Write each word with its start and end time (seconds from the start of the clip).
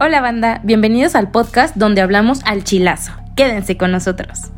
Hola 0.00 0.20
banda, 0.20 0.60
bienvenidos 0.64 1.14
al 1.14 1.30
podcast 1.30 1.76
donde 1.76 2.00
hablamos 2.00 2.40
al 2.46 2.64
chilazo. 2.64 3.12
Quédense 3.36 3.76
con 3.76 3.92
nosotros. 3.92 4.50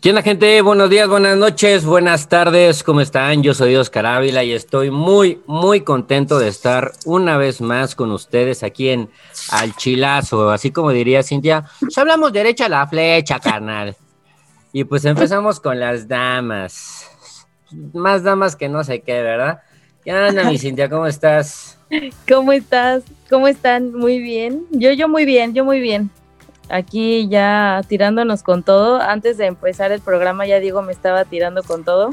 ¿Qué 0.00 0.08
onda 0.08 0.22
gente? 0.22 0.62
Buenos 0.62 0.88
días, 0.88 1.06
buenas 1.06 1.36
noches, 1.36 1.84
buenas 1.84 2.30
tardes, 2.30 2.82
¿cómo 2.82 3.02
están? 3.02 3.42
Yo 3.42 3.52
soy 3.52 3.76
Oscar 3.76 4.06
Ávila 4.06 4.44
y 4.44 4.52
estoy 4.52 4.90
muy, 4.90 5.42
muy 5.46 5.82
contento 5.82 6.38
de 6.38 6.48
estar 6.48 6.92
una 7.04 7.36
vez 7.36 7.60
más 7.60 7.94
con 7.94 8.10
ustedes 8.12 8.62
aquí 8.62 8.88
en 8.88 9.10
Al 9.50 9.76
Chilazo, 9.76 10.50
así 10.50 10.70
como 10.70 10.90
diría 10.90 11.22
Cintia, 11.22 11.66
pues 11.80 11.98
hablamos 11.98 12.32
derecha 12.32 12.64
a 12.64 12.70
la 12.70 12.86
flecha, 12.86 13.40
carnal. 13.40 13.94
Y 14.72 14.84
pues 14.84 15.04
empezamos 15.04 15.60
con 15.60 15.78
las 15.78 16.08
damas. 16.08 17.10
Más 17.92 18.22
damas 18.22 18.56
que 18.56 18.70
no 18.70 18.82
sé 18.84 19.02
qué, 19.02 19.22
¿verdad? 19.22 19.60
¿Qué 20.02 20.14
onda, 20.14 20.44
mi 20.44 20.56
Cintia? 20.58 20.88
¿Cómo 20.88 21.06
estás? 21.06 21.79
¿Cómo 22.28 22.52
estás? 22.52 23.02
¿Cómo 23.28 23.48
están? 23.48 23.92
Muy 23.92 24.18
bien. 24.20 24.66
Yo, 24.70 24.92
yo 24.92 25.08
muy 25.08 25.24
bien, 25.24 25.54
yo 25.54 25.64
muy 25.64 25.80
bien. 25.80 26.10
Aquí 26.68 27.28
ya 27.28 27.82
tirándonos 27.88 28.42
con 28.42 28.62
todo. 28.62 29.00
Antes 29.00 29.36
de 29.38 29.46
empezar 29.46 29.92
el 29.92 30.00
programa 30.00 30.46
ya 30.46 30.60
digo 30.60 30.82
me 30.82 30.92
estaba 30.92 31.24
tirando 31.24 31.62
con 31.62 31.84
todo. 31.84 32.10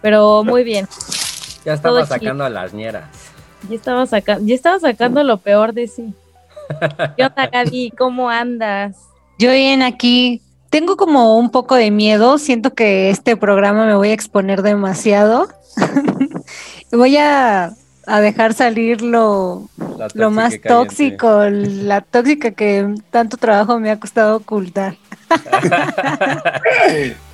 Pero 0.00 0.44
muy 0.44 0.64
bien. 0.64 0.88
Ya 1.64 1.74
estaba 1.74 2.04
sacando 2.06 2.44
a 2.44 2.50
las 2.50 2.74
ñeras. 2.74 3.06
Ya 3.68 3.76
estaba, 3.76 4.06
sacando, 4.06 4.46
ya 4.46 4.54
estaba 4.54 4.78
sacando 4.78 5.22
lo 5.22 5.38
peor 5.38 5.72
de 5.72 5.88
sí. 5.88 6.14
¿Qué 7.16 7.24
onda, 7.24 7.46
Gaby? 7.46 7.92
¿Cómo 7.96 8.28
andas? 8.28 8.96
Yo 9.38 9.50
bien 9.50 9.82
aquí. 9.82 10.42
Tengo 10.70 10.96
como 10.96 11.38
un 11.38 11.50
poco 11.50 11.74
de 11.76 11.90
miedo. 11.90 12.36
Siento 12.38 12.74
que 12.74 13.08
este 13.10 13.36
programa 13.36 13.86
me 13.86 13.94
voy 13.94 14.08
a 14.08 14.12
exponer 14.14 14.62
demasiado. 14.62 15.48
voy 16.92 17.16
a 17.16 17.72
a 18.06 18.20
dejar 18.20 18.54
salir 18.54 19.02
lo, 19.02 19.68
lo 20.14 20.30
más 20.30 20.60
tóxico, 20.60 21.44
la 21.48 22.00
tóxica 22.00 22.50
que 22.52 22.94
tanto 23.10 23.36
trabajo 23.36 23.78
me 23.78 23.90
ha 23.90 23.98
costado 23.98 24.36
ocultar. 24.36 24.96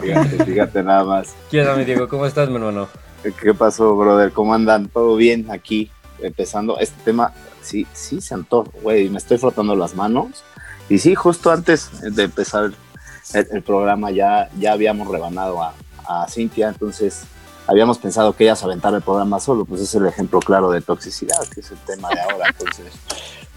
fíjate, 0.01 0.45
fíjate 0.45 0.83
nada 0.83 1.05
más. 1.05 1.35
¿Quién 1.51 1.67
mi 1.77 1.85
Diego? 1.85 2.09
¿Cómo 2.09 2.27
estás, 2.27 2.49
mi 2.49 2.57
hermano? 2.57 2.89
¿Qué 3.43 3.55
pasó, 3.55 3.97
brother? 3.97 4.33
¿Cómo 4.33 4.55
andan? 4.55 4.89
¿Todo 4.89 5.17
bien 5.17 5.51
aquí? 5.51 5.91
Empezando 6.21 6.79
este 6.79 7.01
tema, 7.05 7.33
sí, 7.63 7.87
sí 7.93 8.21
se 8.21 8.35
antoja, 8.35 8.71
güey, 8.83 9.09
me 9.09 9.19
estoy 9.19 9.39
frotando 9.39 9.75
las 9.75 9.95
manos. 9.95 10.45
Y 10.89 10.99
sí, 10.99 11.15
justo 11.15 11.51
antes 11.51 11.91
de 12.01 12.25
empezar 12.25 12.73
el, 13.35 13.63
programa 13.63 14.11
ya, 14.11 14.49
ya 14.59 14.73
habíamos 14.73 15.09
rebanado 15.09 15.63
a, 15.63 15.75
a 16.09 16.27
Cintia, 16.29 16.69
entonces 16.69 17.25
habíamos 17.71 17.99
pensado 17.99 18.33
que 18.33 18.45
ella 18.45 18.57
se 18.57 18.65
aventara 18.65 18.97
el 18.97 19.03
programa 19.03 19.39
solo, 19.39 19.65
pues 19.65 19.81
es 19.81 19.95
el 19.95 20.05
ejemplo 20.05 20.41
claro 20.41 20.73
de 20.73 20.81
toxicidad, 20.81 21.39
que 21.55 21.61
es 21.61 21.71
el 21.71 21.79
tema 21.79 22.09
de 22.09 22.21
ahora. 22.21 22.47
Entonces, 22.59 22.93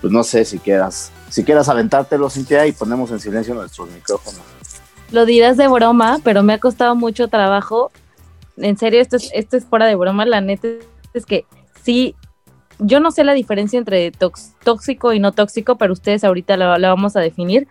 pues 0.02 0.14
no 0.14 0.24
sé 0.24 0.46
si 0.46 0.60
quieras, 0.60 1.12
si 1.30 1.44
quieras 1.44 1.68
aventártelo, 1.68 2.30
Cintia, 2.30 2.68
y 2.68 2.74
ponemos 2.74 3.10
en 3.10 3.20
silencio 3.20 3.56
nuestros 3.56 3.90
micrófonos. 3.90 4.42
Lo 5.12 5.26
dirás 5.26 5.58
de 5.58 5.68
broma, 5.68 6.20
pero 6.24 6.44
me 6.44 6.54
ha 6.54 6.60
costado 6.60 6.96
mucho 6.96 7.28
trabajo. 7.28 7.92
En 8.58 8.78
serio, 8.78 9.02
esto 9.02 9.16
es, 9.16 9.32
esto 9.34 9.58
es 9.58 9.66
fuera 9.66 9.88
de 9.88 9.96
broma. 9.96 10.28
La 10.28 10.42
neta 10.42 10.68
es 11.16 11.26
que 11.26 11.46
sí, 11.84 12.16
yo 12.78 13.00
no 13.00 13.10
sé 13.10 13.24
la 13.24 13.34
diferencia 13.34 13.80
entre 13.80 14.12
tóxico 14.12 15.14
y 15.14 15.20
no 15.20 15.32
tóxico, 15.32 15.76
pero 15.76 15.94
ustedes 15.94 16.24
ahorita 16.24 16.56
la, 16.56 16.78
la 16.78 16.90
vamos 16.90 17.16
a 17.16 17.20
definir. 17.20 17.68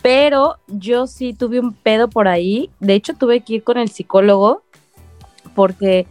Pero 0.00 0.56
yo 0.66 1.06
sí 1.06 1.34
tuve 1.34 1.60
un 1.60 1.74
pedo 1.74 2.08
por 2.08 2.26
ahí. 2.26 2.70
De 2.80 2.94
hecho, 2.94 3.12
tuve 3.14 3.42
que 3.42 3.54
ir 3.54 3.64
con 3.64 3.76
el 3.76 3.90
psicólogo 3.90 4.62
porque 5.58 6.06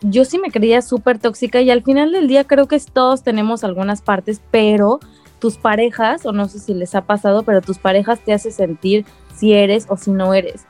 yo 0.00 0.24
sí 0.24 0.38
me 0.38 0.50
creía 0.50 0.80
súper 0.80 1.18
tóxica 1.18 1.60
y 1.60 1.70
al 1.70 1.82
final 1.82 2.12
del 2.12 2.28
día 2.28 2.44
creo 2.44 2.66
que 2.66 2.80
todos 2.80 3.22
tenemos 3.22 3.62
algunas 3.62 4.00
partes, 4.00 4.40
pero 4.50 5.00
tus 5.38 5.58
parejas, 5.58 6.24
o 6.24 6.32
no 6.32 6.48
sé 6.48 6.58
si 6.58 6.72
les 6.72 6.94
ha 6.94 7.02
pasado, 7.02 7.42
pero 7.42 7.60
tus 7.60 7.76
parejas 7.76 8.20
te 8.20 8.32
hacen 8.32 8.52
sentir 8.52 9.04
si 9.36 9.52
eres 9.52 9.84
o 9.90 9.98
si 9.98 10.12
no 10.12 10.32
eres. 10.32 10.64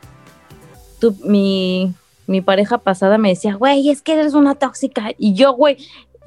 Tú, 0.98 1.14
mi, 1.22 1.94
mi 2.26 2.40
pareja 2.40 2.78
pasada 2.78 3.16
me 3.16 3.28
decía, 3.28 3.54
güey, 3.54 3.90
es 3.90 4.02
que 4.02 4.14
eres 4.14 4.34
una 4.34 4.56
tóxica. 4.56 5.12
Y 5.16 5.34
yo, 5.34 5.52
güey, 5.52 5.76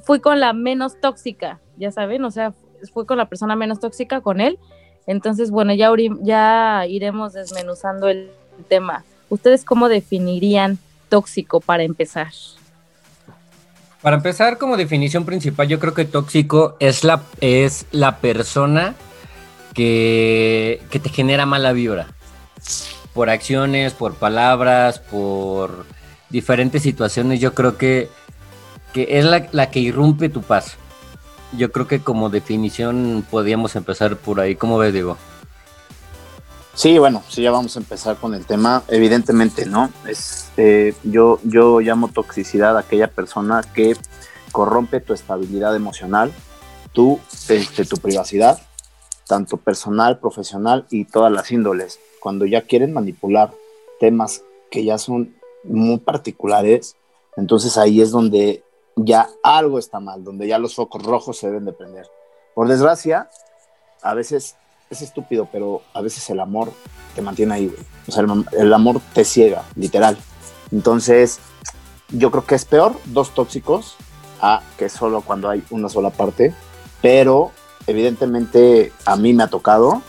fui 0.05 0.21
con 0.21 0.39
la 0.39 0.53
menos 0.53 1.01
tóxica, 1.01 1.59
ya 1.75 1.91
saben, 1.91 2.23
o 2.23 2.31
sea, 2.31 2.53
fui 2.93 3.05
con 3.05 3.17
la 3.17 3.27
persona 3.27 3.57
menos 3.57 3.81
tóxica 3.81 4.21
con 4.21 4.39
él. 4.39 4.57
Entonces, 5.05 5.51
bueno, 5.51 5.73
ya, 5.73 5.91
ya 6.21 6.85
iremos 6.87 7.33
desmenuzando 7.33 8.07
el 8.07 8.31
tema. 8.69 9.03
¿Ustedes 9.27 9.65
cómo 9.65 9.89
definirían 9.89 10.79
tóxico 11.11 11.59
para 11.59 11.83
empezar? 11.83 12.31
Para 14.01 14.15
empezar, 14.15 14.57
como 14.57 14.77
definición 14.77 15.25
principal, 15.25 15.67
yo 15.67 15.79
creo 15.79 15.93
que 15.93 16.05
tóxico 16.05 16.75
es 16.79 17.03
la, 17.03 17.21
es 17.39 17.85
la 17.91 18.17
persona 18.17 18.95
que, 19.75 20.81
que 20.89 20.99
te 20.99 21.09
genera 21.09 21.45
mala 21.45 21.73
vibra. 21.73 22.07
Por 23.13 23.29
acciones, 23.29 23.93
por 23.93 24.15
palabras, 24.15 24.99
por 24.99 25.85
diferentes 26.29 26.81
situaciones, 26.81 27.39
yo 27.41 27.53
creo 27.53 27.77
que, 27.77 28.09
que 28.93 29.19
es 29.19 29.25
la, 29.25 29.47
la, 29.51 29.69
que 29.69 29.79
irrumpe 29.79 30.29
tu 30.29 30.41
paz. 30.41 30.77
Yo 31.55 31.71
creo 31.71 31.87
que 31.87 31.99
como 31.99 32.29
definición 32.29 33.23
podríamos 33.29 33.75
empezar 33.75 34.15
por 34.15 34.39
ahí. 34.39 34.55
¿Cómo 34.55 34.77
ves, 34.77 34.93
Diego? 34.93 35.17
Sí, 36.73 36.97
bueno, 36.97 37.21
sí, 37.27 37.41
ya 37.41 37.51
vamos 37.51 37.75
a 37.75 37.79
empezar 37.79 38.15
con 38.17 38.33
el 38.33 38.45
tema. 38.45 38.83
Evidentemente, 38.87 39.65
¿no? 39.65 39.89
Es, 40.07 40.49
eh, 40.57 40.93
yo, 41.03 41.39
yo 41.43 41.81
llamo 41.81 42.07
toxicidad 42.07 42.77
a 42.77 42.81
aquella 42.81 43.07
persona 43.07 43.61
que 43.73 43.95
corrompe 44.51 45.01
tu 45.01 45.13
estabilidad 45.13 45.75
emocional, 45.75 46.31
tu, 46.93 47.19
este, 47.49 47.85
tu 47.85 47.97
privacidad, 47.97 48.59
tanto 49.27 49.57
personal, 49.57 50.19
profesional 50.19 50.85
y 50.89 51.05
todas 51.05 51.31
las 51.31 51.51
índoles. 51.51 51.99
Cuando 52.21 52.45
ya 52.45 52.61
quieren 52.61 52.93
manipular 52.93 53.53
temas 53.99 54.43
que 54.69 54.85
ya 54.85 54.97
son 54.97 55.35
muy 55.63 55.97
particulares, 55.97 56.95
entonces 57.35 57.77
ahí 57.77 58.01
es 58.01 58.11
donde 58.11 58.63
ya 58.95 59.29
algo 59.43 59.77
está 59.77 59.99
mal, 59.99 60.23
donde 60.23 60.47
ya 60.47 60.57
los 60.57 60.75
focos 60.75 61.03
rojos 61.03 61.37
se 61.37 61.47
deben 61.47 61.65
de 61.65 61.73
prender. 61.73 62.07
Por 62.53 62.67
desgracia, 62.67 63.29
a 64.01 64.13
veces 64.13 64.55
es 64.91 65.01
estúpido, 65.01 65.47
pero 65.51 65.81
a 65.93 66.01
veces 66.01 66.29
el 66.29 66.39
amor 66.39 66.71
te 67.15 67.21
mantiene 67.21 67.55
ahí. 67.55 67.75
O 68.07 68.11
sea, 68.11 68.25
el, 68.51 68.73
amor 68.73 69.01
te 69.13 69.23
ciega, 69.23 69.63
literal. 69.75 70.17
Entonces, 70.71 71.39
yo 72.09 72.29
creo 72.29 72.45
que 72.45 72.55
es 72.55 72.65
peor 72.65 72.95
dos 73.05 73.33
tóxicos 73.33 73.95
a 74.41 74.61
que 74.77 74.89
solo 74.89 75.21
cuando 75.21 75.49
hay 75.49 75.63
una 75.69 75.89
sola 75.89 76.09
parte, 76.09 76.53
pero 77.01 77.51
evidentemente 77.87 78.91
a 79.05 79.15
mí 79.15 79.33
me 79.33 79.43
ha 79.43 79.47
tocado, 79.47 80.01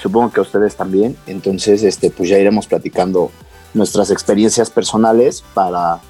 supongo 0.00 0.32
que 0.32 0.40
a 0.40 0.42
ustedes 0.42 0.76
también, 0.76 1.16
entonces 1.26 1.82
este, 1.82 2.10
pues 2.10 2.28
ya 2.28 2.38
iremos 2.38 2.66
platicando 2.66 3.30
nuestras 3.74 4.10
experiencias 4.10 4.70
personales 4.70 5.44
para, 5.54 6.00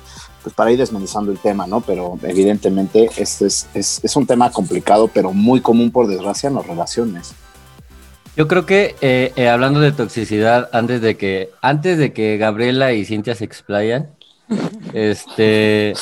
pues 0.43 0.55
para 0.55 0.71
ir 0.71 0.79
desmenuzando 0.79 1.33
el 1.33 1.39
tema, 1.39 1.67
¿no? 1.67 1.81
Pero 1.81 2.19
evidentemente 2.23 3.11
este 3.17 3.47
es, 3.47 3.67
es, 3.75 4.01
es 4.03 4.17
un 4.17 4.27
tema 4.27 4.51
complicado, 4.51 5.09
pero 5.09 5.33
muy 5.33 5.61
común 5.61 5.91
por 5.91 6.07
desgracia 6.07 6.49
en 6.49 6.57
las 6.57 6.67
relaciones. 6.67 7.35
Yo 8.35 8.49
creo 8.49 8.65
que 8.65 8.95
eh, 9.03 9.33
eh, 9.37 9.49
hablando 9.49 9.81
de 9.81 9.93
toxicidad, 9.93 10.71
antes 10.73 11.03
de 11.03 11.17
que 11.19 11.51
antes 11.61 11.99
de 11.99 12.15
que 12.15 12.39
Gabriela 12.39 12.95
y 12.95 13.05
Cintia 13.05 13.35
se 13.35 13.45
explayan, 13.45 14.11
este, 14.95 15.93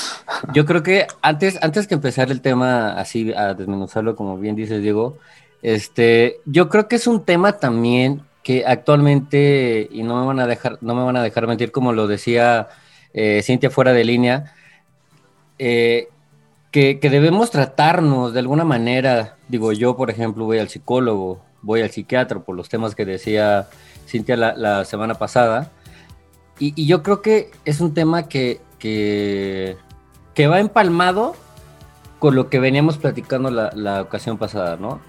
yo 0.54 0.64
creo 0.64 0.84
que 0.84 1.08
antes 1.22 1.58
antes 1.60 1.88
que 1.88 1.94
empezar 1.94 2.30
el 2.30 2.40
tema 2.40 2.92
así 2.92 3.32
a 3.32 3.54
desmenuzarlo, 3.54 4.14
como 4.14 4.38
bien 4.38 4.54
dice 4.54 4.78
Diego, 4.78 5.18
este, 5.62 6.36
yo 6.46 6.68
creo 6.68 6.86
que 6.86 6.96
es 6.96 7.08
un 7.08 7.24
tema 7.24 7.54
también 7.58 8.22
que 8.44 8.64
actualmente 8.64 9.88
y 9.90 10.04
no 10.04 10.20
me 10.20 10.26
van 10.26 10.38
a 10.38 10.46
dejar 10.46 10.78
no 10.82 10.94
me 10.94 11.02
van 11.02 11.16
a 11.16 11.22
dejar 11.22 11.48
mentir 11.48 11.72
como 11.72 11.92
lo 11.92 12.06
decía 12.06 12.68
eh, 13.12 13.42
Cintia 13.42 13.70
fuera 13.70 13.92
de 13.92 14.04
línea. 14.04 14.54
que, 15.58 16.08
que 16.70 17.10
debemos 17.10 17.50
tratarnos 17.50 18.32
de 18.32 18.38
alguna 18.38 18.64
manera, 18.64 19.36
digo 19.48 19.72
yo 19.72 19.96
por 19.96 20.10
ejemplo 20.10 20.44
voy 20.44 20.58
al 20.58 20.68
psicólogo, 20.68 21.49
voy 21.62 21.82
al 21.82 21.90
psiquiatra 21.90 22.40
por 22.40 22.56
los 22.56 22.68
temas 22.68 22.94
que 22.94 23.04
decía 23.04 23.68
Cintia 24.06 24.36
la, 24.36 24.84
semana 24.84 25.14
pasada. 25.14 25.70
Y, 26.58 26.86
yo 26.86 27.02
creo 27.02 27.22
que 27.22 27.50
es 27.64 27.80
un 27.80 27.94
tema 27.94 28.28
que, 28.28 28.60
que, 28.78 29.76
va 30.46 30.58
empalmado 30.58 31.36
con 32.18 32.34
lo 32.34 32.48
que 32.48 32.58
veníamos 32.58 32.98
platicando 32.98 33.50
la, 33.50 34.02
ocasión 34.02 34.36
pasada, 34.36 34.76
¿no? 34.76 35.00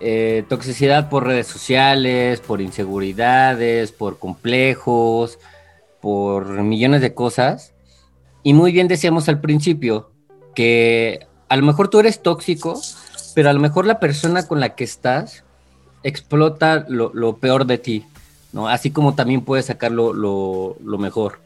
Eh, 0.00 0.44
toxicidad 0.48 1.08
por 1.08 1.24
redes 1.24 1.46
sociales, 1.46 2.40
por 2.40 2.60
inseguridades, 2.60 3.92
por 3.92 4.18
complejos, 4.18 5.38
por 6.00 6.46
millones 6.62 7.00
de 7.00 7.14
cosas. 7.14 7.74
Y 8.42 8.52
muy 8.52 8.72
bien 8.72 8.88
decíamos 8.88 9.28
al 9.28 9.40
principio 9.40 10.10
que 10.54 11.26
a 11.48 11.56
lo 11.56 11.64
mejor 11.64 11.88
tú 11.88 12.00
eres 12.00 12.22
tóxico, 12.22 12.80
pero 13.34 13.50
a 13.50 13.52
lo 13.52 13.60
mejor 13.60 13.86
la 13.86 14.00
persona 14.00 14.46
con 14.46 14.60
la 14.60 14.74
que 14.74 14.84
estás 14.84 15.43
explota 16.04 16.86
lo, 16.88 17.36
peor 17.38 17.66
de 17.66 17.78
ti, 17.78 18.04
¿no? 18.52 18.68
Así 18.68 18.90
como 18.90 19.14
también 19.14 19.40
puedes 19.40 19.66
sacar 19.66 19.90
lo, 19.90 20.76
mejor. 20.98 21.40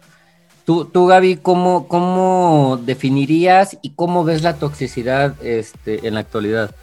Tú, 0.67 0.85
tú 0.85 1.07
Gaby, 1.07 1.39
¿cómo, 1.39 1.89
¿cómo 1.89 2.79
definirías 2.85 3.79
y 3.81 3.91
cómo 3.91 4.25
ves 4.25 4.43
la 4.43 4.57
toxicidad 4.57 5.35
este, 5.43 6.07
en 6.07 6.15
la 6.15 6.21
actualidad? 6.21 6.75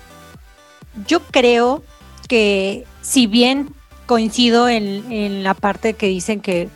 Yo 1.05 1.19
creo 1.19 1.83
que 2.27 2.85
si 3.01 3.27
bien 3.27 3.69
coincido 4.05 4.67
en, 4.69 5.43
la 5.43 5.53
parte 5.53 5.93
que 5.93 6.07
dicen 6.07 6.39
que 6.39 6.69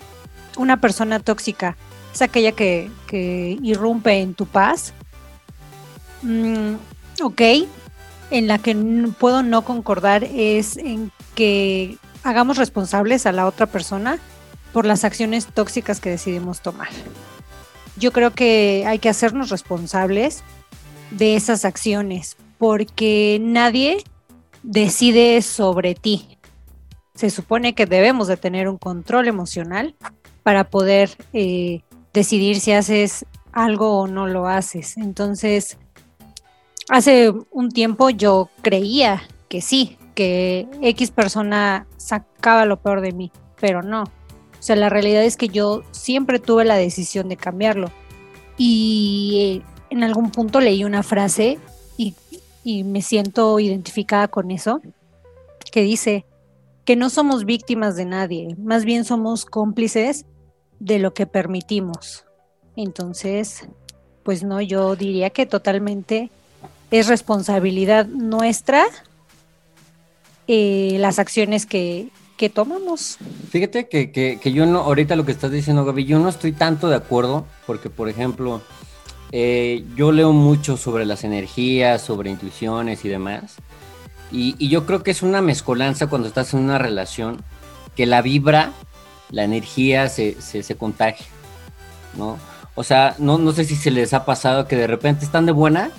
una 0.57 0.81
persona 0.81 1.19
tóxica 1.19 1.77
es 2.13 2.21
aquella 2.21 2.51
que, 2.51 2.89
irrumpe 3.61 4.21
en 4.21 4.33
tu 4.33 4.45
paz, 4.45 4.93
mm, 6.21 6.75
ok, 7.23 7.41
en 8.31 8.47
la 8.47 8.59
que 8.59 8.75
puedo 9.17 9.43
no 9.43 9.63
concordar 9.63 10.23
es 10.23 10.77
en 10.77 11.11
que 11.35 11.97
hagamos 12.23 12.57
responsables 12.57 13.25
a 13.25 13.31
la 13.31 13.47
otra 13.47 13.65
persona 13.65 14.19
por 14.73 14.85
las 14.85 15.03
acciones 15.03 15.47
tóxicas 15.47 15.99
que 15.99 16.09
decidimos 16.09 16.61
tomar. 16.61 16.89
Yo 17.97 18.11
creo 18.11 18.31
que 18.31 18.85
hay 18.87 18.99
que 18.99 19.09
hacernos 19.09 19.49
responsables 19.49 20.43
de 21.11 21.35
esas 21.35 21.65
acciones 21.65 22.37
porque 22.57 23.39
nadie 23.41 24.03
decide 24.63 25.41
sobre 25.41 25.95
ti. 25.95 26.37
Se 27.15 27.29
supone 27.29 27.73
que 27.73 27.85
debemos 27.85 28.27
de 28.27 28.37
tener 28.37 28.69
un 28.69 28.77
control 28.77 29.27
emocional 29.27 29.95
para 30.43 30.69
poder 30.69 31.09
eh, 31.33 31.81
decidir 32.13 32.59
si 32.59 32.71
haces 32.71 33.25
algo 33.51 33.99
o 33.99 34.07
no 34.07 34.27
lo 34.27 34.47
haces. 34.47 34.97
Entonces, 34.97 35.77
hace 36.89 37.31
un 37.51 37.69
tiempo 37.69 38.09
yo 38.09 38.49
creía 38.61 39.21
que 39.47 39.61
sí, 39.61 39.97
que 40.15 40.67
X 40.81 41.11
persona 41.11 41.87
sacaba 41.97 42.65
lo 42.65 42.81
peor 42.81 43.01
de 43.01 43.13
mí, 43.13 43.31
pero 43.59 43.81
no. 43.81 44.03
O 44.03 44.61
sea, 44.61 44.75
la 44.75 44.89
realidad 44.89 45.23
es 45.23 45.37
que 45.37 45.47
yo 45.47 45.83
siempre 45.91 46.39
tuve 46.39 46.65
la 46.65 46.75
decisión 46.75 47.29
de 47.29 47.37
cambiarlo. 47.37 47.91
Y 48.57 49.61
eh, 49.63 49.71
en 49.89 50.03
algún 50.03 50.31
punto 50.31 50.59
leí 50.59 50.83
una 50.83 51.03
frase 51.03 51.59
y, 51.95 52.15
y 52.63 52.83
me 52.83 53.01
siento 53.01 53.59
identificada 53.59 54.27
con 54.27 54.51
eso, 54.51 54.81
que 55.71 55.81
dice 55.81 56.25
que 56.83 56.95
no 56.95 57.09
somos 57.09 57.45
víctimas 57.45 57.95
de 57.95 58.05
nadie, 58.05 58.55
más 58.57 58.83
bien 58.83 59.05
somos 59.05 59.45
cómplices 59.45 60.25
de 60.79 60.99
lo 60.99 61.13
que 61.13 61.27
permitimos. 61.27 62.25
Entonces, 62.75 63.69
pues 64.23 64.43
no, 64.43 64.59
yo 64.59 64.95
diría 64.95 65.29
que 65.29 65.45
totalmente 65.45 66.31
es 66.91 67.07
responsabilidad 67.07 68.07
nuestra 68.07 68.85
eh, 70.47 70.97
las 70.99 71.19
acciones 71.19 71.65
que, 71.65 72.09
que 72.35 72.49
tomamos. 72.49 73.17
Fíjate 73.51 73.87
que, 73.87 74.11
que, 74.11 74.51
yo 74.51 74.65
no, 74.65 74.79
ahorita 74.79 75.15
lo 75.15 75.25
que 75.25 75.31
estás 75.31 75.51
diciendo, 75.51 75.85
Gaby, 75.85 76.05
yo 76.05 76.19
no 76.19 76.29
estoy 76.29 76.53
tanto 76.53 76.89
de 76.89 76.95
acuerdo, 76.95 77.45
porque 77.67 77.89
por 77.89 78.09
ejemplo, 78.09 78.61
eh, 79.31 79.85
yo 79.95 80.11
leo 80.11 80.31
mucho 80.31 80.77
sobre 80.77 81.05
las 81.05 81.23
energías, 81.23 82.01
sobre 82.01 82.31
intuiciones 82.31 83.05
y 83.05 83.09
demás, 83.09 83.57
y, 84.31 84.55
y, 84.57 84.69
yo 84.69 84.85
creo 84.85 85.03
que 85.03 85.11
es 85.11 85.21
una 85.21 85.41
mezcolanza 85.41 86.07
cuando 86.07 86.27
estás 86.27 86.53
en 86.53 86.61
una 86.61 86.77
relación, 86.77 87.43
que 87.95 88.05
la 88.05 88.21
vibra, 88.21 88.71
la 89.31 89.43
energía 89.43 90.07
se, 90.07 90.39
se, 90.41 90.63
se 90.63 90.75
contagia, 90.75 91.25
¿no? 92.17 92.37
O 92.75 92.83
sea, 92.83 93.15
no, 93.19 93.37
no 93.37 93.51
sé 93.51 93.65
si 93.65 93.75
se 93.75 93.91
les 93.91 94.13
ha 94.13 94.25
pasado 94.25 94.67
que 94.67 94.75
de 94.75 94.87
repente 94.87 95.25
están 95.25 95.45
de 95.45 95.51
buena 95.51 95.91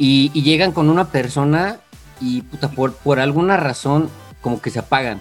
y, 0.00 0.30
llegan 0.42 0.72
con 0.72 0.88
una 0.88 1.12
persona 1.12 1.80
y 2.22 2.40
puta, 2.42 2.70
por, 2.70 2.94
por 2.94 3.20
alguna 3.20 3.58
razón 3.58 4.08
como 4.40 4.62
que 4.62 4.70
se 4.70 4.78
apagan. 4.78 5.20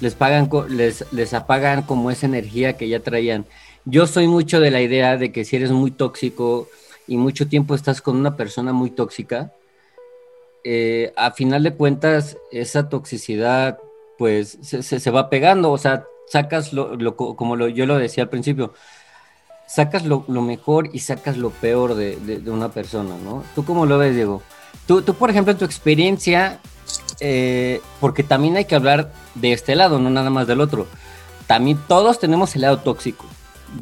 Les 0.00 0.14
pagan, 0.14 0.48
les, 0.70 1.04
les 1.12 1.34
apagan 1.34 1.82
como 1.82 2.10
esa 2.10 2.26
energía 2.26 2.76
que 2.78 2.88
ya 2.88 3.00
traían. 3.00 3.44
Yo 3.84 4.06
soy 4.06 4.26
mucho 4.26 4.60
de 4.60 4.70
la 4.70 4.80
idea 4.80 5.18
de 5.18 5.30
que 5.30 5.44
si 5.44 5.56
eres 5.56 5.70
muy 5.70 5.90
tóxico 5.90 6.68
y 7.06 7.18
mucho 7.18 7.48
tiempo 7.48 7.74
estás 7.74 8.00
con 8.00 8.16
una 8.16 8.34
persona 8.34 8.72
muy 8.72 8.90
tóxica, 8.90 9.52
eh, 10.64 11.12
a 11.16 11.32
final 11.32 11.62
de 11.62 11.74
cuentas 11.74 12.38
esa 12.50 12.88
toxicidad 12.88 13.78
pues 14.16 14.58
se, 14.62 14.82
se, 14.82 15.10
va 15.10 15.28
pegando, 15.28 15.70
o 15.70 15.76
sea, 15.76 16.06
sacas 16.28 16.72
lo, 16.72 16.96
lo 16.96 17.16
como 17.16 17.56
lo, 17.56 17.68
yo 17.68 17.84
lo 17.84 17.98
decía 17.98 18.24
al 18.24 18.30
principio, 18.30 18.72
sacas 19.66 20.04
lo, 20.04 20.24
lo 20.28 20.42
mejor 20.42 20.90
y 20.92 21.00
sacas 21.00 21.36
lo 21.36 21.50
peor 21.50 21.94
de, 21.94 22.16
de, 22.16 22.50
una 22.50 22.70
persona, 22.70 23.16
¿no? 23.22 23.44
¿Tú 23.54 23.64
cómo 23.64 23.86
lo 23.86 23.98
ves, 23.98 24.14
Diego? 24.14 24.42
Tú, 24.86 25.02
tú 25.02 25.14
por 25.14 25.30
ejemplo, 25.30 25.52
en 25.52 25.58
tu 25.58 25.64
experiencia, 25.64 26.60
eh, 27.20 27.80
porque 28.00 28.22
también 28.22 28.56
hay 28.56 28.66
que 28.66 28.74
hablar 28.74 29.12
de 29.34 29.52
este 29.52 29.74
lado, 29.74 29.98
no 29.98 30.10
nada 30.10 30.30
más 30.30 30.46
del 30.46 30.60
otro. 30.60 30.86
También 31.46 31.78
todos 31.88 32.18
tenemos 32.18 32.54
el 32.54 32.62
lado 32.62 32.78
tóxico. 32.78 33.24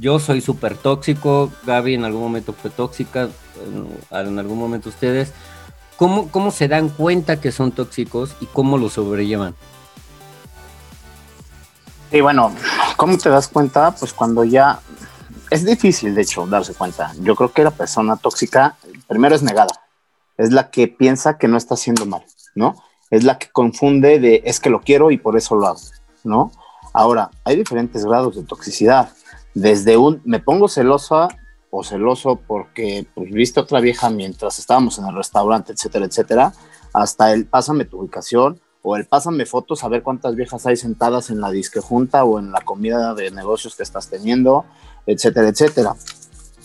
Yo 0.00 0.18
soy 0.18 0.40
súper 0.40 0.76
tóxico, 0.76 1.50
Gaby 1.64 1.94
en 1.94 2.04
algún 2.04 2.22
momento 2.22 2.52
fue 2.52 2.70
tóxica, 2.70 3.28
en, 3.64 3.88
en 4.10 4.38
algún 4.38 4.58
momento 4.58 4.88
ustedes. 4.88 5.32
¿Cómo, 5.96 6.28
¿Cómo 6.30 6.50
se 6.50 6.68
dan 6.68 6.88
cuenta 6.88 7.40
que 7.40 7.52
son 7.52 7.72
tóxicos 7.72 8.34
y 8.40 8.46
cómo 8.46 8.78
lo 8.78 8.88
sobrellevan? 8.88 9.54
Y 12.10 12.20
bueno, 12.20 12.52
¿cómo 12.96 13.16
te 13.16 13.28
das 13.28 13.48
cuenta? 13.48 13.90
Pues 13.92 14.12
cuando 14.12 14.44
ya 14.44 14.80
es 15.52 15.66
difícil, 15.66 16.14
de 16.14 16.22
hecho, 16.22 16.46
darse 16.46 16.72
cuenta. 16.72 17.12
Yo 17.20 17.36
creo 17.36 17.52
que 17.52 17.62
la 17.62 17.70
persona 17.70 18.16
tóxica 18.16 18.76
primero 19.06 19.34
es 19.34 19.42
negada, 19.42 19.82
es 20.38 20.50
la 20.50 20.70
que 20.70 20.88
piensa 20.88 21.36
que 21.36 21.46
no 21.46 21.58
está 21.58 21.74
haciendo 21.74 22.06
mal, 22.06 22.24
¿no? 22.54 22.74
Es 23.10 23.24
la 23.24 23.38
que 23.38 23.50
confunde 23.50 24.18
de 24.18 24.42
es 24.46 24.60
que 24.60 24.70
lo 24.70 24.80
quiero 24.80 25.10
y 25.10 25.18
por 25.18 25.36
eso 25.36 25.54
lo 25.54 25.66
hago, 25.66 25.80
¿no? 26.24 26.52
Ahora, 26.94 27.30
hay 27.44 27.56
diferentes 27.56 28.02
grados 28.06 28.36
de 28.36 28.44
toxicidad. 28.44 29.10
Desde 29.52 29.98
un 29.98 30.22
me 30.24 30.40
pongo 30.40 30.68
celosa 30.68 31.28
o 31.70 31.84
celoso 31.84 32.36
porque 32.36 33.06
pues, 33.14 33.30
viste 33.30 33.60
otra 33.60 33.80
vieja 33.80 34.08
mientras 34.08 34.58
estábamos 34.58 34.98
en 34.98 35.06
el 35.06 35.14
restaurante, 35.14 35.74
etcétera, 35.74 36.06
etcétera, 36.06 36.54
hasta 36.94 37.32
el 37.34 37.44
pásame 37.44 37.84
tu 37.84 38.00
ubicación 38.00 38.58
o 38.80 38.96
el 38.96 39.04
pásame 39.04 39.44
fotos 39.44 39.84
a 39.84 39.88
ver 39.88 40.02
cuántas 40.02 40.34
viejas 40.34 40.66
hay 40.66 40.76
sentadas 40.76 41.28
en 41.28 41.42
la 41.42 41.50
disque 41.50 41.80
junta 41.80 42.24
o 42.24 42.38
en 42.38 42.52
la 42.52 42.62
comida 42.62 43.14
de 43.14 43.30
negocios 43.30 43.76
que 43.76 43.82
estás 43.82 44.08
teniendo, 44.08 44.64
etcétera, 45.06 45.48
etcétera. 45.48 45.94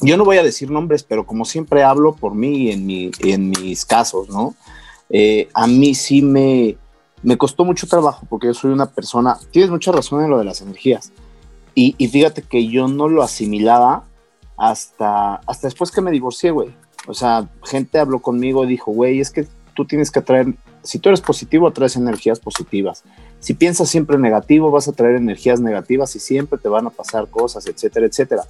Yo 0.02 0.18
no 0.18 0.26
voy 0.26 0.38
a 0.38 0.44
decir 0.44 0.70
nombres, 0.70 1.04
pero 1.04 1.26
como 1.26 1.46
siempre 1.46 1.84
hablo 1.84 2.16
por 2.16 2.36
mí 2.36 2.72
en, 2.72 2.86
mi, 2.86 3.12
en 3.20 3.50
mis 3.50 3.86
casos, 3.86 4.30
¿no? 4.30 4.56
Eh, 5.10 5.50
a 5.54 5.66
mí 5.68 5.96
sí 5.96 6.22
me, 6.22 6.78
me 7.24 7.38
costó 7.38 7.66
mucho 7.66 7.88
trabajo 7.88 8.28
porque 8.30 8.48
yo 8.48 8.54
soy 8.54 8.72
una 8.72 8.88
persona, 8.88 9.38
tienes 9.52 9.72
mucha 9.72 9.92
razón 9.92 10.24
en 10.24 10.30
lo 10.30 10.38
de 10.38 10.46
las 10.46 10.62
energías. 10.62 11.12
Y, 11.74 11.96
y 11.98 12.08
fíjate 12.08 12.42
que 12.44 12.68
yo 12.68 12.88
no 12.88 13.08
lo 13.08 13.24
asimilaba 13.24 14.04
hasta, 14.58 15.36
hasta 15.36 15.68
después 15.68 15.92
que 15.92 16.02
me 16.02 16.12
divorcié, 16.12 16.52
güey. 16.52 16.70
O 17.08 17.14
sea, 17.14 17.48
gente 17.64 18.00
habló 18.00 18.20
conmigo 18.20 18.64
y 18.64 18.68
dijo, 18.68 18.92
güey, 18.92 19.20
es 19.20 19.32
que 19.32 19.48
tú 19.74 19.86
tienes 19.86 20.12
que 20.12 20.20
atraer, 20.20 20.56
si 20.84 21.00
tú 21.00 21.10
eres 21.10 21.22
positivo, 21.22 21.68
atraes 21.68 21.96
energías 21.96 22.40
positivas. 22.40 23.04
Si 23.40 23.54
piensas 23.54 23.90
siempre 23.90 24.18
negativo, 24.18 24.72
vas 24.72 24.88
a 24.88 24.94
traer 24.94 25.16
energías 25.16 25.60
negativas 25.60 26.16
y 26.16 26.20
siempre 26.20 26.58
te 26.58 26.70
van 26.70 26.88
a 26.88 26.90
pasar 26.90 27.30
cosas, 27.30 27.68
etcétera, 27.68 28.06
etcétera. 28.08 28.44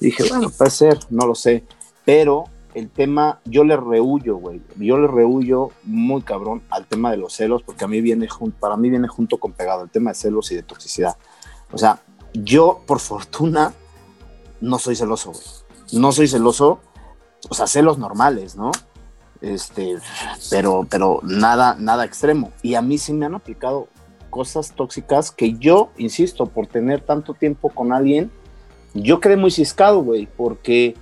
Dije, 0.00 0.24
bueno, 0.28 0.50
puede 0.50 0.70
ser, 0.70 0.98
no 1.10 1.26
lo 1.26 1.34
sé, 1.34 1.64
pero 2.04 2.44
el 2.74 2.88
tema, 2.88 3.40
yo 3.44 3.64
le 3.64 3.76
rehuyo, 3.76 4.36
güey, 4.36 4.62
yo 4.76 4.98
le 4.98 5.08
rehuyo 5.08 5.70
muy 5.84 6.22
cabrón 6.22 6.62
al 6.70 6.86
tema 6.86 7.10
de 7.10 7.16
los 7.16 7.34
celos, 7.34 7.62
porque 7.62 7.84
a 7.84 7.88
mí 7.88 8.00
viene, 8.00 8.28
para 8.58 8.76
mí 8.76 8.90
viene 8.90 9.08
junto 9.08 9.38
con 9.38 9.52
pegado 9.52 9.82
el 9.82 9.90
tema 9.90 10.10
de 10.10 10.14
celos 10.14 10.50
y 10.52 10.56
de 10.56 10.62
toxicidad. 10.62 11.16
O 11.72 11.78
sea, 11.78 12.00
yo, 12.32 12.82
por 12.86 13.00
fortuna, 13.00 13.74
no 14.60 14.78
soy 14.78 14.96
celoso, 14.96 15.32
güey. 15.32 15.44
No 15.92 16.12
soy 16.12 16.28
celoso, 16.28 16.80
o 17.48 17.54
sea, 17.54 17.66
celos 17.66 17.98
normales, 17.98 18.54
¿no? 18.54 18.70
Este, 19.40 19.96
pero, 20.50 20.86
pero 20.88 21.20
nada, 21.22 21.74
nada 21.78 22.04
extremo. 22.04 22.52
Y 22.62 22.74
a 22.74 22.82
mí 22.82 22.98
sí 22.98 23.12
me 23.12 23.26
han 23.26 23.34
aplicado 23.34 23.88
cosas 24.30 24.72
tóxicas 24.74 25.30
que 25.30 25.54
yo, 25.54 25.90
insisto, 25.98 26.46
por 26.46 26.66
tener 26.66 27.00
tanto 27.00 27.34
tiempo 27.34 27.68
con 27.68 27.92
alguien, 27.92 28.30
yo 28.94 29.20
quedé 29.20 29.36
muy 29.36 29.50
ciscado, 29.50 30.02
güey, 30.02 30.26
porque, 30.36 30.94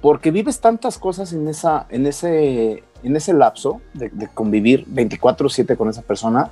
porque 0.00 0.30
vives 0.30 0.60
tantas 0.60 0.98
cosas 0.98 1.32
en, 1.32 1.48
esa, 1.48 1.86
en, 1.90 2.06
ese, 2.06 2.84
en 3.02 3.16
ese 3.16 3.32
lapso 3.32 3.80
de, 3.94 4.10
convivir 4.32 4.86
24/7 4.86 5.76
con 5.76 5.88
esa 5.88 6.02
persona, 6.02 6.50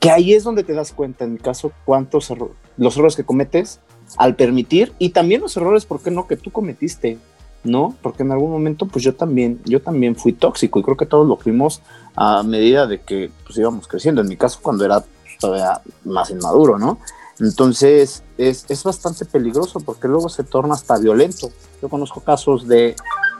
que 0.00 0.10
ahí 0.10 0.34
es 0.34 0.44
donde 0.44 0.64
te 0.64 0.74
das 0.74 0.92
cuenta, 0.92 1.24
en 1.24 1.34
mi 1.34 1.38
caso, 1.38 1.72
cuántos 1.84 2.30
errores, 2.30 2.56
los 2.76 2.96
errores 2.96 3.16
que 3.16 3.24
cometes 3.24 3.80
al 4.18 4.34
permitir 4.36 4.92
y 4.98 5.10
también 5.10 5.40
los 5.40 5.56
errores, 5.56 5.86
¿por 5.86 6.02
qué 6.02 6.10
no?, 6.10 6.26
que 6.26 6.36
tú 6.36 6.50
cometiste 6.50 7.18
¿no? 7.64 7.96
Porque 8.02 8.22
en 8.22 8.32
algún 8.32 8.50
momento, 8.50 8.86
pues 8.86 9.04
yo 9.04 9.14
también, 9.14 9.60
yo 9.64 9.80
también 9.80 10.16
fui 10.16 10.32
tóxico 10.32 10.78
y 10.78 10.82
creo 10.82 10.96
que 10.96 11.06
todos 11.06 11.26
lo 11.26 11.36
fuimos 11.36 11.80
a 12.14 12.42
medida 12.42 12.86
de 12.86 13.00
que 13.00 13.30
pues 13.44 13.58
íbamos 13.58 13.88
creciendo. 13.88 14.20
En 14.20 14.28
mi 14.28 14.36
caso, 14.36 14.60
cuando 14.62 14.84
era 14.84 15.04
todavía 15.40 15.80
más 16.04 16.30
inmaduro, 16.30 16.78
¿no? 16.78 16.98
Entonces 17.40 18.22
es, 18.38 18.64
es 18.68 18.84
bastante 18.84 19.24
peligroso 19.24 19.80
porque 19.80 20.06
luego 20.06 20.28
se 20.28 20.44
torna 20.44 20.74
hasta 20.74 20.98
violento. 20.98 21.50
Yo 21.82 21.88
conozco 21.88 22.20
casos 22.20 22.68
de, 22.68 22.94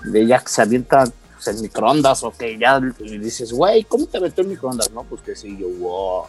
de 0.04 0.26
ya 0.26 0.40
que 0.40 0.48
se 0.48 0.62
avientan 0.62 1.12
en 1.46 1.60
microondas 1.60 2.22
o 2.22 2.32
que 2.32 2.58
ya 2.58 2.80
le 2.80 3.18
dices, 3.18 3.52
güey, 3.52 3.84
¿cómo 3.84 4.06
te 4.06 4.20
metió 4.20 4.42
en 4.42 4.50
microondas? 4.50 4.90
No, 4.90 5.04
pues 5.04 5.22
que 5.22 5.36
sí, 5.36 5.56
yo, 5.58 5.68
wow. 5.78 6.24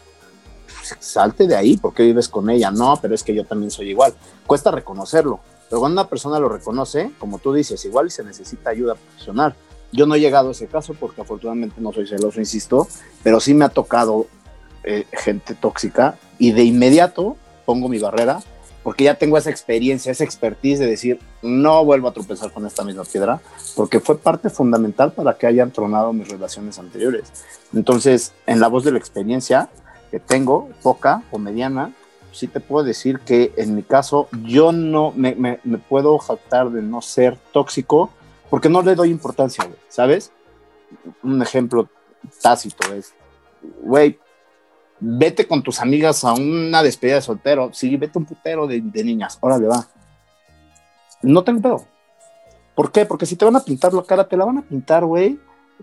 salte 1.00 1.48
de 1.48 1.56
ahí, 1.56 1.78
porque 1.78 2.04
vives 2.04 2.28
con 2.28 2.50
ella? 2.50 2.72
No, 2.72 2.98
pero 3.02 3.16
es 3.16 3.24
que 3.24 3.34
yo 3.34 3.46
también 3.46 3.72
soy 3.72 3.90
igual. 3.90 4.14
Cuesta 4.46 4.72
reconocerlo, 4.72 5.40
pero 5.70 5.80
cuando 5.80 6.02
una 6.02 6.10
persona 6.10 6.40
lo 6.40 6.50
reconoce, 6.50 7.12
como 7.20 7.40
tú 7.40 7.54
dices, 7.54 7.84
igual 7.86 8.12
se 8.12 8.24
necesita 8.24 8.70
ayuda 8.70 8.96
profesional. 8.96 9.56
Yo 9.92 10.06
no 10.06 10.16
he 10.16 10.20
llegado 10.20 10.50
a 10.50 10.52
ese 10.52 10.68
caso 10.68 10.94
porque 10.94 11.22
afortunadamente 11.22 11.80
no 11.80 11.94
soy 11.94 12.08
celoso, 12.08 12.40
insisto, 12.40 12.88
pero 13.24 13.40
sí 13.40 13.54
me 13.54 13.66
ha 13.66 13.70
tocado 13.70 14.28
eh, 14.84 15.06
gente 15.14 15.56
tóxica 15.56 16.18
y 16.38 16.52
de 16.52 16.64
inmediato 16.64 17.38
pongo 17.66 17.90
mi 17.90 18.00
barrera 18.00 18.42
porque 18.86 19.06
ya 19.06 19.16
tengo 19.16 19.36
esa 19.36 19.50
experiencia, 19.50 20.12
esa 20.12 20.24
expertise 20.24 20.78
de 20.78 20.86
decir, 20.86 21.20
no 21.42 21.84
vuelvo 21.84 22.08
a 22.08 22.14
tropezar 22.14 22.52
con 22.52 22.68
esta 22.68 22.84
misma 22.84 23.04
piedra, 23.04 23.42
porque 23.76 24.00
fue 24.00 24.16
parte 24.16 24.52
fundamental 24.52 25.12
para 25.12 25.40
que 25.40 25.48
hayan 25.48 25.72
tronado 25.72 26.14
mis 26.14 26.28
relaciones 26.28 26.78
anteriores. 26.78 27.24
Entonces, 27.74 28.34
en 28.46 28.60
la 28.60 28.68
voz 28.68 28.84
de 28.84 28.92
la 28.92 29.00
experiencia 29.00 29.70
que 30.12 30.20
tengo, 30.20 30.70
poca 30.84 31.24
o 31.32 31.40
mediana, 31.40 31.96
sí 32.36 32.48
te 32.48 32.60
puedo 32.60 32.86
decir 32.86 33.20
que 33.22 33.54
en 33.56 33.76
mi 33.76 33.84
caso 33.84 34.28
yo 34.44 34.72
no 34.72 35.14
me, 35.16 35.58
puedo 35.90 36.18
jactar 36.18 36.70
de 36.70 36.82
no 36.82 37.02
ser 37.02 37.38
tóxico 37.54 38.10
porque 38.50 38.70
no 38.70 38.82
le 38.82 38.96
doy 38.96 39.10
importancia, 39.10 39.68
¿sabes? 39.88 40.32
Un 41.24 41.42
ejemplo 41.42 41.90
tácito 42.42 42.94
es, 42.94 43.14
güey, 43.82 44.20
vete 45.00 45.48
con 45.48 45.64
tus 45.64 45.80
amigas 45.80 46.24
a 46.24 46.34
una 46.34 46.84
despedida 46.84 47.16
de 47.16 47.22
soltero. 47.22 47.70
Sí, 47.74 47.96
vete 47.96 48.18
un 48.20 48.26
putero 48.26 48.68
de, 48.68 48.82
de 48.82 49.04
niñas. 49.04 49.38
Órale, 49.42 49.68
va. 49.68 49.88
No 51.22 51.44
tengo 51.44 51.62
pedo. 51.62 51.86
¿Por 52.76 52.92
qué? 52.92 53.06
Porque 53.06 53.26
si 53.26 53.36
te 53.36 53.46
van 53.46 53.56
a 53.56 53.64
pintar 53.64 53.94
la 53.94 54.04
cara, 54.04 54.28
te 54.28 54.38
la 54.38 54.46
van 54.46 54.60
a 54.60 54.62
pintar, 54.62 55.06
güey. 55.06 55.40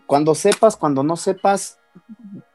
Cuando 0.06 0.34
sepas, 0.34 0.76
cuando 0.76 1.02
no 1.02 1.16
sepas, 1.16 1.78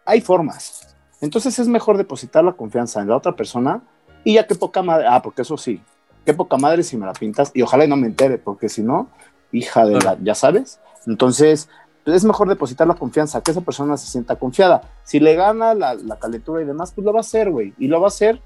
hay 0.06 0.22
formas. 0.22 0.96
Entonces 1.22 1.58
es 1.60 1.68
mejor 1.68 1.98
depositar 1.98 2.44
la 2.44 2.54
confianza 2.54 3.02
en 3.02 3.10
la 3.10 3.18
otra 3.18 3.36
persona 3.36 3.82
y 4.24 4.36
ya 4.36 4.48
qué 4.48 4.56
poca 4.56 4.82
madre. 4.82 5.06
Ah, 5.10 5.22
porque 5.22 5.42
eso 5.42 5.58
sí, 5.58 5.82
qué 6.26 6.34
poca 6.34 6.58
madre 6.58 6.84
si 6.84 6.98
me 6.98 7.06
la 7.06 7.14
pintas 7.14 7.52
y 7.54 7.62
ojalá 7.62 7.86
y 7.86 7.88
no 7.88 7.98
me 7.98 8.08
entere, 8.08 8.38
porque 8.38 8.70
si 8.70 8.84
no, 8.84 9.10
hija 9.52 9.86
de 9.86 10.00
la, 10.00 10.18
ya 10.22 10.36
sabes. 10.36 10.80
Entonces, 11.06 11.70
es 12.06 12.24
mejor 12.24 12.48
depositar 12.50 12.88
la 12.88 12.94
confianza, 12.96 13.42
que 13.42 13.52
esa 13.52 13.62
persona 13.62 13.98
se 13.98 14.08
sienta 14.08 14.36
confiada. 14.36 14.82
Si 15.04 15.20
le 15.20 15.36
gana 15.36 15.74
la, 15.74 15.94
la 15.96 16.18
calentura 16.18 16.62
y 16.62 16.66
demás, 16.66 16.92
pues 16.94 17.06
lo 17.06 17.14
va 17.14 17.20
a 17.20 17.22
hacer, 17.22 17.50
güey. 17.52 17.74
Y 17.78 17.88
lo 17.88 18.00
va 18.00 18.08
a 18.08 18.10
hacer 18.10 18.42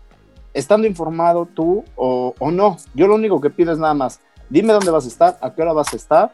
estando 0.54 0.88
informado 0.88 1.46
tú 1.46 1.84
o, 1.96 2.34
o, 2.38 2.52
no. 2.52 2.78
Yo 2.94 3.08
lo 3.08 3.16
único 3.16 3.40
que 3.42 3.50
pido 3.50 3.72
es 3.72 3.80
nada 3.80 3.94
más, 3.94 4.20
dime 4.50 4.74
dónde 4.74 4.92
vas 4.92 5.06
a 5.06 5.08
estar, 5.08 5.38
a 5.42 5.54
qué 5.54 5.62
hora 5.62 5.74
vas 5.74 5.94
a 5.94 5.96
estar. 5.96 6.34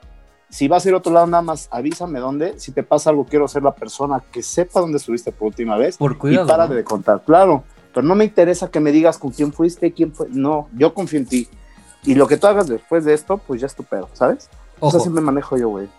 Si 0.49 0.67
vas 0.67 0.85
a 0.85 0.89
ir 0.89 0.95
a 0.95 0.97
otro 0.97 1.11
lado, 1.11 1.27
nada 1.27 1.43
más 1.43 1.67
avísame 1.71 2.19
dónde. 2.19 2.59
Si 2.59 2.71
te 2.71 2.83
pasa 2.83 3.09
algo, 3.09 3.25
quiero 3.25 3.47
ser 3.47 3.63
la 3.63 3.75
persona 3.75 4.23
que 4.31 4.41
sepa 4.41 4.79
dónde 4.79 4.97
estuviste 4.97 5.31
por 5.31 5.47
última 5.47 5.77
vez. 5.77 5.97
Por 5.97 6.17
cuidado. 6.17 6.45
Y 6.45 6.49
para 6.49 6.67
¿no? 6.67 6.73
de 6.73 6.83
contar, 6.83 7.21
claro. 7.25 7.63
Pero 7.93 8.07
no 8.07 8.15
me 8.15 8.25
interesa 8.25 8.69
que 8.69 8.79
me 8.79 8.91
digas 8.91 9.17
con 9.17 9.31
quién 9.31 9.51
fuiste, 9.51 9.91
quién 9.91 10.13
fue. 10.13 10.27
No, 10.29 10.69
yo 10.73 10.93
confío 10.93 11.19
en 11.19 11.25
ti. 11.25 11.47
Y 12.03 12.15
lo 12.15 12.27
que 12.27 12.37
tú 12.37 12.47
hagas 12.47 12.67
después 12.67 13.03
de 13.03 13.13
esto, 13.13 13.37
pues 13.37 13.59
ya 13.59 13.67
es 13.67 13.75
tu 13.75 13.83
pedo, 13.83 14.07
¿sabes? 14.13 14.49
Ojo. 14.79 14.95
Eso 14.95 14.99
siempre 15.01 15.21
manejo 15.21 15.57
yo, 15.57 15.69
güey. 15.69 15.89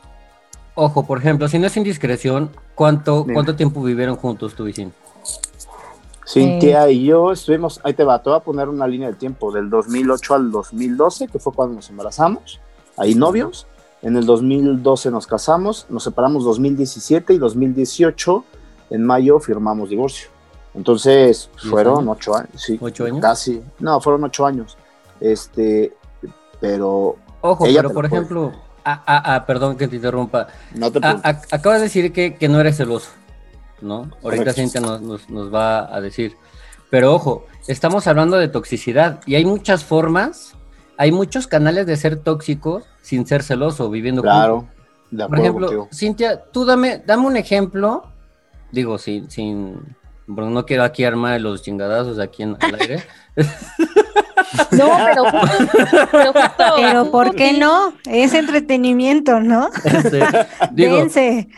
Ojo, 0.75 1.05
por 1.05 1.19
ejemplo, 1.19 1.49
si 1.49 1.59
no 1.59 1.67
es 1.67 1.77
indiscreción, 1.77 2.51
¿cuánto, 2.75 3.23
Dime. 3.23 3.35
¿cuánto 3.35 3.57
tiempo 3.57 3.83
vivieron 3.83 4.17
juntos 4.17 4.55
tú 4.55 4.69
y 4.69 4.73
Cintia? 4.73 4.97
Cintia 6.25 6.91
y 6.91 7.07
yo 7.07 7.33
estuvimos, 7.33 7.81
ahí 7.83 7.95
te 7.95 8.05
va, 8.05 8.23
te 8.23 8.29
voy 8.29 8.39
a 8.39 8.43
poner 8.43 8.69
una 8.69 8.87
línea 8.87 9.09
de 9.09 9.15
tiempo, 9.15 9.51
del 9.51 9.71
2008 9.71 10.35
al 10.35 10.51
2012, 10.51 11.27
que 11.29 11.39
fue 11.39 11.53
cuando 11.53 11.77
nos 11.77 11.89
embarazamos, 11.89 12.61
ahí 12.99 13.15
novios, 13.15 13.67
en 14.03 14.17
el 14.17 14.27
2012 14.27 15.11
nos 15.11 15.27
casamos, 15.27 15.87
nos 15.89 16.05
separamos 16.05 16.45
2017 16.45 17.35
y 17.35 17.39
2018, 17.39 18.45
en 18.91 19.05
mayo 19.05 19.41
firmamos 19.41 19.91
divorcio. 19.91 20.29
Entonces, 20.75 21.51
¿Diez 21.61 21.71
fueron 21.71 22.01
años? 22.01 22.17
ocho 22.17 22.37
años, 22.37 22.51
sí, 22.63 22.79
¿Ocho 22.81 23.05
años? 23.07 23.21
casi, 23.21 23.63
no, 23.81 24.01
fueron 24.01 24.25
ocho 24.25 24.47
años, 24.47 24.77
este, 25.21 25.93
pero 26.61 27.17
Ojo, 27.41 27.65
pero 27.65 27.93
por 27.93 28.07
ejemplo, 28.07 28.53
ah, 28.85 29.03
ah, 29.07 29.35
ah, 29.35 29.47
perdón 29.47 29.77
que 29.77 29.89
te 29.89 29.97
interrumpa. 29.97 30.49
no 30.75 30.91
te 30.93 31.01
Ah, 31.03 31.21
ah, 31.25 31.41
acabas 31.51 31.79
de 31.79 31.85
decir 31.85 32.13
que, 32.13 32.35
que 32.37 32.49
no 32.49 32.61
eres 32.61 32.77
celoso, 32.77 33.11
¿no? 33.81 34.11
Ahorita. 34.23 34.53
Cintia 34.53 34.81
nos, 34.81 35.01
nos, 35.01 35.31
nos 35.31 35.53
va 35.53 35.95
a 35.95 36.01
decir. 36.01 36.37
Pero 36.91 37.15
ojo, 37.15 37.47
estamos 37.67 38.07
hablando 38.07 38.37
de 38.37 38.49
toxicidad 38.49 39.21
y 39.27 39.35
hay 39.35 39.45
muchas 39.45 39.85
formas, 39.85 40.55
hay 40.97 41.13
muchos 41.13 41.47
canales 41.47 41.87
de 41.87 41.97
ser 41.97 42.17
tóxicos 42.17 42.85
sin 43.09 43.27
ser 43.27 43.43
celoso, 43.43 43.89
viviendo 43.91 44.21
juntos. 44.23 44.37
claro, 44.39 44.69
de 45.11 45.17
Por 45.17 45.25
acuerdo 45.25 45.43
ejemplo, 45.45 45.67
contigo. 45.69 45.89
Cintia, 45.93 46.43
tú 46.53 46.65
dame, 46.67 47.03
dame 47.07 47.27
un 47.27 47.37
ejemplo, 47.39 48.05
digo, 48.71 48.99
sin, 48.99 49.31
sin, 49.31 49.97
porque 50.27 50.51
no 50.51 50.67
quiero 50.67 50.85
aquí 50.85 51.05
armar 51.05 51.41
los 51.41 51.63
chingadazos 51.63 52.19
aquí 52.19 52.43
en 52.43 52.57
al 52.61 52.75
aire. 52.81 53.03
No, 54.73 54.89
pero, 55.05 55.25
pero 56.11 56.33
justo. 56.33 56.65
Pero 56.77 57.11
¿por 57.11 57.35
qué 57.35 57.53
no? 57.59 57.93
Es 58.07 58.33
entretenimiento, 58.35 59.41
¿no? 59.41 59.69
Este, 59.85 60.21
digo, 60.73 60.97
Dense. 60.97 61.49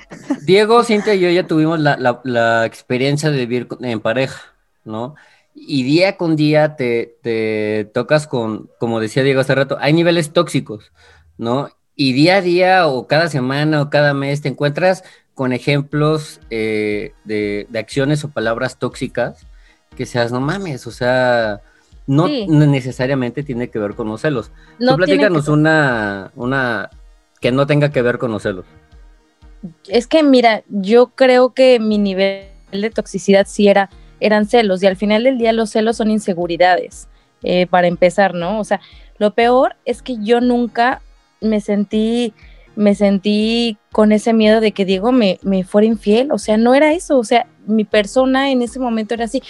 Diego, 0.42 0.82
Cintia 0.82 1.14
y 1.14 1.20
yo 1.20 1.30
ya 1.30 1.46
tuvimos 1.46 1.78
la, 1.78 1.96
la- 1.96 2.20
la 2.24 2.66
experiencia 2.66 3.30
de 3.30 3.38
vivir 3.46 3.68
en 3.80 4.00
pareja, 4.00 4.40
¿no? 4.84 5.14
Y 5.54 5.82
día 5.84 6.16
con 6.16 6.34
día 6.36 6.74
te, 6.76 7.16
te 7.22 7.88
tocas 7.94 8.26
con, 8.26 8.70
como 8.78 8.98
decía 9.00 9.22
Diego 9.22 9.40
hace 9.40 9.54
rato, 9.54 9.76
hay 9.80 9.92
niveles 9.92 10.32
tóxicos, 10.32 10.92
¿no? 11.40 11.70
Y 11.96 12.12
día 12.12 12.36
a 12.36 12.40
día 12.42 12.86
o 12.86 13.06
cada 13.06 13.28
semana 13.28 13.80
o 13.82 13.90
cada 13.90 14.14
mes 14.14 14.42
te 14.42 14.48
encuentras 14.48 15.02
con 15.34 15.52
ejemplos 15.52 16.40
eh, 16.50 17.12
de, 17.24 17.66
de 17.70 17.78
acciones 17.78 18.22
o 18.24 18.28
palabras 18.30 18.78
tóxicas 18.78 19.46
que 19.96 20.04
seas, 20.06 20.32
no 20.32 20.40
mames, 20.40 20.86
o 20.86 20.90
sea, 20.90 21.62
no, 22.06 22.26
Sí. 22.26 22.46
necesariamente 22.46 23.42
tiene 23.42 23.70
que 23.70 23.78
ver 23.78 23.94
con 23.94 24.08
los 24.08 24.20
celos. 24.20 24.50
No 24.78 24.92
Tú 24.92 24.96
platícanos 24.98 25.46
que- 25.46 25.50
una, 25.50 26.30
una 26.36 26.90
que 27.40 27.52
no 27.52 27.66
tenga 27.66 27.90
que 27.90 28.02
ver 28.02 28.18
con 28.18 28.30
los 28.32 28.42
celos. 28.42 28.66
Es 29.88 30.06
que 30.06 30.22
mira, 30.22 30.62
yo 30.68 31.08
creo 31.08 31.54
que 31.54 31.80
mi 31.80 31.98
nivel 31.98 32.46
de 32.72 32.90
toxicidad 32.90 33.46
sí 33.48 33.68
era, 33.68 33.88
eran 34.20 34.46
celos 34.46 34.82
y 34.82 34.86
al 34.86 34.96
final 34.96 35.24
del 35.24 35.38
día 35.38 35.52
los 35.52 35.70
celos 35.70 35.96
son 35.96 36.10
inseguridades, 36.10 37.08
eh, 37.42 37.66
para 37.66 37.86
empezar, 37.88 38.34
¿no? 38.34 38.58
O 38.60 38.64
sea, 38.64 38.80
lo 39.18 39.34
peor 39.34 39.76
es 39.84 40.02
que 40.02 40.16
yo 40.22 40.40
nunca 40.40 41.00
me 41.40 41.60
sentí, 41.60 42.34
me 42.76 42.94
sentí 42.94 43.78
con 43.92 44.12
ese 44.12 44.32
miedo 44.32 44.60
de 44.60 44.72
que 44.72 44.84
Diego 44.84 45.12
me, 45.12 45.38
me 45.42 45.64
fuera 45.64 45.86
infiel, 45.86 46.32
o 46.32 46.38
sea, 46.38 46.56
no 46.56 46.74
era 46.74 46.92
eso, 46.92 47.18
o 47.18 47.24
sea, 47.24 47.46
mi 47.66 47.84
persona 47.84 48.50
en 48.50 48.62
ese 48.62 48.78
momento 48.78 49.14
era 49.14 49.24
así, 49.24 49.42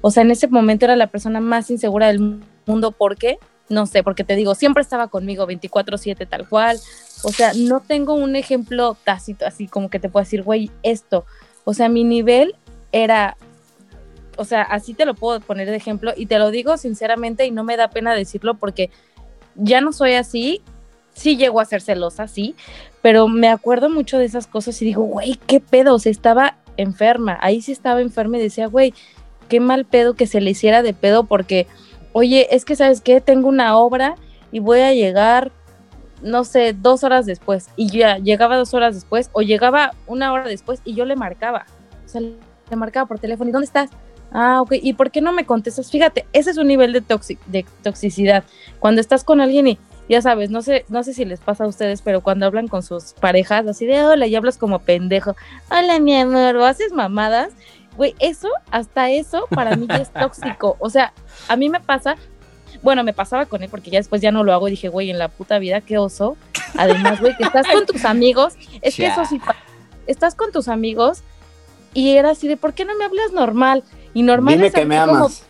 o 0.00 0.10
sea, 0.10 0.22
en 0.22 0.30
ese 0.30 0.48
momento 0.48 0.84
era 0.86 0.96
la 0.96 1.08
persona 1.08 1.40
más 1.40 1.70
insegura 1.70 2.08
del 2.08 2.40
mundo, 2.66 2.92
¿por 2.92 3.16
qué? 3.16 3.38
No 3.68 3.86
sé, 3.86 4.02
porque 4.02 4.24
te 4.24 4.34
digo, 4.34 4.54
siempre 4.54 4.82
estaba 4.82 5.08
conmigo 5.08 5.46
24/7 5.46 6.26
tal 6.26 6.48
cual, 6.48 6.78
o 7.22 7.30
sea, 7.30 7.52
no 7.54 7.80
tengo 7.80 8.14
un 8.14 8.36
ejemplo 8.36 8.96
tácito 9.04 9.46
así 9.46 9.68
como 9.68 9.90
que 9.90 10.00
te 10.00 10.08
puedo 10.08 10.24
decir, 10.24 10.42
güey, 10.42 10.70
esto. 10.82 11.24
O 11.64 11.74
sea, 11.74 11.88
mi 11.88 12.02
nivel 12.04 12.56
era, 12.92 13.36
o 14.36 14.44
sea, 14.44 14.62
así 14.62 14.94
te 14.94 15.04
lo 15.04 15.14
puedo 15.14 15.40
poner 15.40 15.68
de 15.70 15.76
ejemplo 15.76 16.12
y 16.16 16.26
te 16.26 16.38
lo 16.38 16.50
digo 16.50 16.76
sinceramente 16.78 17.46
y 17.46 17.50
no 17.50 17.62
me 17.62 17.76
da 17.76 17.90
pena 17.90 18.14
decirlo 18.14 18.54
porque 18.54 18.90
ya 19.54 19.80
no 19.80 19.92
soy 19.92 20.14
así. 20.14 20.62
Sí 21.20 21.36
llego 21.36 21.60
a 21.60 21.66
ser 21.66 21.82
celosa, 21.82 22.28
sí, 22.28 22.54
pero 23.02 23.28
me 23.28 23.48
acuerdo 23.48 23.90
mucho 23.90 24.16
de 24.16 24.24
esas 24.24 24.46
cosas 24.46 24.80
y 24.80 24.86
digo, 24.86 25.02
güey, 25.02 25.38
qué 25.46 25.60
pedo, 25.60 25.94
o 25.94 25.98
sea, 25.98 26.10
estaba 26.10 26.56
enferma, 26.78 27.38
ahí 27.42 27.60
sí 27.60 27.72
estaba 27.72 28.00
enferma 28.00 28.38
y 28.38 28.40
decía, 28.40 28.68
güey, 28.68 28.94
qué 29.50 29.60
mal 29.60 29.84
pedo 29.84 30.14
que 30.14 30.26
se 30.26 30.40
le 30.40 30.52
hiciera 30.52 30.82
de 30.82 30.94
pedo 30.94 31.24
porque, 31.24 31.66
oye, 32.14 32.48
es 32.54 32.64
que, 32.64 32.74
¿sabes 32.74 33.02
qué? 33.02 33.20
Tengo 33.20 33.48
una 33.48 33.76
obra 33.76 34.14
y 34.50 34.60
voy 34.60 34.80
a 34.80 34.94
llegar 34.94 35.52
no 36.22 36.44
sé, 36.44 36.72
dos 36.72 37.04
horas 37.04 37.26
después 37.26 37.68
y 37.76 37.90
ya 37.90 38.18
llegaba 38.18 38.56
dos 38.56 38.74
horas 38.74 38.94
después 38.94 39.30
o 39.32 39.42
llegaba 39.42 39.92
una 40.06 40.32
hora 40.32 40.44
después 40.44 40.80
y 40.84 40.94
yo 40.94 41.04
le 41.04 41.16
marcaba. 41.16 41.66
O 42.04 42.08
sea, 42.08 42.20
le 42.20 42.76
marcaba 42.76 43.06
por 43.06 43.18
teléfono. 43.18 43.50
¿Y 43.50 43.52
dónde 43.52 43.66
estás? 43.66 43.90
Ah, 44.32 44.60
ok. 44.60 44.74
¿Y 44.82 44.92
por 44.94 45.10
qué 45.10 45.20
no 45.20 45.32
me 45.32 45.44
contestas? 45.44 45.90
Fíjate, 45.90 46.26
ese 46.32 46.50
es 46.50 46.56
un 46.56 46.68
nivel 46.68 46.92
de, 46.92 47.02
de 47.46 47.66
toxicidad. 47.82 48.44
Cuando 48.78 49.00
estás 49.00 49.24
con 49.24 49.40
alguien 49.40 49.66
y 49.68 49.78
ya 50.10 50.20
sabes, 50.22 50.50
no 50.50 50.60
sé, 50.60 50.84
no 50.88 51.02
sé 51.04 51.14
si 51.14 51.24
les 51.24 51.40
pasa 51.40 51.64
a 51.64 51.68
ustedes, 51.68 52.02
pero 52.02 52.20
cuando 52.20 52.44
hablan 52.44 52.66
con 52.68 52.82
sus 52.82 53.12
parejas, 53.14 53.66
así 53.66 53.86
de 53.86 54.02
hola, 54.04 54.26
y 54.26 54.34
hablas 54.34 54.58
como 54.58 54.80
pendejo, 54.80 55.36
hola 55.70 55.98
mi 56.00 56.16
amor, 56.18 56.56
o 56.56 56.64
haces 56.66 56.92
mamadas, 56.92 57.52
güey, 57.96 58.14
eso, 58.18 58.48
hasta 58.70 59.10
eso, 59.10 59.46
para 59.50 59.76
mí 59.76 59.86
ya 59.88 59.96
es 59.98 60.10
tóxico. 60.12 60.76
O 60.80 60.90
sea, 60.90 61.12
a 61.48 61.56
mí 61.56 61.68
me 61.68 61.80
pasa, 61.80 62.16
bueno, 62.82 63.04
me 63.04 63.12
pasaba 63.12 63.46
con 63.46 63.62
él 63.62 63.68
porque 63.70 63.90
ya 63.90 63.98
después 63.98 64.20
ya 64.20 64.32
no 64.32 64.42
lo 64.44 64.52
hago 64.52 64.66
y 64.68 64.72
dije, 64.72 64.88
güey, 64.88 65.10
en 65.10 65.18
la 65.18 65.28
puta 65.28 65.58
vida, 65.60 65.80
qué 65.80 65.96
oso. 65.98 66.36
Además, 66.76 67.20
güey, 67.20 67.36
que 67.36 67.44
estás 67.44 67.66
con 67.68 67.86
tus 67.86 68.04
amigos, 68.04 68.54
es 68.82 68.96
que 68.96 69.06
eso 69.06 69.24
sí, 69.24 69.40
estás 70.06 70.34
con 70.34 70.50
tus 70.52 70.66
amigos 70.68 71.22
y 71.94 72.10
era 72.16 72.30
así 72.30 72.48
de, 72.48 72.56
¿por 72.56 72.74
qué 72.74 72.84
no 72.84 72.96
me 72.96 73.04
hablas 73.04 73.32
normal? 73.32 73.84
Y 74.14 74.22
normal 74.22 74.54
Dime 74.54 74.66
es 74.68 74.72
que 74.74 74.84
me 74.86 74.98
como- 75.00 75.14
amas. 75.16 75.44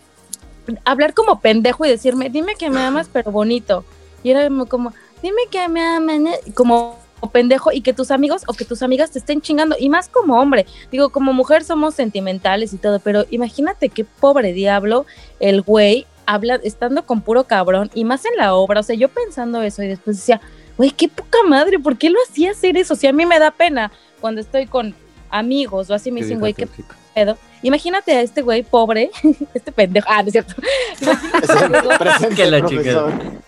hablar 0.84 1.14
como 1.14 1.40
pendejo 1.40 1.84
y 1.86 1.88
decirme, 1.88 2.28
dime 2.30 2.54
que 2.56 2.68
me 2.68 2.80
amas, 2.80 3.08
pero 3.12 3.30
bonito. 3.30 3.84
Y 4.22 4.30
era 4.30 4.48
como, 4.68 4.92
dime 5.22 5.42
que 5.50 5.68
me. 5.68 6.38
Y 6.46 6.52
como 6.52 6.98
pendejo 7.32 7.70
y 7.72 7.82
que 7.82 7.92
tus 7.92 8.10
amigos 8.10 8.42
o 8.46 8.54
que 8.54 8.64
tus 8.64 8.82
amigas 8.82 9.10
te 9.10 9.18
estén 9.18 9.40
chingando. 9.40 9.76
Y 9.78 9.88
más 9.88 10.08
como 10.08 10.40
hombre. 10.40 10.66
Digo, 10.90 11.10
como 11.10 11.32
mujer 11.32 11.64
somos 11.64 11.94
sentimentales 11.94 12.72
y 12.72 12.78
todo, 12.78 13.00
pero 13.00 13.24
imagínate 13.30 13.88
qué 13.88 14.04
pobre 14.04 14.52
diablo 14.52 15.06
el 15.38 15.62
güey 15.62 16.06
habla 16.26 16.60
estando 16.62 17.04
con 17.06 17.22
puro 17.22 17.44
cabrón 17.44 17.90
y 17.94 18.04
más 18.04 18.24
en 18.24 18.36
la 18.36 18.54
obra. 18.54 18.80
O 18.80 18.82
sea, 18.82 18.96
yo 18.96 19.08
pensando 19.08 19.62
eso 19.62 19.82
y 19.82 19.88
después 19.88 20.16
decía, 20.16 20.40
güey, 20.76 20.90
qué 20.90 21.08
poca 21.08 21.38
madre, 21.46 21.78
¿por 21.78 21.98
qué 21.98 22.08
lo 22.08 22.18
hacía 22.28 22.52
hacer 22.52 22.76
eso? 22.76 22.94
Si 22.94 23.06
a 23.06 23.12
mí 23.12 23.26
me 23.26 23.38
da 23.38 23.50
pena 23.50 23.90
cuando 24.20 24.40
estoy 24.40 24.66
con 24.66 24.94
amigos 25.28 25.90
o 25.90 25.94
así 25.94 26.10
me 26.10 26.22
dicen, 26.22 26.38
güey, 26.38 26.54
qué 26.54 26.68
pedo. 27.14 27.36
Imagínate 27.62 28.12
a 28.12 28.22
este 28.22 28.42
güey 28.42 28.62
pobre, 28.62 29.10
este 29.54 29.72
pendejo, 29.72 30.06
ah, 30.10 30.22
no 30.22 30.28
es 30.28 30.32
cierto. 30.32 30.54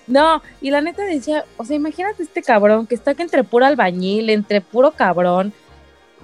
No, 0.06 0.42
y 0.60 0.70
la 0.70 0.80
neta 0.80 1.04
decía, 1.04 1.44
o 1.56 1.64
sea, 1.64 1.76
imagínate 1.76 2.22
este 2.22 2.42
cabrón 2.42 2.86
que 2.86 2.94
está 2.94 3.14
que 3.14 3.22
entre 3.22 3.44
puro 3.44 3.64
albañil, 3.64 4.30
entre 4.30 4.60
puro 4.60 4.90
cabrón, 4.90 5.52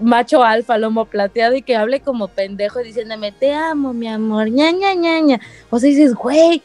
macho 0.01 0.43
alfa, 0.45 0.79
lomo 0.79 1.07
plateado 1.07 1.55
y 1.55 1.63
que 1.63 1.77
hable 1.77 2.01
como 2.01 2.29
pendejo 2.29 2.81
diciéndome, 2.81 3.33
te 3.33 3.53
amo, 3.53 3.93
mi 3.93 4.09
amor, 4.09 4.51
ña, 4.51 4.71
ña, 4.73 4.95
ña, 4.95 5.21
ña. 5.21 5.41
O 5.71 5.79
sea, 5.79 5.89
dices, 5.89 6.15
güey, 6.15 6.63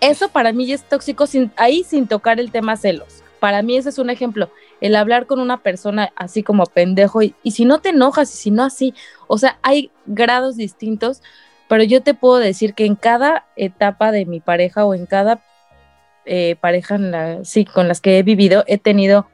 eso 0.00 0.28
para 0.28 0.52
mí 0.52 0.66
ya 0.66 0.74
es 0.74 0.84
tóxico, 0.84 1.26
sin, 1.26 1.50
ahí 1.56 1.84
sin 1.84 2.06
tocar 2.06 2.38
el 2.40 2.50
tema 2.50 2.76
celos. 2.76 3.22
Para 3.40 3.62
mí 3.62 3.76
ese 3.76 3.88
es 3.88 3.98
un 3.98 4.10
ejemplo, 4.10 4.50
el 4.80 4.96
hablar 4.96 5.26
con 5.26 5.40
una 5.40 5.62
persona 5.62 6.12
así 6.16 6.42
como 6.42 6.64
pendejo 6.66 7.22
y, 7.22 7.34
si 7.50 7.64
no 7.64 7.80
te 7.80 7.90
enojas 7.90 8.32
y 8.34 8.36
si 8.36 8.50
no 8.50 8.64
así, 8.64 8.94
o 9.26 9.38
sea, 9.38 9.58
hay 9.62 9.90
grados 10.06 10.56
distintos, 10.56 11.22
pero 11.68 11.82
yo 11.82 12.02
te 12.02 12.14
puedo 12.14 12.38
decir 12.38 12.74
que 12.74 12.86
en 12.86 12.96
cada 12.96 13.46
etapa 13.56 14.12
de 14.12 14.26
mi 14.26 14.40
pareja 14.40 14.84
o 14.84 14.94
en 14.94 15.06
cada 15.06 15.42
eh, 16.26 16.56
pareja 16.60 16.98
la, 16.98 17.44
sí, 17.44 17.64
con 17.64 17.88
las 17.88 18.00
que 18.00 18.18
he 18.18 18.22
vivido, 18.22 18.64
he 18.66 18.78
tenido 18.78 19.28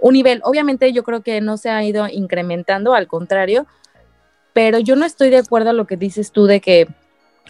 un 0.00 0.14
nivel. 0.14 0.40
Obviamente 0.44 0.92
yo 0.92 1.02
creo 1.04 1.22
que 1.22 1.40
no 1.40 1.56
se 1.56 1.70
ha 1.70 1.82
ido 1.84 2.08
incrementando, 2.08 2.94
al 2.94 3.06
contrario, 3.06 3.66
pero 4.52 4.78
yo 4.78 4.96
no 4.96 5.04
estoy 5.04 5.30
de 5.30 5.38
acuerdo 5.38 5.70
a 5.70 5.74
lo 5.74 5.86
que 5.86 5.96
dices 5.96 6.32
tú 6.32 6.46
de 6.46 6.60
que 6.60 6.88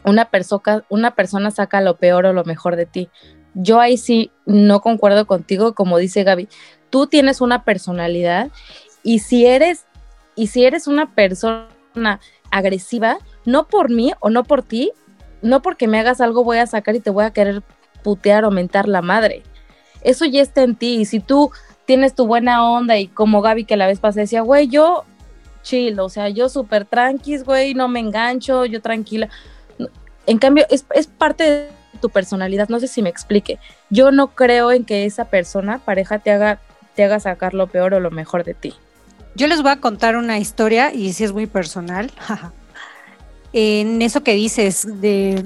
una, 0.05 0.27
persona, 0.27 0.85
una 0.89 1.15
persona 1.15 1.51
saca 1.51 1.81
lo 1.81 1.97
peor 1.97 2.27
o 2.27 2.33
lo 2.33 2.45
mejor 2.45 2.77
de 2.77 2.87
ti. 2.87 3.09
Yo 3.55 3.81
ahí 3.81 3.97
sí 3.97 4.31
no 4.47 4.81
concuerdo 4.81 5.27
contigo, 5.27 5.75
como 5.75 5.99
dice 5.99 6.23
Gaby, 6.23 6.49
tú 6.91 7.07
tienes 7.07 7.41
una 7.41 7.65
personalidad 7.65 8.51
y 9.03 9.21
si 9.21 9.47
eres 9.47 9.87
y 10.35 10.49
si 10.49 10.65
eres 10.65 10.87
una 10.87 11.15
persona 11.15 12.21
agresiva, 12.51 13.19
no 13.45 13.67
por 13.67 13.91
mí 13.91 14.13
o 14.21 14.31
no 14.31 14.45
por 14.45 14.63
ti, 14.63 14.93
no 15.43 15.63
porque 15.63 15.89
me 15.89 15.99
hagas 15.99 16.21
algo 16.21 16.45
voy 16.45 16.59
a 16.59 16.67
sacar 16.67 16.95
y 16.95 17.01
te 17.01 17.11
voy 17.11 17.25
a 17.25 17.33
querer 17.33 17.63
putear 18.03 18.45
o 18.45 18.51
mentar 18.51 18.89
la 18.89 19.03
madre. 19.03 19.43
Eso 20.03 20.25
ya 20.25 20.41
está 20.41 20.63
en 20.63 20.77
ti 20.77 20.97
y 21.01 21.05
si 21.05 21.21
tú 21.21 21.51
tienes 21.85 22.15
tu 22.15 22.27
buena 22.27 22.71
onda 22.71 22.99
y 22.99 23.09
como 23.09 23.43
Gaby 23.43 23.65
que 23.65 23.77
la 23.77 23.87
vez 23.87 23.99
pasada 23.99 24.23
decía, 24.23 24.43
güey, 24.43 24.69
yo 24.69 25.05
chill, 25.63 25.99
o 26.01 26.09
sea, 26.09 26.29
yo 26.29 26.49
súper 26.49 26.85
tranquis, 26.85 27.45
güey, 27.45 27.75
no 27.75 27.89
me 27.89 28.01
engancho, 28.01 28.65
yo 28.65 28.81
tranquila. 28.81 29.29
En 30.27 30.39
cambio, 30.39 30.67
es, 30.71 30.87
es 30.95 31.07
parte 31.07 31.51
de 31.51 31.69
tu 32.01 32.11
personalidad, 32.11 32.69
no 32.69 32.81
sé 32.81 32.89
si 32.89 33.03
me 33.03 33.09
explique. 33.09 33.59
Yo 33.91 34.11
no 34.11 34.29
creo 34.29 34.71
en 34.71 34.85
que 34.85 35.05
esa 35.05 35.27
persona, 35.27 35.79
pareja, 35.79 36.19
te 36.19 36.31
haga, 36.31 36.61
te 36.99 37.05
haga 37.05 37.21
sacar 37.21 37.55
lo 37.55 37.69
peor 37.69 37.95
o 37.95 38.01
lo 38.01 38.11
mejor 38.11 38.43
de 38.43 38.55
ti. 38.55 38.75
Yo 39.37 39.47
les 39.47 39.63
voy 39.63 39.71
a 39.71 39.77
contar 39.77 40.17
una 40.17 40.41
historia 40.41 40.93
y 40.93 41.13
si 41.13 41.23
es 41.23 41.33
muy 41.33 41.47
personal. 41.47 42.11
en 43.53 44.03
eso 44.03 44.25
que 44.25 44.35
dices 44.35 45.01
de, 45.01 45.45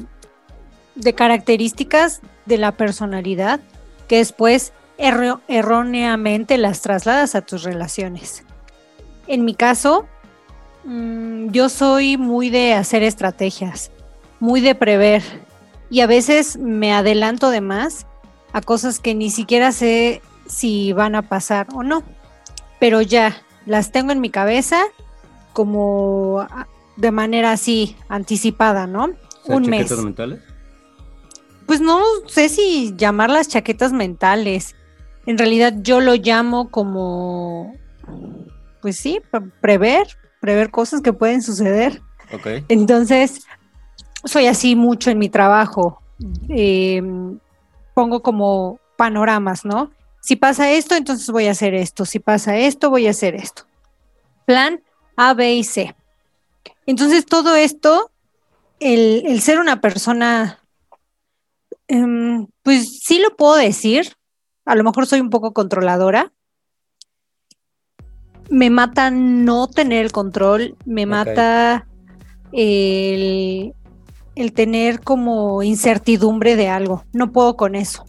de 0.94 1.14
características 1.14 2.22
de 2.46 2.56
la 2.56 2.72
personalidad 2.72 3.60
que 4.08 4.16
después 4.16 4.72
erróneamente 4.96 6.56
las 6.56 6.80
trasladas 6.80 7.34
a 7.34 7.42
tus 7.42 7.64
relaciones. 7.64 8.44
En 9.26 9.44
mi 9.44 9.54
caso, 9.54 10.06
mm, 10.84 11.50
yo 11.50 11.68
soy 11.68 12.16
muy 12.16 12.48
de 12.48 12.72
hacer 12.72 13.02
estrategias, 13.02 13.90
muy 14.40 14.62
de 14.62 14.74
prever 14.74 15.22
y 15.90 16.00
a 16.00 16.06
veces 16.06 16.56
me 16.56 16.94
adelanto 16.94 17.50
de 17.50 17.60
más 17.60 18.06
a 18.54 18.62
cosas 18.62 19.00
que 19.00 19.14
ni 19.14 19.28
siquiera 19.28 19.70
sé 19.70 20.22
si 20.46 20.92
van 20.92 21.14
a 21.14 21.22
pasar 21.22 21.66
o 21.74 21.82
no, 21.82 22.02
pero 22.80 23.00
ya 23.02 23.36
las 23.66 23.92
tengo 23.92 24.12
en 24.12 24.20
mi 24.20 24.30
cabeza 24.30 24.82
como 25.52 26.40
ah, 26.40 26.66
de 26.96 27.10
manera 27.10 27.52
así 27.52 27.96
anticipada, 28.08 28.86
¿no? 28.86 29.10
Un 29.46 29.68
mes. 29.68 29.90
mentales? 29.98 30.40
Pues 31.66 31.80
no 31.80 32.00
sé 32.26 32.48
si 32.48 32.94
llamarlas 32.96 33.48
chaquetas 33.48 33.92
mentales. 33.92 34.74
En 35.26 35.38
realidad 35.38 35.74
yo 35.80 36.00
lo 36.00 36.14
llamo 36.14 36.70
como, 36.70 37.74
pues 38.80 38.96
sí, 38.96 39.20
prever, 39.60 40.06
prever 40.40 40.70
cosas 40.70 41.00
que 41.00 41.12
pueden 41.12 41.42
suceder. 41.42 42.02
Okay. 42.32 42.64
Entonces, 42.68 43.46
soy 44.24 44.46
así 44.46 44.74
mucho 44.74 45.10
en 45.10 45.18
mi 45.18 45.28
trabajo. 45.28 46.02
Em, 46.48 47.38
pongo 47.94 48.22
como 48.22 48.80
panoramas, 48.96 49.64
¿no? 49.64 49.90
Si 50.22 50.36
pasa 50.36 50.70
esto, 50.70 50.94
entonces 50.94 51.28
voy 51.30 51.48
a 51.48 51.50
hacer 51.50 51.74
esto. 51.74 52.06
Si 52.06 52.20
pasa 52.20 52.56
esto, 52.56 52.90
voy 52.90 53.08
a 53.08 53.10
hacer 53.10 53.34
esto. 53.34 53.64
Plan 54.46 54.80
A, 55.16 55.34
B 55.34 55.54
y 55.54 55.64
C. 55.64 55.96
Entonces 56.86 57.26
todo 57.26 57.56
esto, 57.56 58.12
el, 58.78 59.40
ser 59.40 59.58
una 59.58 59.80
persona, 59.80 60.60
em, 61.88 62.46
pues 62.62 63.00
sí 63.00 63.18
lo 63.18 63.36
puedo 63.36 63.56
decir, 63.56 64.12
a 64.64 64.76
lo 64.76 64.84
mejor 64.84 65.08
soy 65.08 65.20
un 65.20 65.30
poco 65.30 65.52
controladora. 65.52 66.32
Me 68.48 68.70
mata 68.70 69.10
no 69.10 69.66
tener 69.66 70.04
el 70.04 70.12
control, 70.12 70.76
me 70.84 71.04
mata 71.04 71.88
el, 72.52 73.74
el 74.36 74.52
tener 74.52 75.00
como 75.00 75.64
incertidumbre 75.64 76.54
de 76.54 76.68
algo. 76.68 77.04
No 77.12 77.32
puedo 77.32 77.56
con 77.56 77.74
eso. 77.74 78.04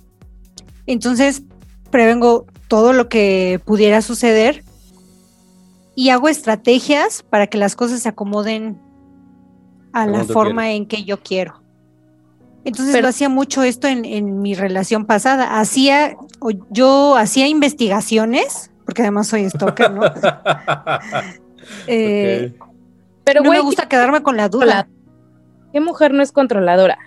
Entonces, 0.86 1.44
prevengo 1.94 2.48
todo 2.68 2.92
lo 2.92 3.08
que 3.08 3.62
pudiera 3.64 4.02
suceder 4.02 4.64
y 5.94 6.10
hago 6.10 6.28
estrategias 6.28 7.22
para 7.22 7.46
que 7.46 7.60
las 7.60 7.76
cosas 7.76 8.02
se 8.02 8.10
acomoden 8.10 8.82
a 9.94 10.08
la 10.08 10.24
forma 10.24 10.72
en 10.72 10.88
que 10.88 11.04
yo 11.04 11.22
quiero. 11.22 11.62
Entonces 12.66 13.00
lo 13.00 13.08
hacía 13.08 13.30
mucho 13.30 13.62
esto 13.62 13.88
en, 13.88 14.42
mi 14.42 14.56
relación 14.56 15.06
pasada. 15.06 15.60
Hacía, 15.60 16.18
yo 16.72 17.16
hacía 17.16 17.48
investigaciones, 17.48 18.72
porque 18.86 19.04
además 19.04 19.28
soy 19.28 19.48
stalker, 19.50 19.92
¿no? 19.92 20.02
Eh, 21.88 22.54
pero 23.24 23.42
no 23.42 23.52
me 23.52 23.62
gusta 23.62 23.88
quedarme 23.88 24.22
con 24.22 24.36
la 24.36 24.50
duda. 24.50 24.90
¿Qué 25.72 25.80
mujer 25.80 26.14
no 26.14 26.22
es 26.22 26.34
controladora? 26.34 26.98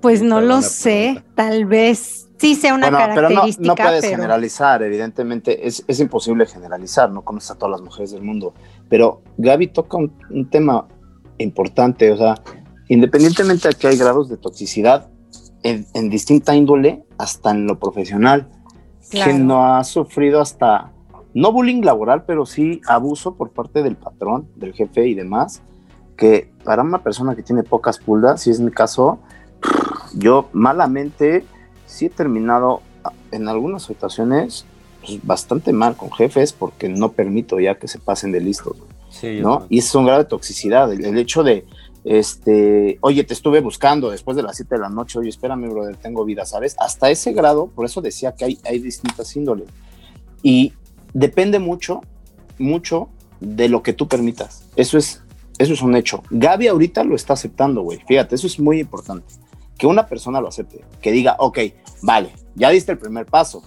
Pues 0.00 0.20
no 0.20 0.40
lo 0.40 0.62
sé, 0.62 1.22
tal 1.36 1.64
vez 1.64 2.21
sí 2.42 2.56
sea 2.56 2.74
una 2.74 2.90
característica. 2.90 3.56
Pero 3.56 3.68
no, 3.68 3.74
puedes 3.76 4.04
generalizar, 4.04 4.82
evidentemente 4.82 5.64
es, 5.64 6.00
imposible 6.00 6.44
generalizar, 6.44 7.08
no 7.08 7.22
conoces 7.22 7.52
a 7.52 7.54
todas 7.54 7.70
las 7.70 7.82
mujeres 7.82 8.10
del 8.10 8.22
mundo. 8.22 8.52
Pero 8.88 9.22
Gaby 9.38 9.68
toca 9.68 9.96
un, 9.96 10.48
tema 10.50 10.88
importante, 11.38 12.10
o 12.10 12.16
sea, 12.16 12.34
independientemente 12.88 13.68
de 13.68 13.74
que 13.74 13.86
hay 13.86 13.96
grados 13.96 14.28
de 14.28 14.38
toxicidad 14.38 15.08
en, 15.62 16.10
distinta 16.10 16.56
índole, 16.56 17.04
hasta 17.16 17.52
en 17.52 17.68
lo 17.68 17.78
profesional, 17.78 18.50
que 19.08 19.32
no 19.34 19.76
ha 19.76 19.84
sufrido 19.84 20.40
hasta, 20.40 20.90
no 21.34 21.52
bullying 21.52 21.82
laboral, 21.82 22.24
pero 22.24 22.44
sí 22.44 22.80
abuso 22.88 23.36
por 23.36 23.50
parte 23.50 23.84
del 23.84 23.94
patrón, 23.94 24.48
del 24.56 24.72
jefe 24.72 25.06
y 25.06 25.14
demás, 25.14 25.62
que 26.16 26.50
para 26.64 26.82
una 26.82 27.04
persona 27.04 27.36
que 27.36 27.44
tiene 27.44 27.62
pocas 27.62 27.98
pulgas, 27.98 28.40
si 28.40 28.50
es 28.50 28.58
mi 28.58 28.72
caso, 28.72 29.20
yo 30.16 30.48
malamente 30.52 31.44
sí 31.86 32.06
he 32.06 32.10
terminado 32.10 32.82
en 33.30 33.48
algunas 33.48 33.84
situaciones 33.84 34.64
pues, 35.00 35.24
bastante 35.24 35.72
mal 35.72 35.96
con 35.96 36.10
jefes 36.12 36.52
porque 36.52 36.88
no 36.88 37.12
permito 37.12 37.58
ya 37.60 37.76
que 37.76 37.88
se 37.88 37.98
pasen 37.98 38.32
de 38.32 38.40
listos. 38.40 38.76
¿no? 39.40 39.66
Y 39.68 39.78
es 39.78 39.94
un 39.94 40.06
grado 40.06 40.22
de 40.22 40.28
toxicidad. 40.28 40.92
El, 40.92 41.18
hecho 41.18 41.42
de, 41.42 41.66
este, 42.04 42.98
oye, 43.02 43.24
te 43.24 43.34
estuve 43.34 43.60
buscando 43.60 44.10
después 44.10 44.36
de 44.36 44.42
las 44.42 44.56
7 44.56 44.74
de 44.74 44.80
la 44.80 44.88
noche, 44.88 45.18
oye, 45.18 45.28
espérame, 45.28 45.68
brother, 45.68 45.96
tengo 45.96 46.24
vida, 46.24 46.46
¿sabes? 46.46 46.76
Hasta 46.78 47.10
ese 47.10 47.32
grado, 47.32 47.66
por 47.66 47.84
eso 47.84 48.00
decía 48.00 48.34
que 48.34 48.46
hay, 48.46 48.58
hay 48.64 48.78
distintas 48.78 49.36
índoles. 49.36 49.68
Y 50.42 50.72
depende 51.12 51.58
mucho, 51.58 52.00
mucho 52.58 53.10
de 53.40 53.68
lo 53.68 53.82
que 53.82 53.92
tú 53.92 54.08
permitas. 54.08 54.66
Eso 54.76 54.96
es 54.96 55.22
eso 55.58 55.74
es 55.74 55.82
un 55.82 55.94
hecho. 55.94 56.22
Gaby 56.30 56.66
ahorita 56.66 57.04
lo 57.04 57.14
está 57.14 57.34
aceptando, 57.34 57.82
güey. 57.82 58.00
Fíjate, 58.06 58.34
eso 58.34 58.46
es 58.46 58.58
muy 58.58 58.80
importante. 58.80 59.26
Que 59.82 59.88
una 59.88 60.06
persona 60.06 60.40
lo 60.40 60.46
acepte. 60.46 60.84
Que 61.00 61.10
diga, 61.10 61.34
ok, 61.40 61.58
vale, 62.02 62.32
ya 62.54 62.70
diste 62.70 62.92
el 62.92 62.98
primer 62.98 63.26
paso. 63.26 63.64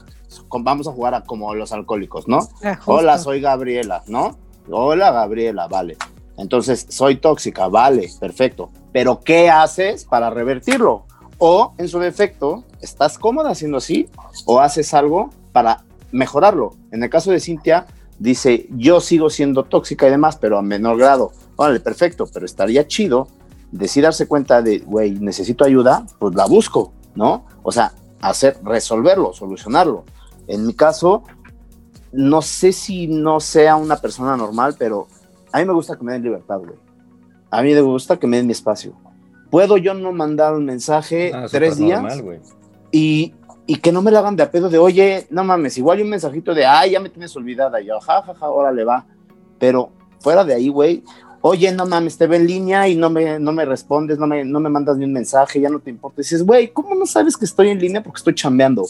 Vamos 0.49 0.87
a 0.87 0.93
jugar 0.93 1.13
a 1.13 1.25
como 1.25 1.53
los 1.53 1.73
alcohólicos, 1.73 2.25
¿no? 2.29 2.39
Ah, 2.63 2.79
Hola, 2.85 3.17
soy 3.17 3.41
Gabriela, 3.41 4.01
¿no? 4.07 4.37
Hola, 4.71 5.11
Gabriela, 5.11 5.67
vale. 5.67 5.97
Entonces, 6.37 6.85
soy 6.87 7.17
tóxica, 7.17 7.67
vale, 7.67 8.09
perfecto. 8.17 8.71
Pero, 8.93 9.19
¿qué 9.19 9.49
haces 9.49 10.05
para 10.05 10.29
revertirlo? 10.29 11.05
O, 11.37 11.73
en 11.77 11.89
su 11.89 11.99
defecto, 11.99 12.63
¿estás 12.79 13.17
cómoda 13.17 13.49
haciendo 13.49 13.79
así? 13.79 14.07
¿O 14.45 14.61
haces 14.61 14.93
algo 14.93 15.31
para 15.51 15.83
mejorarlo. 16.13 16.75
En 16.91 17.03
el 17.03 17.09
caso 17.09 17.31
de 17.31 17.41
Cintia, 17.41 17.87
dice, 18.19 18.67
yo 18.69 19.01
sigo 19.01 19.29
siendo 19.29 19.65
tóxica 19.65 20.07
y 20.07 20.11
demás, 20.11 20.37
pero 20.37 20.57
a 20.57 20.61
menor 20.61 20.97
grado. 20.97 21.33
Órale, 21.57 21.81
perfecto, 21.81 22.25
pero 22.33 22.45
estaría 22.45 22.87
chido 22.87 23.27
decir 23.71 24.03
darse 24.03 24.27
cuenta 24.27 24.61
de, 24.61 24.79
güey, 24.79 25.11
necesito 25.11 25.65
ayuda, 25.65 26.05
pues 26.19 26.35
la 26.35 26.45
busco, 26.45 26.93
¿no? 27.15 27.45
O 27.63 27.71
sea, 27.71 27.93
hacer, 28.21 28.57
resolverlo, 28.63 29.33
solucionarlo. 29.33 30.03
En 30.47 30.65
mi 30.65 30.73
caso, 30.73 31.23
no 32.11 32.41
sé 32.41 32.71
si 32.71 33.07
no 33.07 33.39
sea 33.39 33.75
una 33.75 33.97
persona 33.97 34.37
normal, 34.37 34.75
pero 34.77 35.07
a 35.51 35.59
mí 35.59 35.65
me 35.65 35.73
gusta 35.73 35.97
que 35.97 36.03
me 36.03 36.13
den 36.13 36.23
libertad, 36.23 36.59
güey. 36.59 36.77
A 37.51 37.61
mí 37.61 37.73
me 37.73 37.81
gusta 37.81 38.17
que 38.17 38.27
me 38.27 38.37
den 38.37 38.47
mi 38.47 38.51
espacio. 38.51 38.93
Puedo 39.49 39.77
yo 39.77 39.93
no 39.93 40.11
mandar 40.11 40.53
un 40.53 40.65
mensaje 40.65 41.31
Ah, 41.33 41.45
tres 41.49 41.77
días 41.77 42.01
normal, 42.01 42.41
y, 42.91 43.33
y 43.65 43.75
que 43.77 43.91
no 43.91 44.01
me 44.01 44.11
lo 44.11 44.19
hagan 44.19 44.35
de 44.35 44.43
a 44.43 44.51
pedo 44.51 44.69
de, 44.69 44.77
oye, 44.77 45.27
no 45.29 45.43
mames, 45.43 45.77
igual 45.77 45.97
hay 45.97 46.03
un 46.03 46.09
mensajito 46.09 46.53
de, 46.53 46.65
ay, 46.65 46.91
ya 46.91 46.99
me 46.99 47.09
tienes 47.09 47.35
olvidada, 47.35 47.81
y 47.81 47.87
yo, 47.87 47.99
ja, 47.99 48.21
ja, 48.21 48.33
ja, 48.33 48.49
órale, 48.49 48.83
va. 48.83 49.05
Pero 49.59 49.91
fuera 50.19 50.43
de 50.43 50.53
ahí, 50.53 50.69
güey, 50.69 51.03
oye, 51.47 51.71
no 51.71 51.85
mames, 51.85 52.17
te 52.17 52.25
veo 52.25 52.39
en 52.39 52.47
línea 52.47 52.87
y 52.87 52.95
no 52.95 53.11
me, 53.11 53.37
no 53.37 53.51
me 53.51 53.65
respondes, 53.65 54.17
no 54.17 54.25
me, 54.25 54.43
no 54.43 54.59
me 54.59 54.67
mandas 54.67 54.97
ni 54.97 55.05
un 55.05 55.13
mensaje, 55.13 55.61
ya 55.61 55.69
no 55.69 55.79
te 55.79 55.91
importa. 55.91 56.19
Y 56.19 56.23
dices, 56.23 56.43
güey, 56.43 56.69
¿cómo 56.73 56.95
no 56.95 57.05
sabes 57.05 57.37
que 57.37 57.45
estoy 57.45 57.69
en 57.69 57.77
línea? 57.79 58.01
Porque 58.01 58.17
estoy 58.17 58.33
chambeando. 58.33 58.83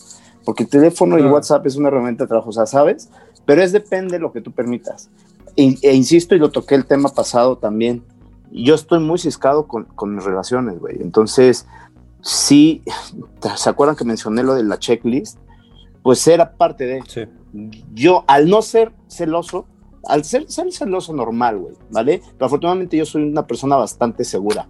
Porque 0.45 0.63
el 0.63 0.69
teléfono 0.69 1.17
y 1.17 1.21
Claro. 1.21 1.33
WhatsApp 1.33 1.65
es 1.67 1.75
una 1.75 1.89
herramienta 1.89 2.23
de 2.23 2.29
trabajo, 2.29 2.51
o 2.51 2.53
sea, 2.53 2.65
¿sabes? 2.65 3.09
Pero 3.45 3.61
es 3.61 3.73
depende 3.73 4.13
de 4.13 4.19
lo 4.19 4.31
que 4.31 4.39
tú 4.39 4.53
permitas. 4.53 5.09
E, 5.57 5.75
e 5.81 5.93
insisto, 5.93 6.33
y 6.33 6.39
lo 6.39 6.49
toqué 6.49 6.75
el 6.75 6.85
tema 6.85 7.09
pasado 7.09 7.57
también, 7.57 8.03
yo 8.51 8.73
estoy 8.75 8.99
muy 8.99 9.19
ciscado 9.19 9.67
con, 9.67 9.83
con 9.83 10.15
mis 10.15 10.23
relaciones, 10.23 10.79
güey. 10.79 11.01
Entonces, 11.01 11.67
sí, 12.21 12.83
¿se 13.57 13.69
acuerdan 13.69 13.97
que 13.97 14.05
mencioné 14.05 14.43
lo 14.43 14.53
de 14.55 14.63
la 14.63 14.79
checklist? 14.79 15.37
Pues 16.03 16.25
era 16.25 16.53
parte 16.53 16.85
de 16.85 17.01
Sí. 17.05 17.23
yo, 17.93 18.23
al 18.27 18.47
no 18.49 18.61
ser 18.61 18.93
celoso, 19.09 19.65
al 20.07 20.23
ser, 20.23 20.49
ser 20.49 20.71
celoso 20.71 21.13
normal, 21.13 21.57
güey, 21.57 21.75
¿vale? 21.89 22.21
Pero 22.33 22.45
afortunadamente 22.45 22.97
yo 22.97 23.05
soy 23.05 23.23
una 23.23 23.45
persona 23.45 23.75
bastante 23.75 24.23
segura. 24.23 24.67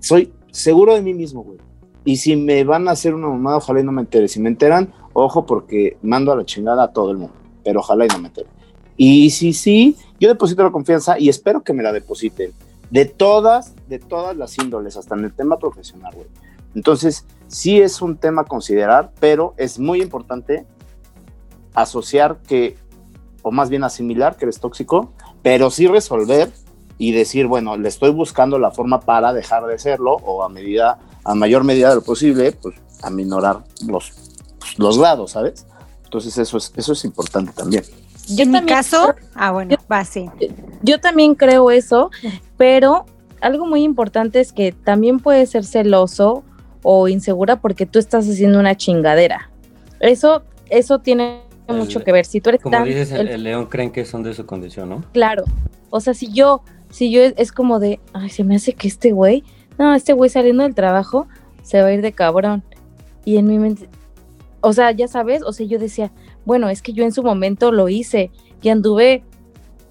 Soy 0.00 0.32
seguro 0.50 0.94
de 0.94 1.02
mí 1.02 1.14
mismo, 1.14 1.42
güey. 1.42 1.58
Y 2.04 2.16
si 2.16 2.36
me 2.36 2.64
van 2.64 2.88
a 2.88 2.92
hacer 2.92 3.14
una 3.14 3.28
mamada, 3.28 3.58
ojalá 3.58 3.80
y 3.80 3.84
no 3.84 3.92
me 3.92 4.00
entere. 4.00 4.28
Si 4.28 4.40
me 4.40 4.48
enteran, 4.48 4.92
ojo, 5.12 5.44
porque 5.44 5.98
mando 6.02 6.32
a 6.32 6.36
la 6.36 6.44
chingada 6.44 6.84
a 6.84 6.92
todo 6.92 7.10
el 7.10 7.18
mundo. 7.18 7.34
Pero 7.64 7.80
ojalá 7.80 8.06
y 8.06 8.08
no 8.08 8.18
me 8.18 8.28
entere. 8.28 8.48
Y 8.96 9.30
si 9.30 9.52
sí, 9.52 9.96
yo 10.18 10.28
deposito 10.28 10.62
la 10.62 10.72
confianza 10.72 11.18
y 11.18 11.28
espero 11.28 11.62
que 11.62 11.72
me 11.72 11.82
la 11.82 11.92
depositen. 11.92 12.52
De 12.90 13.04
todas, 13.04 13.74
de 13.88 13.98
todas 13.98 14.36
las 14.36 14.56
índoles, 14.58 14.96
hasta 14.96 15.14
en 15.14 15.24
el 15.24 15.32
tema 15.32 15.58
profesional, 15.58 16.14
güey. 16.14 16.26
Entonces, 16.74 17.26
sí 17.46 17.80
es 17.80 18.00
un 18.00 18.16
tema 18.16 18.42
a 18.42 18.44
considerar, 18.44 19.12
pero 19.20 19.54
es 19.56 19.78
muy 19.78 20.00
importante 20.00 20.66
asociar 21.74 22.38
que, 22.42 22.76
o 23.42 23.50
más 23.50 23.70
bien 23.70 23.84
asimilar 23.84 24.36
que 24.36 24.44
eres 24.46 24.60
tóxico, 24.60 25.12
pero 25.42 25.70
sí 25.70 25.86
resolver 25.86 26.50
y 26.98 27.12
decir, 27.12 27.46
bueno, 27.46 27.76
le 27.76 27.88
estoy 27.88 28.10
buscando 28.10 28.58
la 28.58 28.70
forma 28.70 29.00
para 29.00 29.32
dejar 29.32 29.66
de 29.66 29.78
serlo 29.78 30.14
o 30.24 30.42
a 30.42 30.48
medida, 30.48 30.98
a 31.24 31.34
mayor 31.34 31.64
medida 31.64 31.90
de 31.90 31.96
lo 31.96 32.02
posible, 32.02 32.52
pues 32.52 32.74
aminorar 33.02 33.62
los, 33.86 34.12
pues, 34.58 34.78
los 34.78 34.98
grados, 34.98 35.32
¿sabes? 35.32 35.66
Entonces 36.04 36.36
eso 36.38 36.56
es, 36.56 36.72
eso 36.76 36.92
es 36.92 37.04
importante 37.04 37.52
también. 37.52 37.84
Yo 38.28 38.42
en 38.42 38.50
mi 38.50 38.58
también- 38.58 38.76
caso, 38.76 39.14
ah, 39.34 39.52
bueno, 39.52 39.76
va, 39.90 40.04
sí. 40.04 40.28
Yo 40.82 41.00
también 41.00 41.34
creo 41.34 41.70
eso, 41.70 42.10
pero 42.56 43.06
algo 43.40 43.66
muy 43.66 43.84
importante 43.84 44.40
es 44.40 44.52
que 44.52 44.72
también 44.72 45.20
puedes 45.20 45.50
ser 45.50 45.64
celoso 45.64 46.42
o 46.82 47.08
insegura 47.08 47.60
porque 47.60 47.86
tú 47.86 47.98
estás 47.98 48.28
haciendo 48.28 48.58
una 48.58 48.76
chingadera. 48.76 49.50
Eso, 50.00 50.42
eso 50.68 50.98
tiene 50.98 51.42
mucho 51.74 52.02
que 52.02 52.12
ver. 52.12 52.24
Si 52.24 52.40
tú 52.40 52.50
eres 52.50 52.62
Como 52.62 52.76
tan- 52.76 52.84
dices, 52.84 53.12
el, 53.12 53.42
león 53.42 53.66
creen 53.66 53.90
que 53.90 54.04
son 54.04 54.22
de 54.22 54.34
su 54.34 54.46
condición, 54.46 54.88
¿no? 54.88 55.04
claro, 55.12 55.44
o 55.90 56.00
sea, 56.00 56.14
si 56.14 56.32
yo, 56.32 56.62
si 56.90 57.10
yo 57.10 57.22
es, 57.22 57.34
es 57.36 57.52
como 57.52 57.78
de, 57.78 58.00
ay, 58.12 58.30
se 58.30 58.44
me 58.44 58.56
hace 58.56 58.74
que 58.74 58.88
este 58.88 59.12
güey, 59.12 59.44
no, 59.78 59.94
este 59.94 60.12
güey 60.12 60.28
saliendo 60.30 60.62
del 60.64 60.74
trabajo 60.74 61.28
se 61.62 61.80
va 61.82 61.88
a 61.88 61.92
ir 61.92 62.02
de 62.02 62.12
cabrón. 62.12 62.62
Y 63.24 63.36
en 63.36 63.46
mi 63.46 63.58
mente, 63.58 63.88
o 64.60 64.72
sea, 64.72 64.90
ya 64.92 65.06
sabes, 65.08 65.42
o 65.42 65.52
sea, 65.52 65.66
yo 65.66 65.78
decía, 65.78 66.10
bueno, 66.44 66.68
es 66.68 66.82
que 66.82 66.92
yo 66.92 67.04
en 67.04 67.12
su 67.12 67.22
momento 67.22 67.72
lo 67.72 67.88
hice 67.88 68.30
y 68.62 68.70
anduve 68.70 69.22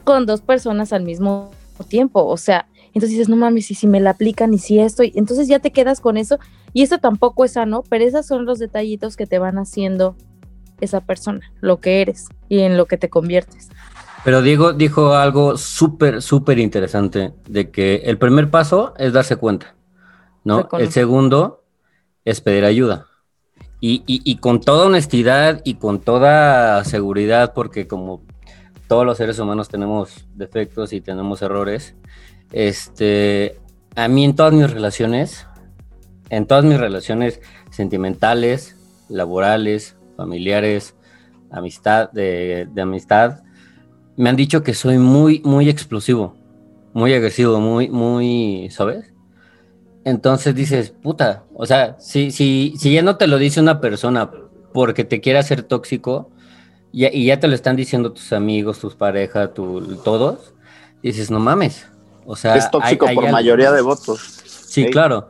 con 0.04 0.26
dos 0.26 0.42
personas 0.42 0.92
al 0.94 1.04
mismo 1.04 1.52
tiempo, 1.88 2.26
o 2.26 2.38
sea, 2.38 2.68
entonces 2.88 3.12
dices, 3.12 3.30
no 3.30 3.36
mames, 3.36 3.70
y 3.70 3.76
si 3.76 3.86
me 3.86 4.00
la 4.00 4.12
aplican 4.12 4.54
y 4.54 4.58
si 4.58 4.80
esto, 4.80 5.04
y 5.04 5.12
entonces 5.16 5.48
ya 5.48 5.60
te 5.60 5.72
quedas 5.72 6.00
con 6.02 6.18
eso 6.18 6.40
y 6.74 6.82
eso 6.82 6.98
tampoco 6.98 7.46
es 7.46 7.52
sano, 7.52 7.84
pero 7.88 8.04
esos 8.04 8.26
son 8.26 8.46
los 8.46 8.58
detallitos 8.58 9.16
que 9.16 9.28
te 9.28 9.38
van 9.38 9.60
haciendo 9.60 10.16
esa 10.82 11.02
persona, 11.02 11.42
lo 11.62 11.80
que 11.80 12.02
eres 12.02 12.28
y 12.50 12.60
en 12.62 12.78
lo 12.78 12.86
que 12.86 12.98
te 12.98 13.10
conviertes. 13.10 13.70
Pero 14.24 14.42
Diego 14.42 14.74
dijo 14.74 15.14
algo 15.14 15.58
súper, 15.58 16.22
súper 16.22 16.60
interesante, 16.60 17.34
de 17.48 17.72
que 17.72 17.98
el 18.06 18.18
primer 18.18 18.50
paso 18.50 18.94
es 18.98 19.14
darse 19.14 19.38
cuenta, 19.38 19.76
¿no? 20.44 20.68
El 20.78 20.92
segundo 20.92 21.64
es 22.26 22.42
pedir 22.42 22.66
ayuda. 22.66 23.08
Y, 23.80 24.04
y- 24.08 24.22
y 24.26 24.38
con 24.38 24.60
toda 24.60 24.88
honestidad 24.88 25.62
y 25.64 25.76
con 25.76 26.00
toda 26.00 26.84
seguridad, 26.84 27.54
porque 27.54 27.88
como 27.88 28.22
todos 28.88 29.06
los 29.06 29.18
seres 29.18 29.38
humanos 29.40 29.70
tenemos 29.70 30.26
defectos 30.36 30.94
y 30.94 31.02
tenemos 31.02 31.42
errores, 31.42 31.96
este, 32.52 33.60
a 33.96 34.08
mí 34.08 34.26
en 34.26 34.36
todas 34.36 34.54
mis 34.54 34.70
relaciones, 34.70 35.46
en 36.30 36.46
todas 36.48 36.64
mis 36.66 36.80
relaciones 36.80 37.40
sentimentales, 37.70 38.76
laborales, 39.10 39.96
familiares, 40.18 40.96
amistad, 41.52 42.12
de, 42.12 42.68
de 42.74 42.82
amistad, 42.82 43.40
me 44.18 44.30
han 44.30 44.36
dicho 44.36 44.64
que 44.64 44.74
soy 44.74 44.98
muy, 44.98 45.42
muy 45.46 45.70
explosivo, 45.70 46.36
muy 46.94 47.14
agresivo, 47.14 47.62
muy, 47.62 47.88
muy, 47.90 48.68
¿sabes? 48.72 49.14
Entonces 50.04 50.56
dices, 50.56 50.90
puta, 50.90 51.44
o 51.54 51.66
sea, 51.66 51.96
si, 52.00 52.32
si, 52.32 52.74
si 52.78 52.92
ya 52.94 53.02
no 53.02 53.18
te 53.18 53.28
lo 53.28 53.38
dice 53.38 53.60
una 53.62 53.80
persona 53.80 54.30
porque 54.74 55.04
te 55.04 55.22
quiere 55.22 55.40
hacer 55.40 55.64
tóxico, 55.64 56.30
ya- 56.94 57.12
y 57.14 57.26
ya 57.26 57.40
te 57.40 57.48
lo 57.48 57.56
están 57.56 57.76
diciendo 57.76 58.12
tus 58.14 58.34
amigos, 58.34 58.80
tus 58.80 58.96
parejas, 58.96 59.54
tu, 59.54 59.98
todos, 60.04 60.54
dices, 61.04 61.30
no 61.30 61.40
mames. 61.40 61.88
O 62.26 62.36
sea, 62.36 62.56
es 62.56 62.72
tóxico 62.72 63.06
hay- 63.06 63.10
hay 63.10 63.16
por 63.16 63.26
algo. 63.26 63.38
mayoría 63.38 63.72
de 63.72 63.82
votos. 63.82 64.20
Sí, 64.46 64.86
claro. 64.90 65.30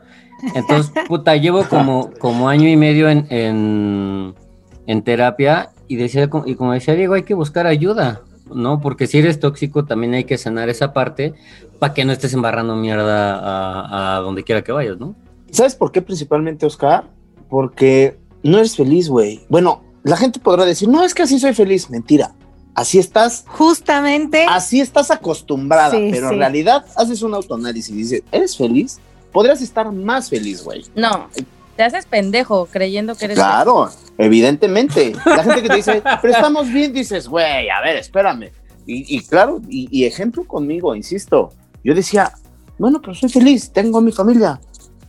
Entonces, 0.53 0.91
puta, 1.07 1.35
llevo 1.35 1.63
como, 1.67 2.11
como 2.19 2.47
año 2.47 2.69
y 2.69 2.77
medio 2.77 3.09
en, 3.09 3.25
en, 3.31 4.35
en 4.87 5.03
terapia 5.03 5.69
y, 5.87 5.97
decía, 5.97 6.29
y 6.45 6.55
como 6.55 6.73
decía 6.73 6.95
Diego, 6.95 7.13
hay 7.13 7.23
que 7.23 7.33
buscar 7.35 7.67
ayuda, 7.67 8.21
¿no? 8.53 8.81
Porque 8.81 9.05
si 9.05 9.19
eres 9.19 9.39
tóxico 9.39 9.85
también 9.85 10.15
hay 10.15 10.23
que 10.23 10.37
sanar 10.37 10.69
esa 10.69 10.93
parte 10.93 11.35
para 11.79 11.93
que 11.93 12.03
no 12.05 12.11
estés 12.11 12.33
embarrando 12.33 12.75
mierda 12.75 13.35
a, 13.35 14.17
a 14.17 14.19
donde 14.21 14.43
quiera 14.43 14.63
que 14.63 14.71
vayas, 14.71 14.97
¿no? 14.97 15.15
¿Sabes 15.51 15.75
por 15.75 15.91
qué 15.91 16.01
principalmente, 16.01 16.65
Oscar? 16.65 17.05
Porque 17.49 18.17
no 18.43 18.57
eres 18.57 18.75
feliz, 18.75 19.07
güey. 19.09 19.45
Bueno, 19.49 19.83
la 20.03 20.17
gente 20.17 20.39
podrá 20.39 20.65
decir, 20.65 20.89
no, 20.89 21.03
es 21.03 21.13
que 21.13 21.23
así 21.23 21.39
soy 21.39 21.53
feliz. 21.53 21.89
Mentira. 21.89 22.33
Así 22.73 22.99
estás, 22.99 23.43
Justamente, 23.47 24.45
así 24.47 24.79
estás 24.79 25.09
acostumbrada, 25.09 25.89
Sí, 25.89 26.09
pero 26.11 26.27
sí. 26.27 26.33
en 26.35 26.39
realidad 26.39 26.85
haces 26.95 27.23
un 27.23 27.33
autoanálisis 27.33 27.89
y 27.89 27.97
dices, 27.97 28.23
¿eres 28.31 28.55
feliz? 28.55 28.99
Podrías 29.31 29.61
estar 29.63 29.91
más 29.91 30.29
feliz, 30.29 30.63
güey. 30.63 30.85
No, 30.95 31.27
te 31.77 31.83
haces 31.83 32.05
pendejo 32.05 32.65
creyendo 32.65 33.15
que 33.15 33.25
eres... 33.25 33.37
Claro, 33.37 33.89
evidentemente. 34.17 35.13
La 35.25 35.43
gente 35.43 35.61
que 35.61 35.69
te 35.69 35.75
dice, 35.75 36.03
pero 36.21 36.33
estamos 36.33 36.67
bien, 36.71 36.91
dices, 36.91 37.27
güey, 37.29 37.69
a 37.69 37.79
ver, 37.81 37.95
espérame. 37.95 38.51
Y, 38.85 39.15
y 39.15 39.21
claro, 39.21 39.61
y, 39.69 39.87
y 39.91 40.05
ejemplo 40.05 40.43
conmigo, 40.45 40.95
insisto, 40.95 41.51
yo 41.83 41.93
decía, 41.93 42.33
bueno, 42.77 42.99
pero 43.01 43.13
soy 43.15 43.29
feliz, 43.29 43.71
tengo 43.71 43.99
a 43.99 44.01
mi 44.01 44.11
familia. 44.11 44.59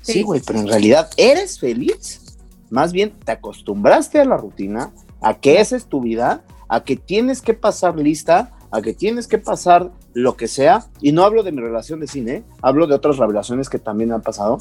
Sí, 0.02 0.12
Sí. 0.12 0.22
güey, 0.22 0.40
pero 0.46 0.59
en 0.61 0.68
realidad, 0.68 1.11
¿eres 1.16 1.59
feliz? 1.59 2.37
Más 2.70 2.92
bien, 2.92 3.12
te 3.24 3.33
acostumbraste 3.33 4.20
a 4.20 4.24
la 4.24 4.37
rutina, 4.37 4.92
a 5.20 5.35
que 5.35 5.61
esa 5.61 5.74
es 5.76 5.87
tu 5.87 6.00
vida, 6.00 6.44
a 6.68 6.85
que 6.85 6.96
tienes 6.96 7.40
que 7.40 7.54
pasar 7.54 7.96
lista, 7.96 8.52
a 8.70 8.83
que 8.83 8.92
tienes 8.92 9.26
que 9.26 9.38
pasar 9.38 9.90
lo 10.12 10.37
que 10.37 10.48
sea. 10.48 10.85
Y 11.00 11.12
no 11.12 11.24
hablo 11.24 11.42
de 11.42 11.52
mi 11.52 11.61
relación 11.62 12.00
de 12.00 12.07
cine, 12.07 12.44
hablo 12.62 12.87
de 12.87 12.94
otras 12.94 13.16
relaciones 13.16 13.68
que 13.70 13.78
también 13.78 14.12
han 14.12 14.20
pasado. 14.22 14.59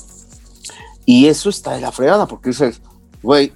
Y 1.10 1.28
eso 1.28 1.50
está 1.50 1.72
de 1.74 1.80
la 1.80 1.93
fregada, 1.93 2.28
porque 2.28 2.50
dices, 2.50 2.82
güey, 3.24 3.54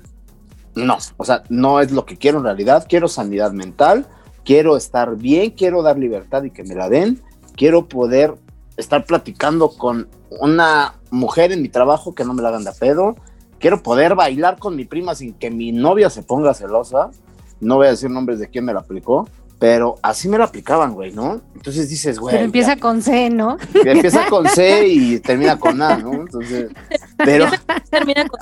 no, 0.73 0.97
o 1.17 1.25
sea, 1.25 1.43
no 1.49 1.81
es 1.81 1.91
lo 1.91 2.05
que 2.05 2.15
quiero 2.17 2.37
en 2.37 2.45
realidad. 2.45 2.85
Quiero 2.87 3.09
sanidad 3.09 3.51
mental, 3.51 4.07
quiero 4.45 4.77
estar 4.77 5.17
bien, 5.17 5.49
quiero 5.51 5.83
dar 5.83 5.99
libertad 5.99 6.43
y 6.43 6.51
que 6.51 6.63
me 6.63 6.75
la 6.75 6.87
den. 6.87 7.21
Quiero 7.57 7.89
poder 7.89 8.35
estar 8.77 9.03
platicando 9.05 9.69
con 9.69 10.07
una 10.39 10.95
mujer 11.09 11.51
en 11.51 11.61
mi 11.61 11.67
trabajo 11.67 12.15
que 12.15 12.23
no 12.23 12.33
me 12.33 12.41
la 12.41 12.47
hagan 12.49 12.63
de 12.63 12.71
pedo. 12.71 13.15
Quiero 13.59 13.83
poder 13.83 14.15
bailar 14.15 14.57
con 14.57 14.77
mi 14.77 14.85
prima 14.85 15.13
sin 15.13 15.33
que 15.33 15.51
mi 15.51 15.73
novia 15.73 16.09
se 16.09 16.23
ponga 16.23 16.53
celosa. 16.53 17.11
No 17.59 17.75
voy 17.75 17.87
a 17.87 17.91
decir 17.91 18.09
nombres 18.09 18.39
de 18.39 18.47
quién 18.49 18.63
me 18.63 18.73
la 18.73 18.79
aplicó, 18.79 19.27
pero 19.59 19.95
así 20.01 20.27
me 20.29 20.37
la 20.39 20.45
aplicaban, 20.45 20.93
güey, 20.93 21.11
¿no? 21.11 21.41
Entonces 21.53 21.89
dices, 21.89 22.17
güey. 22.17 22.33
pero 22.33 22.45
empieza 22.45 22.75
ya- 22.75 22.79
con 22.79 23.01
C, 23.03 23.29
¿no? 23.29 23.57
empieza 23.85 24.25
con 24.29 24.47
C 24.47 24.87
y 24.87 25.19
termina 25.19 25.59
con 25.59 25.79
A, 25.81 25.97
¿no? 25.97 26.13
Entonces, 26.13 26.71
pero, 27.25 27.45
Termina 27.89 28.27
con. 28.27 28.39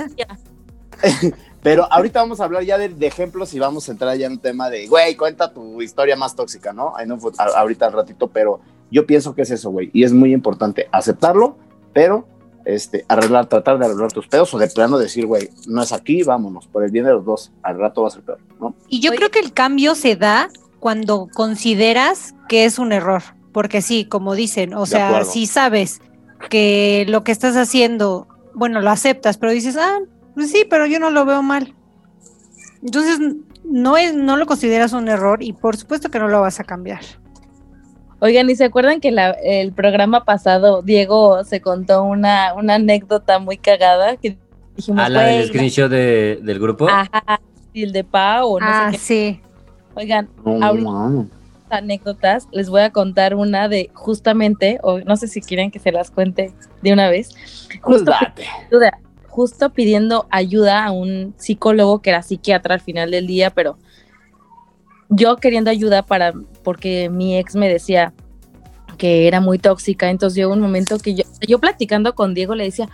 Pero 1.61 1.91
ahorita 1.91 2.21
vamos 2.21 2.39
a 2.39 2.45
hablar 2.45 2.63
ya 2.63 2.77
de, 2.77 2.87
de 2.89 3.07
ejemplos 3.07 3.53
y 3.53 3.59
vamos 3.59 3.87
a 3.89 3.91
entrar 3.91 4.15
ya 4.17 4.27
en 4.27 4.33
un 4.33 4.39
tema 4.39 4.69
de, 4.69 4.87
güey, 4.87 5.15
cuenta 5.15 5.53
tu 5.53 5.81
historia 5.81 6.15
más 6.15 6.33
tóxica, 6.35 6.71
¿no? 6.71 6.95
Ahí 6.95 7.05
no 7.05 7.17
fue- 7.17 7.31
a- 7.37 7.59
ahorita 7.59 7.87
al 7.87 7.93
ratito, 7.93 8.29
pero 8.29 8.61
yo 8.91 9.05
pienso 9.05 9.35
que 9.35 9.41
es 9.41 9.51
eso, 9.51 9.69
güey. 9.69 9.89
Y 9.93 10.03
es 10.05 10.13
muy 10.13 10.33
importante 10.33 10.87
aceptarlo, 10.91 11.57
pero 11.93 12.25
este, 12.63 13.03
arreglar, 13.09 13.47
tratar 13.47 13.77
de 13.77 13.85
arreglar 13.85 14.11
tus 14.13 14.27
pedos 14.27 14.53
o 14.53 14.57
de 14.57 14.67
plano 14.67 14.97
decir, 14.97 15.25
güey, 15.25 15.49
no 15.67 15.81
es 15.81 15.91
aquí, 15.91 16.23
vámonos, 16.23 16.65
por 16.67 16.83
el 16.85 16.91
bien 16.91 17.03
de 17.05 17.11
los 17.11 17.25
dos, 17.25 17.51
al 17.61 17.77
rato 17.77 18.03
va 18.03 18.07
a 18.07 18.11
ser 18.11 18.21
peor, 18.23 18.39
¿no? 18.61 18.73
Y 18.87 19.01
yo 19.01 19.09
Oye. 19.11 19.17
creo 19.17 19.31
que 19.31 19.39
el 19.39 19.51
cambio 19.51 19.95
se 19.95 20.15
da 20.15 20.49
cuando 20.79 21.27
consideras 21.33 22.35
que 22.47 22.63
es 22.63 22.79
un 22.79 22.93
error, 22.93 23.21
porque 23.51 23.81
sí, 23.81 24.05
como 24.05 24.33
dicen, 24.33 24.73
o 24.73 24.81
De 24.81 24.85
sea, 24.87 25.09
acuerdo. 25.09 25.29
si 25.31 25.45
sabes 25.45 25.99
que 26.49 27.05
lo 27.09 27.25
que 27.25 27.33
estás 27.33 27.57
haciendo, 27.57 28.27
bueno, 28.53 28.81
lo 28.81 28.89
aceptas, 28.89 29.37
pero 29.37 29.51
dices, 29.51 29.77
ah, 29.77 29.99
pues 30.35 30.51
sí, 30.51 30.63
pero 30.69 30.85
yo 30.85 30.99
no 30.99 31.09
lo 31.09 31.25
veo 31.25 31.41
mal. 31.41 31.73
Entonces, 32.83 33.19
no 33.63 33.97
es, 33.97 34.15
no 34.15 34.37
lo 34.37 34.45
consideras 34.45 34.93
un 34.93 35.07
error 35.09 35.43
y 35.43 35.53
por 35.53 35.75
supuesto 35.77 36.09
que 36.09 36.19
no 36.19 36.27
lo 36.27 36.41
vas 36.41 36.59
a 36.59 36.63
cambiar. 36.63 37.01
Oigan, 38.21 38.49
¿y 38.49 38.55
se 38.55 38.65
acuerdan 38.65 38.99
que 38.99 39.11
la- 39.11 39.31
el 39.31 39.71
programa 39.71 40.25
pasado 40.25 40.81
Diego 40.81 41.43
se 41.45 41.61
contó 41.61 42.03
una, 42.03 42.53
una 42.53 42.75
anécdota 42.75 43.39
muy 43.39 43.57
cagada? 43.57 44.17
Que 44.17 44.37
dijimos, 44.75 45.03
Ah, 45.05 45.09
la 45.09 45.21
del 45.23 45.35
"Güey, 45.37 45.47
screenshot 45.47 45.89
de- 45.89 46.39
del 46.43 46.59
grupo. 46.59 46.87
Ajá, 46.89 47.39
y 47.73 47.83
el 47.83 47.91
de 47.93 48.03
Pau 48.03 48.59
no 48.59 48.65
ah, 48.67 48.87
sé 48.91 48.97
qué. 48.97 48.97
sí. 48.97 49.41
Oigan, 49.95 50.29
Ahorita-. 50.43 51.25
Anécdotas, 51.69 52.47
les 52.51 52.69
voy 52.69 52.81
a 52.81 52.91
contar 52.91 53.35
una 53.35 53.67
de 53.67 53.89
justamente, 53.93 54.79
o 54.83 54.99
no 54.99 55.15
sé 55.17 55.27
si 55.27 55.41
quieren 55.41 55.71
que 55.71 55.79
se 55.79 55.91
las 55.91 56.11
cuente 56.11 56.53
de 56.81 56.93
una 56.93 57.09
vez. 57.09 57.29
Pues 57.83 58.03
Justo, 59.27 59.69
pidiendo 59.69 60.27
ayuda 60.31 60.85
a 60.85 60.91
un 60.91 61.33
psicólogo 61.37 62.01
que 62.01 62.09
era 62.09 62.23
psiquiatra 62.23 62.73
al 62.73 62.81
final 62.81 63.11
del 63.11 63.27
día, 63.27 63.51
pero 63.51 63.77
yo 65.09 65.37
queriendo 65.37 65.69
ayuda 65.69 66.03
para, 66.03 66.33
porque 66.63 67.09
mi 67.09 67.37
ex 67.37 67.55
me 67.55 67.69
decía 67.69 68.13
que 68.97 69.27
era 69.27 69.39
muy 69.39 69.57
tóxica, 69.59 70.09
entonces 70.09 70.35
llegó 70.35 70.53
un 70.53 70.59
momento 70.59 70.97
que 70.97 71.13
yo, 71.13 71.23
yo 71.47 71.59
platicando 71.59 72.15
con 72.15 72.33
Diego 72.33 72.55
le 72.55 72.65
decía, 72.65 72.89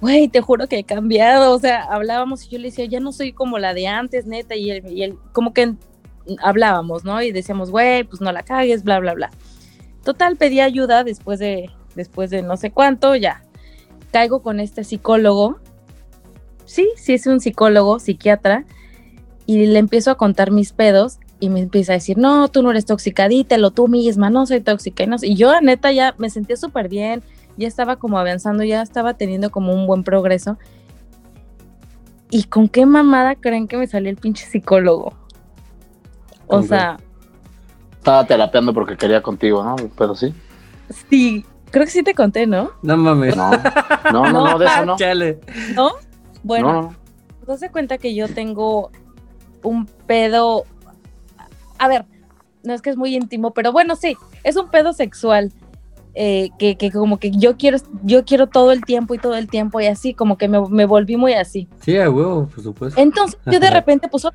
güey, 0.00 0.28
te 0.28 0.40
juro 0.40 0.66
que 0.68 0.78
he 0.78 0.84
cambiado, 0.84 1.54
o 1.54 1.58
sea, 1.58 1.82
hablábamos 1.82 2.46
y 2.46 2.48
yo 2.48 2.58
le 2.58 2.68
decía, 2.68 2.86
ya 2.86 3.00
no 3.00 3.12
soy 3.12 3.32
como 3.32 3.58
la 3.58 3.74
de 3.74 3.86
antes, 3.86 4.26
neta, 4.26 4.56
y 4.56 4.70
él, 4.70 4.84
y 4.88 5.02
él 5.02 5.16
como 5.32 5.52
que 5.52 5.74
hablábamos, 6.42 7.04
¿no? 7.04 7.22
Y 7.22 7.32
decíamos, 7.32 7.70
güey, 7.70 8.04
pues 8.04 8.20
no 8.20 8.32
la 8.32 8.42
cagues, 8.42 8.84
bla, 8.84 9.00
bla, 9.00 9.14
bla. 9.14 9.30
Total, 10.04 10.36
pedí 10.36 10.60
ayuda 10.60 11.04
después 11.04 11.38
de, 11.38 11.70
después 11.94 12.30
de 12.30 12.42
no 12.42 12.56
sé 12.56 12.70
cuánto, 12.70 13.14
ya. 13.16 13.42
Caigo 14.12 14.42
con 14.42 14.60
este 14.60 14.84
psicólogo. 14.84 15.58
Sí, 16.64 16.88
sí 16.96 17.14
es 17.14 17.26
un 17.26 17.40
psicólogo, 17.40 17.98
psiquiatra. 17.98 18.64
Y 19.46 19.66
le 19.66 19.78
empiezo 19.78 20.10
a 20.10 20.14
contar 20.16 20.50
mis 20.50 20.72
pedos 20.72 21.18
y 21.40 21.48
me 21.48 21.60
empieza 21.60 21.92
a 21.92 21.96
decir, 21.96 22.18
no, 22.18 22.48
tú 22.48 22.62
no 22.62 22.70
eres 22.70 22.86
tóxica, 22.86 23.26
dítelo 23.26 23.70
tú 23.70 23.88
misma, 23.88 24.30
no 24.30 24.46
soy 24.46 24.60
tóxica. 24.60 25.02
Y, 25.02 25.06
no 25.06 25.16
y 25.20 25.34
yo, 25.34 25.60
neta, 25.60 25.90
ya 25.90 26.14
me 26.18 26.30
sentía 26.30 26.56
súper 26.56 26.88
bien, 26.88 27.22
ya 27.56 27.66
estaba 27.66 27.96
como 27.96 28.18
avanzando, 28.18 28.62
ya 28.62 28.82
estaba 28.82 29.14
teniendo 29.14 29.50
como 29.50 29.72
un 29.74 29.86
buen 29.86 30.04
progreso. 30.04 30.58
¿Y 32.30 32.44
con 32.44 32.68
qué 32.68 32.86
mamada 32.86 33.34
creen 33.34 33.66
que 33.66 33.76
me 33.76 33.86
salió 33.86 34.10
el 34.10 34.16
pinche 34.16 34.46
psicólogo? 34.46 35.14
O 36.58 36.62
sea, 36.62 36.96
Estaba 37.98 38.26
terapeando 38.26 38.72
porque 38.72 38.96
quería 38.96 39.22
contigo, 39.22 39.62
¿no? 39.62 39.76
Pero 39.96 40.14
sí. 40.14 40.34
sí, 41.10 41.44
creo 41.70 41.84
que 41.84 41.90
sí 41.90 42.02
te 42.02 42.14
conté, 42.14 42.46
¿no? 42.46 42.70
No 42.82 42.96
mames. 42.96 43.36
No, 43.36 43.50
no, 44.12 44.32
no, 44.32 44.44
no, 44.52 44.58
de 44.58 44.66
eso 44.66 44.86
no. 44.86 44.96
Chale. 44.96 45.40
¿No? 45.74 45.90
Bueno, 46.42 46.72
No, 46.72 46.94
no. 47.46 47.56
se 47.58 47.70
cuenta 47.70 47.98
que 47.98 48.14
yo 48.14 48.26
tengo 48.28 48.90
un 49.62 49.84
pedo. 50.06 50.64
A 51.78 51.88
ver, 51.88 52.06
no 52.62 52.72
es 52.74 52.80
que 52.82 52.90
es 52.90 52.96
muy 52.96 53.14
íntimo, 53.14 53.52
pero 53.52 53.70
bueno, 53.72 53.96
sí, 53.96 54.16
es 54.44 54.56
un 54.56 54.68
pedo 54.70 54.92
sexual. 54.92 55.52
eh, 56.14 56.50
que, 56.58 56.76
que 56.76 56.90
como 56.90 57.18
que 57.18 57.30
yo 57.30 57.56
quiero, 57.56 57.78
yo 58.02 58.24
quiero 58.24 58.48
todo 58.48 58.72
el 58.72 58.84
tiempo 58.84 59.14
y 59.14 59.18
todo 59.18 59.36
el 59.36 59.46
tiempo 59.48 59.80
y 59.80 59.86
así, 59.86 60.12
como 60.14 60.36
que 60.38 60.48
me, 60.48 60.60
me 60.68 60.84
volví 60.86 61.16
muy 61.16 61.34
así. 61.34 61.68
Sí, 61.82 61.96
a 61.98 62.10
huevo, 62.10 62.46
por 62.48 62.62
supuesto. 62.64 63.00
Entonces, 63.00 63.38
yo 63.46 63.60
de 63.60 63.70
repente, 63.70 64.08
pues 64.08 64.26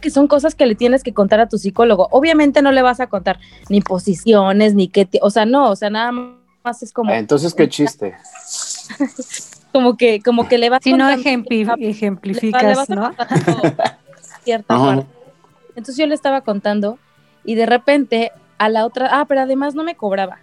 que 0.00 0.10
son 0.10 0.26
cosas 0.26 0.54
que 0.54 0.66
le 0.66 0.74
tienes 0.74 1.02
que 1.02 1.12
contar 1.14 1.40
a 1.40 1.48
tu 1.48 1.56
psicólogo. 1.58 2.08
Obviamente 2.10 2.62
no 2.62 2.72
le 2.72 2.82
vas 2.82 3.00
a 3.00 3.06
contar 3.06 3.38
ni 3.68 3.80
posiciones, 3.80 4.74
ni 4.74 4.88
qué, 4.88 5.08
o 5.22 5.30
sea, 5.30 5.46
no, 5.46 5.70
o 5.70 5.76
sea, 5.76 5.90
nada 5.90 6.10
más 6.64 6.82
es 6.82 6.92
como, 6.92 7.10
Ah, 7.12 7.18
Entonces, 7.18 7.54
qué 7.54 7.68
chiste. 7.68 8.14
como 9.72 9.96
que, 9.96 10.20
como 10.22 10.48
que 10.48 10.58
le 10.58 10.70
vas 10.70 10.80
Si 10.82 10.92
no 10.92 11.08
ejempli- 11.10 11.58
le 11.60 11.64
va- 11.64 11.76
le 11.76 11.90
ejemplificas, 11.90 12.76
vas 12.76 12.88
¿no? 12.88 13.12
cierta 14.44 14.74
Ajá. 14.74 14.84
parte. 14.96 15.06
Entonces 15.70 15.96
yo 15.96 16.06
le 16.06 16.14
estaba 16.14 16.40
contando 16.42 16.98
y 17.44 17.54
de 17.56 17.66
repente 17.66 18.30
a 18.58 18.68
la 18.68 18.86
otra, 18.86 19.08
ah, 19.10 19.24
pero 19.26 19.40
además 19.40 19.74
no 19.74 19.82
me 19.82 19.96
cobraba. 19.96 20.38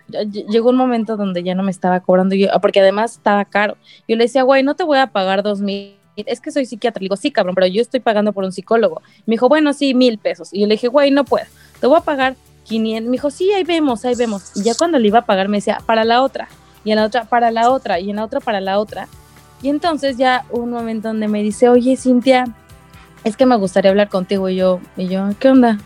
Llegó 0.49 0.69
un 0.69 0.75
momento 0.75 1.15
donde 1.17 1.43
ya 1.43 1.56
no 1.56 1.63
me 1.63 1.71
estaba 1.71 2.01
cobrando, 2.01 2.36
yo, 2.36 2.47
porque 2.62 2.82
además 2.82 3.13
estaba 3.13 3.45
caro. 3.45 3.77
Yo 4.08 4.17
le 4.17 4.25
decía, 4.25 4.43
güey, 4.43 4.63
no 4.63 4.75
te 4.75 4.84
voy 4.84 4.97
a 4.97 5.08
pagar 5.08 5.43
dos 5.43 5.62
mil. 5.62 5.95
Es 6.15 6.41
que 6.41 6.52
soy 6.52 6.65
psiquiatra. 6.65 7.00
Le 7.00 7.06
digo, 7.06 7.15
sí, 7.15 7.32
cabrón, 7.32 7.56
pero 7.56 7.67
yo 7.67 7.82
estoy 7.82 8.00
pagando 8.00 8.34
por 8.34 8.43
un 8.43 8.52
psicólogo. 8.52 9.02
Me 9.26 9.34
dijo, 9.34 9.47
bueno, 9.50 9.74
sí, 9.74 9.93
mil 9.93 10.17
pesos. 10.17 10.54
Y 10.54 10.62
yo 10.62 10.67
le 10.67 10.76
dije, 10.76 10.88
güey, 10.88 11.12
no 11.12 11.24
puedo. 11.24 11.45
Te 11.80 11.88
voy 11.88 11.97
a 11.97 12.02
pagar 12.02 12.36
500. 12.65 13.10
Me 13.10 13.13
dijo, 13.13 13.32
sí, 13.32 13.52
ahí 13.52 13.63
vemos, 13.63 14.06
ahí 14.06 14.15
vemos. 14.15 14.52
Y 14.56 14.63
ya 14.63 14.76
cuando 14.76 15.00
le 15.00 15.08
iba 15.08 15.19
a 15.19 15.26
pagar 15.26 15.47
me 15.47 15.58
decía, 15.58 15.80
para 15.86 16.04
la 16.04 16.21
otra. 16.21 16.47
Y 16.84 16.91
en 16.91 16.97
la 16.97 17.06
otra, 17.06 17.26
para 17.26 17.52
la 17.52 17.71
otra. 17.71 18.00
Y 18.00 18.10
en 18.10 18.17
la 18.17 18.26
otra, 18.26 18.39
para 18.39 18.62
la 18.62 18.80
otra. 18.80 19.08
Y 19.62 19.69
entonces 19.69 20.17
ya 20.17 20.45
un 20.50 20.71
momento 20.71 21.10
donde 21.10 21.28
me 21.28 21.43
dice, 21.43 21.69
oye, 21.69 21.95
Cintia, 21.95 22.45
es 23.24 23.38
que 23.38 23.45
me 23.45 23.56
gustaría 23.56 23.91
hablar 23.91 24.10
contigo. 24.10 24.50
Y 24.50 24.56
yo, 24.56 24.80
y 24.97 25.08
yo, 25.08 25.30
¿qué 25.39 25.50
onda? 25.50 25.80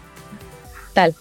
Tal. 0.93 1.13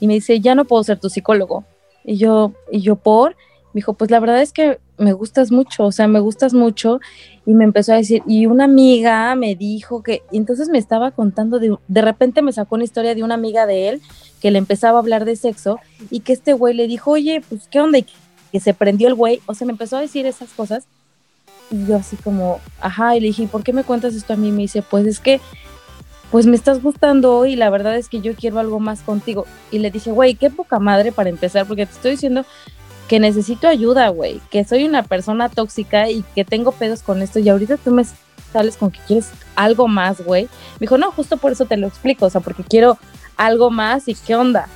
Y 0.00 0.06
me 0.06 0.14
dice, 0.14 0.40
ya 0.40 0.54
no 0.54 0.66
puedo 0.66 0.84
ser 0.84 0.98
tu 0.98 1.08
psicólogo. 1.08 1.64
Y 2.04 2.16
yo, 2.18 2.52
y 2.70 2.80
yo, 2.80 2.96
por. 2.96 3.36
Me 3.76 3.80
dijo, 3.80 3.92
pues 3.92 4.10
la 4.10 4.20
verdad 4.20 4.40
es 4.40 4.54
que 4.54 4.78
me 4.96 5.12
gustas 5.12 5.52
mucho, 5.52 5.84
o 5.84 5.92
sea, 5.92 6.08
me 6.08 6.18
gustas 6.18 6.54
mucho. 6.54 6.98
Y 7.44 7.52
me 7.52 7.64
empezó 7.64 7.92
a 7.92 7.96
decir, 7.96 8.22
y 8.26 8.46
una 8.46 8.64
amiga 8.64 9.34
me 9.34 9.54
dijo 9.54 10.02
que, 10.02 10.22
y 10.32 10.38
entonces 10.38 10.70
me 10.70 10.78
estaba 10.78 11.10
contando, 11.10 11.58
de, 11.58 11.76
de 11.86 12.00
repente 12.00 12.40
me 12.40 12.54
sacó 12.54 12.76
una 12.76 12.84
historia 12.84 13.14
de 13.14 13.22
una 13.22 13.34
amiga 13.34 13.66
de 13.66 13.90
él 13.90 14.02
que 14.40 14.50
le 14.50 14.56
empezaba 14.56 14.96
a 14.96 15.02
hablar 15.02 15.26
de 15.26 15.36
sexo 15.36 15.78
y 16.08 16.20
que 16.20 16.32
este 16.32 16.54
güey 16.54 16.72
le 16.72 16.86
dijo, 16.86 17.10
oye, 17.10 17.42
pues 17.50 17.68
qué 17.70 17.82
onda, 17.82 17.98
y 17.98 18.06
que, 18.50 18.60
se 18.60 18.72
prendió 18.72 19.08
el 19.08 19.14
güey, 19.14 19.42
o 19.44 19.52
sea, 19.52 19.66
me 19.66 19.72
empezó 19.72 19.98
a 19.98 20.00
decir 20.00 20.24
esas 20.24 20.48
cosas. 20.54 20.86
Y 21.70 21.84
yo 21.84 21.96
así 21.96 22.16
como, 22.16 22.60
ajá, 22.80 23.14
y 23.14 23.20
le 23.20 23.26
dije, 23.26 23.42
"¿Y 23.42 23.46
¿por 23.46 23.62
qué 23.62 23.74
me 23.74 23.84
cuentas 23.84 24.14
esto 24.14 24.32
a 24.32 24.36
mí? 24.36 24.52
Me 24.52 24.62
dice, 24.62 24.80
pues 24.80 25.04
es 25.06 25.20
que, 25.20 25.38
pues 26.30 26.46
me 26.46 26.56
estás 26.56 26.82
gustando 26.82 27.44
y 27.44 27.56
la 27.56 27.68
verdad 27.68 27.94
es 27.98 28.08
que 28.08 28.22
yo 28.22 28.34
quiero 28.34 28.58
algo 28.58 28.80
más 28.80 29.02
contigo. 29.02 29.44
Y 29.70 29.80
le 29.80 29.90
dije, 29.90 30.12
güey, 30.12 30.34
qué 30.34 30.48
poca 30.48 30.78
madre 30.78 31.12
para 31.12 31.28
empezar, 31.28 31.66
porque 31.66 31.84
te 31.84 31.92
estoy 31.92 32.12
diciendo 32.12 32.46
que 33.08 33.20
necesito 33.20 33.68
ayuda, 33.68 34.08
güey, 34.08 34.40
que 34.50 34.64
soy 34.64 34.84
una 34.84 35.02
persona 35.02 35.48
tóxica 35.48 36.10
y 36.10 36.22
que 36.34 36.44
tengo 36.44 36.72
pedos 36.72 37.02
con 37.02 37.22
esto 37.22 37.38
y 37.38 37.48
ahorita 37.48 37.76
tú 37.76 37.92
me 37.92 38.04
sales 38.52 38.76
con 38.76 38.90
que 38.90 39.00
quieres 39.06 39.30
algo 39.54 39.86
más, 39.88 40.20
güey. 40.24 40.44
Me 40.44 40.80
dijo, 40.80 40.98
no, 40.98 41.10
justo 41.12 41.36
por 41.36 41.52
eso 41.52 41.66
te 41.66 41.76
lo 41.76 41.86
explico, 41.86 42.26
o 42.26 42.30
sea, 42.30 42.40
porque 42.40 42.64
quiero 42.64 42.98
algo 43.36 43.70
más 43.70 44.08
y 44.08 44.14
qué 44.14 44.34
onda. 44.34 44.66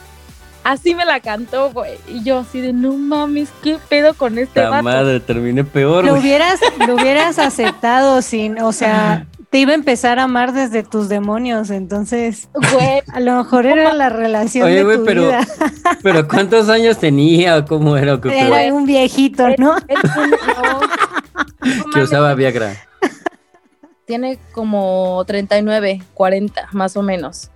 Así 0.62 0.95
me 0.95 1.07
la 1.07 1.21
cantó, 1.21 1.71
güey. 1.73 1.95
Y 2.07 2.23
yo 2.23 2.40
así 2.40 2.61
de, 2.61 2.75
no 2.75 2.93
mames, 2.93 3.49
qué 3.62 3.79
pedo 3.88 4.12
con 4.12 4.38
este 4.38 4.61
La 4.61 4.69
vato. 4.71 4.83
madre, 4.83 5.19
terminé 5.21 5.64
peor, 5.64 6.05
Lo 6.05 6.11
güey. 6.11 6.23
hubieras, 6.23 6.61
lo 6.87 6.97
hubieras 6.97 7.38
aceptado 7.40 8.21
sin, 8.21 8.61
o 8.61 8.71
sea, 8.73 9.27
te 9.51 9.59
iba 9.59 9.73
a 9.73 9.75
empezar 9.75 10.19
a 10.21 10.25
amar 10.25 10.53
desde 10.53 10.83
tus 10.85 11.09
demonios, 11.09 11.71
entonces 11.71 12.49
Güey, 12.55 13.03
a 13.13 13.21
lo 13.21 13.37
mejor 13.37 13.67
era 13.67 13.93
la 13.95 14.09
relación 14.09 14.67
Oye, 14.67 14.77
de 14.77 14.85
güey, 14.85 14.99
tu 14.99 15.05
pero- 15.05 15.23
vida. 15.27 15.47
Pero 16.03 16.29
¿cuántos 16.29 16.69
años 16.69 16.99
tenía 16.99 17.59
o 17.59 17.65
cómo 17.67 17.97
era? 17.97 18.15
o? 18.15 18.29
Era 18.29 18.73
un 18.73 18.87
viejito, 18.87 19.47
¿no? 19.59 19.75
no, 19.77 19.81
que 21.95 22.01
usaba 22.01 22.35
Viagra. 22.35 22.75
tiene 24.07 24.39
como 24.53 25.23
39, 25.27 26.03
40, 26.15 26.69
más 26.73 26.97
o 26.97 27.03
menos. 27.03 27.51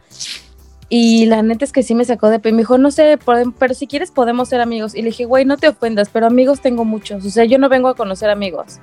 Y 0.90 1.26
la 1.26 1.42
neta 1.42 1.64
es 1.64 1.72
que 1.72 1.82
sí 1.82 1.94
me 1.94 2.04
sacó 2.04 2.28
de 2.28 2.38
pe. 2.38 2.52
Me 2.52 2.58
dijo, 2.58 2.76
no 2.76 2.90
sé, 2.90 3.18
pero 3.58 3.74
si 3.74 3.86
quieres 3.86 4.10
podemos 4.10 4.48
ser 4.50 4.60
amigos. 4.60 4.94
Y 4.94 4.98
le 5.02 5.06
dije, 5.06 5.24
güey, 5.24 5.44
no 5.44 5.56
te 5.56 5.68
ofendas, 5.68 6.08
pero 6.12 6.26
amigos 6.26 6.60
tengo 6.60 6.84
muchos. 6.84 7.24
O 7.24 7.30
sea, 7.30 7.44
yo 7.44 7.58
no 7.58 7.68
vengo 7.68 7.88
a 7.88 7.96
conocer 7.96 8.30
amigos. 8.30 8.78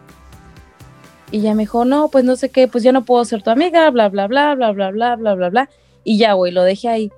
Y 1.31 1.41
ya 1.41 1.53
me 1.55 1.63
dijo, 1.63 1.85
no, 1.85 2.09
pues 2.09 2.25
no 2.25 2.35
sé 2.35 2.49
qué, 2.49 2.67
pues 2.67 2.83
ya 2.83 2.91
no 2.91 3.05
puedo 3.05 3.23
ser 3.23 3.41
tu 3.41 3.49
amiga, 3.49 3.89
bla, 3.89 4.09
bla, 4.09 4.27
bla, 4.27 4.53
bla, 4.53 4.71
bla, 4.71 4.91
bla, 4.91 5.15
bla, 5.15 5.35
bla, 5.35 5.49
bla. 5.49 5.69
Y 6.03 6.17
ya, 6.17 6.33
güey, 6.33 6.51
lo 6.51 6.63
dejé 6.63 6.89
ahí. 6.89 7.11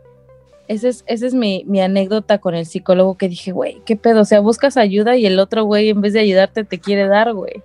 Esa 0.68 0.88
es, 0.88 1.04
esa 1.08 1.26
es 1.26 1.34
mi, 1.34 1.64
mi 1.68 1.82
anécdota 1.82 2.38
con 2.38 2.56
el 2.56 2.66
psicólogo 2.66 3.18
que 3.18 3.28
dije, 3.28 3.52
güey, 3.52 3.82
qué 3.86 3.96
pedo. 3.96 4.22
O 4.22 4.26
sea, 4.26 4.40
buscas 4.40 4.78
ayuda 4.78 5.18
y 5.18 5.26
el 5.26 5.40
otro 5.40 5.66
güey, 5.66 5.90
en 5.90 6.02
vez 6.02 6.14
de 6.14 6.20
ayudarte, 6.20 6.64
te 6.64 6.80
quiere 6.80 7.08
dar, 7.08 7.34
güey. 7.34 7.64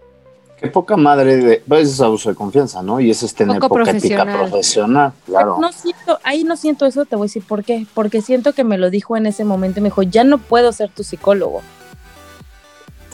Qué 0.60 0.66
poca 0.66 0.96
madre 0.96 1.36
de. 1.36 1.62
Pues 1.68 1.88
es 1.88 2.00
abuso 2.00 2.30
de 2.30 2.34
confianza, 2.34 2.82
¿no? 2.82 2.98
Y 2.98 3.10
eso 3.10 3.26
es 3.26 3.34
tener 3.34 3.60
Poco 3.60 3.78
poca 3.78 3.92
ética 3.92 4.24
profesional. 4.24 4.48
profesional, 4.48 5.12
claro. 5.24 5.58
No 5.60 5.70
siento, 5.70 6.18
ahí 6.24 6.42
no 6.42 6.56
siento 6.56 6.84
eso, 6.84 7.04
te 7.04 7.14
voy 7.14 7.26
a 7.26 7.28
decir 7.28 7.44
por 7.46 7.62
qué. 7.62 7.86
Porque 7.94 8.22
siento 8.22 8.52
que 8.52 8.64
me 8.64 8.76
lo 8.76 8.90
dijo 8.90 9.16
en 9.16 9.26
ese 9.26 9.44
momento. 9.44 9.80
Me 9.80 9.88
dijo, 9.88 10.02
ya 10.02 10.24
no 10.24 10.38
puedo 10.38 10.72
ser 10.72 10.90
tu 10.90 11.04
psicólogo. 11.04 11.62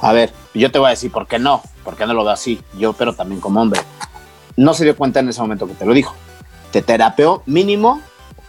A 0.05 0.13
ver, 0.13 0.35
yo 0.53 0.71
te 0.71 0.79
voy 0.79 0.89
a 0.89 0.91
decir 0.91 1.11
por 1.11 1.27
qué 1.27 1.39
no, 1.39 1.63
por 1.83 1.97
qué 1.97 2.07
no 2.07 2.13
lo 2.13 2.25
veo 2.25 2.35
así. 2.35 2.61
Yo, 2.79 2.93
pero 2.93 3.15
también 3.15 3.41
como 3.41 3.63
hombre. 3.63 3.81
no 4.55 4.75
se 4.75 4.85
dio 4.85 4.95
cuenta 4.95 5.21
en 5.21 5.31
ese 5.31 5.41
momento 5.41 5.67
que 5.67 5.73
te 5.73 5.87
lo 5.87 5.95
dijo. 5.95 6.15
Te 6.73 6.83
terapeó 6.83 7.43
mínimo 7.47 8.03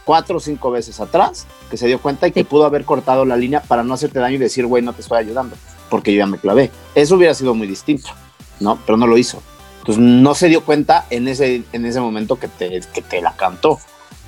cuatro 0.04 0.36
o 0.36 0.40
cinco 0.40 0.70
veces 0.70 1.00
atrás, 1.00 1.46
que 1.70 1.78
se 1.78 1.86
dio 1.86 1.98
cuenta 1.98 2.28
y 2.28 2.32
que 2.32 2.44
pudo 2.44 2.66
haber 2.66 2.84
cortado 2.84 3.24
la 3.24 3.38
línea 3.38 3.62
para 3.62 3.84
no 3.84 3.94
hacerte 3.94 4.18
daño 4.18 4.34
y 4.34 4.38
decir, 4.38 4.66
güey, 4.66 4.82
no 4.82 4.92
te 4.92 5.00
estoy 5.00 5.16
ayudando, 5.16 5.56
porque 5.88 6.12
yo 6.12 6.18
ya 6.18 6.26
me 6.26 6.36
clavé. 6.36 6.70
Eso 6.94 7.14
hubiera 7.14 7.32
sido 7.32 7.54
muy 7.54 7.66
distinto, 7.66 8.10
¿no? 8.60 8.78
Pero 8.84 8.98
no 8.98 9.06
lo 9.06 9.16
hizo. 9.16 9.42
Entonces 9.78 10.04
no 10.04 10.34
se 10.34 10.48
dio 10.48 10.62
cuenta 10.62 11.06
en 11.08 11.26
ese, 11.26 11.64
en 11.72 11.86
ese 11.86 12.00
momento 12.02 12.38
que 12.38 12.48
te, 12.48 12.82
que 12.92 13.00
te 13.00 13.22
la 13.22 13.32
cantó. 13.32 13.78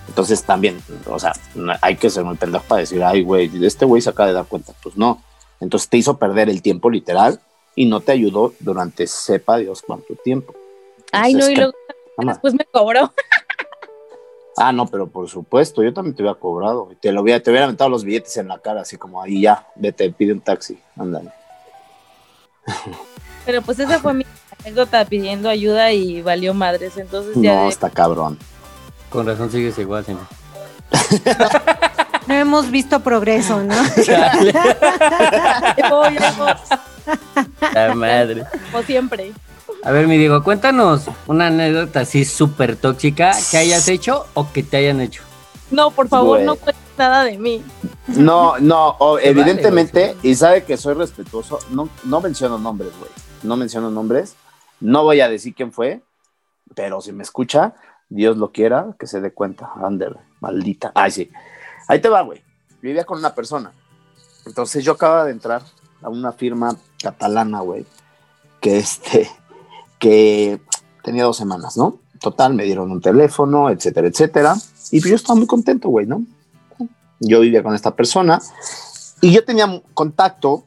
Entonces 0.08 0.44
también, 0.44 0.80
o 1.06 1.18
sea, 1.18 1.34
hay 1.82 1.96
que 1.96 2.08
ser 2.08 2.24
muy 2.24 2.38
pendejo 2.38 2.64
para 2.64 2.80
decir, 2.80 3.04
ay, 3.04 3.22
güey, 3.22 3.50
este 3.66 3.84
güey 3.84 4.00
se 4.00 4.08
acaba 4.08 4.28
de 4.28 4.32
dar 4.32 4.46
cuenta. 4.46 4.72
Pues 4.82 4.96
no. 4.96 5.22
Entonces 5.60 5.88
te 5.88 5.96
hizo 5.96 6.18
perder 6.18 6.48
el 6.48 6.62
tiempo 6.62 6.90
literal 6.90 7.40
y 7.74 7.86
no 7.86 8.00
te 8.00 8.12
ayudó 8.12 8.54
durante 8.60 9.06
sepa 9.06 9.58
Dios 9.58 9.82
cuánto 9.86 10.14
tiempo. 10.14 10.54
Ay, 11.12 11.34
no, 11.34 11.48
y 11.48 11.56
luego 11.56 11.72
después 12.18 12.54
me 12.54 12.64
cobró. 12.64 13.12
Ah, 14.60 14.72
no, 14.72 14.86
pero 14.86 15.06
por 15.06 15.28
supuesto, 15.28 15.84
yo 15.84 15.94
también 15.94 16.16
te 16.16 16.22
hubiera 16.22 16.36
cobrado. 16.36 16.90
Te, 17.00 17.12
lo 17.12 17.22
hubiera, 17.22 17.40
te 17.40 17.48
hubiera 17.50 17.66
aventado 17.66 17.88
los 17.88 18.02
billetes 18.02 18.36
en 18.38 18.48
la 18.48 18.58
cara, 18.58 18.80
así 18.80 18.96
como 18.96 19.22
ahí 19.22 19.42
ya, 19.42 19.68
vete, 19.76 20.10
pide 20.10 20.32
un 20.32 20.40
taxi, 20.40 20.76
ándale. 20.96 21.30
Pero 23.46 23.62
pues 23.62 23.78
esa 23.78 24.00
fue 24.00 24.14
mi 24.14 24.26
anécdota 24.58 25.04
pidiendo 25.04 25.48
ayuda 25.48 25.92
y 25.92 26.22
valió 26.22 26.54
madres, 26.54 26.96
entonces 26.96 27.36
ya... 27.40 27.54
No, 27.54 27.68
está 27.68 27.88
cabrón. 27.88 28.36
Con 29.10 29.26
razón 29.26 29.48
sigues 29.50 29.78
igual, 29.78 30.04
señor. 30.04 30.26
No 32.28 32.34
hemos 32.34 32.70
visto 32.70 33.00
progreso, 33.00 33.62
¿no? 33.62 33.74
La 37.72 37.94
madre. 37.94 38.44
Como 38.70 38.82
siempre. 38.82 39.32
A 39.82 39.90
ver, 39.92 40.06
mi 40.06 40.18
Diego, 40.18 40.42
cuéntanos 40.42 41.06
una 41.26 41.46
anécdota 41.46 42.00
así 42.00 42.24
súper 42.24 42.76
tóxica 42.76 43.32
que 43.50 43.56
hayas 43.56 43.88
hecho 43.88 44.26
o 44.34 44.52
que 44.52 44.62
te 44.62 44.76
hayan 44.76 45.00
hecho. 45.00 45.22
No, 45.70 45.90
por 45.90 46.08
favor, 46.08 46.40
no 46.40 46.56
cuentes 46.56 46.82
nada 46.96 47.24
de 47.24 47.38
mí. 47.38 47.62
No, 48.08 48.58
no, 48.58 48.96
evidentemente, 49.20 50.16
y 50.22 50.34
sabe 50.34 50.64
que 50.64 50.76
soy 50.76 50.94
respetuoso, 50.94 51.58
no, 51.70 51.88
no 52.04 52.20
menciono 52.20 52.58
nombres, 52.58 52.90
güey. 52.98 53.10
No 53.42 53.56
menciono 53.56 53.90
nombres. 53.90 54.34
No 54.80 55.04
voy 55.04 55.20
a 55.20 55.28
decir 55.28 55.54
quién 55.54 55.72
fue, 55.72 56.02
pero 56.74 57.00
si 57.00 57.12
me 57.12 57.22
escucha, 57.22 57.74
Dios 58.08 58.36
lo 58.36 58.50
quiera, 58.52 58.94
que 58.98 59.06
se 59.06 59.20
dé 59.20 59.32
cuenta. 59.32 59.70
Ander, 59.82 60.16
maldita. 60.40 60.92
Ay, 60.94 61.10
sí. 61.10 61.30
Ahí 61.88 62.00
te 62.00 62.08
va, 62.08 62.20
güey. 62.22 62.42
Vivía 62.80 63.04
con 63.04 63.18
una 63.18 63.34
persona. 63.34 63.72
Entonces 64.46 64.84
yo 64.84 64.92
acababa 64.92 65.24
de 65.24 65.32
entrar 65.32 65.62
a 66.02 66.08
una 66.08 66.32
firma 66.32 66.76
catalana, 67.02 67.60
güey, 67.60 67.84
que 68.60 68.78
este, 68.78 69.28
que 69.98 70.60
tenía 71.02 71.24
dos 71.24 71.36
semanas, 71.36 71.76
¿no? 71.76 71.98
Total, 72.20 72.54
me 72.54 72.64
dieron 72.64 72.90
un 72.90 73.00
teléfono, 73.00 73.70
etcétera, 73.70 74.08
etcétera. 74.08 74.56
Y 74.90 75.00
yo 75.00 75.16
estaba 75.16 75.36
muy 75.36 75.46
contento, 75.46 75.88
güey, 75.88 76.06
¿no? 76.06 76.22
Yo 77.20 77.40
vivía 77.40 77.62
con 77.62 77.74
esta 77.74 77.94
persona 77.94 78.40
y 79.20 79.32
yo 79.32 79.44
tenía 79.44 79.82
contacto 79.94 80.64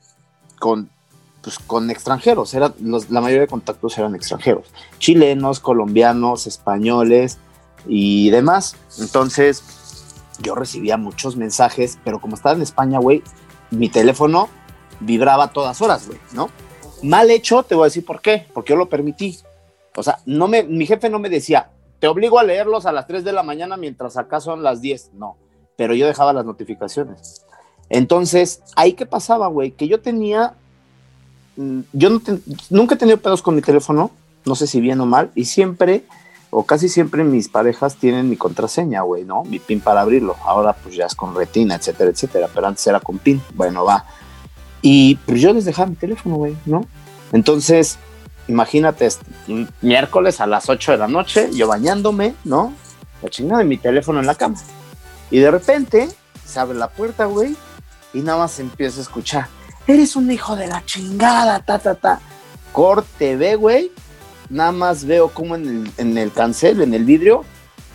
con, 0.60 0.90
pues, 1.42 1.60
con 1.60 1.90
extranjeros. 1.90 2.54
Era, 2.54 2.74
la 2.80 3.22
mayoría 3.22 3.42
de 3.42 3.48
contactos 3.48 3.98
eran 3.98 4.16
extranjeros. 4.16 4.68
Chilenos, 5.00 5.60
colombianos, 5.60 6.48
españoles 6.48 7.38
y 7.88 8.30
demás. 8.30 8.76
Entonces, 9.00 9.64
yo 10.42 10.56
recibía 10.56 10.98
muchos 10.98 11.36
mensajes, 11.36 11.98
pero 12.04 12.20
como 12.20 12.36
estaba 12.36 12.56
en 12.56 12.62
España, 12.62 13.00
güey, 13.00 13.24
mi 13.70 13.90
teléfono 13.90 14.50
vibraba 15.00 15.52
todas 15.52 15.82
horas, 15.82 16.08
güey, 16.08 16.20
¿no? 16.34 16.50
Mal 17.04 17.32
hecho, 17.32 17.64
te 17.64 17.76
voy 17.76 17.84
a 17.84 17.86
decir 17.86 18.06
por 18.06 18.22
qué, 18.22 18.48
porque 18.54 18.74
yo 18.74 18.78
lo 18.78 18.90
permití. 18.90 19.40
O 19.96 20.04
sea, 20.04 20.20
no 20.26 20.48
me, 20.48 20.64
mi 20.64 20.86
jefe 20.86 21.10
no 21.10 21.20
me 21.20 21.30
decía, 21.30 21.70
te 22.00 22.08
obligo 22.08 22.40
a 22.40 22.44
leerlos 22.44 22.86
a 22.86 22.92
las 22.92 23.08
3 23.08 23.24
de 23.24 23.34
la 23.34 23.44
mañana 23.44 23.78
mientras 23.78 24.18
acá 24.18 24.40
son 24.40 24.64
las 24.64 24.82
10. 24.82 25.12
No, 25.14 25.38
pero 25.76 25.94
yo 25.94 26.08
dejaba 26.08 26.34
las 26.34 26.46
notificaciones. 26.46 27.44
Entonces, 27.90 28.62
ahí 28.76 28.94
qué 28.94 29.06
pasaba, 29.06 29.48
güey, 29.48 29.72
que 29.72 29.88
yo 29.88 30.00
tenía, 30.00 30.54
mm, 31.58 31.82
yo 31.92 32.10
nunca 32.70 32.96
he 32.96 32.98
tenido 32.98 33.18
pedos 33.18 33.42
con 33.42 33.56
mi 33.56 33.62
teléfono, 33.62 34.12
no 34.46 34.56
sé 34.56 34.66
si 34.66 34.80
bien 34.80 35.02
o 35.02 35.06
mal, 35.06 35.32
y 35.36 35.46
siempre, 35.46 36.06
o 36.52 36.66
casi 36.66 36.90
siempre 36.90 37.24
mis 37.24 37.48
parejas 37.48 37.96
tienen 37.96 38.30
mi 38.30 38.36
contraseña, 38.36 39.02
güey, 39.02 39.24
¿no? 39.24 39.44
Mi 39.44 39.58
pin 39.58 39.80
para 39.80 40.02
abrirlo. 40.02 40.36
Ahora 40.44 40.74
pues 40.74 40.96
ya 40.96 41.06
es 41.06 41.16
con 41.16 41.34
retina, 41.34 41.76
etcétera, 41.76 42.12
etcétera, 42.12 42.50
pero 42.54 42.68
antes 42.68 42.86
era 42.86 43.00
con 43.00 43.18
pin. 43.18 43.42
Bueno, 43.56 43.86
va. 43.86 44.06
Y 44.82 45.16
pues 45.16 45.42
yo 45.42 45.54
les 45.54 45.66
dejaba 45.66 45.88
mi 45.88 45.96
teléfono, 45.96 46.36
güey, 46.36 46.56
¿no? 46.66 46.86
Entonces, 47.32 47.98
imagínate, 48.50 49.06
este, 49.06 49.26
miércoles 49.82 50.42
a 50.42 50.48
las 50.48 50.68
8 50.68 50.92
de 50.92 50.98
la 50.98 51.08
noche, 51.08 51.50
yo 51.54 51.68
bañándome, 51.68 52.36
¿no? 52.44 52.74
La 53.22 53.30
chingada 53.30 53.60
de 53.60 53.66
mi 53.66 53.78
teléfono 53.78 54.20
en 54.20 54.26
la 54.26 54.36
cama. 54.36 54.58
Y 55.30 55.40
de 55.40 55.50
repente 55.52 56.10
se 56.46 56.60
abre 56.60 56.78
la 56.78 56.90
puerta, 56.90 57.26
güey, 57.26 57.56
y 58.14 58.20
nada 58.20 58.40
más 58.40 58.60
empieza 58.60 59.00
a 59.00 59.04
escuchar, 59.04 59.48
eres 59.88 60.18
un 60.18 60.30
hijo 60.30 60.58
de 60.58 60.68
la 60.68 60.84
chingada, 60.86 61.60
ta, 61.62 61.80
ta, 61.80 61.96
ta. 61.96 62.20
Corte, 62.74 63.38
ve, 63.38 63.56
güey. 63.56 63.92
Nada 64.52 64.72
más 64.72 65.06
veo 65.06 65.30
como 65.30 65.56
en 65.56 65.68
el, 65.68 65.92
en 65.98 66.18
el 66.18 66.32
cancel, 66.32 66.82
en 66.82 66.94
el 66.94 67.06
vidrio, 67.06 67.44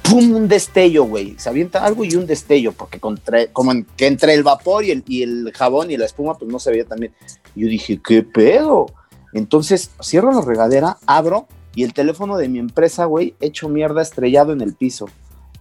¡pum! 0.02 0.34
Un 0.34 0.48
destello, 0.48 1.04
güey. 1.04 1.34
Se 1.38 1.48
avienta 1.48 1.84
algo 1.84 2.04
y 2.04 2.16
un 2.16 2.26
destello, 2.26 2.72
porque 2.72 2.98
como 2.98 3.84
que 3.96 4.06
entre 4.06 4.34
el 4.34 4.42
vapor 4.42 4.84
y 4.84 4.90
el, 4.90 5.04
y 5.06 5.22
el 5.22 5.52
jabón 5.54 5.90
y 5.90 5.96
la 5.96 6.06
espuma, 6.06 6.34
pues 6.34 6.50
no 6.50 6.58
se 6.58 6.70
veía 6.70 6.86
también. 6.86 7.12
Yo 7.54 7.68
dije, 7.68 8.00
¿qué 8.02 8.22
pedo? 8.22 8.86
Entonces 9.32 9.90
cierro 10.02 10.32
la 10.32 10.40
regadera, 10.40 10.96
abro 11.06 11.46
y 11.74 11.84
el 11.84 11.92
teléfono 11.92 12.38
de 12.38 12.48
mi 12.48 12.58
empresa, 12.58 13.04
güey, 13.04 13.34
hecho 13.40 13.68
mierda, 13.68 14.00
estrellado 14.00 14.52
en 14.52 14.62
el 14.62 14.74
piso. 14.74 15.06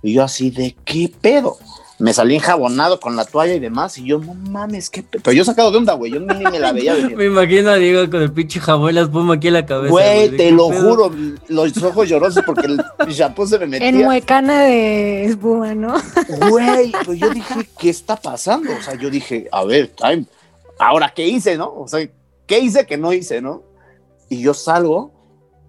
Y 0.02 0.14
yo 0.14 0.24
así, 0.24 0.50
¿de 0.50 0.78
qué 0.86 1.12
pedo? 1.22 1.58
Me 1.98 2.14
salí 2.14 2.36
enjabonado 2.36 3.00
con 3.00 3.16
la 3.16 3.24
toalla 3.24 3.54
y 3.54 3.60
demás, 3.60 3.98
y 3.98 4.06
yo, 4.06 4.20
no 4.20 4.34
mames, 4.34 4.90
qué 4.90 5.02
Pero 5.04 5.32
yo 5.32 5.46
sacado 5.46 5.72
de 5.72 5.78
onda, 5.78 5.94
güey, 5.94 6.12
yo 6.12 6.20
ni 6.20 6.44
me 6.44 6.60
la 6.60 6.74
veía 6.74 6.94
venir. 6.96 7.16
me 7.16 7.26
imagino 7.26 7.70
a 7.70 7.76
Diego 7.76 8.10
con 8.10 8.22
el 8.22 8.32
pinche 8.34 8.60
jabón 8.60 8.92
y 8.92 8.94
la 8.94 9.02
espuma 9.02 9.36
aquí 9.36 9.48
en 9.48 9.54
la 9.54 9.66
cabeza. 9.66 9.92
Güey, 9.92 10.36
te 10.36 10.52
lo 10.52 10.70
juro, 10.70 11.12
los 11.48 11.84
ojos 11.84 12.10
llorosos 12.10 12.44
porque 12.46 12.68
el 12.68 13.16
champú 13.16 13.48
se 13.48 13.60
me 13.60 13.68
metía. 13.68 13.88
En 13.88 14.04
muecana 14.04 14.64
de 14.64 15.26
espuma, 15.26 15.74
¿no? 15.74 15.96
Güey, 16.50 16.92
pues 17.06 17.18
yo 17.18 17.30
dije, 17.30 17.70
¿qué 17.80 17.90
está 17.90 18.18
pasando? 18.18 18.72
O 18.78 18.82
sea, 18.82 18.96
yo 18.96 19.10
dije, 19.10 19.48
a 19.52 19.64
ver, 19.64 19.88
time, 19.90 20.26
ahora, 20.78 21.14
¿qué 21.16 21.26
hice, 21.26 21.58
no? 21.58 21.74
O 21.74 21.88
sea, 21.88 22.06
¿qué 22.46 22.60
hice 22.60 22.86
que 22.86 22.98
no 22.98 23.14
hice, 23.14 23.42
no? 23.42 23.64
Y 24.28 24.42
yo 24.42 24.54
salgo 24.54 25.14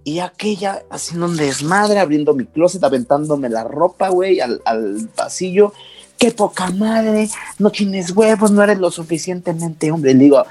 y 0.02 0.18
aquella 0.18 0.82
haciendo 0.90 1.26
un 1.26 1.36
desmadre, 1.36 2.00
abriendo 2.00 2.34
mi 2.34 2.46
closet, 2.46 2.82
aventándome 2.82 3.48
la 3.48 3.62
ropa, 3.62 4.08
güey, 4.08 4.40
al, 4.40 4.60
al 4.64 5.08
pasillo 5.14 5.72
qué 6.18 6.30
poca 6.30 6.70
madre, 6.70 7.28
no 7.58 7.70
tienes 7.70 8.10
huevos, 8.10 8.50
no 8.50 8.62
eres 8.62 8.78
lo 8.78 8.90
suficientemente 8.90 9.90
hombre. 9.90 10.14
Le 10.14 10.24
digo, 10.24 10.44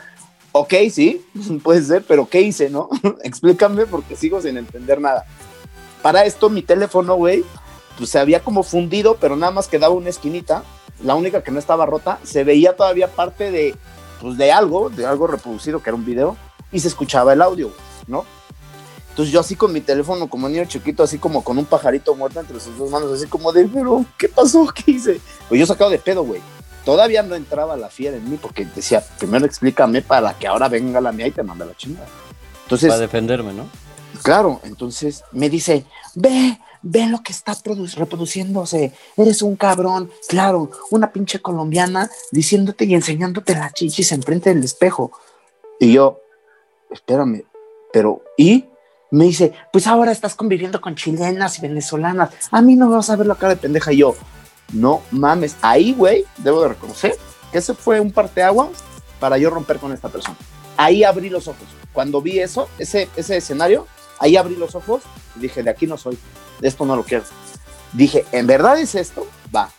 ok, 0.52 0.74
sí, 0.92 1.26
puede 1.64 1.82
ser, 1.82 2.04
pero 2.08 2.28
¿qué 2.28 2.42
hice, 2.42 2.70
no? 2.70 2.90
Explícame 3.24 3.86
porque 3.86 4.16
sigo 4.16 4.42
sin 4.42 4.58
entender 4.58 5.02
nada. 5.02 5.26
Para 6.02 6.26
esto, 6.26 6.50
mi 6.50 6.62
teléfono, 6.62 7.16
güey, 7.16 7.44
pues 7.98 8.10
se 8.10 8.20
había 8.20 8.42
como 8.42 8.64
fundido, 8.64 9.18
pero 9.20 9.36
nada 9.36 9.52
más 9.52 9.68
quedaba 9.68 9.94
una 9.94 10.10
esquinita, 10.10 10.64
la 11.04 11.16
única 11.16 11.44
que 11.44 11.52
no 11.52 11.60
estaba 11.60 11.86
rota, 11.86 12.20
se 12.24 12.44
veía 12.44 12.76
todavía 12.76 13.08
parte 13.08 13.52
de, 13.52 13.76
pues 14.22 14.38
de 14.38 14.52
algo, 14.52 14.90
de 14.90 15.06
algo 15.06 15.28
reproducido, 15.28 15.82
que 15.82 15.90
era 15.90 15.98
un 15.98 16.06
video, 16.06 16.38
y 16.72 16.80
se 16.80 16.88
escuchaba 16.88 17.34
el 17.34 17.42
audio, 17.42 17.72
¿no? 18.08 18.26
Entonces 19.16 19.34
yo 19.34 19.40
así 19.40 19.56
con 19.56 19.72
mi 19.72 19.80
teléfono 19.80 20.28
como 20.28 20.50
niño 20.50 20.66
chiquito, 20.66 21.02
así 21.02 21.20
como 21.20 21.42
con 21.42 21.58
un 21.58 21.64
pajarito 21.64 22.14
muerto 22.16 22.42
entre 22.42 22.60
sus 22.60 22.78
dos 22.78 22.92
manos, 22.92 23.14
así 23.14 23.28
como 23.28 23.54
de, 23.54 23.64
pero, 23.64 24.04
¿qué 24.18 24.28
pasó? 24.28 24.68
¿Qué 24.76 24.92
hice? 24.92 25.22
Pues 25.48 25.58
yo 25.58 25.66
sacado 25.66 25.90
de 25.90 26.00
pedo, 26.00 26.26
güey. 26.26 26.42
Todavía 26.84 27.24
no 27.24 27.34
entraba 27.36 27.78
la 27.78 27.88
fiera 27.88 28.18
en 28.18 28.30
mí 28.30 28.38
porque 28.42 28.66
decía, 28.76 29.02
primero 29.18 29.46
explícame 29.46 30.02
para 30.02 30.38
que 30.38 30.48
ahora 30.48 30.68
venga 30.68 31.00
la 31.00 31.14
mía 31.14 31.28
y 31.28 31.32
te 31.32 31.44
manda 31.44 31.64
la 31.64 31.74
chingada. 31.78 32.10
Entonces... 32.64 32.90
Para 32.90 33.00
defenderme, 33.00 33.54
¿no? 33.54 33.70
Claro, 34.22 34.60
entonces 34.64 35.24
me 35.32 35.50
dice, 35.50 35.86
ve, 36.16 36.60
ve 36.82 37.08
lo 37.08 37.24
que 37.24 37.32
está 37.32 37.56
reproduciéndose, 37.96 38.92
eres 39.16 39.42
un 39.42 39.56
cabrón, 39.56 40.12
claro, 40.28 40.72
una 40.92 41.14
pinche 41.14 41.40
colombiana 41.40 42.10
diciéndote 42.34 42.84
y 42.84 42.96
enseñándote 42.96 43.56
la 43.56 43.72
chichis 43.72 44.12
enfrente 44.12 44.54
del 44.54 44.66
espejo. 44.66 45.14
Y 45.80 45.94
yo, 45.94 46.20
espérame, 46.92 47.46
pero, 47.94 48.22
¿y? 48.36 48.66
Me 49.12 49.26
dice, 49.26 49.54
pues 49.72 49.88
ahora 49.88 50.12
estás 50.12 50.36
conviviendo 50.36 50.82
con 50.82 50.96
chilenas 50.96 51.58
y 51.58 51.62
venezolanas, 51.62 52.32
a 52.52 52.62
mí 52.62 52.76
no 52.76 52.88
me 52.88 52.96
vas 52.96 53.10
a 53.10 53.16
ver 53.16 53.28
la 53.28 53.36
cara 53.36 53.56
de 53.56 53.62
pendeja. 53.62 53.94
Y 53.94 53.98
yo, 53.98 54.16
no 54.74 55.02
mames, 55.12 55.56
ahí, 55.62 55.94
güey, 55.94 56.26
debo 56.38 56.62
de 56.62 56.70
reconocer 56.70 57.16
que 57.52 57.60
ese 57.60 57.74
fue 57.74 58.00
un 58.00 58.12
parteaguas 58.12 58.70
para 59.20 59.38
yo 59.38 59.50
romper 59.50 59.78
con 59.78 59.94
esta 59.94 60.10
persona. 60.10 60.38
Ahí 60.78 61.04
abrí 61.04 61.30
los 61.30 61.48
ojos. 61.48 61.68
Cuando 61.94 62.22
vi 62.22 62.40
eso, 62.40 62.68
ese, 62.78 63.10
ese 63.16 63.38
escenario, 63.38 63.88
ahí 64.20 64.36
abrí 64.36 64.56
los 64.56 64.76
ojos 64.76 65.04
y 65.36 65.40
dije, 65.40 65.64
de 65.64 65.70
aquí 65.70 65.88
no 65.88 65.98
soy, 65.98 66.18
de 66.60 66.68
esto 66.68 66.86
no 66.86 66.96
lo 66.96 67.04
quiero. 67.04 67.24
Dije, 67.94 68.26
¿en 68.32 68.48
verdad 68.48 68.78
es 68.80 68.96
esto? 68.96 69.26
Va. 69.56 69.70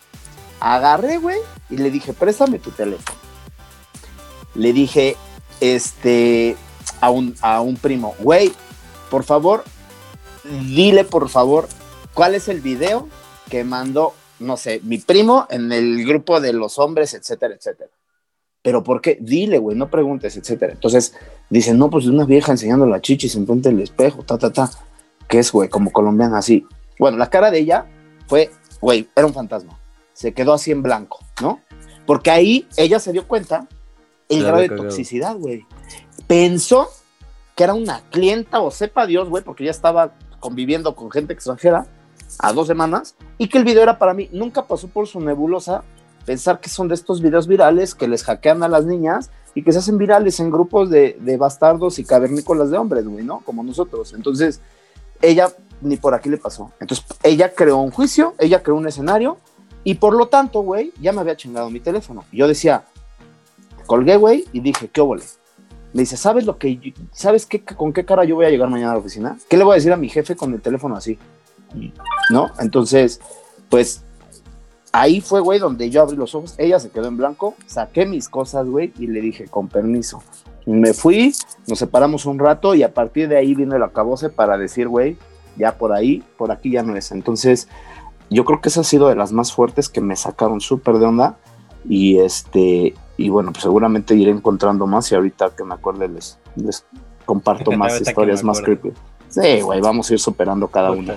Agarré, 0.58 1.18
güey, 1.18 1.38
y 1.68 1.76
le 1.76 1.90
dije, 1.90 2.14
préstame 2.14 2.58
tu 2.58 2.70
teléfono. 2.70 3.18
Le 4.54 4.72
dije, 4.72 5.16
este, 5.60 6.56
a 7.00 7.10
un, 7.10 7.36
a 7.42 7.60
un 7.60 7.76
primo, 7.76 8.14
güey, 8.18 8.52
por 9.10 9.24
favor, 9.24 9.64
dile 10.44 11.04
por 11.04 11.28
favor 11.28 11.68
cuál 12.14 12.34
es 12.34 12.48
el 12.48 12.60
video 12.60 13.08
que 13.48 13.64
mandó, 13.64 14.14
no 14.38 14.56
sé, 14.56 14.80
mi 14.82 14.98
primo 14.98 15.46
en 15.50 15.72
el 15.72 16.04
grupo 16.06 16.40
de 16.40 16.52
los 16.52 16.78
hombres, 16.78 17.14
etcétera, 17.14 17.54
etcétera. 17.54 17.90
Pero 18.62 18.82
¿por 18.82 19.00
qué? 19.00 19.16
Dile, 19.20 19.58
güey, 19.58 19.76
no 19.76 19.88
preguntes, 19.88 20.36
etcétera. 20.36 20.72
Entonces 20.72 21.14
dicen, 21.48 21.78
no, 21.78 21.88
pues 21.88 22.06
una 22.06 22.24
vieja 22.24 22.50
enseñando 22.50 22.84
la 22.86 23.00
chichis 23.00 23.36
enfrente 23.36 23.68
del 23.68 23.80
espejo, 23.80 24.22
ta, 24.22 24.38
ta, 24.38 24.52
ta. 24.52 24.70
¿Qué 25.28 25.38
es, 25.38 25.52
güey? 25.52 25.68
Como 25.68 25.92
colombiana, 25.92 26.38
así. 26.38 26.66
Bueno, 26.98 27.16
la 27.16 27.30
cara 27.30 27.50
de 27.50 27.60
ella 27.60 27.86
fue, 28.26 28.50
güey, 28.80 29.08
era 29.14 29.26
un 29.26 29.32
fantasma. 29.34 29.78
Se 30.12 30.32
quedó 30.32 30.52
así 30.52 30.72
en 30.72 30.82
blanco, 30.82 31.20
¿no? 31.40 31.60
Porque 32.06 32.30
ahí 32.30 32.66
ella 32.76 32.98
se 32.98 33.12
dio 33.12 33.28
cuenta 33.28 33.68
el 34.28 34.42
grado 34.42 34.58
de 34.58 34.68
toxicidad, 34.70 35.36
güey. 35.36 35.64
Pensó 36.26 36.88
que 37.56 37.64
era 37.64 37.74
una 37.74 38.02
clienta 38.10 38.60
o 38.60 38.70
sepa 38.70 39.06
Dios, 39.06 39.28
güey, 39.28 39.42
porque 39.42 39.64
ya 39.64 39.70
estaba 39.70 40.12
conviviendo 40.38 40.94
con 40.94 41.10
gente 41.10 41.32
extranjera 41.32 41.86
a 42.38 42.52
dos 42.52 42.66
semanas 42.66 43.16
y 43.38 43.48
que 43.48 43.58
el 43.58 43.64
video 43.64 43.82
era 43.82 43.98
para 43.98 44.14
mí. 44.14 44.28
Nunca 44.30 44.66
pasó 44.66 44.88
por 44.88 45.08
su 45.08 45.20
nebulosa 45.20 45.82
pensar 46.26 46.60
que 46.60 46.68
son 46.68 46.86
de 46.88 46.94
estos 46.94 47.22
videos 47.22 47.46
virales 47.46 47.94
que 47.94 48.08
les 48.08 48.24
hackean 48.24 48.62
a 48.62 48.68
las 48.68 48.84
niñas 48.84 49.30
y 49.54 49.62
que 49.62 49.72
se 49.72 49.78
hacen 49.78 49.96
virales 49.96 50.38
en 50.38 50.50
grupos 50.50 50.90
de, 50.90 51.16
bastardos 51.38 51.98
y 51.98 52.04
cavernícolas 52.04 52.70
de 52.70 52.76
hombres, 52.76 53.06
güey, 53.08 53.24
¿no? 53.24 53.40
Como 53.40 53.62
nosotros. 53.62 54.12
Entonces, 54.12 54.60
ella 55.22 55.48
ni 55.80 55.96
por 55.96 56.12
aquí 56.12 56.28
le 56.28 56.36
pasó. 56.36 56.72
Entonces, 56.78 57.06
ella 57.22 57.54
creó 57.54 57.78
un 57.78 57.90
juicio, 57.90 58.34
ella 58.38 58.62
creó 58.62 58.76
un 58.76 58.86
escenario 58.86 59.38
y 59.82 59.94
por 59.94 60.14
lo 60.14 60.28
tanto, 60.28 60.60
güey, 60.60 60.92
ya 61.00 61.12
me 61.12 61.22
había 61.22 61.36
chingado 61.36 61.70
mi 61.70 61.80
teléfono. 61.80 62.24
Yo 62.32 62.48
decía, 62.48 62.84
colgué, 63.86 64.18
güey, 64.18 64.44
y 64.52 64.60
dije, 64.60 64.88
¿qué 64.88 65.00
óvole? 65.00 65.24
Me 65.96 66.02
dice, 66.02 66.18
¿sabes 66.18 66.44
lo 66.44 66.58
que, 66.58 66.76
yo- 66.76 66.92
sabes 67.10 67.46
qué, 67.46 67.64
con 67.64 67.94
qué 67.94 68.04
cara 68.04 68.22
yo 68.24 68.34
voy 68.34 68.44
a 68.44 68.50
llegar 68.50 68.68
mañana 68.68 68.90
a 68.90 68.94
la 68.96 69.00
oficina? 69.00 69.38
¿Qué 69.48 69.56
le 69.56 69.64
voy 69.64 69.72
a 69.72 69.74
decir 69.76 69.94
a 69.94 69.96
mi 69.96 70.10
jefe 70.10 70.36
con 70.36 70.52
el 70.52 70.60
teléfono 70.60 70.94
así? 70.94 71.18
¿No? 72.30 72.50
Entonces, 72.58 73.18
pues 73.70 74.02
ahí 74.92 75.22
fue, 75.22 75.40
güey, 75.40 75.58
donde 75.58 75.88
yo 75.88 76.02
abrí 76.02 76.14
los 76.14 76.34
ojos. 76.34 76.54
Ella 76.58 76.78
se 76.80 76.90
quedó 76.90 77.08
en 77.08 77.16
blanco, 77.16 77.54
saqué 77.64 78.04
mis 78.04 78.28
cosas, 78.28 78.66
güey, 78.66 78.92
y 78.98 79.06
le 79.06 79.22
dije, 79.22 79.46
con 79.46 79.68
permiso. 79.68 80.22
Me 80.66 80.92
fui, 80.92 81.32
nos 81.66 81.78
separamos 81.78 82.26
un 82.26 82.38
rato 82.38 82.74
y 82.74 82.82
a 82.82 82.92
partir 82.92 83.28
de 83.28 83.38
ahí 83.38 83.54
vino 83.54 83.74
el 83.74 83.82
acabose 83.82 84.28
para 84.28 84.58
decir, 84.58 84.88
güey, 84.88 85.16
ya 85.56 85.78
por 85.78 85.94
ahí, 85.94 86.22
por 86.36 86.52
aquí 86.52 86.72
ya 86.72 86.82
no 86.82 86.94
es. 86.94 87.10
Entonces, 87.10 87.68
yo 88.28 88.44
creo 88.44 88.60
que 88.60 88.68
esa 88.68 88.82
ha 88.82 88.84
sido 88.84 89.08
de 89.08 89.14
las 89.16 89.32
más 89.32 89.50
fuertes 89.52 89.88
que 89.88 90.02
me 90.02 90.14
sacaron 90.14 90.60
súper 90.60 90.98
de 90.98 91.06
onda. 91.06 91.38
Y 91.88 92.18
este, 92.18 92.92
y 93.16 93.28
bueno, 93.28 93.52
pues 93.52 93.62
seguramente 93.62 94.14
iré 94.14 94.30
encontrando 94.30 94.86
más 94.86 95.10
y 95.10 95.14
ahorita 95.14 95.50
que 95.56 95.64
me 95.64 95.74
acuerde 95.74 96.08
les, 96.08 96.38
les 96.56 96.84
comparto 97.24 97.72
más 97.78 98.00
historias 98.00 98.42
más 98.44 98.60
creepy. 98.60 98.92
Sí, 99.28 99.60
güey, 99.60 99.80
vamos 99.80 100.08
a 100.10 100.14
ir 100.14 100.20
superando 100.20 100.68
cada 100.68 100.88
Puta. 100.90 101.00
una. 101.00 101.16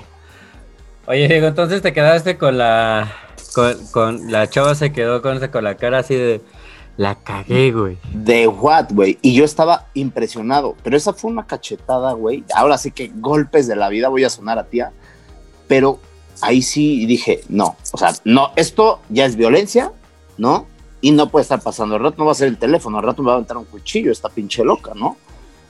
Oye, 1.07 1.27
Diego, 1.27 1.47
entonces 1.47 1.81
te 1.81 1.93
quedaste 1.93 2.37
con 2.37 2.57
la. 2.57 3.11
Con, 3.53 3.73
con- 3.91 4.31
la 4.31 4.47
chava 4.49 4.75
se 4.75 4.91
quedó 4.91 5.21
con, 5.21 5.39
con 5.47 5.63
la 5.63 5.75
cara 5.75 5.99
así 5.99 6.15
de. 6.15 6.41
La 6.97 7.15
cagué, 7.15 7.71
güey. 7.71 7.97
De 8.13 8.47
what, 8.47 8.87
güey. 8.91 9.17
Y 9.21 9.33
yo 9.33 9.45
estaba 9.45 9.87
impresionado. 9.93 10.75
Pero 10.83 10.97
esa 10.97 11.13
fue 11.13 11.31
una 11.31 11.47
cachetada, 11.47 12.11
güey. 12.11 12.43
Ahora 12.53 12.77
sí 12.77 12.91
que 12.91 13.09
golpes 13.15 13.67
de 13.67 13.77
la 13.77 13.87
vida 13.87 14.09
voy 14.09 14.25
a 14.25 14.29
sonar 14.29 14.59
a 14.59 14.65
tía. 14.65 14.91
Pero 15.67 15.99
ahí 16.41 16.61
sí 16.61 17.05
dije, 17.05 17.41
no. 17.47 17.77
O 17.93 17.97
sea, 17.97 18.11
no, 18.25 18.51
esto 18.57 18.99
ya 19.09 19.25
es 19.25 19.37
violencia, 19.37 19.93
¿no? 20.37 20.67
Y 21.01 21.11
no 21.11 21.29
puede 21.29 21.43
estar 21.43 21.61
pasando. 21.61 21.95
Al 21.95 22.01
rato 22.01 22.15
no 22.17 22.25
va 22.25 22.31
a 22.33 22.35
ser 22.35 22.47
el 22.49 22.57
teléfono, 22.57 22.97
al 22.97 23.03
rato 23.05 23.21
me 23.21 23.27
va 23.27 23.33
a 23.33 23.35
aventar 23.35 23.57
un 23.57 23.65
cuchillo, 23.65 24.11
esta 24.11 24.29
pinche 24.29 24.63
loca, 24.63 24.91
¿no? 24.95 25.17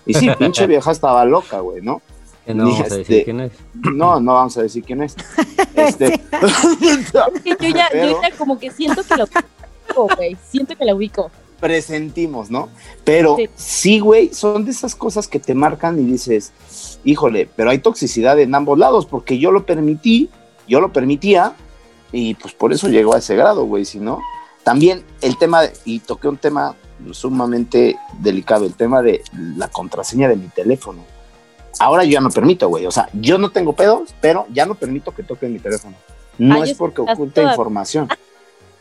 Y 0.05 0.13
sí, 0.13 0.27
pinche 0.39 0.65
vieja 0.67 0.91
estaba 0.91 1.23
loca, 1.25 1.59
güey, 1.59 1.81
¿no? 1.81 2.01
No 2.47 2.63
vamos 2.63 2.79
a 2.79 2.83
Este- 2.83 2.97
decir 2.97 3.23
quién 3.25 3.39
es. 3.41 3.51
No, 3.93 4.19
no 4.19 4.33
vamos 4.33 4.57
a 4.57 4.63
decir 4.63 4.83
quién 4.83 5.03
es. 5.03 5.15
Este, 5.75 6.05
Es 7.43 7.57
que 7.57 7.69
yo 7.69 7.75
ya, 7.75 7.87
Pero- 7.91 8.11
yo 8.11 8.21
ya 8.21 8.31
como 8.37 8.57
que 8.59 8.71
siento 8.71 9.03
que 9.03 9.15
la 9.15 9.23
ubico, 9.25 10.07
güey. 10.17 10.35
Siento 10.49 10.75
que 10.75 10.83
la 10.85 10.95
ubico. 10.95 11.29
presentimos, 11.59 12.49
¿no? 12.49 12.69
Pero 13.03 13.35
Sí. 13.35 13.49
sí, 13.55 13.99
güey, 13.99 14.33
son 14.33 14.63
de 14.65 14.71
esas 14.71 14.95
cosas 14.95 15.27
que 15.27 15.39
te 15.39 15.53
marcan 15.53 15.99
y 15.99 16.03
dices, 16.03 16.53
híjole, 17.03 17.49
pero 17.55 17.69
hay 17.69 17.79
toxicidad 17.79 18.39
en 18.39 18.55
ambos 18.55 18.79
lados, 18.79 19.05
porque 19.05 19.37
yo 19.39 19.51
lo 19.51 19.65
permití, 19.65 20.29
yo 20.69 20.79
lo 20.81 20.91
permitía, 20.93 21.53
y 22.13 22.33
pues 22.35 22.53
por 22.53 22.71
eso 22.73 22.87
llegó 22.87 23.13
a 23.13 23.17
ese 23.19 23.35
grado, 23.35 23.65
güey, 23.65 23.83
si 23.85 23.99
no. 23.99 24.21
También 24.69 25.03
el 25.21 25.35
tema, 25.35 25.63
de- 25.63 25.73
y 25.83 25.97
toqué 25.99 26.27
un 26.27 26.37
tema 26.37 26.75
sumamente 27.09 27.97
delicado, 28.19 28.67
el 28.67 28.75
tema 28.75 29.01
de 29.01 29.23
la 29.57 29.67
contraseña 29.67 30.29
de 30.29 30.35
mi 30.35 30.47
teléfono. 30.49 31.03
Ahora 31.79 32.03
yo 32.03 32.11
ya 32.11 32.21
no 32.21 32.29
permito, 32.29 32.69
güey, 32.69 32.85
o 32.85 32.91
sea, 32.91 33.09
yo 33.13 33.39
no 33.39 33.49
tengo 33.49 33.73
pedos, 33.73 34.13
pero 34.21 34.45
ya 34.53 34.67
no 34.67 34.75
permito 34.75 35.11
que 35.11 35.23
toquen 35.23 35.53
mi 35.53 35.57
teléfono. 35.59 35.95
No 36.37 36.61
Ay, 36.61 36.69
es 36.69 36.77
porque 36.77 37.01
toda- 37.33 37.49
información. 37.49 38.09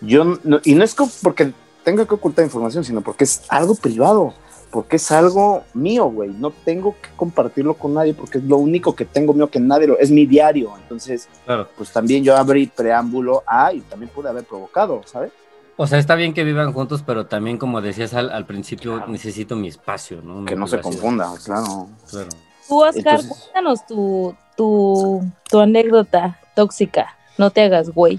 Yo 0.02 0.24
no- 0.44 0.60
y 0.62 0.74
no 0.74 0.84
es 0.84 0.94
porque 1.22 1.54
tenga 1.84 2.04
que 2.06 2.12
ocultar 2.16 2.44
información, 2.44 2.84
sino 2.84 3.00
porque 3.00 3.24
es 3.24 3.44
algo 3.48 3.74
privado, 3.74 4.34
porque 4.70 4.96
es 4.96 5.10
algo 5.10 5.62
mío, 5.72 6.04
güey. 6.10 6.28
No 6.28 6.50
tengo 6.50 6.96
que 7.00 7.08
compartirlo 7.16 7.72
con 7.78 7.94
nadie 7.94 8.12
porque 8.12 8.36
es 8.36 8.44
lo 8.44 8.58
único 8.58 8.94
que 8.94 9.06
tengo 9.06 9.32
mío 9.32 9.48
que 9.48 9.58
nadie 9.58 9.86
lo 9.86 9.98
es 9.98 10.10
mi 10.10 10.26
diario. 10.26 10.70
Entonces, 10.82 11.28
Claro. 11.46 11.66
pues 11.78 11.90
también 11.90 12.22
yo 12.24 12.36
abrí 12.36 12.66
preámbulo 12.66 13.42
a 13.46 13.72
y 13.72 13.80
también 13.80 14.10
pude 14.14 14.28
haber 14.28 14.44
provocado, 14.44 15.00
¿sabes? 15.06 15.32
O 15.80 15.86
sea, 15.86 15.98
está 15.98 16.16
bien 16.16 16.34
que 16.34 16.42
vivan 16.44 16.72
juntos, 16.72 17.02
pero 17.06 17.26
también, 17.26 17.56
como 17.56 17.80
decías 17.80 18.12
al, 18.12 18.30
al 18.30 18.44
principio, 18.46 19.04
necesito 19.06 19.54
mi 19.56 19.68
espacio, 19.68 20.20
¿no? 20.22 20.44
Que 20.44 20.56
no 20.56 20.66
se 20.66 20.80
confunda, 20.80 21.32
claro. 21.44 21.88
Claro. 22.10 22.28
Tú, 22.68 22.82
Oscar, 22.82 22.96
Entonces- 23.20 23.28
cuéntanos 23.28 23.86
tu, 23.86 24.34
tu, 24.56 25.22
tu 25.48 25.60
anécdota 25.60 26.38
tóxica. 26.56 27.14
No 27.38 27.50
te 27.50 27.62
hagas, 27.62 27.90
güey. 27.90 28.18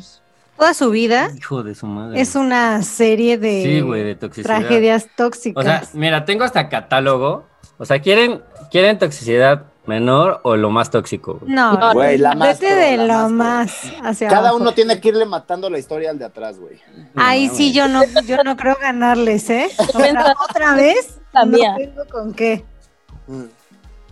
Toda 0.58 0.74
su 0.74 0.90
vida 0.90 1.32
Hijo 1.38 1.62
de 1.64 1.76
su 1.76 1.86
madre. 1.86 2.20
es 2.20 2.36
una 2.36 2.82
serie 2.82 3.38
de, 3.38 3.64
Sí, 3.64 3.82
de 3.82 4.16
toxicidad. 4.16 4.60
tragedias 4.60 5.08
tóxicas. 5.16 5.62
O 5.62 5.68
sea, 5.68 5.84
mira, 5.94 6.26
tengo 6.26 6.44
hasta 6.46 6.68
catálogo. 6.70 7.46
O 7.78 7.86
sea, 7.86 8.00
¿quieren, 8.00 8.42
quieren 8.72 8.98
toxicidad 9.00 9.64
menor 9.90 10.40
o 10.44 10.56
lo 10.56 10.70
más 10.70 10.90
tóxico? 10.90 11.40
güey? 11.42 11.52
no, 11.54 11.74
No, 11.74 11.94
Güey, 11.94 12.18
la 12.18 12.34
más 12.36 12.60
vete 12.60 12.74
de 12.74 12.96
la 12.98 13.04
lo 13.24 13.30
más 13.30 13.32
más 13.32 13.94
hacia 14.04 14.30
Cada 14.30 14.50
abajo. 14.50 14.58
uno 14.58 14.74
tiene 14.74 15.02
que 15.02 15.10
irle 15.10 15.26
matando 15.26 15.70
la 15.70 15.78
historia 15.80 16.12
al 16.12 16.18
de 16.20 16.26
atrás, 16.26 16.58
güey. 16.60 16.80
Ahí 17.16 17.48
No, 17.48 17.54
sí, 17.56 17.64
güey. 17.64 17.74
yo 17.74 17.88
no, 17.90 18.02
yo 18.26 18.44
no 18.44 18.56
creo 18.56 18.78
ganarles, 18.80 19.50
¿eh? 19.50 19.70
Cuenta 19.92 20.34
Otra 20.50 20.76
vez, 20.76 21.20
la 21.34 21.44
no 21.46 21.52
mía. 21.58 21.76
tengo 21.78 22.06
con 22.10 22.34
qué. 22.34 22.64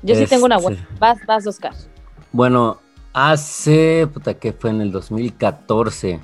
Yo 0.03 0.15
sí 0.15 0.25
tengo 0.27 0.45
una 0.45 0.55
Este. 0.57 0.67
buena. 0.67 0.87
Vas, 0.99 1.17
vas, 1.25 1.47
Oscar. 1.47 1.73
Bueno, 2.31 2.79
hace, 3.13 4.07
puta, 4.13 4.33
que 4.33 4.51
fue 4.53 4.69
en 4.71 4.81
el 4.81 4.91
2014. 4.91 6.19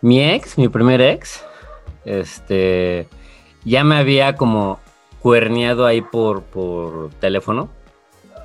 Mi 0.00 0.22
ex, 0.22 0.58
mi 0.58 0.68
primer 0.68 1.00
ex, 1.00 1.42
este, 2.04 3.08
ya 3.64 3.84
me 3.84 3.96
había 3.96 4.34
como 4.36 4.80
cuerneado 5.20 5.86
ahí 5.86 6.00
por, 6.02 6.42
por 6.42 7.10
teléfono. 7.20 7.68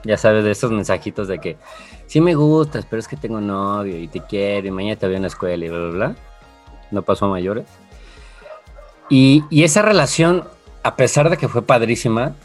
Ya 0.08 0.16
sabes, 0.16 0.46
de 0.46 0.52
esos 0.52 0.72
mensajitos 0.72 1.28
de 1.28 1.40
que 1.40 1.58
sí 2.06 2.22
me 2.22 2.34
gustas, 2.34 2.86
pero 2.90 3.02
es 3.02 3.10
que 3.10 3.18
tengo 3.18 3.42
novio 3.42 3.98
y 3.98 4.08
te 4.08 4.22
quiero 4.22 4.68
y 4.68 4.72
mañana 4.72 4.96
te 4.96 5.06
veo 5.06 5.18
en 5.18 5.24
la 5.24 5.28
escuela 5.28 5.66
y 5.66 5.68
bla, 5.68 5.80
bla, 5.80 5.90
bla. 5.90 6.16
No 6.92 7.02
pasó 7.02 7.26
a 7.26 7.30
mayores. 7.30 7.66
Y, 9.10 9.44
y 9.50 9.64
esa 9.66 9.82
relación, 9.82 10.46
a 10.82 10.96
pesar 10.96 11.30
de 11.30 11.36
que 11.36 11.50
fue 11.50 11.62
padrísima, 11.62 12.36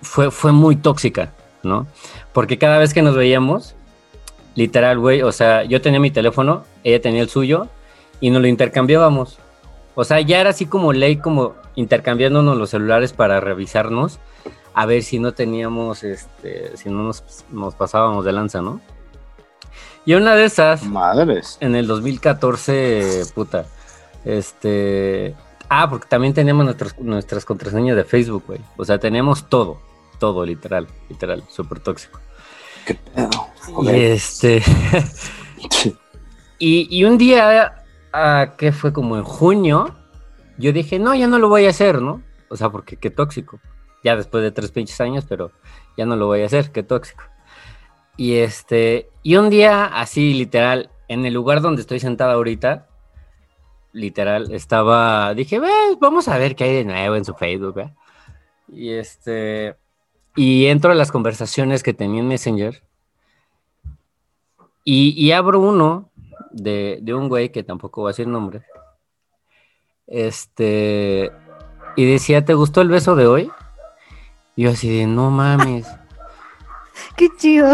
fue, 0.00 0.30
fue 0.30 0.52
muy 0.52 0.76
tóxica, 0.76 1.32
¿no? 1.62 1.86
Porque 2.32 2.56
cada 2.56 2.78
vez 2.78 2.94
que 2.94 3.02
nos 3.02 3.14
veíamos, 3.14 3.74
literal, 4.54 4.98
güey, 4.98 5.20
o 5.20 5.32
sea, 5.32 5.64
yo 5.64 5.82
tenía 5.82 6.00
mi 6.00 6.10
teléfono, 6.10 6.64
ella 6.84 7.02
tenía 7.02 7.20
el 7.20 7.28
suyo 7.28 7.68
y 8.20 8.30
nos 8.30 8.40
lo 8.40 8.48
intercambiábamos. 8.48 9.38
O 9.94 10.04
sea, 10.04 10.20
ya 10.22 10.40
era 10.40 10.50
así 10.50 10.64
como 10.64 10.94
ley, 10.94 11.16
como 11.16 11.54
intercambiándonos 11.76 12.56
los 12.56 12.70
celulares 12.70 13.12
para 13.12 13.40
revisarnos, 13.40 14.18
a 14.74 14.86
ver 14.86 15.02
si 15.04 15.20
no 15.20 15.32
teníamos, 15.32 16.02
este, 16.02 16.76
si 16.76 16.90
no 16.90 17.04
nos, 17.04 17.44
nos 17.50 17.74
pasábamos 17.74 18.24
de 18.24 18.32
lanza, 18.32 18.60
¿no? 18.60 18.80
Y 20.04 20.14
una 20.14 20.34
de 20.34 20.44
esas, 20.44 20.84
Madres. 20.84 21.56
en 21.60 21.76
el 21.76 21.86
2014, 21.86 23.22
puta, 23.34 23.66
este... 24.24 25.34
Ah, 25.68 25.88
porque 25.88 26.06
también 26.06 26.34
teníamos 26.34 26.64
nuestras, 26.66 26.98
nuestras 26.98 27.44
contraseñas 27.44 27.96
de 27.96 28.04
Facebook, 28.04 28.44
güey. 28.46 28.60
O 28.76 28.84
sea, 28.84 28.98
teníamos 28.98 29.48
todo, 29.48 29.80
todo, 30.18 30.44
literal, 30.44 30.86
literal, 31.08 31.42
súper 31.48 31.80
tóxico. 31.80 32.20
Qué 32.84 32.94
pedo. 32.94 33.30
Y 33.82 33.88
este... 33.88 34.62
y, 36.58 36.98
y 36.98 37.04
un 37.04 37.16
día, 37.16 37.84
ah, 38.12 38.54
que 38.58 38.72
fue 38.72 38.92
como 38.92 39.16
en 39.16 39.24
junio, 39.24 39.94
yo 40.58 40.72
dije, 40.72 40.98
no, 40.98 41.14
ya 41.14 41.28
no 41.28 41.38
lo 41.38 41.48
voy 41.48 41.64
a 41.64 41.70
hacer, 41.70 42.02
¿no? 42.02 42.20
O 42.50 42.56
sea, 42.56 42.68
porque 42.68 42.96
qué 42.96 43.10
tóxico. 43.10 43.58
Ya 44.04 44.16
después 44.16 44.44
de 44.44 44.52
tres 44.52 44.70
pinches 44.70 45.00
años, 45.00 45.24
pero 45.28 45.50
ya 45.96 46.06
no 46.06 46.14
lo 46.14 46.26
voy 46.26 46.42
a 46.42 46.46
hacer, 46.46 46.70
qué 46.70 46.82
tóxico. 46.82 47.24
Y 48.16 48.34
este, 48.34 49.08
y 49.22 49.36
un 49.36 49.50
día, 49.50 49.86
así 49.86 50.34
literal, 50.34 50.90
en 51.08 51.26
el 51.26 51.34
lugar 51.34 51.60
donde 51.62 51.80
estoy 51.80 51.98
sentado 52.00 52.32
ahorita, 52.32 52.86
literal, 53.92 54.52
estaba, 54.52 55.34
dije, 55.34 55.58
"Ve, 55.58 55.70
vamos 56.00 56.28
a 56.28 56.38
ver 56.38 56.54
qué 56.54 56.64
hay 56.64 56.74
de 56.74 56.84
nuevo 56.84 57.16
en 57.16 57.24
su 57.24 57.34
Facebook, 57.34 57.78
¿eh?". 57.80 57.94
Y 58.68 58.90
este, 58.92 59.76
y 60.36 60.66
entro 60.66 60.92
a 60.92 60.94
las 60.94 61.12
conversaciones 61.12 61.82
que 61.82 61.94
tenía 61.94 62.20
en 62.20 62.28
Messenger 62.28 62.82
Y, 64.84 65.14
y 65.16 65.32
abro 65.32 65.60
uno 65.60 66.10
de, 66.50 66.98
de 67.02 67.14
un 67.14 67.28
güey 67.28 67.50
que 67.50 67.62
tampoco 67.62 68.02
va 68.02 68.10
a 68.10 68.12
decir 68.12 68.26
nombre. 68.28 68.62
Este, 70.06 71.30
y 71.96 72.04
decía, 72.04 72.44
¿te 72.44 72.54
gustó 72.54 72.82
el 72.82 72.88
beso 72.88 73.16
de 73.16 73.26
hoy? 73.26 73.50
Y 74.56 74.62
yo 74.64 74.70
así 74.70 74.88
de, 74.98 75.06
no 75.06 75.30
mames. 75.30 75.86
Qué 77.16 77.28
chido. 77.38 77.72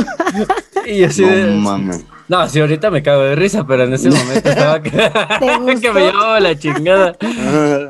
Y 0.86 0.98
yo 1.00 1.06
así 1.08 1.22
No 1.22 1.28
de, 1.30 1.46
mames. 1.56 2.04
no, 2.28 2.48
sí, 2.48 2.60
ahorita 2.60 2.90
me 2.90 3.02
cago 3.02 3.22
de 3.22 3.34
risa, 3.36 3.66
pero 3.66 3.84
en 3.84 3.92
ese 3.92 4.10
momento 4.10 4.48
estaba 4.48 4.82
que, 4.82 4.90
que 5.80 5.92
me 5.92 6.00
llevaba 6.00 6.40
la 6.40 6.58
chingada. 6.58 7.12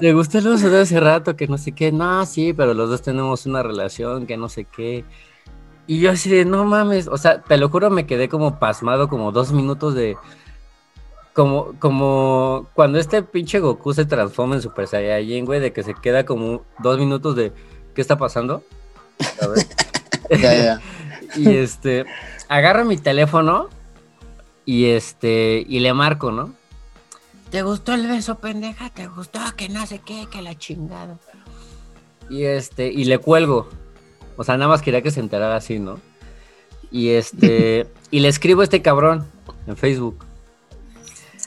¿Te 0.00 0.12
gustó 0.12 0.38
el 0.38 0.48
beso 0.48 0.70
de 0.70 0.80
hace 0.80 0.98
rato? 0.98 1.36
Que 1.36 1.46
no 1.46 1.56
sé 1.58 1.72
qué. 1.72 1.92
No, 1.92 2.24
sí, 2.26 2.52
pero 2.52 2.74
los 2.74 2.90
dos 2.90 3.02
tenemos 3.02 3.46
una 3.46 3.62
relación, 3.62 4.26
que 4.26 4.36
no 4.36 4.48
sé 4.48 4.64
qué. 4.64 5.04
Y 5.86 6.00
yo 6.00 6.10
así 6.10 6.30
de, 6.30 6.44
no 6.44 6.64
mames. 6.64 7.06
O 7.08 7.16
sea, 7.16 7.42
te 7.42 7.56
lo 7.56 7.68
juro, 7.68 7.90
me 7.90 8.06
quedé 8.06 8.28
como 8.28 8.58
pasmado, 8.58 9.08
como 9.08 9.32
dos 9.32 9.52
minutos 9.52 9.94
de. 9.94 10.16
Como, 11.32 11.74
como 11.78 12.66
cuando 12.74 12.98
este 12.98 13.22
pinche 13.22 13.60
Goku 13.60 13.94
se 13.94 14.04
transforma 14.04 14.56
en 14.56 14.62
Super 14.62 14.88
Saiyajin, 14.88 15.46
güey, 15.46 15.60
de 15.60 15.72
que 15.72 15.84
se 15.84 15.94
queda 15.94 16.24
como 16.26 16.62
dos 16.80 16.98
minutos 16.98 17.36
de, 17.36 17.52
¿qué 17.94 18.00
está 18.00 18.18
pasando? 18.18 18.64
¿Sabes? 19.38 19.68
Ya, 20.30 20.54
ya. 20.54 20.80
Y 21.34 21.56
este, 21.56 22.04
agarro 22.48 22.84
mi 22.84 22.96
teléfono 22.96 23.68
y 24.64 24.90
este, 24.90 25.64
y 25.68 25.80
le 25.80 25.92
marco, 25.92 26.30
¿no? 26.30 26.54
¿Te 27.50 27.62
gustó 27.62 27.94
el 27.94 28.06
beso, 28.06 28.38
pendeja? 28.38 28.90
¿Te 28.90 29.08
gustó? 29.08 29.40
Que 29.56 29.68
no 29.68 29.84
sé 29.86 29.98
qué, 29.98 30.28
que 30.30 30.40
la 30.40 30.56
chingada. 30.56 31.18
Y 32.28 32.44
este, 32.44 32.86
y 32.86 33.04
le 33.04 33.18
cuelgo. 33.18 33.68
O 34.36 34.44
sea, 34.44 34.56
nada 34.56 34.68
más 34.68 34.82
quería 34.82 35.02
que 35.02 35.10
se 35.10 35.18
enterara 35.18 35.56
así, 35.56 35.80
¿no? 35.80 35.98
Y 36.92 37.10
este, 37.10 37.88
y 38.12 38.20
le 38.20 38.28
escribo 38.28 38.60
a 38.60 38.64
este 38.64 38.82
cabrón 38.82 39.26
en 39.66 39.76
Facebook. 39.76 40.24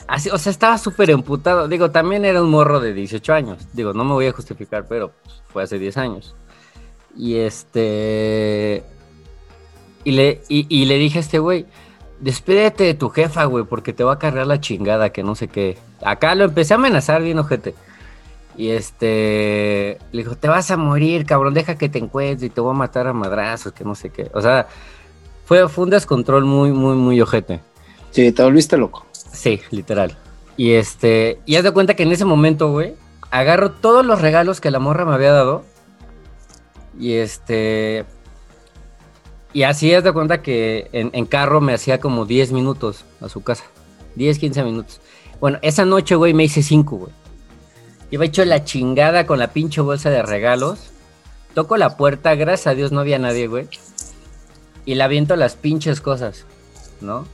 Así, 0.06 0.28
o 0.28 0.36
sea, 0.36 0.50
estaba 0.50 0.76
súper 0.76 1.10
emputado. 1.10 1.68
Digo, 1.68 1.90
también 1.90 2.26
era 2.26 2.42
un 2.42 2.50
morro 2.50 2.80
de 2.80 2.92
18 2.92 3.32
años. 3.32 3.66
Digo, 3.72 3.94
no 3.94 4.04
me 4.04 4.12
voy 4.12 4.26
a 4.26 4.32
justificar, 4.32 4.86
pero 4.86 5.12
pues, 5.22 5.42
fue 5.48 5.62
hace 5.62 5.78
10 5.78 5.96
años. 5.96 6.34
Y 7.16 7.36
este. 7.36 8.84
Y 10.04 10.12
le, 10.12 10.42
y, 10.48 10.66
y 10.68 10.84
le 10.84 10.98
dije 10.98 11.18
a 11.18 11.20
este 11.20 11.38
güey, 11.38 11.66
despídete 12.20 12.84
de 12.84 12.94
tu 12.94 13.08
jefa, 13.08 13.44
güey, 13.44 13.64
porque 13.64 13.92
te 13.92 14.04
va 14.04 14.14
a 14.14 14.18
cargar 14.18 14.46
la 14.46 14.60
chingada, 14.60 15.10
que 15.10 15.22
no 15.22 15.34
sé 15.34 15.48
qué. 15.48 15.78
Acá 16.02 16.34
lo 16.34 16.44
empecé 16.44 16.74
a 16.74 16.76
amenazar 16.76 17.22
bien, 17.22 17.38
ojete. 17.38 17.74
Y 18.56 18.70
este, 18.70 19.98
le 20.12 20.22
dijo, 20.22 20.36
te 20.36 20.48
vas 20.48 20.70
a 20.70 20.76
morir, 20.76 21.26
cabrón, 21.26 21.54
deja 21.54 21.76
que 21.76 21.88
te 21.88 21.98
encuentre 21.98 22.46
y 22.46 22.50
te 22.50 22.60
voy 22.60 22.70
a 22.70 22.78
matar 22.78 23.06
a 23.06 23.12
madrazos, 23.12 23.72
que 23.72 23.84
no 23.84 23.94
sé 23.94 24.10
qué. 24.10 24.30
O 24.32 24.40
sea, 24.40 24.68
fue, 25.44 25.68
fue 25.68 25.84
un 25.84 25.90
descontrol 25.90 26.44
muy, 26.44 26.70
muy, 26.72 26.94
muy 26.96 27.20
ojete. 27.20 27.60
Sí, 28.10 28.30
te 28.30 28.42
volviste 28.42 28.76
loco. 28.76 29.06
Sí, 29.12 29.60
literal. 29.70 30.16
Y 30.56 30.72
este, 30.72 31.40
y 31.46 31.56
haz 31.56 31.64
de 31.64 31.72
cuenta 31.72 31.94
que 31.94 32.04
en 32.04 32.12
ese 32.12 32.24
momento, 32.24 32.70
güey, 32.70 32.94
agarro 33.30 33.72
todos 33.72 34.06
los 34.06 34.20
regalos 34.20 34.60
que 34.60 34.70
la 34.70 34.78
morra 34.78 35.04
me 35.04 35.14
había 35.14 35.32
dado. 35.32 35.64
Y 36.98 37.14
este, 37.14 38.04
y 39.52 39.62
así 39.64 39.92
haz 39.94 40.04
de 40.04 40.12
cuenta 40.12 40.42
que 40.42 40.88
en, 40.92 41.26
carro 41.26 41.60
me 41.60 41.74
hacía 41.74 41.98
como 42.00 42.24
10 42.24 42.52
minutos 42.52 43.04
a 43.20 43.28
su 43.28 43.42
casa. 43.42 43.64
10, 44.16 44.38
15 44.38 44.62
minutos. 44.64 45.00
Bueno, 45.40 45.58
esa 45.62 45.84
noche, 45.84 46.14
güey, 46.14 46.34
me 46.34 46.44
hice 46.44 46.62
5, 46.62 46.96
güey. 46.96 47.12
Iba 48.10 48.24
hecho 48.24 48.44
la 48.44 48.64
chingada 48.64 49.26
con 49.26 49.38
la 49.38 49.48
pinche 49.52 49.80
bolsa 49.80 50.10
de 50.10 50.22
regalos. 50.22 50.78
Toco 51.54 51.76
la 51.76 51.96
puerta, 51.96 52.34
gracias 52.34 52.68
a 52.68 52.74
Dios 52.74 52.92
no 52.92 53.00
había 53.00 53.18
nadie, 53.18 53.46
güey. 53.48 53.68
Y 54.86 54.94
le 54.94 55.02
aviento 55.02 55.34
las 55.36 55.56
pinches 55.56 56.00
cosas, 56.00 56.44
¿no? 57.00 57.26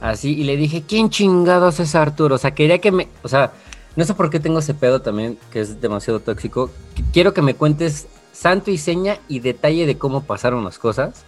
Así, 0.00 0.32
y 0.38 0.44
le 0.44 0.56
dije, 0.56 0.82
¿quién 0.86 1.10
chingados 1.10 1.80
es 1.80 1.94
Arturo? 1.94 2.34
O 2.34 2.38
sea, 2.38 2.54
quería 2.54 2.78
que 2.78 2.90
me. 2.90 3.08
O 3.22 3.28
sea, 3.28 3.52
no 3.96 4.04
sé 4.04 4.14
por 4.14 4.30
qué 4.30 4.40
tengo 4.40 4.58
ese 4.58 4.72
pedo 4.74 5.00
también, 5.02 5.38
que 5.52 5.60
es 5.60 5.80
demasiado 5.80 6.20
tóxico. 6.20 6.70
Qu- 6.96 7.04
Quiero 7.12 7.34
que 7.34 7.42
me 7.42 7.54
cuentes 7.54 8.06
santo 8.40 8.70
y 8.70 8.78
seña 8.78 9.18
y 9.28 9.40
detalle 9.40 9.84
de 9.84 9.98
cómo 9.98 10.22
pasaron 10.22 10.64
las 10.64 10.78
cosas. 10.78 11.24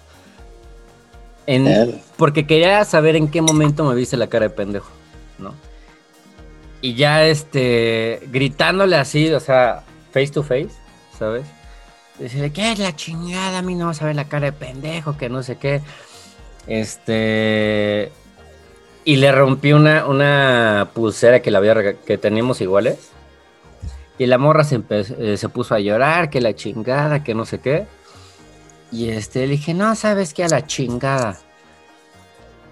En, 1.47 2.01
porque 2.17 2.47
quería 2.47 2.85
saber 2.85 3.17
en 3.17 3.29
qué 3.29 3.43
momento 3.43 3.85
me 3.85 3.95
viste 3.95 4.17
la 4.17 4.29
cara 4.29 4.49
de 4.49 4.55
pendejo, 4.55 4.89
¿no? 5.39 5.55
Y 6.81 6.95
ya, 6.95 7.27
este, 7.27 8.21
gritándole 8.31 8.97
así, 8.97 9.31
o 9.33 9.41
sea, 9.41 9.83
face 10.13 10.29
to 10.29 10.43
face, 10.43 10.71
¿sabes? 11.19 11.45
Decirle, 12.19 12.53
¿qué 12.53 12.73
es 12.73 12.79
la 12.79 12.97
chingada? 12.97 13.59
A 13.59 13.63
mí 13.63 13.75
no 13.75 13.87
vas 13.87 14.01
a 14.01 14.07
ver 14.07 14.17
la 14.17 14.29
cara 14.29 14.47
de 14.47 14.53
pendejo, 14.53 15.19
que 15.19 15.29
no 15.29 15.43
sé 15.43 15.57
qué. 15.57 15.83
Este. 16.67 18.11
Y 19.05 19.17
le 19.17 19.33
rompí 19.33 19.73
una, 19.73 20.07
una 20.07 20.91
pulsera 20.95 21.43
que, 21.43 21.51
la 21.51 21.59
había, 21.59 21.95
que 21.95 22.19
teníamos 22.19 22.61
iguales. 22.61 23.11
Y 24.23 24.27
la 24.27 24.39
morra 24.39 24.63
se, 24.63 24.81
eh, 24.89 25.37
se 25.37 25.49
puso 25.49 25.75
a 25.75 25.81
llorar, 25.81 26.31
que 26.31 26.41
la 26.41 26.55
chingada, 26.55 27.25
que 27.25 27.35
no 27.35 27.45
sé 27.45 27.59
qué. 27.59 27.89
Y 28.93 29.09
este, 29.09 29.41
le 29.41 29.55
dije, 29.55 29.75
no, 29.75 29.97
sabes 29.97 30.33
qué, 30.33 30.45
a 30.45 30.49
la 30.49 30.65
chingada. 30.65 31.41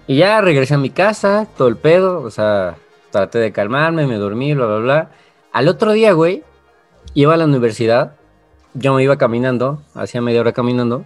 Y 0.07 0.15
ya 0.15 0.39
regresé 0.39 0.75
a 0.75 0.77
mi 0.77 0.91
casa, 0.91 1.47
todo 1.57 1.67
el 1.67 1.75
pedo, 1.75 2.21
o 2.21 2.31
sea, 2.31 2.77
traté 3.11 3.39
de 3.39 3.51
calmarme, 3.51 4.07
me 4.07 4.15
dormí, 4.15 4.53
bla, 4.53 4.65
bla, 4.65 4.77
bla. 4.77 5.11
Al 5.51 5.67
otro 5.67 5.91
día, 5.91 6.13
güey, 6.13 6.41
iba 7.15 7.33
a 7.33 7.37
la 7.37 7.43
universidad, 7.43 8.15
yo 8.73 8.93
me 8.93 9.03
iba 9.03 9.17
caminando, 9.17 9.83
hacía 9.93 10.21
media 10.21 10.39
hora 10.39 10.53
caminando. 10.53 11.05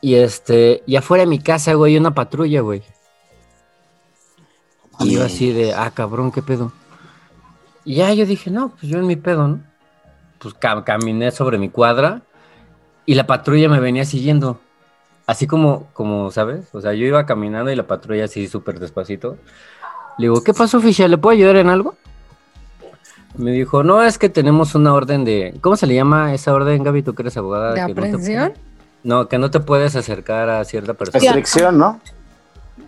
Y 0.00 0.16
este, 0.16 0.82
y 0.86 0.96
afuera 0.96 1.22
de 1.22 1.28
mi 1.28 1.38
casa, 1.38 1.74
güey, 1.74 1.96
una 1.96 2.14
patrulla, 2.14 2.62
güey. 2.62 2.82
Y 4.98 5.12
yo 5.12 5.22
así 5.22 5.52
de, 5.52 5.72
ah, 5.72 5.92
cabrón, 5.94 6.32
qué 6.32 6.42
pedo. 6.42 6.72
Y 7.84 7.96
ya 7.96 8.12
yo 8.12 8.26
dije, 8.26 8.50
no, 8.50 8.70
pues 8.70 8.82
yo 8.90 8.98
en 8.98 9.06
mi 9.06 9.16
pedo, 9.16 9.46
¿no? 9.48 9.60
Pues 10.38 10.54
ca- 10.54 10.84
caminé 10.84 11.30
sobre 11.30 11.58
mi 11.58 11.68
cuadra 11.68 12.22
y 13.06 13.14
la 13.14 13.26
patrulla 13.26 13.68
me 13.68 13.80
venía 13.80 14.04
siguiendo. 14.04 14.60
Así 15.26 15.46
como, 15.46 15.88
como, 15.94 16.30
¿sabes? 16.30 16.66
O 16.72 16.80
sea, 16.80 16.92
yo 16.92 17.06
iba 17.06 17.24
caminando 17.26 17.70
y 17.70 17.76
la 17.76 17.86
patrulla 17.86 18.24
así 18.26 18.46
súper 18.46 18.78
despacito. 18.78 19.36
Le 20.18 20.24
digo, 20.28 20.42
¿qué 20.44 20.52
pasó, 20.54 20.78
oficial? 20.78 21.10
¿Le 21.10 21.18
puedo 21.18 21.34
ayudar 21.34 21.56
en 21.56 21.68
algo? 21.70 21.96
Me 23.36 23.50
dijo, 23.50 23.82
no, 23.82 24.02
es 24.02 24.16
que 24.18 24.28
tenemos 24.28 24.74
una 24.74 24.92
orden 24.94 25.24
de... 25.24 25.54
¿Cómo 25.60 25.76
se 25.76 25.86
le 25.86 25.94
llama 25.94 26.34
esa 26.34 26.52
orden, 26.54 26.84
Gaby? 26.84 27.02
¿Tú 27.02 27.14
que 27.14 27.22
eres 27.22 27.36
abogada? 27.36 27.70
¿De 27.70 27.80
que 27.80 27.86
no 27.86 27.92
aprehensión? 27.92 28.52
No, 29.02 29.28
que 29.28 29.38
no 29.38 29.50
te 29.50 29.60
puedes 29.60 29.96
acercar 29.96 30.48
a 30.48 30.64
cierta 30.64 30.94
persona. 30.94 31.18
Restricción, 31.20 31.78
¿no? 31.78 32.00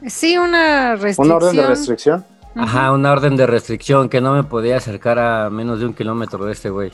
Sí, 0.06 0.38
una 0.38 0.92
restricción. 0.96 1.26
Una 1.26 1.34
orden 1.36 1.56
de 1.56 1.66
restricción. 1.66 2.24
Ajá, 2.56 2.90
una 2.92 3.12
orden 3.12 3.36
de 3.36 3.46
restricción 3.46 4.08
que 4.08 4.22
no 4.22 4.32
me 4.32 4.42
podía 4.42 4.78
acercar 4.78 5.18
a 5.18 5.50
menos 5.50 5.78
de 5.78 5.86
un 5.86 5.92
kilómetro 5.92 6.46
de 6.46 6.52
este 6.52 6.70
güey. 6.70 6.90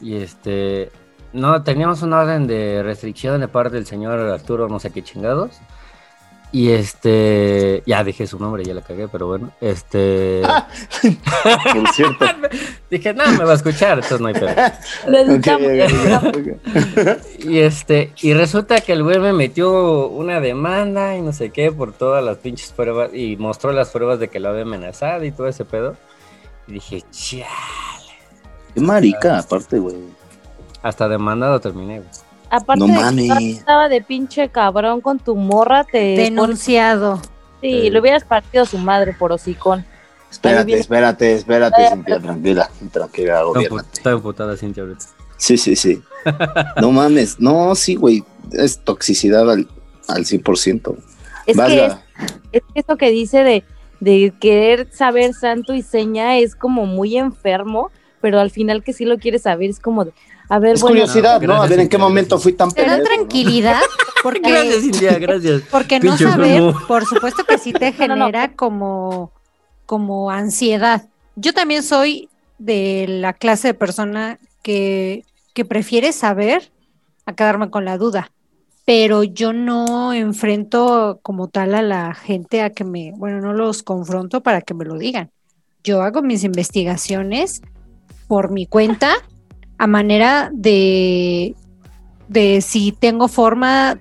Y 0.00 0.16
este, 0.16 0.90
no, 1.32 1.62
teníamos 1.62 2.02
una 2.02 2.20
orden 2.20 2.48
de 2.48 2.82
restricción 2.82 3.40
de 3.40 3.46
parte 3.46 3.76
del 3.76 3.86
señor 3.86 4.18
Arturo, 4.18 4.68
no 4.68 4.80
sé 4.80 4.90
qué 4.90 5.02
chingados. 5.02 5.60
Y 6.50 6.70
este, 6.70 7.82
ya 7.84 8.02
dije 8.02 8.26
su 8.26 8.38
nombre, 8.38 8.64
ya 8.64 8.72
la 8.72 8.80
cagué, 8.80 9.06
pero 9.08 9.26
bueno, 9.26 9.50
este, 9.60 10.40
Por 11.02 11.88
cierto. 11.92 12.24
dije, 12.90 13.12
no, 13.12 13.30
me 13.32 13.44
va 13.44 13.52
a 13.52 13.56
escuchar, 13.56 13.98
entonces 13.98 14.20
no 14.20 14.28
hay 14.28 14.34
pedo. 14.34 14.48
Necesitamos- 15.08 16.24
Ok, 16.24 16.34
ok, 16.34 17.06
ok. 17.06 17.44
Y 17.44 17.58
este, 17.58 18.12
y 18.22 18.32
resulta 18.32 18.80
que 18.80 18.92
el 18.94 19.02
güey 19.02 19.18
me 19.18 19.34
metió 19.34 20.08
una 20.08 20.40
demanda 20.40 21.14
y 21.16 21.20
no 21.20 21.32
sé 21.34 21.50
qué 21.50 21.70
por 21.70 21.92
todas 21.92 22.24
las 22.24 22.38
pinches 22.38 22.72
pruebas 22.72 23.10
y 23.12 23.36
mostró 23.36 23.72
las 23.72 23.90
pruebas 23.90 24.18
de 24.18 24.28
que 24.28 24.40
lo 24.40 24.48
había 24.48 24.62
amenazado 24.62 25.24
y 25.24 25.32
todo 25.32 25.48
ese 25.48 25.66
pedo. 25.66 25.96
Y 26.66 26.72
dije, 26.72 27.02
chale, 27.10 27.44
Qué 28.74 28.80
marica, 28.80 29.38
aparte, 29.40 29.78
güey. 29.78 29.96
hasta 30.82 31.08
demandado 31.08 31.60
terminé, 31.60 31.98
güey. 31.98 32.10
Aparte 32.50 32.80
No 32.80 32.86
de 32.86 32.92
que 32.94 32.98
mames. 33.00 33.58
estaba 33.58 33.88
de 33.88 34.00
pinche 34.02 34.48
cabrón 34.48 35.00
con 35.00 35.18
tu 35.18 35.36
morra, 35.36 35.84
te 35.84 35.98
Denunciado. 36.16 37.20
Sí, 37.60 37.90
le 37.90 38.00
hubieras 38.00 38.24
partido 38.24 38.62
a 38.62 38.66
su 38.66 38.78
madre 38.78 39.12
por 39.12 39.32
hocicón. 39.32 39.84
Espérate, 40.30 40.74
espérate, 40.74 41.32
espérate, 41.34 41.82
Ay, 41.82 41.88
Cintia, 41.94 42.20
tranquila, 42.20 42.70
tranquila, 42.92 43.42
Está 43.92 44.10
emputada 44.10 44.56
Cintia 44.56 44.82
ahorita. 44.82 45.04
Sí, 45.36 45.56
sí, 45.56 45.74
sí. 45.76 46.02
No 46.80 46.92
mames, 46.92 47.40
no, 47.40 47.74
sí, 47.74 47.94
güey, 47.94 48.24
es 48.52 48.78
toxicidad 48.84 49.50
al, 49.50 49.68
al 50.08 50.24
100%. 50.24 50.96
Es 51.46 51.56
Vas, 51.56 51.68
que 51.68 51.86
es, 51.86 51.92
es 52.52 52.62
que 52.74 52.80
eso 52.80 52.96
que 52.96 53.10
dice 53.10 53.42
de, 53.42 53.64
de 54.00 54.32
querer 54.38 54.88
saber 54.92 55.32
santo 55.32 55.74
y 55.74 55.82
seña 55.82 56.38
es 56.38 56.54
como 56.54 56.86
muy 56.86 57.16
enfermo, 57.16 57.90
pero 58.20 58.38
al 58.40 58.50
final 58.50 58.82
que 58.82 58.92
sí 58.92 59.04
lo 59.04 59.18
quieres 59.18 59.42
saber 59.42 59.70
es 59.70 59.80
como 59.80 60.04
de, 60.04 60.12
a 60.48 60.58
ver, 60.58 60.76
Es 60.76 60.82
bueno, 60.82 61.06
curiosidad, 61.06 61.40
no, 61.40 61.46
¿no? 61.46 61.62
A 61.62 61.66
ver 61.66 61.80
en 61.80 61.88
gracias, 61.88 61.88
qué 61.88 61.98
momento 61.98 62.38
gracias. 62.38 62.42
fui 62.42 62.52
tan 62.54 62.72
Te 62.74 62.84
da 62.86 63.00
pendejo. 63.00 63.02
tranquilidad 63.02 63.82
Gracias, 64.42 64.78
porque, 64.80 64.80
Cintia, 64.80 65.18
gracias. 65.18 65.62
porque 65.70 66.00
no 66.00 66.18
saber, 66.18 66.64
por 66.88 67.06
supuesto 67.06 67.44
que 67.44 67.58
sí 67.58 67.74
te 67.74 67.92
No, 67.98 68.08
no, 68.08 68.16
no. 68.16 68.32
genera 68.32 68.54
como, 68.56 69.32
como 69.86 70.30
ansiedad. 70.30 71.08
Yo 71.36 71.52
también 71.54 71.82
soy 71.82 72.30
de 72.58 73.06
la 73.08 73.32
clase 73.34 73.68
de 73.68 73.74
persona 73.74 74.40
que, 74.62 75.26
que 75.54 75.64
prefiere 75.64 76.12
saber 76.12 76.72
a 77.26 77.34
quedarme 77.34 77.70
con 77.70 77.84
la 77.84 77.98
duda. 77.98 78.32
pero 78.84 79.22
yo 79.24 79.52
no 79.52 80.12
enfrento 80.14 81.20
como 81.22 81.48
tal 81.48 81.74
a 81.74 81.82
la 81.82 82.14
gente 82.14 82.62
a 82.62 82.70
que 82.70 82.84
me, 82.84 83.12
bueno, 83.16 83.40
no 83.40 83.52
los 83.52 83.82
confronto 83.82 84.42
para 84.42 84.62
que 84.62 84.74
me 84.74 84.84
lo 84.86 84.96
digan. 84.98 85.30
Yo 85.84 86.02
hago 86.02 86.22
mis 86.22 86.42
investigaciones 86.44 87.62
por 88.28 88.50
mi 88.50 88.66
cuenta 88.66 89.14
a 89.78 89.86
manera 89.86 90.50
de, 90.52 91.54
de 92.28 92.60
si 92.60 92.92
tengo 92.92 93.28
forma 93.28 93.98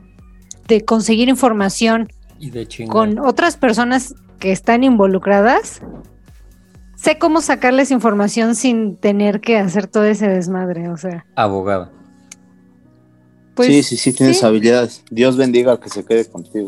de 0.68 0.84
conseguir 0.84 1.30
información 1.30 2.08
Y 2.40 2.50
de 2.50 2.68
chingar. 2.68 2.92
con 2.92 3.20
otras 3.20 3.56
personas 3.58 4.16
que 4.40 4.52
están 4.52 4.84
involucradas, 4.84 5.82
sé 6.96 7.18
cómo 7.18 7.42
sacarles 7.42 7.92
información 7.92 8.56
sin 8.56 8.96
tener 8.98 9.40
que 9.40 9.58
hacer 9.58 9.88
todo 9.88 10.04
ese 10.06 10.28
desmadre, 10.28 10.90
o 10.90 10.98
sea, 10.98 11.26
Abogada. 11.36 11.92
pues 13.56 13.68
sí, 13.70 13.84
sí, 13.84 13.98
sí, 13.98 14.14
tienes 14.14 14.44
habilidades. 14.44 15.04
Dios 15.10 15.38
bendiga 15.38 15.80
que 15.80 15.90
se 15.90 16.04
quede 16.04 16.26
contigo. 16.30 16.68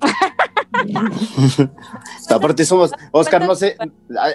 Aparte 2.30 2.64
somos, 2.64 2.92
Oscar, 3.10 3.46
no 3.46 3.54
sé, 3.54 3.76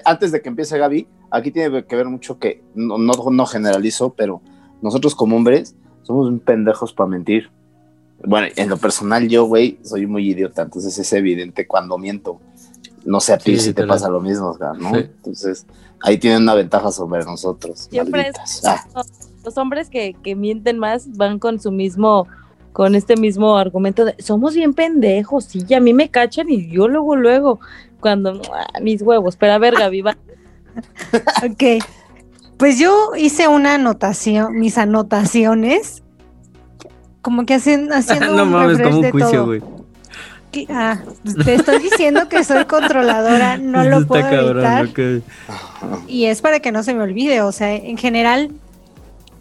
antes 0.05 0.31
de 0.31 0.41
que 0.41 0.49
empiece 0.49 0.77
Gaby, 0.77 1.07
aquí 1.31 1.51
tiene 1.51 1.85
que 1.85 1.95
ver 1.95 2.07
mucho 2.07 2.39
que 2.39 2.63
no, 2.75 2.97
no, 2.97 3.13
no 3.31 3.45
generalizo, 3.45 4.13
pero 4.13 4.41
nosotros 4.81 5.15
como 5.15 5.35
hombres 5.35 5.75
somos 6.03 6.27
un 6.27 6.39
pendejos 6.39 6.93
para 6.93 7.09
mentir. 7.09 7.49
Bueno, 8.23 8.47
en 8.55 8.69
lo 8.69 8.77
personal 8.77 9.27
yo, 9.27 9.45
güey, 9.45 9.79
soy 9.83 10.07
muy 10.07 10.29
idiota, 10.29 10.63
entonces 10.63 10.97
es 10.97 11.13
evidente 11.13 11.67
cuando 11.67 11.97
miento. 11.97 12.39
No 13.05 13.19
sé 13.19 13.33
a 13.33 13.37
ti 13.37 13.57
Sí, 13.57 13.65
si 13.67 13.73
te 13.73 13.85
pasa 13.85 14.09
lo 14.09 14.19
mismo, 14.19 14.49
Oscar, 14.49 14.77
¿no? 14.77 14.89
Sí. 14.91 14.97
Entonces, 14.97 15.65
ahí 16.01 16.17
tienen 16.17 16.41
una 16.43 16.55
ventaja 16.55 16.91
sobre 16.91 17.23
nosotros. 17.23 17.87
Siempre 17.89 18.27
es- 18.29 18.65
Ah, 18.65 18.83
Los 19.45 19.57
hombres 19.57 19.89
que, 19.89 20.13
que 20.21 20.35
mienten 20.35 20.77
más 20.77 21.15
van 21.15 21.39
con 21.39 21.59
su 21.61 21.71
mismo, 21.71 22.27
con 22.77 22.93
este 22.93 23.15
mismo 23.17 23.57
argumento 23.57 24.05
de 24.05 24.13
somos 24.19 24.53
bien 24.53 24.75
pendejos, 24.75 25.45
sí, 25.45 25.63
y 25.67 25.73
a 25.73 25.79
mí 25.79 25.95
me 25.95 26.09
cachan 26.09 26.47
y 26.47 26.67
yo 26.69 26.87
luego, 26.87 27.15
luego, 27.15 27.59
cuando 27.99 28.39
mis 28.83 29.01
huevos, 29.01 29.35
pero 29.35 29.53
a 29.53 29.57
ver, 29.57 29.73
Gaby, 29.73 30.01
va. 30.03 30.15
Ok. 31.43 31.83
Pues 32.57 32.77
yo 32.77 33.13
hice 33.17 33.47
una 33.47 33.73
anotación, 33.73 34.59
mis 34.59 34.77
anotaciones, 34.77 36.03
como 37.23 37.47
que 37.47 37.55
hacen, 37.55 37.91
haciendo 37.91 38.27
no 38.35 38.43
un 38.43 38.51
mames, 38.51 38.77
refresh 38.77 38.87
como 38.91 38.99
un 38.99 39.09
juicio, 39.11 39.31
todo. 39.31 39.45
güey. 39.47 39.61
Que- 40.51 40.67
Ah, 40.69 40.99
te 41.43 41.55
estoy 41.55 41.79
diciendo 41.79 42.29
que 42.29 42.43
soy 42.43 42.65
controladora, 42.65 43.57
no 43.57 43.83
lo 43.89 44.05
puedo 44.05 44.21
cabrón, 44.21 44.63
evitar. 44.63 45.21
Y 46.07 46.25
es 46.25 46.43
para 46.43 46.59
que 46.59 46.71
no 46.71 46.83
se 46.83 46.93
me 46.93 47.01
olvide, 47.01 47.41
o 47.41 47.51
sea, 47.51 47.73
en 47.73 47.97
general, 47.97 48.51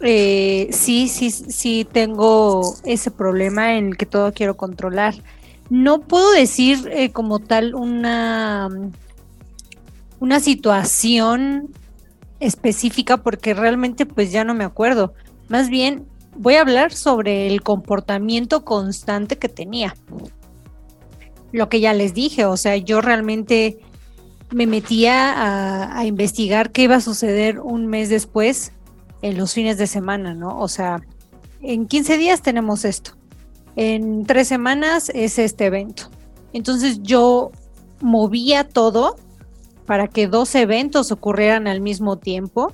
eh, 0.01 0.69
sí, 0.71 1.07
sí, 1.07 1.31
sí 1.31 1.87
tengo 1.91 2.75
ese 2.83 3.09
problema 3.09 3.75
en 3.75 3.87
el 3.87 3.97
que 3.97 4.05
todo 4.05 4.31
quiero 4.31 4.55
controlar. 4.55 5.15
No 5.69 6.01
puedo 6.01 6.31
decir 6.31 6.89
eh, 6.91 7.11
como 7.11 7.39
tal 7.39 7.75
una, 7.75 8.69
una 10.19 10.39
situación 10.39 11.69
específica 12.39 13.17
porque 13.17 13.53
realmente 13.53 14.05
pues 14.05 14.31
ya 14.31 14.43
no 14.43 14.53
me 14.53 14.63
acuerdo. 14.63 15.13
Más 15.49 15.69
bien 15.69 16.05
voy 16.35 16.55
a 16.55 16.61
hablar 16.61 16.93
sobre 16.93 17.47
el 17.47 17.63
comportamiento 17.63 18.63
constante 18.63 19.37
que 19.37 19.49
tenía. 19.49 19.95
Lo 21.51 21.69
que 21.69 21.79
ya 21.79 21.93
les 21.93 22.13
dije, 22.13 22.45
o 22.45 22.55
sea, 22.55 22.77
yo 22.77 23.01
realmente 23.01 23.79
me 24.51 24.67
metía 24.67 25.33
a, 25.33 25.99
a 25.99 26.05
investigar 26.05 26.71
qué 26.71 26.83
iba 26.83 26.97
a 26.97 27.01
suceder 27.01 27.59
un 27.59 27.87
mes 27.87 28.09
después 28.09 28.73
en 29.21 29.37
los 29.37 29.53
fines 29.53 29.77
de 29.77 29.87
semana, 29.87 30.33
¿no? 30.33 30.59
O 30.59 30.67
sea, 30.67 31.01
en 31.61 31.87
15 31.87 32.17
días 32.17 32.41
tenemos 32.41 32.85
esto, 32.85 33.11
en 33.75 34.25
tres 34.25 34.47
semanas 34.47 35.09
es 35.13 35.39
este 35.39 35.65
evento. 35.65 36.09
Entonces 36.53 37.01
yo 37.03 37.51
movía 38.01 38.67
todo 38.67 39.15
para 39.85 40.07
que 40.07 40.27
dos 40.27 40.53
eventos 40.55 41.11
ocurrieran 41.11 41.67
al 41.67 41.81
mismo 41.81 42.17
tiempo 42.17 42.73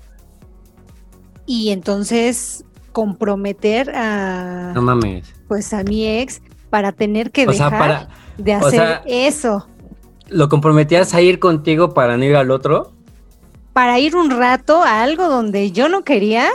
y 1.46 1.70
entonces 1.70 2.64
comprometer 2.92 3.90
a 3.96 4.72
No 4.74 4.82
mames. 4.82 5.34
pues 5.48 5.74
a 5.74 5.84
mi 5.84 6.08
ex 6.08 6.42
para 6.70 6.92
tener 6.92 7.32
que 7.32 7.48
O 7.48 7.54
sea, 7.54 7.66
dejar 7.70 7.80
para. 7.80 8.10
de 8.38 8.54
o 8.56 8.58
hacer 8.58 8.72
sea- 8.72 9.04
eso. 9.06 9.68
¿Lo 10.30 10.50
comprometías 10.50 11.14
a 11.14 11.22
ir 11.22 11.40
contigo 11.40 11.94
para 11.94 12.18
no 12.18 12.24
ir 12.24 12.36
al 12.36 12.50
otro? 12.52 12.94
Para 13.74 14.00
ir 14.00 14.16
un 14.16 14.30
rato 14.30 14.84
a 14.84 15.02
algo 15.04 15.28
donde 15.28 15.72
yo 15.72 15.90
no 15.90 16.04
quería 16.04 16.50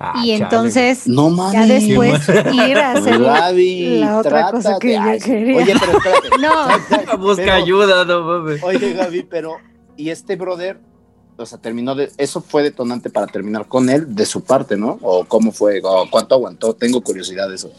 Ah, 0.00 0.12
y 0.22 0.28
chale, 0.30 0.44
entonces 0.44 1.08
no 1.08 1.52
ya 1.52 1.66
después 1.66 2.28
ir 2.52 2.78
a 2.78 2.92
hacer 2.92 3.18
Gaby, 3.20 3.98
la 3.98 4.18
otra 4.18 4.50
cosa 4.52 4.78
que 4.78 4.94
yo 4.94 5.24
quería. 5.24 5.56
Oye, 5.56 5.74
pero 5.78 5.98
espérate. 5.98 6.28
no. 6.40 7.18
Busca 7.18 7.42
Pero- 7.42 7.52
ayuda, 7.54 8.04
no 8.04 8.22
mames. 8.22 8.62
Oye, 8.62 8.92
Gaby, 8.92 9.24
pero 9.24 9.56
¿y 9.96 10.10
este 10.10 10.36
brother? 10.36 10.78
O 11.36 11.44
sea, 11.46 11.58
terminó 11.58 11.96
de. 11.96 12.12
Eso 12.16 12.40
fue 12.40 12.62
detonante 12.62 13.10
para 13.10 13.26
terminar 13.26 13.66
con 13.66 13.90
él 13.90 14.14
de 14.14 14.24
su 14.24 14.44
parte, 14.44 14.76
¿no? 14.76 14.98
¿O 15.02 15.24
cómo 15.24 15.50
fue? 15.50 15.80
¿O 15.82 16.08
cuánto 16.08 16.36
aguantó? 16.36 16.74
Tengo 16.74 17.00
curiosidad 17.00 17.48
de 17.48 17.56
eso. 17.56 17.72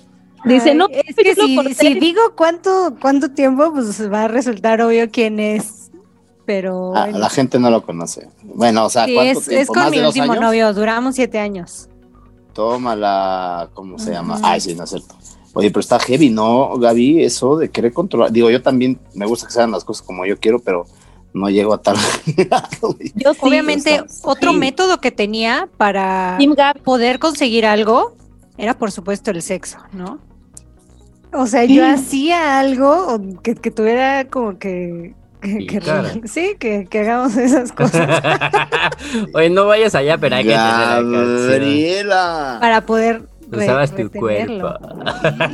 Dice, 0.44 0.72
Ay, 0.72 0.76
no, 0.76 0.88
es 0.92 1.16
que 1.16 1.36
si, 1.36 1.74
si 1.74 1.94
digo 2.00 2.22
cuánto 2.36 2.96
cuánto 3.00 3.32
tiempo 3.32 3.72
pues 3.74 4.12
va 4.12 4.24
a 4.24 4.28
resultar 4.28 4.82
obvio 4.82 5.10
quién 5.10 5.40
es 5.40 5.79
pero 6.50 6.96
Ah, 6.96 7.02
bueno. 7.04 7.20
la 7.20 7.30
gente 7.30 7.60
no 7.60 7.70
lo 7.70 7.84
conoce. 7.84 8.28
Bueno, 8.42 8.86
o 8.86 8.90
sea, 8.90 9.06
Sí, 9.06 9.14
¿cuánto 9.14 9.40
es, 9.40 9.46
tiempo? 9.46 9.62
es 9.62 9.68
con 9.68 9.78
¿Más 9.78 9.92
mi 9.92 10.00
de 10.00 10.08
último 10.08 10.32
años? 10.32 10.42
novio 10.42 10.74
duramos 10.74 11.14
siete 11.14 11.38
años 11.38 11.88
Toma 12.54 12.96
la. 12.96 13.70
¿Cómo 13.76 14.00
se 14.00 14.12
llama? 14.12 14.40
Ay, 14.42 14.60
sí, 14.60 14.74
no 14.74 14.84
es 14.86 14.90
cierto. 14.90 15.14
Oye, 15.54 15.70
pero 15.70 15.82
está 15.82 16.00
heavy, 16.00 16.32
¿no, 16.32 16.76
Gaby? 16.80 17.24
Eso 17.24 17.56
de 17.56 17.70
querer 17.70 17.94
controlar. 17.94 18.32
Digo, 18.32 18.50
yo 18.50 18.64
también 18.64 19.00
me 19.14 19.28
gusta 19.28 19.46
que 19.46 19.54
sean 19.54 19.70
las 19.70 19.84
cosas 19.84 20.02
como 20.06 20.26
yo 20.26 20.40
quiero, 20.40 20.58
pero 20.58 20.86
no 21.34 21.50
llego 21.52 21.72
a 21.76 21.82
tal. 21.84 21.96
Yo 23.16 23.34
sí, 23.34 23.40
obviamente 23.42 24.04
otro 24.24 24.52
sí. 24.54 24.58
método 24.58 25.00
que 25.00 25.12
tenía 25.12 25.70
para 25.78 26.40
poder 26.84 27.20
conseguir 27.20 27.68
algo 27.68 28.16
era 28.58 28.76
por 28.76 28.92
supuesto 28.92 29.30
el 29.30 29.44
sexo, 29.44 29.78
¿no? 29.94 30.18
O 31.32 31.46
sea, 31.46 31.64
yo 31.66 31.86
hacía 31.86 32.58
algo 32.60 33.20
que, 33.44 33.54
que 33.54 33.70
tuviera 33.70 34.28
como 34.28 34.58
que, 34.58 35.14
que- 35.42 35.68
que- 35.68 36.28
sí, 36.28 36.56
que, 36.60 36.86
que 36.90 37.00
hagamos 37.00 37.36
esas 37.38 37.72
cosas 37.72 38.08
Oye, 39.34 39.50
no 39.50 39.66
vayas 39.66 39.96
allá, 39.96 40.18
pero 40.18 40.36
hay 40.36 40.44
que 40.46 40.54
entender 40.54 41.06
la. 41.06 41.48
Gabriela. 41.48 42.58
para 42.60 42.86
poder 42.86 43.24
Usabas 43.52 43.96
tu 43.96 44.12
cuerpo. 44.12 44.74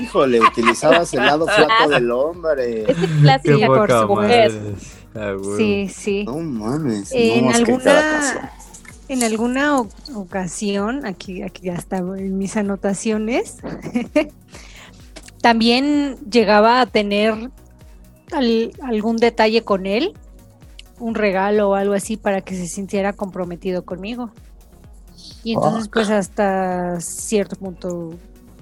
Híjole, 0.02 0.42
utilizabas 0.42 1.14
el 1.14 1.22
lado 1.26 1.46
flaco 1.56 1.90
del 1.90 2.12
hombre. 2.12 2.82
es 2.92 2.98
Qué 2.98 3.08
clásica 3.22 3.68
por 3.68 3.90
supuesto. 3.92 4.16
madre. 4.16 4.52
Ah. 5.16 5.34
Sí, 5.56 5.88
sí. 5.88 6.26
No 6.26 6.40
mames. 6.40 7.10
En 7.14 7.46
no, 7.46 7.52
que 7.52 7.58
alguna 7.58 8.52
en 9.08 9.24
alguna 9.24 9.82
ocasión, 10.14 11.06
aquí, 11.06 11.42
aquí 11.44 11.68
ya 11.68 11.76
está 11.76 11.98
en 11.98 12.38
mis 12.38 12.58
anotaciones, 12.58 13.58
también 15.42 16.18
llegaba 16.30 16.82
a 16.82 16.86
tener 16.88 17.50
al- 18.32 18.72
algún 18.84 19.18
detalle 19.18 19.64
con 19.64 19.86
él, 19.86 20.14
un 21.00 21.16
regalo 21.16 21.70
o 21.70 21.76
algo 21.76 21.94
así 21.94 22.18
para 22.18 22.42
que 22.42 22.56
se 22.56 22.68
sintiera 22.68 23.14
comprometido 23.14 23.84
conmigo. 23.86 24.32
Y 25.44 25.54
entonces, 25.54 25.86
Fuck. 25.86 25.94
pues 25.94 26.10
hasta 26.10 27.00
cierto 27.02 27.56
punto, 27.56 28.14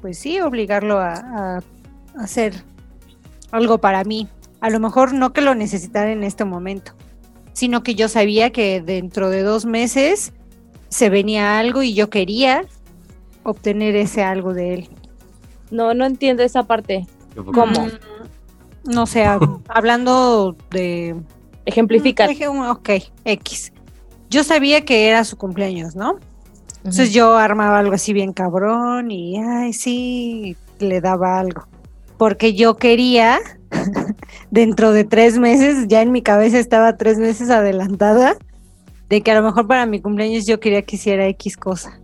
pues 0.01 0.17
sí, 0.17 0.39
obligarlo 0.39 0.99
a, 0.99 1.13
a 1.13 1.59
hacer 2.17 2.63
algo 3.51 3.77
para 3.79 4.03
mí. 4.03 4.27
A 4.61 4.69
lo 4.69 4.79
mejor 4.79 5.13
no 5.13 5.33
que 5.33 5.41
lo 5.41 5.55
necesitara 5.55 6.11
en 6.11 6.23
este 6.23 6.45
momento, 6.45 6.93
sino 7.53 7.83
que 7.83 7.95
yo 7.95 8.07
sabía 8.07 8.51
que 8.51 8.81
dentro 8.81 9.29
de 9.29 9.43
dos 9.43 9.65
meses 9.65 10.33
se 10.89 11.09
venía 11.09 11.59
algo 11.59 11.83
y 11.83 11.93
yo 11.93 12.09
quería 12.09 12.65
obtener 13.43 13.95
ese 13.95 14.23
algo 14.23 14.53
de 14.53 14.73
él. 14.73 14.89
No, 15.71 15.93
no 15.93 16.05
entiendo 16.05 16.43
esa 16.43 16.63
parte. 16.63 17.07
¿Cómo? 17.35 17.87
Mm, 17.87 17.91
No 18.83 19.05
sé, 19.05 19.25
hab- 19.25 19.61
hablando 19.67 20.55
de... 20.71 21.15
Ejemplifica. 21.65 22.27
Dije, 22.27 22.49
"Mm, 22.49 22.69
Ok, 22.71 22.89
X. 23.25 23.71
Yo 24.29 24.43
sabía 24.43 24.83
que 24.83 25.07
era 25.07 25.23
su 25.23 25.37
cumpleaños, 25.37 25.95
¿no? 25.95 26.15
Entonces 26.77 27.13
yo 27.13 27.37
armaba 27.37 27.79
algo 27.79 27.93
así 27.93 28.11
bien 28.11 28.33
cabrón 28.33 29.09
y, 29.11 29.37
ay, 29.39 29.71
sí, 29.71 30.57
le 30.79 30.99
daba 30.99 31.39
algo. 31.39 31.65
Porque 32.17 32.53
yo 32.55 32.75
quería, 32.75 33.39
dentro 34.51 34.91
de 34.91 35.05
tres 35.05 35.37
meses, 35.37 35.87
ya 35.87 36.01
en 36.01 36.11
mi 36.11 36.21
cabeza 36.21 36.59
estaba 36.59 36.97
tres 36.97 37.17
meses 37.19 37.49
adelantada, 37.49 38.35
de 39.07 39.21
que 39.21 39.31
a 39.31 39.35
lo 39.35 39.43
mejor 39.43 39.65
para 39.67 39.85
mi 39.85 40.01
cumpleaños 40.01 40.45
yo 40.45 40.59
quería 40.59 40.81
que 40.81 40.97
hiciera 40.97 41.25
X 41.27 41.55
cosa. 41.55 41.99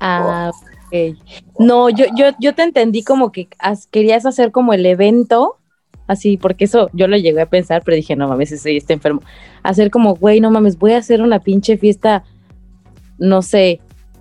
Ah, 0.00 0.50
ok. 0.92 1.18
No, 1.58 1.88
yo, 1.90 2.04
yo, 2.16 2.26
yo 2.40 2.54
te 2.54 2.62
entendí 2.62 3.02
como 3.02 3.32
que 3.32 3.48
as- 3.58 3.86
querías 3.88 4.26
hacer 4.26 4.52
como 4.52 4.72
el 4.72 4.86
evento, 4.86 5.56
así, 6.06 6.36
porque 6.36 6.64
eso 6.64 6.90
yo 6.92 7.08
lo 7.08 7.16
llegué 7.16 7.40
a 7.40 7.50
pensar, 7.50 7.82
pero 7.84 7.96
dije, 7.96 8.16
no 8.16 8.28
mames, 8.28 8.52
ese 8.52 8.76
está 8.76 8.92
enfermo. 8.92 9.22
Hacer 9.62 9.90
como, 9.90 10.14
güey, 10.16 10.40
no 10.40 10.50
mames, 10.50 10.78
voy 10.78 10.92
a 10.92 10.98
hacer 10.98 11.22
una 11.22 11.40
pinche 11.40 11.76
fiesta, 11.78 12.24
no 13.18 13.42
sé, 13.42 13.80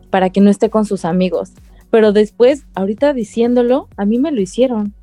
para 0.10 0.30
que 0.30 0.42
no 0.42 0.50
esté 0.50 0.70
con 0.70 0.86
sus 0.86 1.06
amigos. 1.06 1.52
pero 1.92 2.12
después, 2.12 2.66
ahorita 2.76 3.14
diciéndolo, 3.14 3.88
a 3.96 4.06
mí 4.06 4.18
me 4.20 4.32
lo 4.32 4.42
hicieron. 4.42 4.94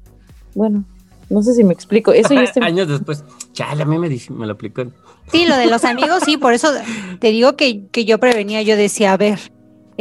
Bueno, 0.55 0.85
no 1.31 1.43
sé 1.43 1.55
si 1.55 1.65
me 1.65 1.73
explico. 1.73 2.13
Eso 2.13 2.35
ya. 2.35 2.53
Años 2.61 2.89
después, 2.89 3.25
chale, 3.53 3.83
a 3.83 3.87
mí 3.87 3.99
me, 3.99 4.09
me 4.09 4.47
lo 4.47 4.53
aplicó. 4.53 4.85
Sí, 5.31 5.47
lo 5.47 5.57
de 5.57 5.69
los 5.69 5.85
amigos, 5.85 6.23
sí, 6.25 6.37
por 6.37 6.53
eso 6.53 6.69
te 7.19 7.29
digo 7.31 7.57
que, 7.57 7.87
que 7.91 8.05
yo 8.05 8.19
prevenía, 8.19 8.61
yo 8.63 8.77
decía, 8.77 9.15
a 9.15 9.17
ver, 9.17 9.39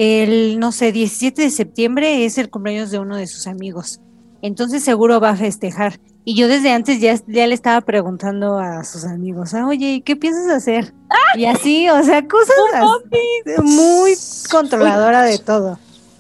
el, 0.02 0.58
no 0.60 0.72
sé, 0.72 0.91
17 0.91 1.43
de 1.43 1.52
septiembre 1.52 2.26
es 2.26 2.39
el 2.39 2.49
cumpleaños 2.49 2.89
de 2.89 2.97
uno 2.97 3.18
de 3.18 3.28
sus 3.28 3.45
amigos. 3.45 4.02
Entonces 4.41 4.84
seguro 4.84 5.20
va 5.20 5.30
a 5.30 5.36
festejar. 5.36 5.99
Y 6.26 6.34
yo 6.34 6.47
desde 6.47 6.72
antes 6.72 6.99
ya, 6.99 7.14
ya 7.28 7.45
le 7.45 7.54
estaba 7.54 7.82
preguntando 7.82 8.58
a 8.58 8.84
sus 8.84 9.06
amigos, 9.06 9.54
ah, 9.54 9.68
oye, 9.68 10.02
¿qué 10.04 10.16
piensas 10.16 10.49
hacer? 10.49 10.95
Y 11.36 11.45
así, 11.45 11.88
o 11.89 12.02
sea, 12.02 12.28
cosas 12.28 12.56
así, 12.74 13.62
muy 13.62 14.14
controladora 14.49 15.22
de 15.22 15.38
todo. 15.38 15.78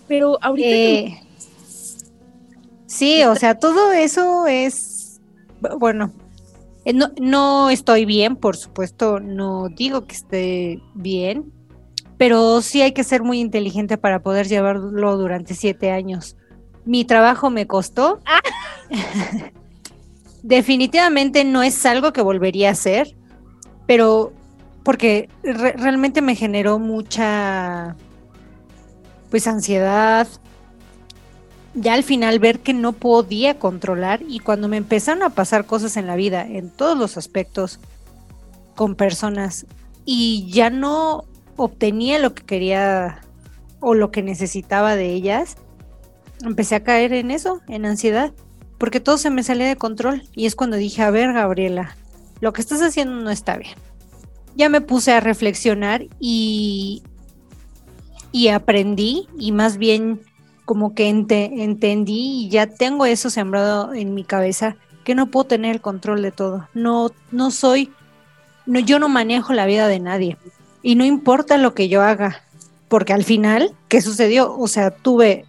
Pero 0.07 0.37
ahorita... 0.43 0.69
Eh, 0.69 1.23
sí, 2.85 3.23
o 3.23 3.35
sea, 3.35 3.57
todo 3.57 3.91
eso 3.93 4.45
es, 4.45 5.21
bueno, 5.79 6.13
eh, 6.85 6.93
no, 6.93 7.09
no 7.19 7.71
estoy 7.71 8.05
bien, 8.05 8.35
por 8.35 8.57
supuesto, 8.57 9.19
no 9.19 9.69
digo 9.69 10.05
que 10.05 10.15
esté 10.15 10.83
bien, 10.93 11.51
pero 12.21 12.61
sí 12.61 12.83
hay 12.83 12.91
que 12.91 13.03
ser 13.03 13.23
muy 13.23 13.39
inteligente 13.39 13.97
para 13.97 14.21
poder 14.21 14.47
llevarlo 14.47 15.17
durante 15.17 15.55
siete 15.55 15.89
años. 15.89 16.37
Mi 16.85 17.03
trabajo 17.03 17.49
me 17.49 17.65
costó. 17.65 18.19
Definitivamente 20.43 21.43
no 21.43 21.63
es 21.63 21.83
algo 21.83 22.13
que 22.13 22.21
volvería 22.21 22.69
a 22.69 22.73
hacer, 22.73 23.17
pero 23.87 24.33
porque 24.83 25.29
realmente 25.41 26.21
me 26.21 26.35
generó 26.35 26.77
mucha 26.77 27.95
pues 29.31 29.47
ansiedad. 29.47 30.27
Ya 31.73 31.95
al 31.95 32.03
final 32.03 32.37
ver 32.37 32.59
que 32.59 32.75
no 32.75 32.93
podía 32.93 33.57
controlar 33.57 34.21
y 34.27 34.37
cuando 34.37 34.67
me 34.67 34.77
empezaron 34.77 35.23
a 35.23 35.31
pasar 35.31 35.65
cosas 35.65 35.97
en 35.97 36.05
la 36.05 36.15
vida, 36.15 36.45
en 36.47 36.69
todos 36.69 36.95
los 36.95 37.17
aspectos, 37.17 37.79
con 38.75 38.93
personas, 38.93 39.65
y 40.05 40.51
ya 40.51 40.69
no 40.69 41.25
obtenía 41.55 42.19
lo 42.19 42.33
que 42.33 42.43
quería 42.43 43.21
o 43.79 43.93
lo 43.93 44.11
que 44.11 44.23
necesitaba 44.23 44.95
de 44.95 45.13
ellas, 45.13 45.57
empecé 46.43 46.75
a 46.75 46.83
caer 46.83 47.13
en 47.13 47.31
eso, 47.31 47.61
en 47.67 47.85
ansiedad 47.85 48.33
porque 48.81 48.99
todo 48.99 49.19
se 49.19 49.29
me 49.29 49.43
salía 49.43 49.67
de 49.67 49.75
control 49.75 50.23
y 50.33 50.47
es 50.47 50.55
cuando 50.55 50.75
dije, 50.75 51.03
a 51.03 51.11
ver, 51.11 51.33
Gabriela, 51.33 51.95
lo 52.39 52.51
que 52.51 52.61
estás 52.61 52.81
haciendo 52.81 53.13
no 53.13 53.29
está 53.29 53.55
bien. 53.55 53.75
Ya 54.55 54.69
me 54.69 54.81
puse 54.81 55.11
a 55.11 55.19
reflexionar 55.19 56.07
y, 56.19 57.03
y 58.31 58.47
aprendí 58.47 59.27
y 59.37 59.51
más 59.51 59.77
bien 59.77 60.21
como 60.65 60.95
que 60.95 61.09
entendí 61.09 62.45
y 62.45 62.49
ya 62.49 62.65
tengo 62.65 63.05
eso 63.05 63.29
sembrado 63.29 63.93
en 63.93 64.15
mi 64.15 64.23
cabeza 64.23 64.77
que 65.03 65.13
no 65.13 65.27
puedo 65.27 65.45
tener 65.45 65.75
el 65.75 65.81
control 65.81 66.23
de 66.23 66.31
todo. 66.31 66.67
No, 66.73 67.11
no 67.31 67.51
soy, 67.51 67.91
no, 68.65 68.79
yo 68.79 68.97
no 68.97 69.09
manejo 69.09 69.53
la 69.53 69.67
vida 69.67 69.87
de 69.87 69.99
nadie 69.99 70.37
y 70.81 70.95
no 70.95 71.05
importa 71.05 71.57
lo 71.57 71.73
que 71.73 71.89
yo 71.89 72.01
haga, 72.01 72.41
porque 72.87 73.13
al 73.13 73.23
final, 73.23 73.73
¿qué 73.87 74.01
sucedió? 74.01 74.57
O 74.57 74.67
sea, 74.67 74.91
tuve 74.91 75.45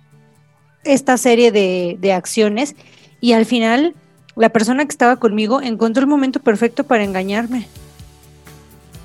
esta 0.84 1.16
serie 1.16 1.52
de, 1.52 1.96
de 2.00 2.12
acciones 2.12 2.74
y 3.20 3.32
al 3.32 3.46
final, 3.46 3.94
la 4.36 4.50
persona 4.50 4.84
que 4.84 4.90
estaba 4.90 5.16
conmigo 5.16 5.60
encontró 5.60 6.02
el 6.02 6.08
momento 6.08 6.40
perfecto 6.40 6.84
para 6.84 7.04
engañarme. 7.04 7.66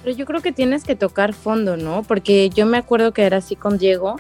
Pero 0.03 0.15
yo 0.15 0.25
creo 0.25 0.41
que 0.41 0.51
tienes 0.51 0.83
que 0.83 0.95
tocar 0.95 1.33
fondo, 1.33 1.77
¿no? 1.77 2.03
Porque 2.03 2.49
yo 2.49 2.65
me 2.65 2.77
acuerdo 2.77 3.13
que 3.13 3.23
era 3.23 3.37
así 3.37 3.55
con 3.55 3.77
Diego, 3.77 4.17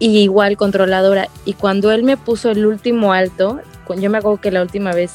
y 0.00 0.18
igual 0.18 0.56
controladora. 0.56 1.28
Y 1.44 1.52
cuando 1.52 1.92
él 1.92 2.02
me 2.02 2.16
puso 2.16 2.50
el 2.50 2.66
último 2.66 3.12
alto, 3.12 3.60
yo 3.96 4.10
me 4.10 4.18
acuerdo 4.18 4.40
que 4.40 4.50
la 4.50 4.62
última 4.62 4.92
vez 4.92 5.12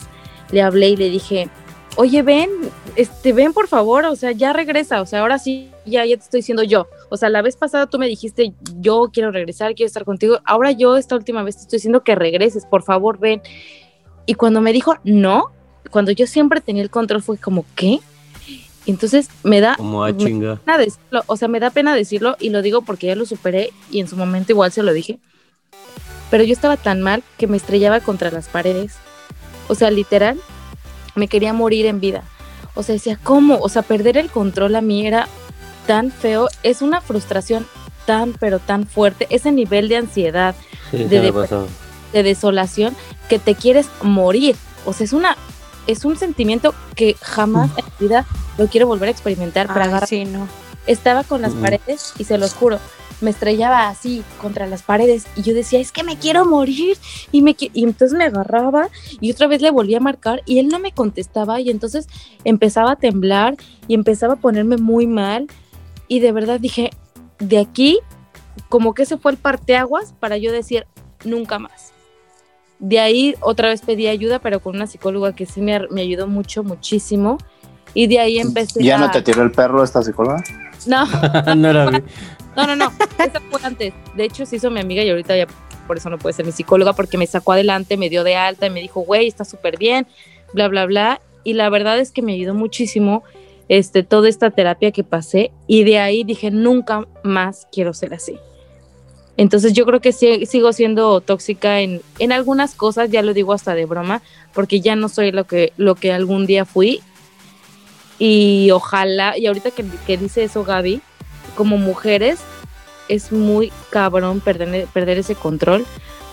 le 0.51 0.61
hablé 0.61 0.89
y 0.89 0.95
le 0.95 1.09
dije, 1.09 1.49
oye, 1.95 2.21
ven, 2.21 2.49
este, 2.95 3.33
ven 3.33 3.53
por 3.53 3.67
favor, 3.67 4.05
o 4.05 4.15
sea, 4.15 4.31
ya 4.31 4.53
regresa, 4.53 5.01
o 5.01 5.05
sea, 5.05 5.21
ahora 5.21 5.39
sí, 5.39 5.69
ya, 5.85 6.05
ya 6.05 6.17
te 6.17 6.23
estoy 6.23 6.39
diciendo 6.39 6.63
yo. 6.63 6.87
O 7.09 7.17
sea, 7.17 7.29
la 7.29 7.41
vez 7.41 7.55
pasada 7.55 7.87
tú 7.87 7.97
me 7.97 8.07
dijiste, 8.07 8.53
yo 8.79 9.09
quiero 9.13 9.31
regresar, 9.31 9.75
quiero 9.75 9.87
estar 9.87 10.05
contigo. 10.05 10.39
Ahora 10.45 10.71
yo 10.71 10.97
esta 10.97 11.15
última 11.15 11.43
vez 11.43 11.55
te 11.55 11.61
estoy 11.63 11.77
diciendo 11.77 12.03
que 12.03 12.15
regreses, 12.15 12.65
por 12.65 12.83
favor, 12.83 13.19
ven. 13.19 13.41
Y 14.25 14.33
cuando 14.35 14.61
me 14.61 14.73
dijo 14.73 14.95
no, 15.03 15.51
cuando 15.91 16.11
yo 16.11 16.27
siempre 16.27 16.61
tenía 16.61 16.83
el 16.83 16.89
control 16.89 17.21
fue 17.21 17.37
como, 17.37 17.65
¿qué? 17.75 17.99
Entonces 18.85 19.29
me 19.43 19.61
da 19.61 19.75
como 19.75 20.03
a 20.03 20.15
chinga. 20.15 20.57
pena 20.57 20.77
decirlo, 20.77 21.23
o 21.25 21.37
sea, 21.37 21.47
me 21.47 21.59
da 21.59 21.71
pena 21.71 21.95
decirlo 21.95 22.35
y 22.39 22.49
lo 22.49 22.61
digo 22.61 22.83
porque 22.83 23.07
ya 23.07 23.15
lo 23.15 23.25
superé 23.25 23.71
y 23.89 23.99
en 23.99 24.07
su 24.07 24.15
momento 24.15 24.51
igual 24.51 24.71
se 24.71 24.83
lo 24.83 24.93
dije. 24.93 25.19
Pero 26.29 26.43
yo 26.43 26.53
estaba 26.53 26.77
tan 26.77 27.01
mal 27.01 27.23
que 27.37 27.47
me 27.47 27.57
estrellaba 27.57 27.99
contra 27.99 28.31
las 28.31 28.47
paredes. 28.47 28.95
O 29.67 29.75
sea, 29.75 29.89
literal, 29.89 30.39
me 31.15 31.27
quería 31.27 31.53
morir 31.53 31.85
en 31.85 31.99
vida. 31.99 32.23
O 32.73 32.83
sea, 32.83 32.93
decía, 32.93 33.17
¿cómo? 33.21 33.57
O 33.59 33.69
sea, 33.69 33.81
perder 33.81 34.17
el 34.17 34.29
control 34.29 34.75
a 34.75 34.81
mí 34.81 35.07
era 35.07 35.27
tan 35.87 36.11
feo. 36.11 36.49
Es 36.63 36.81
una 36.81 37.01
frustración 37.01 37.65
tan, 38.05 38.33
pero 38.33 38.59
tan 38.59 38.85
fuerte. 38.85 39.27
Ese 39.29 39.51
nivel 39.51 39.87
de 39.87 39.97
ansiedad, 39.97 40.55
de, 40.91 41.07
de 42.13 42.23
desolación 42.23 42.95
que 43.29 43.39
te 43.39 43.55
quieres 43.55 43.87
morir. 44.01 44.55
O 44.85 44.93
sea, 44.93 45.05
es 45.05 45.13
una 45.13 45.37
es 45.87 46.05
un 46.05 46.17
sentimiento 46.17 46.73
que 46.95 47.15
jamás 47.21 47.69
en 47.77 47.85
mi 47.85 48.07
vida 48.07 48.25
lo 48.57 48.67
quiero 48.67 48.87
volver 48.87 49.09
a 49.09 49.11
experimentar. 49.11 49.67
Para 49.67 50.05
sí, 50.05 50.25
no. 50.25 50.47
Estaba 50.87 51.23
con 51.23 51.41
las 51.41 51.53
paredes 51.53 52.13
y 52.19 52.25
se 52.25 52.37
los 52.37 52.53
juro, 52.53 52.79
me 53.21 53.29
estrellaba 53.29 53.87
así 53.87 54.23
contra 54.41 54.67
las 54.67 54.83
paredes 54.83 55.25
y 55.35 55.41
yo 55.41 55.53
decía, 55.53 55.79
es 55.79 55.91
que 55.91 56.03
me 56.03 56.17
quiero 56.17 56.45
morir. 56.45 56.97
Y, 57.31 57.41
me, 57.41 57.55
y 57.59 57.83
entonces 57.83 58.17
me 58.17 58.25
agarraba 58.25 58.89
y 59.19 59.31
otra 59.31 59.47
vez 59.47 59.61
le 59.61 59.71
volví 59.71 59.95
a 59.95 59.99
marcar 59.99 60.41
y 60.45 60.59
él 60.59 60.67
no 60.67 60.79
me 60.79 60.91
contestaba 60.91 61.59
y 61.59 61.69
entonces 61.69 62.07
empezaba 62.43 62.91
a 62.91 62.95
temblar 62.95 63.55
y 63.87 63.93
empezaba 63.93 64.33
a 64.33 64.37
ponerme 64.37 64.77
muy 64.77 65.07
mal. 65.07 65.47
Y 66.07 66.19
de 66.19 66.31
verdad 66.31 66.59
dije, 66.59 66.91
de 67.39 67.57
aquí, 67.57 67.99
como 68.69 68.93
que 68.93 69.03
ese 69.03 69.17
fue 69.17 69.31
el 69.31 69.37
parteaguas 69.37 70.13
para 70.19 70.37
yo 70.37 70.51
decir, 70.51 70.85
nunca 71.23 71.59
más. 71.59 71.93
De 72.79 72.99
ahí 72.99 73.35
otra 73.39 73.69
vez 73.69 73.81
pedí 73.81 74.07
ayuda, 74.07 74.39
pero 74.39 74.59
con 74.59 74.75
una 74.75 74.87
psicóloga 74.87 75.33
que 75.33 75.45
sí 75.45 75.61
me, 75.61 75.75
ayudó 75.75 76.27
mucho, 76.27 76.63
muchísimo. 76.63 77.37
Y 77.93 78.07
de 78.07 78.19
ahí 78.19 78.39
empecé. 78.39 78.83
¿Ya 78.83 78.97
no 78.97 79.09
te 79.09 79.21
tiró 79.21 79.41
el 79.41 79.51
perro 79.51 79.81
esta 79.83 80.03
psicóloga? 80.03 80.43
No. 80.85 81.05
no 81.55 81.69
era 81.69 82.03
No, 82.55 82.67
no, 82.67 82.75
no. 82.75 82.91
Esa 83.17 83.39
fue 83.49 83.59
antes. 83.63 83.93
De 84.15 84.25
hecho, 84.25 84.45
se 84.45 84.57
hizo 84.57 84.71
mi 84.71 84.79
amiga 84.79 85.03
y 85.03 85.09
ahorita 85.09 85.35
ya 85.35 85.47
por 85.87 85.97
eso 85.97 86.09
no 86.09 86.17
puede 86.17 86.33
ser 86.33 86.45
mi 86.45 86.51
psicóloga, 86.51 86.93
porque 86.93 87.17
me 87.17 87.27
sacó 87.27 87.53
adelante, 87.53 87.97
me 87.97 88.09
dio 88.09 88.23
de 88.23 88.35
alta 88.35 88.67
y 88.67 88.69
me 88.69 88.81
dijo, 88.81 89.01
güey, 89.01 89.27
está 89.27 89.45
súper 89.45 89.77
bien, 89.77 90.07
bla, 90.53 90.67
bla, 90.67 90.85
bla. 90.85 91.21
Y 91.43 91.53
la 91.53 91.69
verdad 91.69 91.99
es 91.99 92.11
que 92.11 92.21
me 92.21 92.33
ayudó 92.33 92.53
muchísimo 92.53 93.23
este, 93.69 94.03
toda 94.03 94.29
esta 94.29 94.49
terapia 94.51 94.91
que 94.91 95.03
pasé. 95.03 95.51
Y 95.67 95.83
de 95.83 95.99
ahí 95.99 96.23
dije, 96.23 96.51
nunca 96.51 97.07
más 97.23 97.67
quiero 97.71 97.93
ser 97.93 98.13
así. 98.13 98.37
Entonces 99.37 99.73
yo 99.73 99.85
creo 99.85 99.99
que 99.99 100.13
sigo 100.13 100.71
siendo 100.71 101.19
tóxica 101.19 101.81
en, 101.81 102.01
en 102.19 102.31
algunas 102.31 102.73
cosas, 102.73 103.11
ya 103.11 103.21
lo 103.21 103.33
digo 103.33 103.51
hasta 103.51 103.75
de 103.75 103.85
broma, 103.85 104.21
porque 104.53 104.79
ya 104.79 104.95
no 104.95 105.09
soy 105.09 105.31
lo 105.31 105.43
que, 105.43 105.73
lo 105.75 105.95
que 105.95 106.13
algún 106.13 106.45
día 106.45 106.63
fui. 106.63 107.01
Y 108.17 108.71
ojalá, 108.71 109.37
y 109.37 109.47
ahorita 109.47 109.71
que, 109.71 109.83
que 110.07 110.17
dice 110.17 110.45
eso 110.45 110.63
Gaby, 110.63 111.01
como 111.55 111.77
mujeres 111.77 112.39
es 113.07 113.31
muy 113.31 113.71
cabrón 113.89 114.39
perder, 114.39 114.87
perder 114.87 115.19
ese 115.19 115.35
control. 115.35 115.85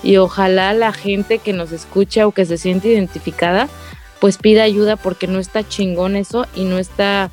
Y 0.02 0.16
ojalá 0.16 0.72
la 0.72 0.92
gente 0.92 1.38
que 1.38 1.52
nos 1.52 1.70
escucha 1.70 2.26
o 2.26 2.32
que 2.32 2.44
se 2.44 2.58
siente 2.58 2.88
identificada, 2.88 3.68
pues 4.20 4.36
pida 4.36 4.62
ayuda 4.62 4.96
porque 4.96 5.26
no 5.26 5.38
está 5.38 5.66
chingón 5.66 6.16
eso 6.16 6.46
y 6.54 6.64
no 6.64 6.78
está, 6.78 7.30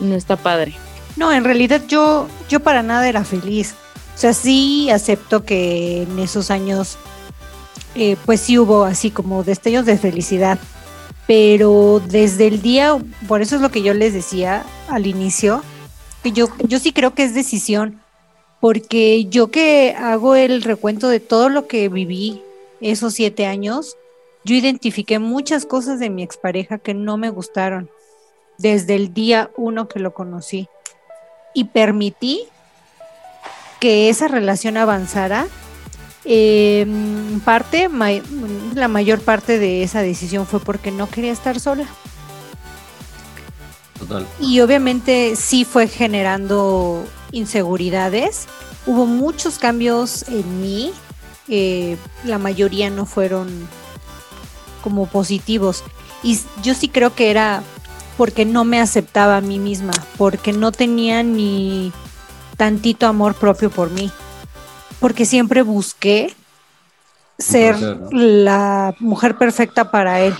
no 0.00 0.14
está 0.14 0.36
padre. 0.36 0.74
No, 1.16 1.32
en 1.32 1.44
realidad 1.44 1.82
yo, 1.88 2.28
yo 2.48 2.60
para 2.60 2.82
nada 2.82 3.08
era 3.08 3.24
feliz. 3.24 3.74
O 4.14 4.18
sea, 4.18 4.32
sí 4.32 4.90
acepto 4.90 5.44
que 5.44 6.02
en 6.02 6.18
esos 6.18 6.50
años, 6.50 6.98
eh, 7.94 8.16
pues 8.24 8.40
sí 8.40 8.58
hubo 8.58 8.84
así 8.84 9.10
como 9.10 9.42
destellos 9.42 9.86
de 9.86 9.98
felicidad, 9.98 10.58
pero 11.26 12.02
desde 12.06 12.46
el 12.46 12.62
día, 12.62 12.96
por 13.26 13.42
eso 13.42 13.56
es 13.56 13.62
lo 13.62 13.70
que 13.70 13.82
yo 13.82 13.94
les 13.94 14.12
decía 14.12 14.64
al 14.88 15.06
inicio, 15.06 15.62
yo, 16.32 16.48
yo 16.66 16.78
sí 16.78 16.92
creo 16.92 17.14
que 17.14 17.24
es 17.24 17.34
decisión, 17.34 18.00
porque 18.60 19.26
yo 19.26 19.50
que 19.50 19.94
hago 19.98 20.34
el 20.34 20.62
recuento 20.62 21.08
de 21.08 21.20
todo 21.20 21.48
lo 21.48 21.66
que 21.66 21.88
viví 21.88 22.42
esos 22.80 23.14
siete 23.14 23.46
años, 23.46 23.96
yo 24.44 24.54
identifiqué 24.54 25.18
muchas 25.18 25.66
cosas 25.66 25.98
de 25.98 26.10
mi 26.10 26.22
expareja 26.22 26.78
que 26.78 26.94
no 26.94 27.16
me 27.16 27.30
gustaron 27.30 27.90
desde 28.58 28.94
el 28.94 29.12
día 29.12 29.50
uno 29.56 29.88
que 29.88 29.98
lo 29.98 30.14
conocí 30.14 30.68
y 31.54 31.64
permití 31.64 32.46
que 33.80 34.08
esa 34.08 34.28
relación 34.28 34.76
avanzara, 34.76 35.46
eh, 36.24 36.86
parte, 37.44 37.88
la 38.74 38.88
mayor 38.88 39.20
parte 39.20 39.58
de 39.58 39.82
esa 39.82 40.02
decisión 40.02 40.46
fue 40.46 40.60
porque 40.60 40.90
no 40.90 41.08
quería 41.08 41.32
estar 41.32 41.60
sola. 41.60 41.86
Total. 44.08 44.26
Y 44.40 44.60
obviamente 44.60 45.36
sí 45.36 45.64
fue 45.64 45.88
generando 45.88 47.04
inseguridades. 47.32 48.46
Hubo 48.86 49.06
muchos 49.06 49.58
cambios 49.58 50.28
en 50.28 50.60
mí 50.60 50.92
eh, 51.48 51.96
la 52.24 52.38
mayoría 52.38 52.90
no 52.90 53.06
fueron 53.06 53.68
como 54.82 55.06
positivos. 55.06 55.84
Y 56.22 56.40
yo 56.62 56.74
sí 56.74 56.88
creo 56.88 57.14
que 57.14 57.30
era 57.30 57.62
porque 58.16 58.44
no 58.44 58.64
me 58.64 58.80
aceptaba 58.80 59.36
a 59.36 59.40
mí 59.40 59.58
misma, 59.58 59.92
porque 60.16 60.52
no 60.52 60.72
tenía 60.72 61.22
ni 61.22 61.92
tantito 62.56 63.06
amor 63.06 63.34
propio 63.34 63.70
por 63.70 63.90
mí, 63.90 64.10
porque 64.98 65.26
siempre 65.26 65.62
busqué 65.62 66.34
ser 67.38 67.76
la 68.10 68.94
mujer 68.98 69.36
perfecta 69.36 69.90
para 69.90 70.20
él. 70.20 70.34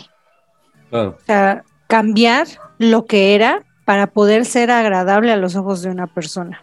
O 0.91 1.15
sea, 1.27 1.63
cambiar 1.87 2.47
lo 2.79 3.07
que 3.07 3.35
era 3.35 3.65
para 3.85 4.09
poder 4.09 4.45
ser 4.45 4.71
agradable 4.71 5.33
a 5.33 5.37
los 5.37 5.57
ojos 5.57 5.83
de 5.83 5.91
una 5.91 6.07
persona. 6.07 6.63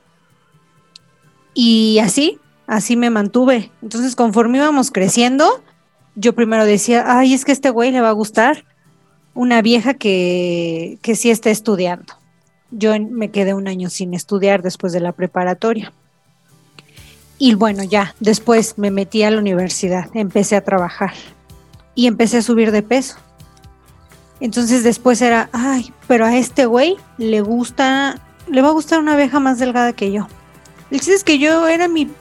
Y 1.53 1.99
así, 1.99 2.39
así 2.67 2.95
me 2.95 3.09
mantuve. 3.09 3.71
Entonces, 3.81 4.15
conforme 4.15 4.57
íbamos 4.57 4.91
creciendo, 4.91 5.63
yo 6.15 6.33
primero 6.33 6.65
decía, 6.65 7.05
ay, 7.07 7.33
es 7.33 7.45
que 7.45 7.51
este 7.51 7.69
güey 7.69 7.91
le 7.91 8.01
va 8.01 8.09
a 8.09 8.13
gustar 8.13 8.65
una 9.33 9.61
vieja 9.61 9.93
que, 9.93 10.97
que 11.01 11.15
sí 11.15 11.29
está 11.29 11.49
estudiando. 11.49 12.13
Yo 12.71 12.93
me 12.99 13.29
quedé 13.29 13.53
un 13.53 13.67
año 13.67 13.89
sin 13.89 14.13
estudiar 14.13 14.61
después 14.61 14.93
de 14.93 14.99
la 14.99 15.11
preparatoria. 15.11 15.93
Y 17.37 17.55
bueno, 17.55 17.83
ya, 17.83 18.15
después 18.19 18.77
me 18.77 18.91
metí 18.91 19.23
a 19.23 19.31
la 19.31 19.39
universidad, 19.39 20.09
empecé 20.13 20.55
a 20.55 20.63
trabajar 20.63 21.13
y 21.95 22.07
empecé 22.07 22.37
a 22.37 22.41
subir 22.41 22.71
de 22.71 22.83
peso. 22.83 23.17
Entonces 24.43 24.83
después 24.83 25.21
era, 25.21 25.49
ay, 25.53 25.93
pero 26.05 26.25
a 26.25 26.35
este 26.35 26.65
güey 26.65 26.97
le 27.17 27.39
gusta, 27.39 28.19
le 28.51 28.61
va 28.61 28.67
a 28.67 28.73
gustar 28.73 28.99
una 28.99 29.15
vieja 29.15 29.39
más 29.39 29.57
delgada 29.57 29.93
que 29.93 30.11
yo. 30.11 30.27
El 30.91 30.99
chiste 30.99 31.13
es 31.13 31.23
que 31.23 31.39
yo 31.39 31.65
era 31.69 31.87
mi 31.87 32.11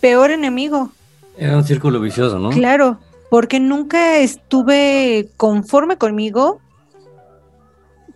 peor 0.00 0.32
enemigo. 0.32 0.90
Era 1.36 1.56
un 1.56 1.62
círculo 1.62 2.00
vicioso, 2.00 2.40
¿no? 2.40 2.50
Claro, 2.50 2.98
porque 3.30 3.60
nunca 3.60 4.16
estuve 4.16 5.28
conforme 5.36 5.98
conmigo, 5.98 6.58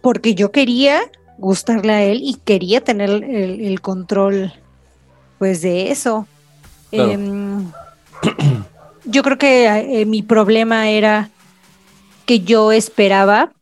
porque 0.00 0.34
yo 0.34 0.50
quería 0.50 1.00
gustarle 1.38 1.92
a 1.92 2.02
él 2.02 2.18
y 2.20 2.34
quería 2.44 2.80
tener 2.80 3.10
el, 3.10 3.80
control, 3.80 4.52
pues, 5.38 5.62
de 5.62 5.92
eso. 5.92 6.26
Em, 6.90 7.70
yo 9.04 9.22
creo 9.22 9.38
que 9.38 10.00
eh, 10.00 10.04
mi 10.04 10.24
problema 10.24 10.90
era 10.90 11.30
que 12.26 12.40
yo 12.40 12.72
esperaba 12.72 13.52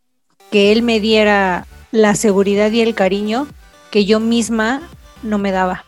que 0.50 0.72
él 0.72 0.82
me 0.82 1.00
diera 1.00 1.66
la 1.92 2.14
seguridad 2.14 2.70
y 2.70 2.80
el 2.80 2.94
cariño 2.94 3.46
que 3.90 4.04
yo 4.04 4.20
misma 4.20 4.82
no 5.22 5.38
me 5.38 5.52
daba. 5.52 5.84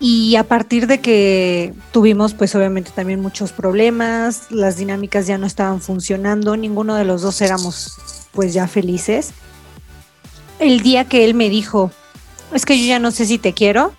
Y 0.00 0.36
a 0.36 0.44
partir 0.44 0.86
de 0.86 1.00
que 1.00 1.72
tuvimos 1.92 2.34
pues 2.34 2.54
obviamente 2.54 2.90
también 2.90 3.20
muchos 3.20 3.52
problemas, 3.52 4.50
las 4.50 4.76
dinámicas 4.76 5.26
ya 5.26 5.38
no 5.38 5.46
estaban 5.46 5.80
funcionando, 5.80 6.56
ninguno 6.56 6.94
de 6.94 7.04
los 7.04 7.22
dos 7.22 7.40
éramos 7.40 7.96
pues 8.32 8.52
ya 8.52 8.66
felices. 8.66 9.32
El 10.58 10.80
día 10.80 11.06
que 11.06 11.24
él 11.24 11.34
me 11.34 11.48
dijo, 11.48 11.90
es 12.52 12.66
que 12.66 12.78
yo 12.78 12.86
ya 12.86 12.98
no 12.98 13.10
sé 13.10 13.26
si 13.26 13.38
te 13.38 13.54
quiero, 13.54 13.94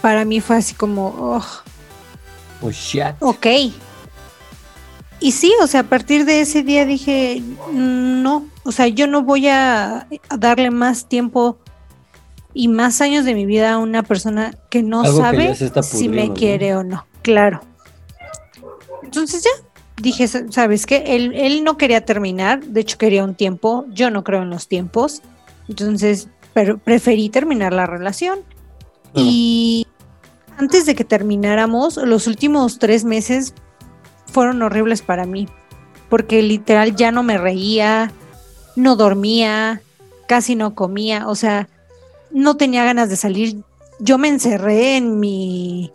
para 0.00 0.24
mí 0.24 0.40
fue 0.40 0.56
así 0.56 0.74
como, 0.74 1.08
oh, 1.08 1.44
oh 2.62 2.70
shit. 2.70 3.14
ok. 3.20 3.46
Y 5.24 5.32
sí, 5.32 5.54
o 5.62 5.66
sea, 5.66 5.80
a 5.80 5.84
partir 5.84 6.26
de 6.26 6.42
ese 6.42 6.62
día 6.62 6.84
dije, 6.84 7.42
no, 7.72 8.46
o 8.62 8.72
sea, 8.72 8.88
yo 8.88 9.06
no 9.06 9.22
voy 9.22 9.48
a 9.48 10.06
darle 10.38 10.70
más 10.70 11.08
tiempo 11.08 11.56
y 12.52 12.68
más 12.68 13.00
años 13.00 13.24
de 13.24 13.32
mi 13.32 13.46
vida 13.46 13.72
a 13.72 13.78
una 13.78 14.02
persona 14.02 14.54
que 14.68 14.82
no 14.82 15.02
sabe 15.06 15.54
si 15.82 16.10
me 16.10 16.34
quiere 16.34 16.76
o 16.76 16.84
no. 16.84 17.06
Claro. 17.22 17.62
Entonces 19.02 19.42
ya 19.42 19.50
dije, 19.96 20.28
¿sabes 20.28 20.84
qué? 20.84 21.04
Él, 21.06 21.32
él 21.34 21.64
no 21.64 21.78
quería 21.78 22.04
terminar, 22.04 22.62
de 22.62 22.82
hecho 22.82 22.98
quería 22.98 23.24
un 23.24 23.34
tiempo, 23.34 23.86
yo 23.94 24.10
no 24.10 24.24
creo 24.24 24.42
en 24.42 24.50
los 24.50 24.68
tiempos, 24.68 25.22
entonces 25.70 26.28
pero 26.52 26.76
preferí 26.76 27.30
terminar 27.30 27.72
la 27.72 27.86
relación. 27.86 28.40
Y 29.14 29.86
antes 30.58 30.84
de 30.84 30.94
que 30.94 31.04
termináramos, 31.04 31.96
los 31.96 32.26
últimos 32.26 32.78
tres 32.78 33.04
meses 33.04 33.54
fueron 34.26 34.62
horribles 34.62 35.02
para 35.02 35.26
mí, 35.26 35.48
porque 36.08 36.42
literal 36.42 36.96
ya 36.96 37.10
no 37.12 37.22
me 37.22 37.38
reía, 37.38 38.12
no 38.76 38.96
dormía, 38.96 39.80
casi 40.26 40.54
no 40.54 40.74
comía, 40.74 41.28
o 41.28 41.34
sea, 41.34 41.68
no 42.30 42.56
tenía 42.56 42.84
ganas 42.84 43.08
de 43.08 43.16
salir. 43.16 43.56
Yo 44.00 44.18
me 44.18 44.28
encerré 44.28 44.96
en 44.96 45.20
mi 45.20 45.92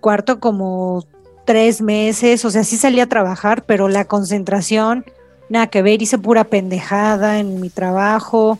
cuarto 0.00 0.40
como 0.40 1.04
tres 1.44 1.80
meses, 1.80 2.44
o 2.44 2.50
sea, 2.50 2.64
sí 2.64 2.76
salí 2.76 3.00
a 3.00 3.08
trabajar, 3.08 3.64
pero 3.64 3.88
la 3.88 4.04
concentración, 4.04 5.04
nada 5.48 5.68
que 5.68 5.82
ver, 5.82 6.02
hice 6.02 6.18
pura 6.18 6.44
pendejada 6.44 7.38
en 7.38 7.60
mi 7.60 7.70
trabajo. 7.70 8.58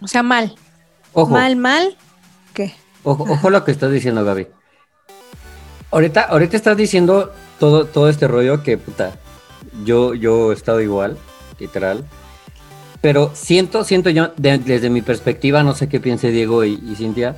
O 0.00 0.08
sea, 0.08 0.22
mal. 0.22 0.54
Mal, 1.14 1.56
mal. 1.56 1.96
¿Qué? 2.54 2.74
Ojo, 3.02 3.24
ojo 3.24 3.50
lo 3.50 3.64
que 3.64 3.72
estás 3.72 3.90
diciendo, 3.90 4.24
Gaby. 4.24 4.46
Ahorita, 5.90 6.22
ahorita 6.22 6.56
estás 6.56 6.76
diciendo 6.76 7.32
todo, 7.58 7.86
todo 7.86 8.08
este 8.08 8.28
rollo 8.28 8.62
que, 8.62 8.78
puta, 8.78 9.16
yo, 9.84 10.14
yo 10.14 10.52
he 10.52 10.54
estado 10.54 10.80
igual, 10.80 11.16
literal. 11.58 12.04
Pero 13.00 13.30
siento, 13.34 13.84
siento 13.84 14.10
yo, 14.10 14.32
desde 14.36 14.90
mi 14.90 15.02
perspectiva, 15.02 15.62
no 15.62 15.74
sé 15.74 15.88
qué 15.88 16.00
piense 16.00 16.30
Diego 16.30 16.64
y, 16.64 16.94
Cintia, 16.96 17.36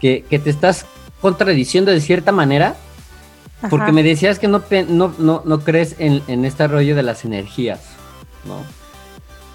que, 0.00 0.24
te 0.28 0.50
estás 0.50 0.84
contradiciendo 1.20 1.90
de 1.90 2.00
cierta 2.00 2.32
manera, 2.32 2.76
porque 3.70 3.92
me 3.92 4.02
decías 4.02 4.38
que 4.38 4.48
no, 4.48 4.62
no, 4.88 5.42
no, 5.44 5.60
crees 5.60 5.96
en, 5.98 6.44
este 6.44 6.66
rollo 6.66 6.94
de 6.94 7.02
las 7.02 7.24
energías, 7.24 7.80
¿no? 8.44 8.64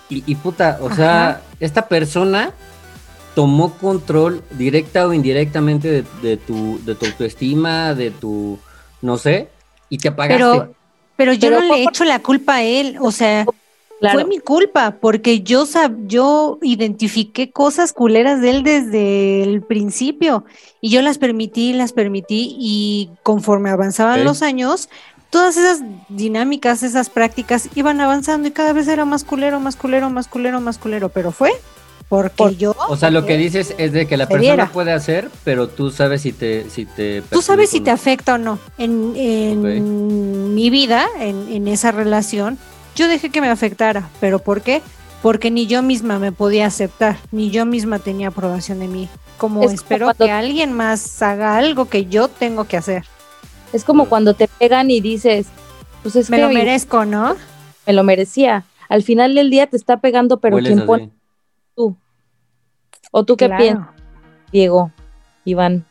Y, 0.10 0.36
puta, 0.36 0.80
o 0.82 0.94
sea, 0.94 1.42
esta 1.60 1.88
persona 1.88 2.54
tomó 3.36 3.74
control 3.78 4.42
directa 4.52 5.06
o 5.06 5.14
indirectamente 5.14 6.04
de, 6.24 6.38
tu, 6.38 6.80
de 6.84 6.96
tu 6.96 7.06
autoestima, 7.06 7.94
de 7.94 8.10
tu, 8.10 8.58
no 9.02 9.18
sé, 9.18 9.50
y 9.90 9.98
te 9.98 10.10
apagaste. 10.10 10.44
Pero, 10.44 10.74
pero 11.16 11.34
yo 11.34 11.52
no 11.52 11.62
le 11.62 11.76
he 11.76 11.84
hecho 11.84 12.04
la 12.04 12.20
culpa 12.20 12.56
a 12.56 12.64
él, 12.64 12.98
o 13.02 13.12
sea, 13.12 13.46
fue 14.00 14.26
mi 14.26 14.40
culpa, 14.40 14.98
porque 15.02 15.42
yo, 15.42 15.66
yo 16.06 16.60
identifiqué 16.62 17.52
cosas 17.52 17.94
culeras 17.94 18.42
de 18.42 18.50
él 18.52 18.64
desde 18.64 19.44
el 19.44 19.62
principio 19.62 20.46
y 20.82 20.90
yo 20.90 21.02
las 21.02 21.18
permití, 21.18 21.74
las 21.74 21.94
permití 21.94 22.56
y 22.60 23.10
conforme 23.24 23.72
avanzaban 23.72 24.24
los 24.24 24.44
años, 24.44 24.90
todas 25.32 25.58
esas 25.58 25.82
dinámicas, 26.10 26.84
esas 26.84 27.10
prácticas 27.10 27.70
iban 27.76 28.00
avanzando 28.00 28.48
y 28.48 28.52
cada 28.52 28.74
vez 28.74 28.88
era 28.88 29.06
más 29.06 29.24
culero, 29.24 29.60
más 29.60 29.76
culero, 29.76 30.10
más 30.10 30.28
culero, 30.28 30.62
más 30.62 30.78
culero, 30.78 31.10
pero 31.10 31.32
fue 31.32 31.52
porque 32.10 32.56
yo... 32.56 32.76
O 32.88 32.96
sea, 32.96 33.12
lo 33.12 33.26
que 33.26 33.38
dices 33.38 33.76
es 33.78 33.92
de 33.92 34.08
que 34.08 34.18
la 34.18 34.28
persona 34.28 34.72
puede 34.72 34.94
hacer, 34.94 35.30
pero 35.44 35.68
tú 35.68 35.92
sabes 35.92 36.22
si 36.22 36.32
te... 36.32 36.70
Si 36.70 36.86
te 36.86 37.22
tú 37.30 37.42
sabes 37.42 37.70
si 37.70 37.82
te 37.82 37.92
afecta 37.92 38.36
o 38.36 38.38
no. 38.38 38.60
En, 38.78 40.54
mi 40.54 40.70
vida, 40.70 41.08
en, 41.20 41.48
en 41.52 41.68
esa 41.68 41.92
relación, 41.92 42.58
yo 42.96 43.08
dejé 43.08 43.30
que 43.30 43.42
me 43.42 43.50
afectara, 43.50 44.10
pero 44.20 44.40
¿por 44.40 44.62
qué? 44.62 44.82
Porque 45.22 45.52
ni 45.52 45.68
yo 45.68 45.84
misma 45.84 46.20
me 46.20 46.32
podía 46.32 46.66
aceptar, 46.66 47.18
ni 47.32 47.52
yo 47.52 47.66
misma 47.66 48.00
tenía 48.00 48.30
aprobación 48.30 48.80
de 48.80 48.88
mí. 48.88 49.10
Como 49.38 49.64
espero 49.64 50.14
que 50.14 50.32
alguien 50.32 50.74
más 50.74 51.22
haga 51.22 51.58
algo 51.58 51.86
que 51.86 52.06
yo 52.06 52.28
tengo 52.28 52.66
que 52.66 52.78
hacer. 52.78 53.04
Es 53.74 53.84
como 53.84 54.06
cuando 54.06 54.34
te 54.34 54.48
pegan 54.48 54.90
y 54.90 55.02
dices, 55.02 55.48
pues 56.02 56.16
es 56.16 56.30
me 56.30 56.40
lo 56.40 56.50
merezco, 56.50 57.06
¿no? 57.06 57.36
Me 57.86 57.94
lo 57.94 58.04
merecía. 58.04 58.66
Al 58.90 59.04
final 59.04 59.36
del 59.36 59.50
día 59.50 59.68
te 59.68 59.78
está 59.78 59.98
pegando, 60.00 60.40
pero 60.40 60.58
¿quién 60.58 60.86
pone? 60.86 61.12
Tú. 61.78 61.96
¿O 63.12 63.24
tú 63.24 63.38
qué 63.38 63.48
piensas, 63.50 63.90
Diego, 64.52 64.92
Iván? 65.46 65.86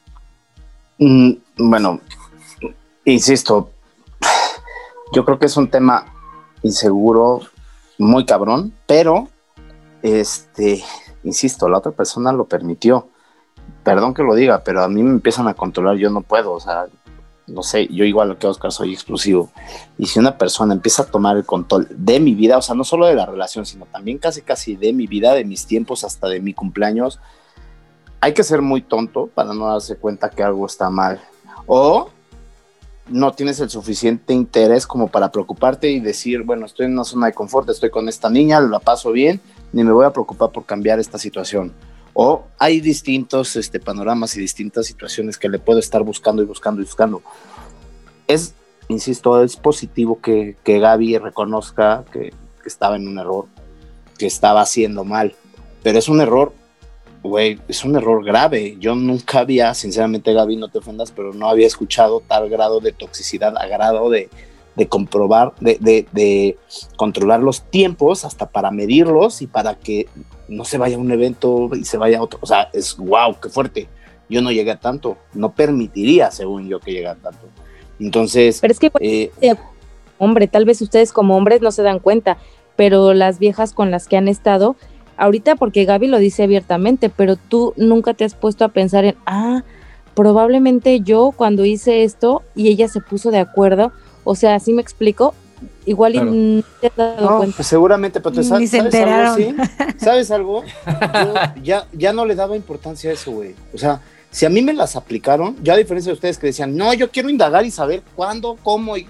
Mm, 0.98 1.34
bueno, 1.58 2.00
insisto, 3.04 3.70
yo 5.12 5.24
creo 5.24 5.38
que 5.38 5.46
es 5.46 5.56
un 5.56 5.70
tema 5.70 6.12
inseguro, 6.64 7.42
muy 7.98 8.26
cabrón, 8.26 8.74
pero, 8.88 9.28
este, 10.02 10.82
insisto, 11.22 11.68
la 11.68 11.78
otra 11.78 11.92
persona 11.92 12.32
lo 12.32 12.46
permitió. 12.46 13.06
Perdón 13.84 14.12
que 14.12 14.24
lo 14.24 14.34
diga, 14.34 14.64
pero 14.64 14.82
a 14.82 14.88
mí 14.88 15.04
me 15.04 15.10
empiezan 15.10 15.46
a 15.46 15.54
controlar, 15.54 15.98
yo 15.98 16.10
no 16.10 16.22
puedo, 16.22 16.50
o 16.50 16.58
sea, 16.58 16.88
no 17.46 17.62
sé, 17.62 17.86
yo 17.88 18.04
igual 18.04 18.36
que 18.38 18.46
Oscar 18.46 18.72
soy 18.72 18.92
exclusivo. 18.92 19.50
Y 19.98 20.06
si 20.06 20.18
una 20.18 20.36
persona 20.36 20.74
empieza 20.74 21.02
a 21.02 21.06
tomar 21.06 21.36
el 21.36 21.44
control 21.44 21.86
de 21.90 22.18
mi 22.18 22.34
vida, 22.34 22.58
o 22.58 22.62
sea, 22.62 22.74
no 22.74 22.84
solo 22.84 23.06
de 23.06 23.14
la 23.14 23.26
relación, 23.26 23.64
sino 23.66 23.86
también 23.86 24.18
casi 24.18 24.42
casi 24.42 24.74
de 24.76 24.92
mi 24.92 25.06
vida, 25.06 25.34
de 25.34 25.44
mis 25.44 25.66
tiempos, 25.66 26.04
hasta 26.04 26.28
de 26.28 26.40
mi 26.40 26.54
cumpleaños, 26.54 27.20
hay 28.20 28.34
que 28.34 28.42
ser 28.42 28.62
muy 28.62 28.82
tonto 28.82 29.28
para 29.28 29.54
no 29.54 29.66
darse 29.66 29.96
cuenta 29.96 30.30
que 30.30 30.42
algo 30.42 30.66
está 30.66 30.90
mal. 30.90 31.20
O 31.66 32.10
no 33.08 33.32
tienes 33.32 33.60
el 33.60 33.70
suficiente 33.70 34.34
interés 34.34 34.86
como 34.86 35.08
para 35.08 35.30
preocuparte 35.30 35.88
y 35.90 36.00
decir, 36.00 36.42
bueno, 36.42 36.66
estoy 36.66 36.86
en 36.86 36.94
una 36.94 37.04
zona 37.04 37.26
de 37.26 37.32
confort, 37.32 37.68
estoy 37.68 37.90
con 37.90 38.08
esta 38.08 38.28
niña, 38.28 38.60
la 38.60 38.80
paso 38.80 39.12
bien, 39.12 39.40
ni 39.72 39.84
me 39.84 39.92
voy 39.92 40.04
a 40.04 40.12
preocupar 40.12 40.50
por 40.50 40.64
cambiar 40.64 40.98
esta 40.98 41.18
situación. 41.18 41.72
O 42.18 42.44
hay 42.58 42.80
distintos 42.80 43.56
este, 43.56 43.78
panoramas 43.78 44.34
y 44.36 44.40
distintas 44.40 44.86
situaciones 44.86 45.36
que 45.36 45.50
le 45.50 45.58
puedo 45.58 45.78
estar 45.78 46.02
buscando 46.02 46.42
y 46.42 46.46
buscando 46.46 46.80
y 46.80 46.84
buscando. 46.86 47.22
Es, 48.26 48.54
insisto, 48.88 49.42
es 49.42 49.56
positivo 49.56 50.18
que, 50.22 50.56
que 50.64 50.78
Gaby 50.78 51.18
reconozca 51.18 52.06
que, 52.10 52.32
que 52.62 52.68
estaba 52.68 52.96
en 52.96 53.06
un 53.06 53.18
error, 53.18 53.44
que 54.16 54.24
estaba 54.24 54.62
haciendo 54.62 55.04
mal, 55.04 55.34
pero 55.82 55.98
es 55.98 56.08
un 56.08 56.22
error 56.22 56.54
güey, 57.22 57.58
es 57.68 57.84
un 57.84 57.96
error 57.96 58.24
grave. 58.24 58.76
Yo 58.78 58.94
nunca 58.94 59.40
había, 59.40 59.74
sinceramente, 59.74 60.32
Gaby, 60.32 60.56
no 60.56 60.68
te 60.68 60.78
ofendas, 60.78 61.12
pero 61.12 61.34
no 61.34 61.48
había 61.48 61.66
escuchado 61.66 62.22
tal 62.26 62.48
grado 62.48 62.80
de 62.80 62.92
toxicidad, 62.92 63.56
a 63.58 63.66
grado 63.66 64.08
de, 64.08 64.30
de 64.76 64.88
comprobar, 64.88 65.54
de, 65.60 65.78
de, 65.80 66.06
de, 66.12 66.58
controlar 66.96 67.40
los 67.40 67.62
tiempos 67.62 68.24
hasta 68.24 68.46
para 68.46 68.70
medirlos 68.70 69.42
y 69.42 69.46
para 69.46 69.74
que 69.74 70.06
no 70.48 70.64
se 70.64 70.78
vaya 70.78 70.96
a 70.96 71.00
un 71.00 71.10
evento 71.10 71.70
y 71.74 71.84
se 71.84 71.96
vaya 71.96 72.18
a 72.18 72.22
otro. 72.22 72.38
O 72.42 72.46
sea, 72.46 72.68
es 72.72 72.96
wow, 72.96 73.36
qué 73.40 73.48
fuerte. 73.48 73.88
Yo 74.28 74.42
no 74.42 74.52
llegué 74.52 74.72
a 74.72 74.80
tanto, 74.80 75.16
no 75.34 75.52
permitiría, 75.52 76.30
según 76.30 76.68
yo, 76.68 76.80
que 76.80 76.92
llegue 76.92 77.08
a 77.08 77.14
tanto. 77.14 77.48
Entonces, 77.98 78.58
pero 78.60 78.72
es 78.72 78.78
que, 78.78 78.90
eh, 79.00 79.54
hombre, 80.18 80.48
tal 80.48 80.64
vez 80.64 80.82
ustedes 80.82 81.12
como 81.12 81.36
hombres 81.36 81.62
no 81.62 81.70
se 81.70 81.82
dan 81.82 81.98
cuenta, 81.98 82.36
pero 82.74 83.14
las 83.14 83.38
viejas 83.38 83.72
con 83.72 83.90
las 83.90 84.06
que 84.06 84.16
han 84.16 84.28
estado, 84.28 84.76
ahorita 85.16 85.56
porque 85.56 85.84
Gaby 85.84 86.08
lo 86.08 86.18
dice 86.18 86.42
abiertamente, 86.42 87.08
pero 87.08 87.36
tú 87.36 87.72
nunca 87.76 88.12
te 88.12 88.24
has 88.24 88.34
puesto 88.34 88.64
a 88.64 88.68
pensar 88.68 89.04
en, 89.04 89.16
ah, 89.24 89.62
probablemente 90.14 91.00
yo 91.00 91.32
cuando 91.34 91.64
hice 91.64 92.02
esto 92.02 92.42
y 92.54 92.68
ella 92.68 92.88
se 92.88 93.00
puso 93.00 93.30
de 93.30 93.38
acuerdo, 93.38 93.92
o 94.26 94.34
sea, 94.34 94.56
así 94.56 94.72
me 94.72 94.82
explico, 94.82 95.34
igual 95.86 96.12
claro. 96.12 96.34
y 96.34 96.64
te 96.80 96.88
has 96.88 96.96
dado 96.96 97.30
no, 97.30 97.36
cuenta. 97.38 97.56
Pues 97.56 97.68
seguramente, 97.68 98.20
pero 98.20 98.34
te 98.34 98.42
sabes, 98.42 98.70
se 98.70 98.78
¿sabes 98.78 98.94
algo, 98.94 99.36
¿sí? 99.36 99.56
¿Sabes 99.98 100.30
algo? 100.32 100.64
Yo 100.64 101.62
ya, 101.62 101.86
ya 101.92 102.12
no 102.12 102.26
le 102.26 102.34
daba 102.34 102.56
importancia 102.56 103.10
a 103.10 103.12
eso, 103.12 103.30
güey. 103.30 103.54
O 103.72 103.78
sea, 103.78 104.00
si 104.32 104.44
a 104.44 104.50
mí 104.50 104.62
me 104.62 104.74
las 104.74 104.96
aplicaron, 104.96 105.56
ya 105.62 105.74
a 105.74 105.76
diferencia 105.76 106.10
de 106.10 106.14
ustedes 106.14 106.38
que 106.38 106.48
decían, 106.48 106.76
no, 106.76 106.92
yo 106.92 107.10
quiero 107.10 107.30
indagar 107.30 107.64
y 107.64 107.70
saber 107.70 108.02
cuándo, 108.16 108.58
cómo 108.64 108.96
y... 108.96 109.06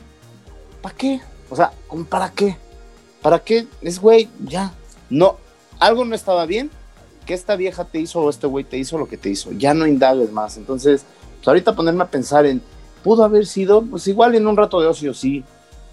¿Para 0.82 0.94
qué? 0.94 1.20
O 1.48 1.56
sea, 1.56 1.72
¿para 2.10 2.30
qué? 2.30 2.56
¿Para 3.22 3.38
qué? 3.38 3.66
Es, 3.80 3.98
güey, 3.98 4.28
ya. 4.44 4.72
No, 5.08 5.38
algo 5.78 6.04
no 6.04 6.14
estaba 6.14 6.44
bien, 6.44 6.70
que 7.24 7.32
esta 7.32 7.56
vieja 7.56 7.84
te 7.84 7.98
hizo 7.98 8.20
o 8.20 8.28
este 8.28 8.46
güey 8.46 8.64
te 8.64 8.76
hizo 8.76 8.98
lo 8.98 9.08
que 9.08 9.16
te 9.16 9.30
hizo, 9.30 9.50
ya 9.52 9.72
no 9.72 9.86
indagues 9.86 10.30
más. 10.30 10.58
Entonces, 10.58 11.06
pues 11.38 11.48
ahorita 11.48 11.74
ponerme 11.74 12.04
a 12.04 12.10
pensar 12.10 12.44
en, 12.44 12.60
pudo 13.06 13.22
haber 13.22 13.46
sido, 13.46 13.82
pues 13.82 14.08
igual 14.08 14.34
en 14.34 14.48
un 14.48 14.56
rato 14.56 14.80
de 14.80 14.88
ocio 14.88 15.14
sí, 15.14 15.44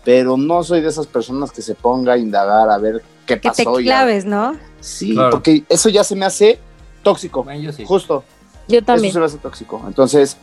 pero 0.04 0.36
no 0.36 0.64
soy 0.64 0.82
de 0.82 0.90
esas 0.90 1.06
personas 1.06 1.52
que 1.52 1.62
se 1.62 1.76
ponga 1.76 2.14
a 2.14 2.18
indagar 2.18 2.72
a 2.72 2.80
ver 2.80 3.04
qué 3.28 3.40
que 3.40 3.50
pasó. 3.50 3.72
Que 3.72 3.78
te 3.78 3.84
claves, 3.84 4.26
¿no? 4.26 4.58
Sí, 4.80 5.14
claro. 5.14 5.30
porque 5.30 5.64
eso 5.70 5.90
ya 5.90 6.04
se 6.04 6.16
me 6.16 6.26
hace 6.26 6.58
tóxico, 7.04 7.44
bueno, 7.44 7.72
sí. 7.72 7.86
justo. 7.86 8.24
Yo 8.68 8.84
también. 8.84 9.12
Eso 9.12 9.14
se 9.14 9.20
me 9.20 9.26
hace 9.28 9.38
tóxico. 9.38 9.80
Entonces, 9.86 10.38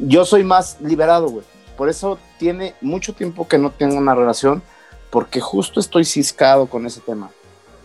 yo 0.00 0.24
soy 0.24 0.42
más 0.42 0.78
liberado, 0.80 1.28
güey. 1.28 1.44
Por 1.76 1.88
eso 1.88 2.18
tiene 2.40 2.74
mucho 2.80 3.12
tiempo 3.12 3.46
que 3.46 3.58
no 3.58 3.70
tengo 3.70 3.96
una 3.96 4.16
relación, 4.16 4.64
porque 5.10 5.40
justo 5.40 5.78
estoy 5.78 6.04
ciscado 6.04 6.66
con 6.66 6.86
ese 6.86 7.00
tema. 7.00 7.30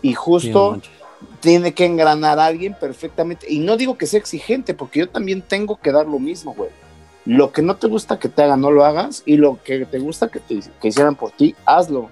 Y 0.02 0.14
justo... 0.14 0.82
Tiene 1.40 1.76
que 1.76 1.86
engranar 1.86 2.40
a 2.40 2.48
alguien 2.48 2.74
perfectamente. 2.74 3.46
Y 3.48 3.60
no 3.60 3.78
digo 3.78 3.96
que 3.96 4.08
sea 4.08 4.20
exigente, 4.20 4.74
porque 4.74 5.02
yo 5.02 5.10
también 5.10 5.44
tengo 5.44 5.80
que 5.80 5.92
dar 5.92 6.08
lo 6.08 6.18
mismo, 6.18 6.56
güey. 6.56 6.72
Lo 7.26 7.52
que 7.52 7.62
no 7.62 7.76
te 7.76 7.88
gusta 7.88 8.20
que 8.20 8.30
te 8.30 8.44
hagan, 8.44 8.62
no 8.62 8.72
lo 8.72 8.86
hagas. 8.86 9.24
Y 9.26 9.38
lo 9.38 9.60
que 9.64 9.86
te 9.86 10.00
gusta 10.00 10.30
que 10.30 10.40
te 10.40 10.60
que 10.82 10.88
hicieran 10.88 11.16
por 11.16 11.32
ti, 11.32 11.56
hazlo. 11.66 12.10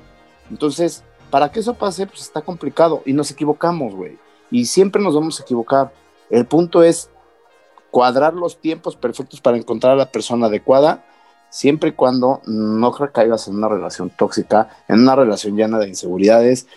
Entonces, 0.49 1.03
para 1.29 1.51
que 1.51 1.59
eso 1.59 1.73
pase, 1.73 2.05
pues 2.07 2.21
está 2.21 2.41
complicado. 2.41 3.01
Y 3.05 3.13
nos 3.13 3.31
equivocamos, 3.31 3.95
güey. 3.95 4.17
Y 4.51 4.65
siempre 4.65 5.01
nos 5.01 5.15
vamos 5.15 5.39
a 5.39 5.43
equivocar. 5.43 5.91
El 6.29 6.45
punto 6.45 6.83
es 6.83 7.09
cuadrar 7.91 8.33
los 8.33 8.59
tiempos 8.59 8.95
perfectos 8.95 9.41
para 9.41 9.57
encontrar 9.57 9.93
a 9.93 9.97
la 9.97 10.11
persona 10.11 10.47
adecuada, 10.47 11.03
siempre 11.49 11.89
y 11.89 11.93
cuando 11.93 12.41
no 12.45 12.91
recaigas 12.91 13.47
en 13.47 13.55
una 13.55 13.67
relación 13.67 14.11
tóxica, 14.11 14.69
en 14.87 15.01
una 15.01 15.15
relación 15.15 15.55
llena 15.55 15.79
de 15.79 15.87
inseguridades, 15.87 16.67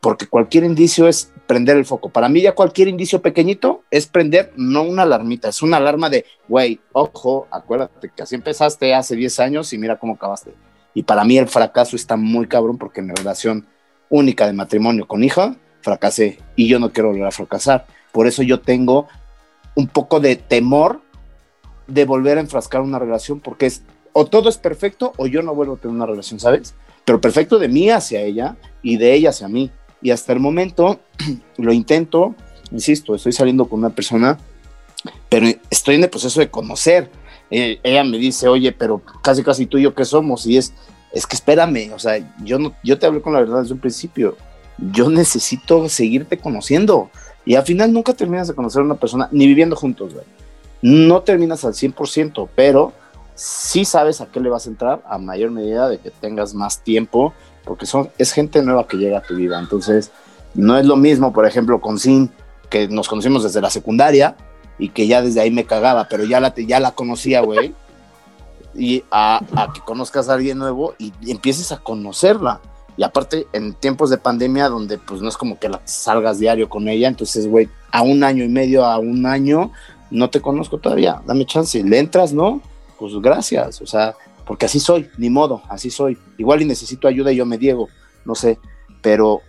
porque 0.00 0.26
cualquier 0.26 0.64
indicio 0.64 1.08
es 1.08 1.32
prender 1.46 1.76
el 1.76 1.84
foco. 1.84 2.10
Para 2.10 2.28
mí 2.28 2.40
ya 2.42 2.54
cualquier 2.54 2.88
indicio 2.88 3.22
pequeñito 3.22 3.82
es 3.90 4.06
prender, 4.06 4.52
no 4.56 4.82
una 4.82 5.02
alarmita, 5.02 5.48
es 5.48 5.62
una 5.62 5.78
alarma 5.78 6.10
de, 6.10 6.24
güey, 6.48 6.80
ojo, 6.92 7.46
acuérdate 7.50 8.10
que 8.14 8.22
así 8.22 8.34
empezaste 8.34 8.94
hace 8.94 9.16
10 9.16 9.40
años 9.40 9.72
y 9.72 9.78
mira 9.78 9.98
cómo 9.98 10.14
acabaste. 10.14 10.54
Y 10.94 11.02
para 11.02 11.24
mí 11.24 11.38
el 11.38 11.48
fracaso 11.48 11.96
está 11.96 12.16
muy 12.16 12.46
cabrón 12.46 12.78
porque 12.78 13.00
en 13.00 13.06
mi 13.06 13.14
relación 13.14 13.66
única 14.08 14.46
de 14.46 14.52
matrimonio 14.52 15.06
con 15.06 15.24
hija, 15.24 15.56
fracasé 15.80 16.38
y 16.56 16.68
yo 16.68 16.78
no 16.78 16.92
quiero 16.92 17.10
volver 17.10 17.26
a 17.26 17.30
fracasar. 17.30 17.86
Por 18.12 18.26
eso 18.26 18.42
yo 18.42 18.60
tengo 18.60 19.08
un 19.74 19.86
poco 19.88 20.20
de 20.20 20.36
temor 20.36 21.02
de 21.86 22.04
volver 22.04 22.38
a 22.38 22.40
enfrascar 22.40 22.80
una 22.82 22.98
relación 22.98 23.40
porque 23.40 23.66
es 23.66 23.82
o 24.12 24.26
todo 24.26 24.48
es 24.48 24.58
perfecto 24.58 25.12
o 25.16 25.26
yo 25.26 25.42
no 25.42 25.54
vuelvo 25.54 25.74
a 25.74 25.76
tener 25.76 25.94
una 25.94 26.06
relación, 26.06 26.40
¿sabes? 26.40 26.74
Pero 27.08 27.22
perfecto 27.22 27.58
de 27.58 27.68
mí 27.68 27.88
hacia 27.88 28.20
ella 28.20 28.58
y 28.82 28.98
de 28.98 29.14
ella 29.14 29.30
hacia 29.30 29.48
mí. 29.48 29.70
Y 30.02 30.10
hasta 30.10 30.34
el 30.34 30.40
momento 30.40 31.00
lo 31.56 31.72
intento, 31.72 32.34
insisto, 32.70 33.14
estoy 33.14 33.32
saliendo 33.32 33.64
con 33.64 33.78
una 33.78 33.88
persona, 33.88 34.36
pero 35.30 35.46
estoy 35.70 35.94
en 35.94 36.02
el 36.02 36.10
proceso 36.10 36.40
de 36.40 36.50
conocer. 36.50 37.10
Eh, 37.50 37.80
ella 37.82 38.04
me 38.04 38.18
dice, 38.18 38.46
oye, 38.46 38.72
pero 38.72 39.00
casi 39.22 39.42
casi 39.42 39.64
tú 39.64 39.78
y 39.78 39.84
yo 39.84 39.94
qué 39.94 40.04
somos, 40.04 40.46
y 40.46 40.58
es, 40.58 40.74
es 41.10 41.26
que 41.26 41.34
espérame, 41.34 41.94
o 41.94 41.98
sea, 41.98 42.18
yo, 42.44 42.58
no, 42.58 42.74
yo 42.84 42.98
te 42.98 43.06
hablé 43.06 43.22
con 43.22 43.32
la 43.32 43.40
verdad 43.40 43.62
desde 43.62 43.72
un 43.72 43.80
principio, 43.80 44.36
yo 44.76 45.08
necesito 45.08 45.88
seguirte 45.88 46.36
conociendo, 46.36 47.10
y 47.46 47.54
al 47.54 47.64
final 47.64 47.90
nunca 47.90 48.12
terminas 48.12 48.48
de 48.48 48.54
conocer 48.54 48.82
a 48.82 48.84
una 48.84 48.96
persona, 48.96 49.30
ni 49.32 49.46
viviendo 49.46 49.76
juntos, 49.76 50.12
güey. 50.12 50.26
No 50.82 51.22
terminas 51.22 51.64
al 51.64 51.72
100%, 51.72 52.50
pero 52.54 52.92
sí 53.38 53.84
sabes 53.84 54.20
a 54.20 54.26
qué 54.26 54.40
le 54.40 54.50
vas 54.50 54.66
a 54.66 54.70
entrar 54.70 55.00
a 55.06 55.16
mayor 55.16 55.52
medida 55.52 55.88
de 55.88 55.98
que 55.98 56.10
tengas 56.10 56.54
más 56.54 56.82
tiempo 56.82 57.32
porque 57.64 57.86
son, 57.86 58.10
es 58.18 58.32
gente 58.32 58.62
nueva 58.62 58.88
que 58.88 58.96
llega 58.96 59.18
a 59.18 59.22
tu 59.22 59.36
vida. 59.36 59.60
Entonces, 59.60 60.10
no 60.54 60.76
es 60.76 60.86
lo 60.86 60.96
mismo, 60.96 61.32
por 61.32 61.46
ejemplo, 61.46 61.80
con 61.80 61.98
Sin, 61.98 62.30
que 62.68 62.88
nos 62.88 63.08
conocimos 63.08 63.44
desde 63.44 63.60
la 63.60 63.70
secundaria 63.70 64.36
y 64.78 64.88
que 64.88 65.06
ya 65.06 65.22
desde 65.22 65.40
ahí 65.40 65.50
me 65.50 65.64
cagaba, 65.64 66.08
pero 66.08 66.24
ya 66.24 66.40
la, 66.40 66.52
ya 66.56 66.80
la 66.80 66.92
conocía, 66.92 67.42
güey. 67.42 67.74
y 68.74 69.04
a, 69.10 69.40
que 69.72 69.80
conozcas 69.82 70.28
a 70.28 70.34
alguien 70.34 70.58
nuevo 70.58 70.94
y, 70.98 71.12
y 71.20 71.30
empieces 71.30 71.70
a 71.70 71.78
conocerla. 71.78 72.60
Y 72.96 73.04
aparte, 73.04 73.46
en 73.52 73.74
tiempos 73.74 74.10
de 74.10 74.18
pandemia, 74.18 74.68
donde 74.68 74.98
pues 74.98 75.20
no 75.20 75.28
es 75.28 75.36
como 75.36 75.60
que 75.60 75.68
la 75.68 75.80
salgas 75.84 76.38
diario 76.38 76.68
con 76.68 76.88
ella, 76.88 77.06
entonces, 77.06 77.46
güey, 77.46 77.68
a 77.92 78.02
un 78.02 78.24
año 78.24 78.42
y 78.42 78.48
medio, 78.48 78.84
a 78.84 78.98
un 78.98 79.26
año, 79.26 79.70
no 80.10 80.30
te 80.30 80.40
conozco 80.40 80.78
todavía, 80.78 81.22
dame 81.26 81.44
chance. 81.46 81.82
¿Le 81.84 81.98
entras, 81.98 82.32
no? 82.32 82.60
Pues 82.98 83.14
gracias, 83.20 83.80
o 83.80 83.86
sea, 83.86 84.14
porque 84.44 84.66
así 84.66 84.80
soy, 84.80 85.08
ni 85.18 85.30
modo, 85.30 85.62
así 85.68 85.90
soy. 85.90 86.18
Igual 86.36 86.62
y 86.62 86.64
necesito 86.64 87.06
ayuda 87.06 87.30
y 87.32 87.36
yo 87.36 87.46
me 87.46 87.58
diego, 87.58 87.88
no 88.24 88.34
sé, 88.34 88.58
pero 89.02 89.42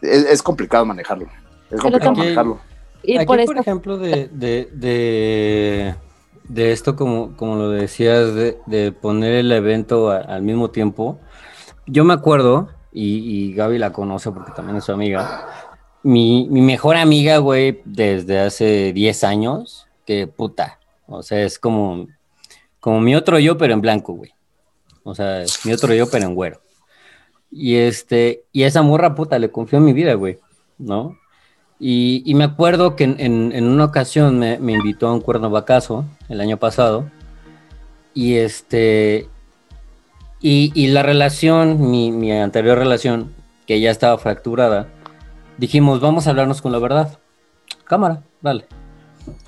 es, 0.00 0.24
es 0.24 0.42
complicado 0.42 0.84
manejarlo. 0.86 1.26
Es 1.70 1.80
complicado 1.80 2.12
aquí, 2.12 2.20
manejarlo. 2.20 2.60
Y 3.02 3.16
aquí, 3.16 3.26
por, 3.26 3.44
por 3.44 3.58
ejemplo, 3.58 3.98
de, 3.98 4.28
de, 4.28 4.68
de, 4.72 5.94
de, 6.44 6.72
esto, 6.72 6.96
como, 6.96 7.36
como 7.36 7.56
lo 7.56 7.70
decías, 7.70 8.34
de, 8.34 8.58
de 8.66 8.92
poner 8.92 9.34
el 9.34 9.52
evento 9.52 10.10
a, 10.10 10.18
al 10.18 10.42
mismo 10.42 10.70
tiempo, 10.70 11.18
yo 11.86 12.04
me 12.04 12.14
acuerdo, 12.14 12.70
y, 12.92 13.48
y, 13.48 13.52
Gaby 13.54 13.78
la 13.78 13.92
conoce 13.92 14.30
porque 14.30 14.52
también 14.52 14.78
es 14.78 14.84
su 14.84 14.92
amiga, 14.92 15.48
mi, 16.02 16.48
mi 16.48 16.62
mejor 16.62 16.96
amiga, 16.96 17.38
güey, 17.38 17.82
desde 17.84 18.40
hace 18.40 18.92
10 18.92 19.24
años, 19.24 19.86
que 20.06 20.26
puta, 20.26 20.78
o 21.06 21.22
sea, 21.22 21.42
es 21.42 21.58
como, 21.58 22.06
como 22.84 23.00
mi 23.00 23.16
otro 23.16 23.38
yo, 23.38 23.56
pero 23.56 23.72
en 23.72 23.80
blanco, 23.80 24.12
güey. 24.12 24.34
O 25.04 25.14
sea, 25.14 25.42
mi 25.64 25.72
otro 25.72 25.94
yo, 25.94 26.06
pero 26.10 26.26
en 26.26 26.34
güero. 26.34 26.60
Y 27.50 27.76
este, 27.76 28.44
y 28.52 28.64
esa 28.64 28.82
morra 28.82 29.14
puta 29.14 29.38
le 29.38 29.50
confió 29.50 29.80
mi 29.80 29.94
vida, 29.94 30.12
güey, 30.12 30.38
¿no? 30.76 31.16
Y, 31.80 32.30
me 32.34 32.44
acuerdo 32.44 32.94
que 32.94 33.04
en, 33.04 33.66
una 33.66 33.86
ocasión 33.86 34.38
me, 34.38 34.58
me, 34.58 34.72
invitó 34.72 35.08
a 35.08 35.14
un 35.14 35.22
cuerno 35.22 35.48
vacazo 35.48 36.04
el 36.28 36.42
año 36.42 36.58
pasado. 36.58 37.10
Y 38.12 38.34
este, 38.34 39.28
y, 40.42 40.70
y 40.74 40.88
la 40.88 41.02
relación, 41.02 41.90
mi, 41.90 42.12
mi, 42.12 42.32
anterior 42.32 42.76
relación, 42.76 43.32
que 43.66 43.80
ya 43.80 43.90
estaba 43.90 44.18
fracturada, 44.18 44.88
dijimos, 45.56 46.00
vamos 46.02 46.26
a 46.26 46.30
hablarnos 46.30 46.60
con 46.60 46.70
la 46.70 46.80
verdad. 46.80 47.18
Cámara, 47.84 48.22
dale. 48.42 48.66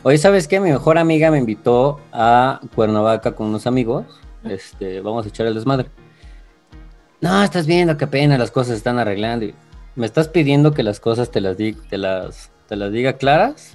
Hoy, 0.03 0.19
¿sabes 0.19 0.49
qué? 0.49 0.61
Mi 0.61 0.71
mejor 0.71 0.99
amiga 0.99 1.31
me 1.31 1.39
invitó 1.39 2.01
a 2.13 2.61
Cuernavaca 2.75 3.35
con 3.35 3.49
unos 3.49 3.67
amigos 3.67 4.05
este, 4.51 5.01
vamos 5.01 5.27
a 5.27 5.29
echar 5.29 5.47
el 5.47 5.55
desmadre. 5.55 5.89
No, 7.21 7.43
estás 7.43 7.67
viendo 7.67 7.97
qué 7.97 8.07
pena, 8.07 8.39
las 8.39 8.51
cosas 8.51 8.69
se 8.69 8.77
están 8.77 8.99
arreglando. 8.99 9.47
¿Me 9.95 10.07
estás 10.07 10.29
pidiendo 10.29 10.73
que 10.73 10.83
las 10.83 11.01
cosas 11.01 11.31
te 11.31 11.41
las, 11.41 11.57
diga, 11.57 11.81
te 11.89 11.99
las, 11.99 12.51
te 12.69 12.77
las 12.77 12.93
diga 12.93 13.15
claras? 13.15 13.75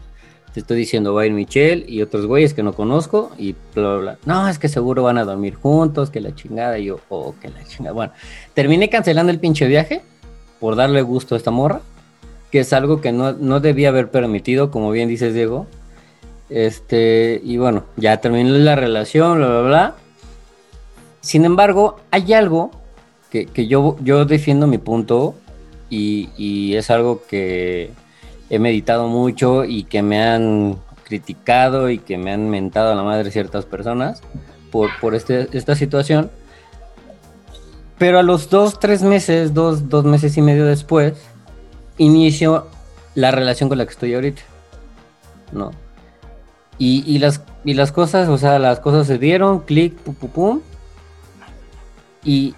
Te 0.54 0.60
estoy 0.60 0.78
diciendo, 0.78 1.14
va 1.14 1.22
a 1.22 1.26
ir 1.26 1.32
Michelle 1.32 1.86
y 1.88 2.02
otros 2.02 2.26
güeyes 2.26 2.54
que 2.54 2.62
no 2.62 2.74
conozco 2.74 3.32
y 3.38 3.56
bla, 3.74 3.94
bla, 3.94 3.98
bla. 3.98 4.18
No, 4.26 4.48
es 4.48 4.60
que 4.60 4.68
seguro 4.68 5.04
van 5.04 5.18
a 5.18 5.24
dormir 5.24 5.56
juntos, 5.56 6.10
que 6.10 6.20
la 6.20 6.36
chingada. 6.36 6.78
Y 6.78 6.86
yo, 6.86 7.00
oh, 7.10 7.34
que 7.42 7.50
la 7.50 7.64
chingada. 7.64 7.94
Bueno, 7.94 8.14
terminé 8.54 8.90
cancelando 8.90 9.32
el 9.32 9.40
pinche 9.40 9.66
viaje 9.66 10.02
por 10.60 10.76
darle 10.76 11.02
gusto 11.02 11.36
a 11.36 11.38
esta 11.38 11.52
morra. 11.52 11.82
que 12.52 12.60
es 12.60 12.74
algo 12.74 13.00
que 13.00 13.14
no, 13.14 13.32
no 13.32 13.62
debía 13.62 13.90
haber 13.90 14.12
permitido, 14.12 14.72
como 14.72 14.92
bien 14.92 15.08
dices, 15.08 15.34
Diego. 15.34 15.68
Este, 16.52 17.40
y 17.46 17.56
bueno, 17.56 17.86
ya 17.96 18.18
terminó 18.18 18.50
la 18.58 18.76
relación, 18.76 19.38
bla, 19.38 19.48
bla, 19.48 19.62
bla. 19.62 19.96
Sin 21.22 21.46
embargo, 21.46 22.02
hay 22.12 22.34
algo 22.34 22.72
que, 23.30 23.46
que 23.46 23.68
yo, 23.68 23.96
yo 24.02 24.26
defiendo 24.26 24.68
mi 24.68 24.78
punto 24.78 25.34
y, 25.90 26.30
y 26.36 26.76
es 26.76 26.92
algo 26.92 27.24
que 27.26 27.92
he 28.50 28.60
meditado 28.60 29.08
mucho 29.08 29.64
y 29.64 29.86
que 29.86 30.02
me 30.02 30.22
han 30.22 30.78
criticado 31.04 31.90
y 31.90 32.00
que 32.00 32.18
me 32.18 32.34
han 32.34 32.50
mentado 32.50 32.92
a 32.92 32.96
la 32.96 33.04
madre 33.04 33.32
ciertas 33.32 33.66
personas 33.66 34.22
por, 34.72 34.90
por 35.00 35.16
este, 35.16 35.48
esta 35.54 35.76
situación. 35.76 36.32
Pero 37.98 38.20
a 38.20 38.24
los 38.24 38.50
dos, 38.50 38.78
tres 38.78 39.04
meses, 39.04 39.54
dos, 39.54 39.88
dos 39.88 40.04
meses 40.04 40.36
y 40.36 40.42
medio 40.42 40.66
después, 40.66 41.14
inicio 41.98 42.68
la 43.16 43.32
relación 43.32 43.70
con 43.70 43.78
la 43.78 43.86
que 43.86 43.92
estoy 43.92 44.14
ahorita. 44.16 44.42
¿No? 45.54 45.72
Y, 46.82 47.04
y 47.06 47.20
las, 47.20 47.44
y 47.64 47.76
las 47.76 47.92
cosas, 47.92 48.28
o 48.28 48.40
sea, 48.40 48.58
las 48.58 48.80
cosas 48.80 49.06
se 49.06 49.20
dieron, 49.20 49.60
clic, 49.60 49.96
pum, 49.98 50.16
pum, 50.16 50.30
pum. 50.32 50.62
Y, 52.24 52.56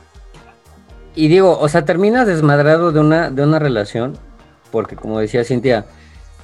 y 1.13 1.27
digo, 1.27 1.59
o 1.59 1.67
sea, 1.67 1.83
terminas 1.83 2.25
desmadrado 2.25 2.93
de 2.93 3.01
una, 3.01 3.29
de 3.29 3.43
una 3.43 3.59
relación, 3.59 4.17
porque 4.71 4.95
como 4.95 5.19
decía 5.19 5.43
Cintia, 5.43 5.87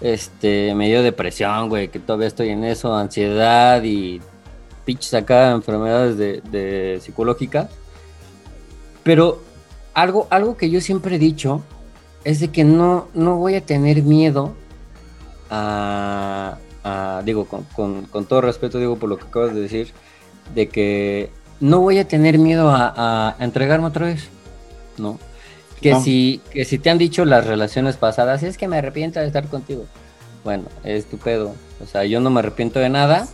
este, 0.01 0.75
me 0.75 0.89
dio 0.89 1.01
depresión, 1.01 1.69
güey, 1.69 1.87
que 1.87 1.99
todavía 1.99 2.27
estoy 2.27 2.49
en 2.49 2.65
eso, 2.65 2.93
ansiedad 2.93 3.81
y 3.81 4.19
pinches 4.83 5.13
acá, 5.13 5.51
enfermedades 5.51 6.17
de, 6.17 6.41
de 6.51 6.99
psicológicas. 6.99 7.69
Pero 9.03 9.41
algo, 9.93 10.27
algo 10.31 10.57
que 10.57 10.69
yo 10.69 10.81
siempre 10.81 11.15
he 11.15 11.19
dicho 11.19 11.63
es 12.25 12.41
de 12.41 12.49
que 12.49 12.65
no, 12.65 13.07
no 13.13 13.37
voy 13.37 13.55
a 13.55 13.61
tener 13.61 14.03
miedo 14.03 14.53
a, 15.49 16.57
a- 16.89 17.21
digo, 17.23 17.45
con, 17.45 17.63
con- 17.75 18.03
con 18.05 18.25
todo 18.25 18.41
respeto, 18.41 18.77
digo, 18.79 18.97
por 18.97 19.09
lo 19.09 19.17
que 19.17 19.25
acabas 19.25 19.53
de 19.53 19.61
decir, 19.61 19.91
de 20.55 20.67
que 20.69 21.31
no 21.59 21.79
voy 21.79 21.99
a 21.99 22.07
tener 22.07 22.37
miedo 22.39 22.71
a, 22.73 23.35
entregarme 23.39 23.87
otra 23.87 24.07
vez, 24.07 24.29
¿no? 24.97 25.19
Que, 25.81 25.91
No. 25.91 26.01
si, 26.03 26.41
que 26.51 26.65
si 26.65 26.77
te 26.79 26.89
han 26.89 26.97
dicho 26.97 27.23
las 27.25 27.45
relaciones 27.47 27.95
pasadas, 27.97 28.43
es 28.43 28.57
que 28.57 28.67
me 28.67 28.77
arrepiento 28.77 29.19
de 29.19 29.27
estar 29.27 29.47
contigo. 29.47 29.85
Bueno, 30.43 30.65
es 30.83 31.05
tu 31.05 31.17
pedo. 31.17 31.53
O 31.81 31.85
sea, 31.85 32.03
yo 32.05 32.19
no 32.19 32.29
me 32.29 32.39
arrepiento 32.39 32.79
de 32.79 32.89
nada. 32.89 33.27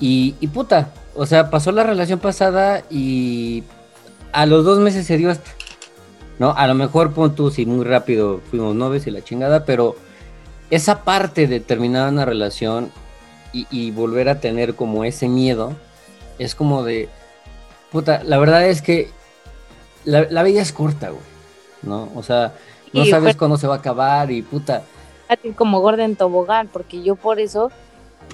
Y, 0.00 0.34
y 0.40 0.48
puta, 0.48 0.90
o 1.14 1.26
sea, 1.26 1.50
pasó 1.50 1.70
la 1.70 1.84
relación 1.84 2.18
pasada 2.18 2.82
y 2.90 3.62
a 4.32 4.46
los 4.46 4.64
dos 4.64 4.80
meses 4.80 5.06
se 5.06 5.16
dio 5.16 5.30
esto. 5.30 5.50
¿No? 6.40 6.52
A 6.56 6.66
lo 6.66 6.74
mejor 6.74 7.12
pon 7.12 7.36
tú 7.36 7.50
si 7.52 7.64
muy 7.64 7.84
rápido 7.84 8.40
fuimos 8.50 8.74
novios 8.74 9.06
y 9.06 9.12
la 9.12 9.22
chingada, 9.22 9.64
pero 9.64 9.94
esa 10.74 11.02
parte 11.04 11.46
de 11.46 11.60
terminar 11.60 12.10
una 12.12 12.24
relación 12.24 12.90
y, 13.52 13.66
y 13.70 13.90
volver 13.90 14.28
a 14.28 14.40
tener 14.40 14.74
como 14.74 15.04
ese 15.04 15.28
miedo, 15.28 15.72
es 16.38 16.54
como 16.54 16.82
de, 16.82 17.08
puta, 17.92 18.22
la 18.24 18.38
verdad 18.38 18.66
es 18.66 18.82
que 18.82 19.10
la, 20.04 20.26
la 20.30 20.42
vida 20.42 20.60
es 20.60 20.72
corta, 20.72 21.10
güey, 21.10 21.22
¿no? 21.82 22.08
O 22.14 22.22
sea, 22.22 22.54
no 22.92 23.04
sabes 23.04 23.32
fue- 23.34 23.38
cuándo 23.38 23.56
se 23.56 23.66
va 23.66 23.74
a 23.74 23.78
acabar 23.78 24.30
y 24.30 24.42
puta, 24.42 24.82
como 25.56 25.80
gorda 25.80 26.04
en 26.04 26.16
tobogán, 26.16 26.68
porque 26.68 27.02
yo 27.02 27.16
por 27.16 27.40
eso, 27.40 27.70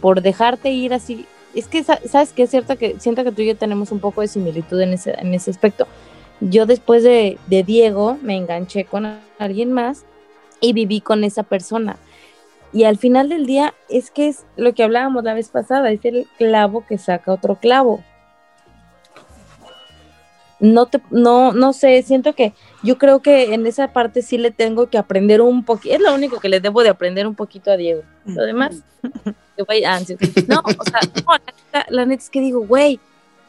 por 0.00 0.22
dejarte 0.22 0.70
ir 0.70 0.92
así, 0.92 1.26
es 1.54 1.66
que 1.66 1.82
sa- 1.84 2.00
sabes 2.08 2.32
que 2.32 2.42
es 2.44 2.50
cierto 2.50 2.76
que 2.76 2.96
siento 2.98 3.24
que 3.24 3.32
tú 3.32 3.42
y 3.42 3.46
yo 3.46 3.56
tenemos 3.56 3.92
un 3.92 4.00
poco 4.00 4.20
de 4.20 4.28
similitud 4.28 4.80
en 4.80 4.92
ese, 4.94 5.14
en 5.18 5.32
ese 5.34 5.50
aspecto. 5.50 5.86
Yo 6.40 6.64
después 6.66 7.02
de, 7.02 7.38
de 7.48 7.62
Diego 7.62 8.16
me 8.22 8.36
enganché 8.36 8.84
con 8.84 9.18
alguien 9.38 9.72
más 9.72 10.04
y 10.60 10.72
viví 10.72 11.00
con 11.00 11.22
esa 11.24 11.42
persona. 11.42 11.96
Y 12.72 12.84
al 12.84 12.98
final 12.98 13.28
del 13.28 13.46
día 13.46 13.74
es 13.88 14.10
que 14.10 14.28
es 14.28 14.44
lo 14.56 14.74
que 14.74 14.82
hablábamos 14.82 15.24
la 15.24 15.34
vez 15.34 15.48
pasada, 15.48 15.90
es 15.90 16.04
el 16.04 16.26
clavo 16.38 16.84
que 16.86 16.98
saca 16.98 17.32
otro 17.32 17.56
clavo. 17.56 18.02
No 20.60 20.86
te, 20.86 21.00
no, 21.10 21.52
no 21.52 21.72
sé, 21.72 22.02
siento 22.02 22.34
que 22.34 22.52
yo 22.82 22.98
creo 22.98 23.20
que 23.20 23.54
en 23.54 23.66
esa 23.66 23.92
parte 23.92 24.20
sí 24.20 24.36
le 24.36 24.50
tengo 24.50 24.90
que 24.90 24.98
aprender 24.98 25.40
un 25.40 25.64
poquito, 25.64 25.94
es 25.94 26.00
lo 26.00 26.14
único 26.14 26.38
que 26.38 26.50
le 26.50 26.60
debo 26.60 26.82
de 26.82 26.90
aprender 26.90 27.26
un 27.26 27.34
poquito 27.34 27.72
a 27.72 27.76
Diego. 27.76 28.02
Lo 28.26 28.44
demás, 28.44 28.82
que 29.56 29.86
ansias. 29.86 30.20
No, 30.48 30.62
o 30.64 30.84
sea, 30.84 31.00
no, 31.24 31.32
la, 31.32 31.38
neta, 31.38 31.86
la 31.88 32.06
neta 32.06 32.22
es 32.22 32.30
que 32.30 32.40
digo, 32.40 32.60
güey, 32.66 33.00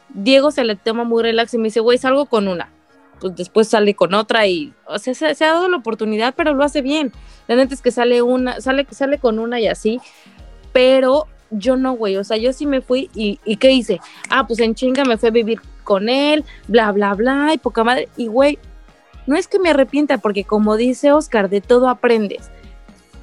Diego 0.08 0.50
se 0.50 0.64
le 0.64 0.76
toma 0.76 1.04
muy 1.04 1.22
relax 1.22 1.54
y 1.54 1.58
me 1.58 1.64
dice, 1.64 1.80
güey, 1.80 1.98
salgo 1.98 2.26
con 2.26 2.48
una. 2.48 2.70
Pues 3.22 3.36
después 3.36 3.68
sale 3.68 3.94
con 3.94 4.14
otra 4.14 4.48
y, 4.48 4.74
o 4.84 4.98
sea, 4.98 5.14
se, 5.14 5.36
se 5.36 5.44
ha 5.44 5.52
dado 5.52 5.68
la 5.68 5.76
oportunidad, 5.76 6.34
pero 6.36 6.54
lo 6.54 6.64
hace 6.64 6.82
bien. 6.82 7.12
La 7.46 7.54
neta 7.54 7.72
es 7.72 7.80
que 7.80 7.92
sale 7.92 8.20
una, 8.20 8.60
sale, 8.60 8.84
sale 8.90 9.18
con 9.18 9.38
una 9.38 9.60
y 9.60 9.68
así, 9.68 10.00
pero 10.72 11.28
yo 11.52 11.76
no, 11.76 11.92
güey, 11.92 12.16
o 12.16 12.24
sea, 12.24 12.36
yo 12.36 12.52
sí 12.52 12.66
me 12.66 12.80
fui 12.80 13.10
y, 13.14 13.38
y 13.44 13.58
¿qué 13.58 13.70
hice? 13.70 14.00
Ah, 14.28 14.44
pues 14.44 14.58
en 14.58 14.74
chinga 14.74 15.04
me 15.04 15.18
fui 15.18 15.28
a 15.28 15.30
vivir 15.32 15.60
con 15.84 16.08
él, 16.08 16.44
bla, 16.66 16.90
bla, 16.90 17.14
bla, 17.14 17.52
y 17.54 17.58
poca 17.58 17.84
madre, 17.84 18.08
y 18.16 18.26
güey, 18.26 18.58
no 19.28 19.36
es 19.36 19.46
que 19.46 19.60
me 19.60 19.70
arrepienta, 19.70 20.18
porque 20.18 20.42
como 20.42 20.76
dice 20.76 21.12
Oscar, 21.12 21.48
de 21.48 21.60
todo 21.60 21.88
aprendes, 21.88 22.50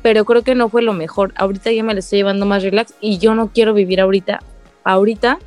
pero 0.01 0.23
creo 0.23 0.43
que 0.43 0.55
no 0.55 0.69
fue 0.69 0.81
lo 0.81 0.93
mejor. 0.93 1.33
Ahorita 1.35 1.73
ya 1.73 1.83
me 1.83 1.93
lo 1.93 1.99
estoy 1.99 2.19
llevando 2.19 2.45
más 2.45 2.63
relax 2.63 2.93
y 3.01 3.17
yo 3.17 3.35
no 3.35 3.49
quiero 3.51 3.73
vivir 3.73 3.99
ahorita, 3.99 4.39
ahorita 4.85 5.39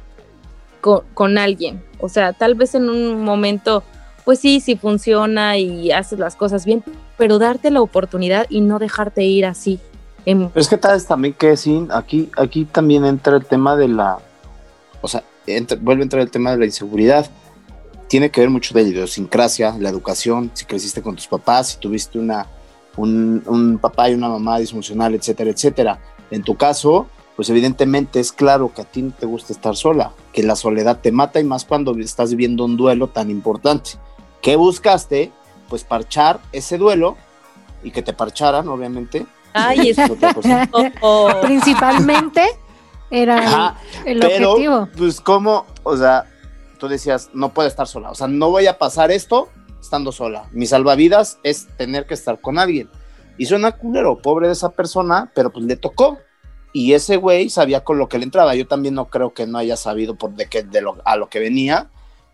con, 0.83 1.05
con 1.15 1.39
alguien. 1.39 1.83
O 2.01 2.11
sea, 2.11 2.35
tal 2.35 2.55
vez 2.55 2.75
en 2.75 2.91
un 2.91 3.25
momento, 3.25 3.83
pues 4.25 4.39
sí, 4.39 4.61
sí 4.61 4.77
funciona 4.77 5.59
y 5.59 5.91
haces 5.93 6.19
las 6.19 6.37
cosas 6.37 6.65
bien, 6.65 6.83
pero 7.19 7.39
darte 7.39 7.71
la 7.71 7.81
oportunidad 7.83 8.47
y 8.49 8.61
no 8.61 8.79
dejarte 8.79 9.25
ir 9.25 9.47
así. 9.47 9.79
en- 10.25 10.49
Pero 10.51 10.61
es 10.61 10.69
que 10.69 10.77
tal 10.79 10.93
vez 10.95 11.07
también 11.07 11.35
que 11.35 11.57
sí, 11.57 11.87
aquí, 11.91 12.31
aquí 12.37 12.65
también 12.65 13.05
entra 13.05 13.37
el 13.37 13.45
tema 13.45 13.75
de 13.77 13.89
la, 13.89 14.19
o 15.01 15.09
sea, 15.09 15.25
vuelve 15.81 16.03
a 16.03 16.05
entrar 16.05 16.23
el 16.23 16.31
tema 16.31 16.53
de 16.53 16.59
la 16.59 16.65
inseguridad. 16.65 17.29
Tiene 18.07 18.31
que 18.31 18.41
ver 18.43 18.51
mucho 18.51 18.73
de 18.75 18.83
la 18.85 18.89
idiosincrasia, 18.91 19.75
la 19.81 19.89
educación, 19.89 20.51
si 20.55 20.65
creciste 20.65 21.03
con 21.03 21.17
tus 21.17 21.27
papás, 21.27 21.71
si 21.71 21.79
tuviste 21.79 22.19
una, 22.21 22.47
un, 22.97 23.43
un 23.47 23.79
papá 23.79 24.11
y 24.11 24.15
una 24.15 24.29
mamá 24.29 24.59
disfuncional, 24.61 25.15
etcétera, 25.15 25.51
etcétera. 25.51 25.99
En 26.31 26.43
tu 26.45 26.55
caso, 26.57 27.09
pues 27.35 27.49
evidentemente 27.51 28.21
es 28.21 28.31
claro 28.31 28.71
que 28.73 28.83
a 28.83 28.85
ti 28.85 29.03
no 29.03 29.11
te 29.19 29.27
gusta 29.27 29.53
estar 29.53 29.75
sola, 29.75 30.13
que 30.33 30.43
la 30.43 30.55
soledad 30.55 31.01
te 31.01 31.11
mata 31.11 31.41
y 31.41 31.45
más 31.45 31.65
cuando 31.65 31.97
estás 31.99 32.31
viviendo 32.31 32.65
un 32.65 32.77
duelo 32.77 33.09
tan 33.09 33.31
importante. 33.31 33.93
¿Qué 34.43 34.57
buscaste? 34.57 35.33
Pues 35.69 35.85
parchar 35.85 36.41
ese 36.53 36.77
duelo 36.77 37.17
y 37.83 37.91
que 37.91 38.03
te 38.03 38.13
parcharan, 38.13 38.69
obviamente. 38.69 39.27
Ay, 39.55 39.89
es 39.97 39.99
otra 40.11 40.35
cosa. 40.35 40.69
oh, 41.01 41.31
Principalmente 41.43 42.43
era 43.11 43.39
el- 43.39 43.45
Ajá, 43.47 43.77
el, 44.05 44.21
pero, 44.21 44.51
objetivo. 44.53 44.89
pues, 44.97 45.21
¿cómo? 45.21 45.67
O 45.83 45.97
sea, 45.97 46.27
tú 46.79 46.89
decías, 46.89 47.31
no 47.33 47.55
puedo 47.55 47.69
estar 47.69 47.87
sola. 47.87 48.11
O 48.11 48.15
sea, 48.15 48.27
no 48.27 48.51
voy 48.51 48.67
a 48.67 48.79
pasar 48.79 49.11
esto 49.11 49.49
estando 49.81 50.13
sola. 50.13 50.49
Mi 50.53 50.67
salvavidas 50.67 51.39
es 51.43 51.69
tener 51.77 52.07
que 52.07 52.15
estar 52.15 52.41
con 52.41 52.59
alguien. 52.59 52.91
Y 53.39 53.47
suena 53.47 53.73
culero, 53.73 54.19
pobre 54.19 54.47
de 54.49 54.53
esa 54.53 54.71
persona, 54.71 55.31
pero 55.35 55.51
pues 55.51 55.65
le 55.65 55.77
tocó. 55.77 56.19
Y 56.75 56.95
ese 56.95 57.17
güey 57.17 57.51
sabía 57.51 57.85
con 57.85 57.99
lo 57.99 58.09
que 58.09 58.19
le 58.19 58.25
entraba. 58.25 58.55
Yo 58.55 58.67
también 58.67 58.95
no 58.95 59.07
creo 59.09 59.35
que 59.35 59.47
no 59.47 59.59
haya 59.59 59.77
sabido 59.77 60.15
por 60.17 60.31
de 60.33 60.47
qué, 60.49 60.63
de 60.63 60.81
lo, 60.81 60.97
a 61.05 61.17
lo 61.17 61.29
que 61.29 61.39
venía 61.39 61.91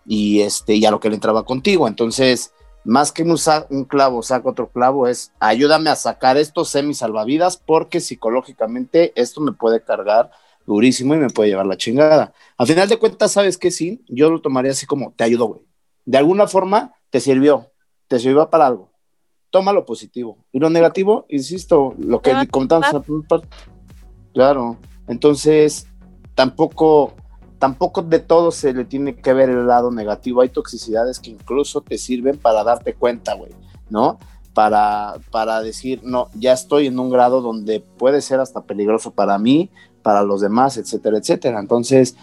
y, 0.08 0.40
este, 0.40 0.74
y 0.74 0.86
a 0.86 0.90
lo 0.90 1.00
que 1.00 1.10
le 1.10 1.16
entraba 1.16 1.44
contigo. 1.44 1.86
Entonces, 1.86 2.54
más 2.82 3.12
que 3.12 3.22
un, 3.22 3.36
un 3.68 3.84
clavo 3.84 4.22
saca 4.22 4.48
otro 4.48 4.70
clavo, 4.70 5.06
es 5.06 5.32
ayúdame 5.38 5.90
a 5.90 5.96
sacar 5.96 6.38
estos 6.38 6.70
semi 6.70 6.94
salvavidas 6.94 7.58
porque 7.58 8.00
psicológicamente 8.00 9.12
esto 9.14 9.42
me 9.42 9.52
puede 9.52 9.82
cargar 9.82 10.30
durísimo 10.66 11.14
y 11.14 11.18
me 11.18 11.28
puede 11.28 11.50
llevar 11.50 11.66
la 11.66 11.76
chingada. 11.76 12.32
Al 12.56 12.66
final 12.66 12.88
de 12.88 12.96
cuentas, 12.96 13.32
¿sabes 13.32 13.58
qué? 13.58 13.70
Sí, 13.70 14.02
yo 14.08 14.30
lo 14.30 14.40
tomaría 14.40 14.70
así 14.70 14.86
como, 14.86 15.12
te 15.12 15.24
ayudo, 15.24 15.46
güey. 15.46 15.60
De 16.06 16.16
alguna 16.16 16.46
forma 16.46 16.94
te 17.10 17.20
sirvió, 17.20 17.70
te 18.06 18.18
sirvió 18.18 18.48
para 18.48 18.66
algo. 18.66 18.90
Toma 19.50 19.74
lo 19.74 19.84
positivo. 19.84 20.38
Y 20.52 20.58
lo 20.58 20.70
negativo, 20.70 21.26
insisto, 21.28 21.94
lo 21.98 22.22
que 22.22 22.32
parte. 23.28 23.48
Claro. 24.32 24.78
Entonces, 25.06 25.86
tampoco, 26.34 27.14
tampoco 27.58 28.02
de 28.02 28.20
todo 28.20 28.50
se 28.50 28.72
le 28.72 28.84
tiene 28.84 29.16
que 29.16 29.32
ver 29.32 29.50
el 29.50 29.66
lado 29.66 29.90
negativo. 29.90 30.40
Hay 30.40 30.48
toxicidades 30.48 31.18
que 31.18 31.30
incluso 31.30 31.80
te 31.80 31.98
sirven 31.98 32.38
para 32.38 32.64
darte 32.64 32.94
cuenta, 32.94 33.34
güey, 33.34 33.52
¿no? 33.90 34.18
Para, 34.54 35.16
para 35.30 35.60
decir, 35.62 36.00
no, 36.02 36.28
ya 36.34 36.52
estoy 36.52 36.86
en 36.86 36.98
un 36.98 37.10
grado 37.10 37.40
donde 37.40 37.80
puede 37.80 38.20
ser 38.20 38.40
hasta 38.40 38.62
peligroso 38.62 39.12
para 39.12 39.38
mí, 39.38 39.70
para 40.02 40.22
los 40.22 40.40
demás, 40.40 40.76
etcétera, 40.76 41.18
etcétera. 41.18 41.60
Entonces, 41.60 42.16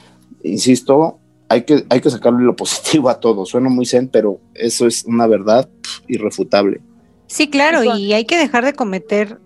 insisto, 0.44 1.20
hay 1.49 1.64
que, 1.64 1.86
hay 1.90 2.02
que 2.02 2.10
sacarle 2.10 2.44
lo 2.44 2.56
positivo 2.56 3.10
a 3.10 3.20
todo. 3.20 3.45
Suena 3.45 3.70
muy 3.70 3.86
zen, 3.86 4.07
pero 4.07 4.40
eso 4.53 4.88
es 4.88 5.06
una 5.06 5.28
verdad 5.28 5.70
irrefutable. 6.07 6.82
Sí, 7.28 7.49
claro, 7.49 7.84
y 7.84 8.14
hay 8.14 8.26
que 8.26 8.38
dejar 8.38 8.66
de 8.66 8.74
cometer 8.74 9.40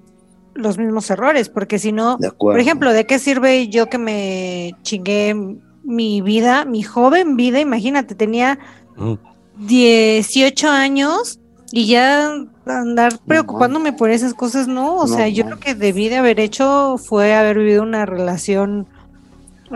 los 0.54 0.78
mismos 0.78 1.10
errores, 1.10 1.48
porque 1.48 1.80
si 1.80 1.92
no, 1.92 2.18
De 2.18 2.28
acuerdo. 2.28 2.56
por 2.56 2.60
ejemplo, 2.60 2.92
¿de 2.92 3.06
qué 3.06 3.20
sirve 3.20 3.70
yo 3.70 3.88
que 3.88 3.98
me 3.98 4.76
chingué 4.84 5.58
mi 5.90 6.22
vida, 6.22 6.64
mi 6.66 6.84
joven 6.84 7.36
vida? 7.36 7.60
Imagínate, 7.60 8.16
tenía 8.16 8.60
Mm. 8.96 9.14
18 9.58 10.70
años 10.70 11.40
Y 11.72 11.88
ya 11.88 12.32
andar 12.66 13.20
preocupándome 13.28 13.94
por 13.94 14.10
esas 14.10 14.34
cosas, 14.34 14.68
no. 14.68 14.96
O 14.96 15.08
sea, 15.08 15.28
yo 15.28 15.48
lo 15.48 15.60
que 15.60 15.76
debí 15.76 16.10
de 16.10 16.18
haber 16.18 16.40
hecho 16.40 16.98
fue 16.98 17.36
haber 17.36 17.58
vivido 17.60 17.84
una 17.84 18.06
relación. 18.06 18.88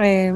eh, 0.02 0.34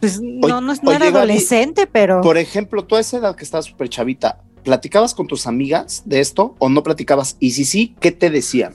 pues 0.00 0.20
no, 0.20 0.60
no, 0.60 0.74
no 0.74 0.92
era 0.92 1.08
adolescente, 1.08 1.86
pero. 1.86 2.20
Por 2.20 2.36
ejemplo, 2.38 2.84
tú 2.84 2.96
a 2.96 3.00
esa 3.00 3.16
edad 3.16 3.34
que 3.36 3.44
estabas 3.44 3.64
súper 3.64 3.88
chavita, 3.88 4.38
¿platicabas 4.64 5.14
con 5.14 5.26
tus 5.26 5.46
amigas 5.46 6.02
de 6.04 6.20
esto 6.20 6.54
o 6.58 6.68
no 6.68 6.82
platicabas? 6.82 7.36
Y 7.40 7.52
si 7.52 7.64
sí, 7.64 7.96
¿qué 8.00 8.12
te 8.12 8.28
decían? 8.30 8.74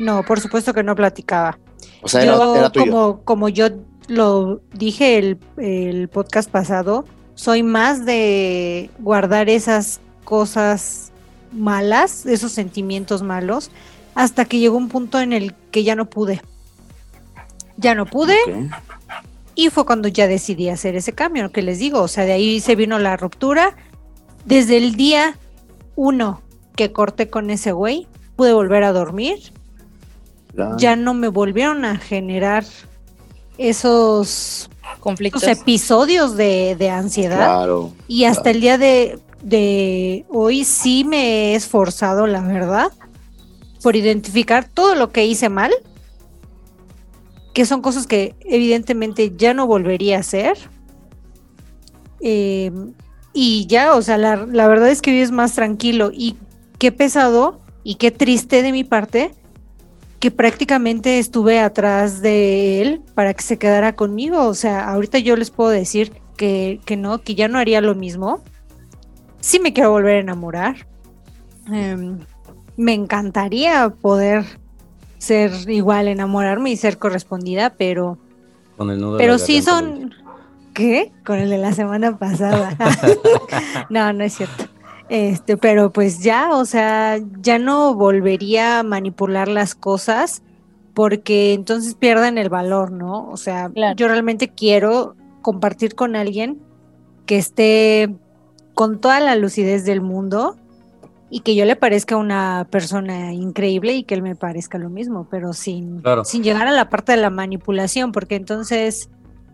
No, 0.00 0.22
por 0.24 0.40
supuesto 0.40 0.74
que 0.74 0.82
no 0.82 0.94
platicaba. 0.96 1.58
O 2.02 2.08
sea, 2.08 2.24
yo, 2.24 2.34
era, 2.52 2.58
era 2.58 2.70
tuyo. 2.70 2.90
como, 2.90 3.20
como 3.22 3.48
yo 3.48 3.68
lo 4.08 4.60
dije 4.72 5.18
el, 5.18 5.38
el 5.56 6.08
podcast 6.08 6.50
pasado, 6.50 7.04
soy 7.34 7.62
más 7.62 8.04
de 8.04 8.90
guardar 8.98 9.48
esas 9.48 10.00
cosas 10.24 11.12
malas, 11.52 12.26
esos 12.26 12.52
sentimientos 12.52 13.22
malos, 13.22 13.70
hasta 14.14 14.44
que 14.44 14.58
llegó 14.58 14.76
un 14.76 14.88
punto 14.88 15.20
en 15.20 15.32
el 15.32 15.54
que 15.70 15.84
ya 15.84 15.94
no 15.94 16.06
pude. 16.06 16.42
Ya 17.76 17.94
no 17.94 18.06
pude 18.06 18.36
y 19.58 19.70
fue 19.70 19.84
cuando 19.84 20.06
ya 20.06 20.28
decidí 20.28 20.68
hacer 20.68 20.94
ese 20.94 21.14
cambio, 21.14 21.42
lo 21.42 21.50
que 21.50 21.62
les 21.62 21.80
digo, 21.80 22.00
o 22.00 22.06
sea, 22.06 22.24
de 22.24 22.30
ahí 22.30 22.60
se 22.60 22.76
vino 22.76 23.00
la 23.00 23.16
ruptura. 23.16 23.74
Desde 24.44 24.76
el 24.76 24.94
día 24.94 25.36
uno 25.96 26.42
que 26.76 26.92
corté 26.92 27.28
con 27.28 27.50
ese 27.50 27.72
güey, 27.72 28.06
pude 28.36 28.52
volver 28.52 28.84
a 28.84 28.92
dormir, 28.92 29.52
ya 30.76 30.94
no 30.94 31.12
me 31.12 31.26
volvieron 31.26 31.84
a 31.84 31.96
generar 31.98 32.64
esos, 33.58 34.70
Conflictos. 35.00 35.42
esos 35.42 35.60
episodios 35.60 36.36
de, 36.36 36.76
de 36.78 36.90
ansiedad. 36.90 37.36
Claro. 37.36 37.92
Y 38.06 38.24
hasta 38.24 38.42
claro. 38.44 38.54
el 38.54 38.60
día 38.60 38.78
de, 38.78 39.18
de 39.42 40.24
hoy 40.28 40.64
sí 40.64 41.04
me 41.04 41.52
he 41.52 41.54
esforzado, 41.54 42.26
la 42.26 42.40
verdad, 42.40 42.92
por 43.82 43.96
identificar 43.96 44.68
todo 44.68 44.94
lo 44.94 45.10
que 45.10 45.26
hice 45.26 45.48
mal, 45.48 45.72
que 47.52 47.66
son 47.66 47.82
cosas 47.82 48.06
que 48.06 48.34
evidentemente 48.40 49.32
ya 49.36 49.52
no 49.52 49.66
volvería 49.66 50.16
a 50.16 50.20
hacer. 50.20 50.56
Eh, 52.20 52.72
y 53.32 53.66
ya, 53.66 53.94
o 53.94 54.02
sea, 54.02 54.18
la, 54.18 54.36
la 54.46 54.66
verdad 54.68 54.88
es 54.88 55.02
que 55.02 55.10
hoy 55.10 55.20
es 55.20 55.30
más 55.30 55.52
tranquilo 55.54 56.10
y 56.12 56.36
qué 56.78 56.92
pesado 56.92 57.60
y 57.84 57.96
qué 57.96 58.10
triste 58.10 58.62
de 58.62 58.72
mi 58.72 58.84
parte 58.84 59.32
que 60.18 60.30
prácticamente 60.30 61.18
estuve 61.18 61.60
atrás 61.60 62.20
de 62.20 62.82
él 62.82 63.02
para 63.14 63.34
que 63.34 63.42
se 63.42 63.58
quedara 63.58 63.94
conmigo. 63.94 64.46
O 64.46 64.54
sea, 64.54 64.88
ahorita 64.88 65.18
yo 65.18 65.36
les 65.36 65.50
puedo 65.50 65.70
decir 65.70 66.12
que, 66.36 66.80
que 66.84 66.96
no, 66.96 67.22
que 67.22 67.34
ya 67.34 67.48
no 67.48 67.58
haría 67.58 67.80
lo 67.80 67.94
mismo. 67.94 68.42
Sí 69.40 69.60
me 69.60 69.72
quiero 69.72 69.92
volver 69.92 70.16
a 70.16 70.20
enamorar. 70.20 70.86
Em, 71.70 72.18
me 72.76 72.94
encantaría 72.94 73.90
poder 73.90 74.44
ser 75.18 75.52
igual, 75.68 76.08
enamorarme 76.08 76.70
y 76.70 76.76
ser 76.76 76.98
correspondida, 76.98 77.74
pero, 77.76 78.18
Con 78.76 78.90
el 78.90 79.00
nudo 79.00 79.18
pero 79.18 79.38
sí 79.38 79.62
son... 79.62 80.14
¿Qué? 80.74 81.10
Con 81.26 81.38
el 81.40 81.50
de 81.50 81.58
la 81.58 81.72
semana 81.72 82.18
pasada. 82.18 82.76
no, 83.90 84.12
no 84.12 84.24
es 84.24 84.34
cierto. 84.34 84.64
Este, 85.08 85.56
pero 85.56 85.90
pues 85.92 86.20
ya, 86.22 86.50
o 86.54 86.64
sea, 86.64 87.18
ya 87.40 87.58
no 87.58 87.94
volvería 87.94 88.80
a 88.80 88.82
manipular 88.82 89.48
las 89.48 89.74
cosas 89.74 90.42
porque 90.94 91.54
entonces 91.54 91.94
pierden 91.94 92.38
el 92.38 92.48
valor, 92.48 92.90
¿no? 92.90 93.28
O 93.30 93.36
sea, 93.36 93.70
Claro. 93.70 93.96
yo 93.96 94.08
realmente 94.08 94.48
quiero 94.48 95.14
compartir 95.42 95.94
con 95.94 96.16
alguien 96.16 96.58
que 97.24 97.36
esté 97.38 98.14
con 98.74 99.00
toda 99.00 99.20
la 99.20 99.34
lucidez 99.36 99.84
del 99.84 100.00
mundo 100.00 100.56
y 101.30 101.40
que 101.40 101.54
yo 101.54 101.64
le 101.64 101.76
parezca 101.76 102.16
una 102.16 102.66
persona 102.70 103.32
increíble 103.32 103.92
y 103.94 104.02
que 104.04 104.14
él 104.14 104.22
me 104.22 104.34
parezca 104.34 104.78
lo 104.78 104.88
mismo, 104.90 105.26
pero 105.30 105.52
sin, 105.52 106.00
Claro. 106.00 106.24
sin 106.24 106.42
llegar 106.42 106.66
a 106.66 106.72
la 106.72 106.88
parte 106.88 107.12
de 107.12 107.18
la 107.18 107.30
manipulación, 107.30 108.12
porque 108.12 108.34
entonces 108.36 109.10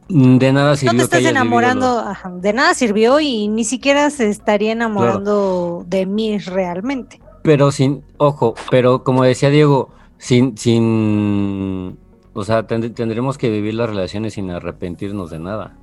De 0.08 0.52
nada 0.52 0.76
sirvió 0.76 0.92
no 0.92 0.98
te 0.98 1.04
estás 1.04 1.30
enamorando, 1.30 1.98
ajá, 2.00 2.30
de 2.30 2.52
nada 2.52 2.74
sirvió 2.74 3.20
y 3.20 3.48
ni 3.48 3.64
siquiera 3.64 4.10
se 4.10 4.28
estaría 4.28 4.72
enamorando 4.72 5.84
de 5.86 6.04
mí 6.06 6.38
realmente. 6.38 7.20
Pero 7.42 7.70
sin, 7.72 8.02
ojo, 8.18 8.54
pero 8.70 9.02
como 9.02 9.22
decía 9.24 9.48
Diego, 9.50 9.90
sin, 10.18 10.56
sin, 10.58 11.98
o 12.34 12.44
sea, 12.44 12.66
tend- 12.66 12.94
tendremos 12.94 13.38
que 13.38 13.50
vivir 13.50 13.74
las 13.74 13.88
relaciones 13.88 14.34
sin 14.34 14.50
arrepentirnos 14.50 15.30
de 15.30 15.38
nada, 15.38 15.76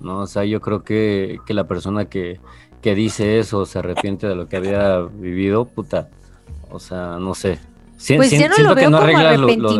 ¿no? 0.00 0.20
O 0.20 0.26
sea, 0.26 0.44
yo 0.44 0.60
creo 0.60 0.82
que, 0.82 1.38
que 1.46 1.54
la 1.54 1.64
persona 1.64 2.06
que, 2.06 2.40
que 2.82 2.94
dice 2.94 3.38
eso 3.38 3.66
se 3.66 3.78
arrepiente 3.78 4.26
de 4.26 4.34
lo 4.34 4.48
que 4.48 4.56
había 4.56 5.00
vivido, 5.00 5.64
puta, 5.66 6.08
o 6.70 6.78
sea, 6.78 7.18
no 7.18 7.34
sé. 7.34 7.58
Si- 7.96 8.16
Pues 8.16 8.30
si- 8.30 8.38
ya 8.38 8.48
no 8.48 8.54
lo 8.62 8.74
que 8.74 8.80
veo 8.82 8.90
como 8.90 9.12
lo- 9.36 9.46
lo- 9.56 9.70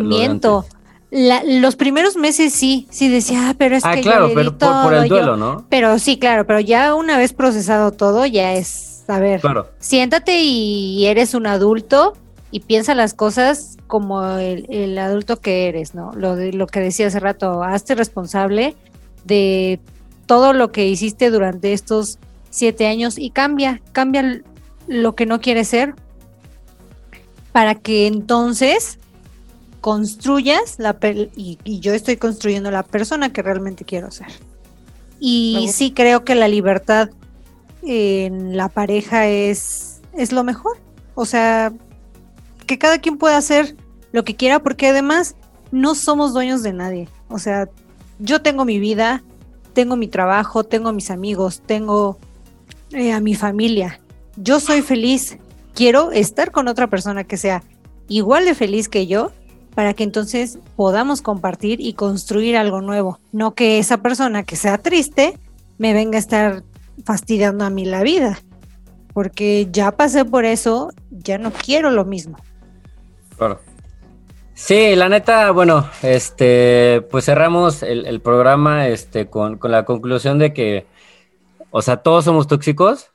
La- 1.11 1.43
los 1.43 1.75
primeros 1.75 2.15
meses 2.15 2.53
sí, 2.53 2.87
sí 2.89 3.09
decía, 3.09 3.49
ah, 3.49 3.55
pero 3.57 3.75
es 3.75 3.83
Ah, 3.85 3.95
que 3.95 4.01
claro, 4.01 4.29
yo 4.29 4.33
pero 4.33 4.57
por, 4.57 4.93
el 4.93 5.03
yo- 5.09 5.15
duelo, 5.15 5.35
¿no? 5.37 5.65
Pero 5.69 5.99
sí, 5.99 6.17
claro, 6.17 6.47
pero 6.47 6.59
ya 6.61 6.95
una 6.95 7.17
vez 7.17 7.33
procesado 7.33 7.91
todo, 7.91 8.25
ya 8.25 8.53
es, 8.53 9.03
a 9.09 9.19
ver, 9.19 9.41
Claro. 9.41 9.69
siéntate 9.79 10.39
y 10.41 11.05
eres 11.07 11.33
un 11.33 11.47
adulto 11.47 12.13
y 12.49 12.61
piensa 12.61 12.95
las 12.95 13.13
cosas 13.13 13.77
como 13.87 14.23
el, 14.37 14.65
el 14.69 14.97
adulto 14.97 15.41
que 15.41 15.67
eres, 15.67 15.95
¿no? 15.95 16.11
Lo, 16.15 16.37
de, 16.37 16.53
lo 16.53 16.65
que 16.67 16.79
decía 16.79 17.07
hace 17.07 17.19
rato, 17.19 17.61
hazte 17.61 17.93
responsable 17.93 18.75
de 19.25 19.79
todo 20.27 20.53
lo 20.53 20.71
que 20.71 20.87
hiciste 20.87 21.29
durante 21.29 21.73
estos 21.73 22.19
siete 22.49 22.87
años 22.87 23.17
y 23.17 23.31
cambia, 23.31 23.81
cambia 23.91 24.41
lo 24.87 25.13
que 25.15 25.25
no 25.25 25.41
quieres 25.41 25.67
ser 25.67 25.93
para 27.51 27.75
que 27.75 28.07
entonces 28.07 28.97
construyas 29.81 30.75
la 30.77 30.97
y, 31.35 31.57
y 31.63 31.79
yo 31.79 31.93
estoy 31.93 32.17
construyendo 32.17 32.71
la 32.71 32.83
persona 32.83 33.33
que 33.33 33.41
realmente 33.41 33.83
quiero 33.83 34.11
ser. 34.11 34.27
Y 35.19 35.69
sí 35.71 35.91
creo 35.91 36.23
que 36.23 36.33
la 36.33 36.47
libertad 36.47 37.09
en 37.83 38.57
la 38.57 38.69
pareja 38.69 39.27
es, 39.27 40.01
es 40.13 40.31
lo 40.31 40.43
mejor. 40.43 40.77
O 41.13 41.25
sea, 41.25 41.73
que 42.65 42.79
cada 42.79 42.99
quien 42.99 43.17
pueda 43.17 43.37
hacer 43.37 43.75
lo 44.11 44.23
que 44.23 44.35
quiera, 44.35 44.59
porque 44.59 44.87
además 44.87 45.35
no 45.71 45.93
somos 45.93 46.33
dueños 46.33 46.63
de 46.63 46.73
nadie. 46.73 47.09
O 47.27 47.37
sea, 47.37 47.69
yo 48.19 48.41
tengo 48.41 48.65
mi 48.65 48.79
vida, 48.79 49.23
tengo 49.73 49.95
mi 49.95 50.07
trabajo, 50.07 50.63
tengo 50.63 50.91
mis 50.91 51.11
amigos, 51.11 51.61
tengo 51.65 52.17
eh, 52.91 53.11
a 53.13 53.19
mi 53.19 53.35
familia. 53.35 53.99
Yo 54.37 54.59
soy 54.59 54.81
feliz. 54.81 55.37
Quiero 55.73 56.11
estar 56.11 56.51
con 56.51 56.67
otra 56.67 56.87
persona 56.87 57.23
que 57.23 57.37
sea 57.37 57.63
igual 58.07 58.45
de 58.45 58.55
feliz 58.55 58.89
que 58.89 59.07
yo 59.07 59.31
para 59.75 59.93
que 59.93 60.03
entonces 60.03 60.59
podamos 60.75 61.21
compartir 61.21 61.79
y 61.81 61.93
construir 61.93 62.57
algo 62.57 62.81
nuevo. 62.81 63.19
No 63.31 63.53
que 63.53 63.79
esa 63.79 63.97
persona 63.97 64.43
que 64.43 64.55
sea 64.55 64.77
triste 64.77 65.37
me 65.77 65.93
venga 65.93 66.17
a 66.17 66.19
estar 66.19 66.63
fastidiando 67.05 67.65
a 67.65 67.69
mí 67.69 67.85
la 67.85 68.03
vida. 68.03 68.39
Porque 69.13 69.67
ya 69.71 69.91
pasé 69.91 70.25
por 70.25 70.45
eso, 70.45 70.91
ya 71.09 71.37
no 71.37 71.51
quiero 71.51 71.91
lo 71.91 72.05
mismo. 72.05 72.37
Claro. 73.37 73.59
Sí, 74.53 74.95
la 74.95 75.09
neta, 75.09 75.51
bueno, 75.51 75.89
este, 76.03 77.01
pues 77.09 77.25
cerramos 77.25 77.81
el, 77.81 78.21
programa 78.21 78.87
este, 78.87 79.27
con, 79.27 79.57
con 79.57 79.71
la 79.71 79.85
conclusión 79.85 80.37
de 80.37 80.53
que, 80.53 80.85
o 81.71 81.81
sea, 81.81 81.97
todos 81.97 82.25
somos 82.25 82.47
tóxicos. 82.47 83.09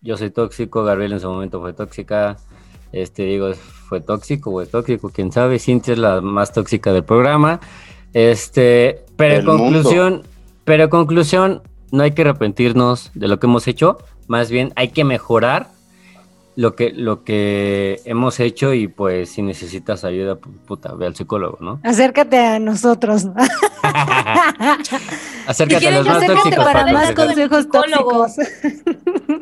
Yo 0.00 0.16
soy 0.16 0.30
tóxico, 0.30 0.84
Gabriel 0.84 1.14
en 1.14 1.20
su 1.20 1.28
momento 1.28 1.60
fue 1.60 1.72
tóxica, 1.72 2.36
este, 2.92 3.24
digo, 3.24 3.50
fue 3.88 4.00
tóxico 4.00 4.50
o 4.50 4.60
es 4.62 4.70
tóxico, 4.70 5.10
quién 5.14 5.30
sabe, 5.32 5.58
Cintia 5.58 5.92
es 5.94 5.98
la 5.98 6.20
más 6.20 6.52
tóxica 6.52 6.92
del 6.92 7.04
programa. 7.04 7.60
Este, 8.12 9.04
pero 9.16 9.34
en 9.36 9.46
mundo. 9.46 9.62
conclusión, 9.62 10.22
pero 10.64 10.84
en 10.84 10.90
conclusión, 10.90 11.62
no 11.92 12.02
hay 12.02 12.12
que 12.12 12.22
arrepentirnos 12.22 13.10
de 13.14 13.28
lo 13.28 13.38
que 13.38 13.46
hemos 13.46 13.66
hecho, 13.68 13.98
más 14.26 14.50
bien 14.50 14.72
hay 14.76 14.88
que 14.88 15.04
mejorar 15.04 15.68
lo 16.56 16.74
que, 16.74 16.90
lo 16.90 17.22
que 17.22 18.00
hemos 18.06 18.40
hecho 18.40 18.72
y 18.72 18.88
pues 18.88 19.30
si 19.30 19.42
necesitas 19.42 20.04
ayuda, 20.04 20.36
pu- 20.36 20.56
puta, 20.66 20.94
ve 20.94 21.04
al 21.06 21.14
psicólogo, 21.14 21.58
¿no? 21.60 21.80
Acércate 21.84 22.38
a 22.38 22.58
nosotros. 22.58 23.26
¿no? 23.26 23.34
Acércate 25.46 25.76
a 25.76 25.78
quieren, 25.78 25.98
los 25.98 26.06
más 26.08 26.16
acércate 26.16 26.42
tóxicos. 26.42 26.64
para 26.64 26.80
papi, 26.80 26.92
más 26.92 27.02
acércate. 27.04 27.28
consejos 27.28 27.68
tóxicos. 27.70 28.32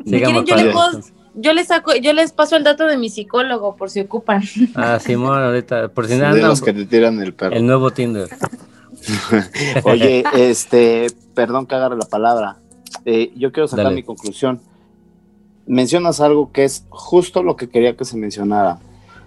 Si 0.05 0.11
quieren, 0.11 0.45
yo, 0.45 0.55
le 0.55 0.63
para- 0.65 0.71
puedo- 0.73 1.01
yo 1.35 1.53
les 1.53 1.67
saco, 1.67 1.95
yo 1.95 2.13
les 2.13 2.31
paso 2.31 2.55
el 2.55 2.63
dato 2.63 2.85
de 2.85 2.97
mi 2.97 3.09
psicólogo 3.09 3.75
por 3.75 3.89
si 3.89 4.01
ocupan. 4.01 4.41
Ah, 4.75 4.99
Simón, 4.99 5.41
ahorita, 5.41 5.89
por 5.89 6.07
si 6.07 6.13
de 6.13 6.19
nada, 6.19 6.35
los 6.35 6.61
que 6.61 6.73
te 6.73 6.85
tiran 6.85 7.21
el 7.21 7.33
perro. 7.33 7.55
el 7.55 7.65
nuevo 7.65 7.91
Tinder. 7.91 8.29
Oye, 9.83 10.23
este, 10.35 11.07
perdón 11.33 11.67
que 11.67 11.75
agarre 11.75 11.97
la 11.97 12.05
palabra. 12.05 12.57
Eh, 13.03 13.33
yo 13.35 13.51
quiero 13.51 13.67
sacar 13.67 13.85
Dale. 13.85 13.97
mi 13.97 14.03
conclusión. 14.03 14.61
Mencionas 15.67 16.21
algo 16.21 16.51
que 16.51 16.63
es 16.63 16.85
justo 16.89 17.43
lo 17.43 17.55
que 17.55 17.69
quería 17.69 17.95
que 17.95 18.05
se 18.05 18.17
mencionara. 18.17 18.79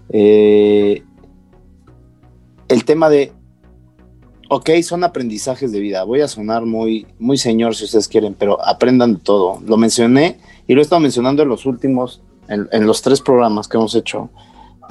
Eh, 0.08 1.02
el 2.68 2.84
tema 2.84 3.08
de, 3.10 3.32
ok, 4.48 4.70
son 4.82 5.04
aprendizajes 5.04 5.72
de 5.72 5.80
vida. 5.80 6.04
Voy 6.04 6.22
a 6.22 6.28
sonar 6.28 6.64
muy, 6.64 7.06
muy 7.18 7.36
señor 7.36 7.74
si 7.74 7.84
ustedes 7.84 8.08
quieren, 8.08 8.34
pero 8.34 8.64
aprendan 8.64 9.14
de 9.14 9.20
todo. 9.20 9.60
Lo 9.66 9.76
mencioné 9.76 10.38
y 10.68 10.74
lo 10.74 10.80
he 10.80 10.82
estado 10.82 11.00
mencionando 11.00 11.42
en 11.42 11.48
los 11.48 11.66
últimos 11.66 12.22
en, 12.48 12.86
los 12.86 13.02
tres 13.02 13.20
programas 13.20 13.68
que 13.68 13.76
hemos 13.76 13.94
hecho, 13.94 14.30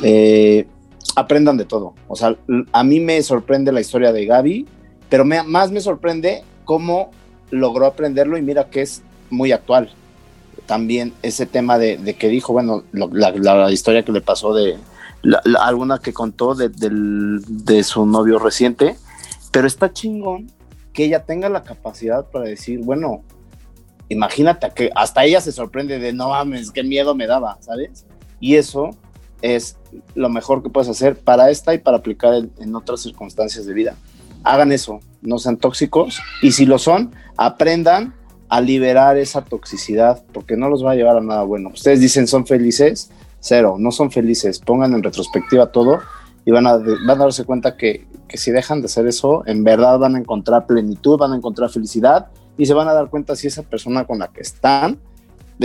eh, 0.04 0.68
aprendan 1.16 1.58
de 1.58 1.66
todo. 1.66 1.94
O 2.08 2.16
sea, 2.16 2.36
a 2.72 2.84
mí 2.84 3.00
me 3.00 3.22
sorprende 3.24 3.72
la 3.72 3.82
historia 3.82 4.12
de 4.12 4.26
Gaby, 4.26 4.68
pero 5.10 5.26
más 5.26 5.72
me 5.72 5.82
sorprende 5.82 6.44
cómo 6.66 7.12
logró 7.50 7.86
aprenderlo 7.86 8.38
y 8.38 8.42
mira 8.42 8.70
que 8.70 8.82
es 8.82 9.02
muy 9.30 9.52
actual. 9.52 9.90
También 10.66 11.14
ese 11.24 11.46
tema 11.46 11.78
de, 11.78 12.16
que 12.20 12.28
dijo, 12.28 12.54
bueno, 12.54 12.84
la, 12.92 13.72
historia 13.72 14.04
que 14.04 14.12
le 14.12 14.22
pasó 14.22 14.54
de 14.54 14.78
alguna 15.60 16.00
que 16.00 16.14
contó 16.14 16.56
de, 16.56 16.70
de 16.70 17.84
su 17.84 18.06
novio 18.06 18.38
reciente, 18.38 18.96
pero 19.52 19.66
está 19.66 19.92
chingón 19.92 20.52
que 20.94 21.06
ella 21.06 21.24
tenga 21.24 21.50
la 21.50 21.64
capacidad 21.64 22.26
para 22.30 22.46
decir, 22.46 22.82
bueno, 22.84 23.24
imagínate 24.10 24.70
que 24.74 24.92
hasta 24.96 25.26
ella 25.26 25.42
se 25.42 25.52
sorprende 25.52 26.00
de 26.00 26.14
no 26.14 26.30
mames, 26.30 26.72
qué 26.72 26.84
miedo 26.84 27.16
me 27.16 27.28
daba, 27.28 27.58
¿sabes? 27.62 28.06
Y 28.40 28.56
eso 28.56 28.92
es 29.42 29.78
lo 30.16 30.30
mejor 30.30 30.64
que 30.64 30.70
puedes 30.70 30.90
hacer 30.90 31.18
para 31.18 31.50
esta 31.50 31.74
y 31.74 31.80
para 31.80 31.98
aplicar 31.98 32.34
en, 32.34 32.76
otras 32.76 33.02
circunstancias 33.02 33.66
de 33.66 33.74
vida. 33.74 33.96
Hagan 34.44 34.72
eso, 34.72 35.00
no 35.22 35.38
sean 35.40 35.58
tóxicos 35.58 36.20
y 36.42 36.52
si 36.52 36.66
lo 36.66 36.80
son, 36.80 37.12
aprendan 37.36 38.16
a 38.50 38.62
liberar 38.62 39.18
esa 39.18 39.44
toxicidad 39.44 40.24
porque 40.34 40.56
no 40.56 40.70
los 40.70 40.86
va 40.86 40.92
a 40.92 40.96
llevar 40.96 41.18
a 41.18 41.22
nada 41.22 41.44
bueno. 41.44 41.70
Ustedes 41.70 42.00
dicen 42.00 42.28
son 42.28 42.48
felices, 42.48 43.12
cero, 43.40 43.76
no 43.78 43.92
son 43.92 44.12
felices. 44.12 44.60
Pongan 44.60 44.94
en 44.94 45.04
retrospectiva 45.04 45.72
todo 45.72 46.00
y 46.46 46.52
van 46.52 46.66
a, 46.66 46.78
van 46.78 47.22
a 47.22 47.26
darse 47.26 47.44
cuenta 47.44 47.76
que, 47.76 48.08
que 48.28 48.38
si 48.38 48.52
dejan 48.52 48.82
de 48.82 48.86
hacer 48.86 49.06
eso, 49.06 49.44
en 49.46 49.64
verdad 49.64 50.00
van 50.00 50.16
a 50.16 50.20
encontrar 50.20 50.66
plenitud, 50.66 51.18
van 51.18 51.34
a 51.34 51.36
encontrar 51.36 51.70
felicidad 51.70 52.28
y 52.58 52.66
se 52.66 52.74
van 52.74 52.88
a 52.88 52.94
dar 52.94 53.10
cuenta 53.10 53.36
si 53.36 53.48
esa 53.48 53.64
persona 53.64 54.06
con 54.06 54.20
la 54.20 54.28
que 54.28 54.42
están 54.42 55.00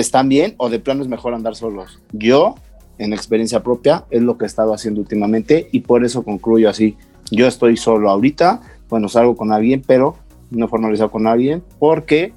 están 0.01 0.29
bien 0.29 0.55
o 0.57 0.71
de 0.71 0.79
plano 0.79 1.03
es 1.03 1.09
mejor 1.09 1.35
andar 1.35 1.55
solos. 1.55 2.01
Yo, 2.13 2.55
en 2.99 3.13
experiencia 3.13 3.63
propia, 3.63 4.05
es 4.11 4.23
lo 4.23 4.39
que 4.39 4.45
he 4.45 4.47
estado 4.47 4.73
haciendo 4.73 5.01
últimamente 5.01 5.69
y 5.73 5.81
por 5.81 6.05
eso 6.05 6.23
concluyo 6.23 6.71
así. 6.71 6.97
Yo 7.31 7.47
estoy 7.47 7.77
solo 7.77 8.11
ahorita, 8.11 8.61
bueno, 8.89 9.09
salgo 9.09 9.37
con 9.37 9.53
alguien, 9.53 9.83
pero 9.87 10.17
no 10.51 10.69
formalizado 10.69 11.11
con 11.11 11.27
alguien 11.27 11.63
porque 11.79 12.33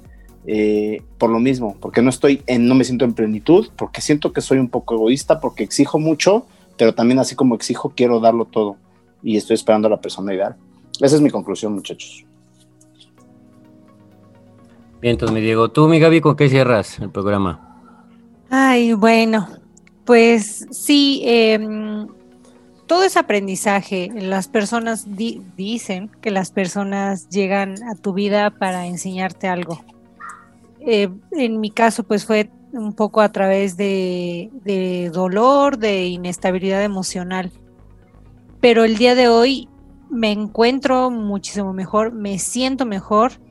eh, 0.46 1.02
por 1.18 1.30
lo 1.30 1.40
mismo, 1.40 1.76
porque 1.80 2.02
no 2.02 2.10
estoy 2.10 2.42
en, 2.46 2.68
no 2.68 2.74
me 2.74 2.84
siento 2.84 3.04
en 3.04 3.14
plenitud, 3.14 3.68
porque 3.76 4.00
siento 4.00 4.32
que 4.32 4.40
soy 4.40 4.58
un 4.58 4.68
poco 4.68 4.94
egoísta, 4.94 5.40
porque 5.40 5.64
exijo 5.64 5.98
mucho, 5.98 6.46
pero 6.76 6.94
también 6.94 7.18
así 7.18 7.34
como 7.34 7.54
exijo 7.54 7.92
quiero 7.96 8.20
darlo 8.20 8.44
todo 8.44 8.76
y 9.22 9.36
estoy 9.36 9.54
esperando 9.54 9.88
a 9.88 9.90
la 9.90 10.00
persona 10.00 10.34
ideal. 10.34 10.56
Esa 11.00 11.16
es 11.16 11.20
mi 11.20 11.30
conclusión, 11.30 11.74
muchachos. 11.74 12.24
Entonces 15.08 15.32
me 15.32 15.40
Diego, 15.40 15.70
tú, 15.70 15.86
mi 15.86 16.00
Gaby, 16.00 16.20
¿con 16.20 16.34
qué 16.34 16.48
cierras 16.48 16.98
el 16.98 17.10
programa? 17.10 17.80
Ay, 18.50 18.92
bueno, 18.92 19.48
pues 20.04 20.66
sí, 20.72 21.22
em, 21.24 22.08
todo 22.88 23.04
es 23.04 23.16
aprendizaje. 23.16 24.10
Las 24.12 24.48
personas 24.48 25.06
dicen 25.14 26.10
que 26.20 26.32
las 26.32 26.50
personas 26.50 27.28
llegan 27.28 27.80
a 27.84 27.94
tu 27.94 28.14
vida 28.14 28.50
para 28.50 28.88
enseñarte 28.88 29.46
algo. 29.46 29.80
Eh, 30.80 31.08
en 31.30 31.60
mi 31.60 31.70
caso, 31.70 32.02
pues 32.02 32.26
fue 32.26 32.50
un 32.72 32.92
poco 32.92 33.20
a 33.20 33.30
través 33.30 33.76
de 33.76 35.10
dolor, 35.14 35.78
de 35.78 36.06
inestabilidad 36.06 36.82
emocional. 36.82 37.52
Pero 38.60 38.82
el 38.82 38.96
día 38.96 39.14
de 39.14 39.28
hoy 39.28 39.68
me 40.10 40.32
encuentro 40.32 41.12
muchísimo 41.12 41.72
mejor, 41.72 42.12
me 42.12 42.40
siento 42.40 42.86
mejor 42.86 43.45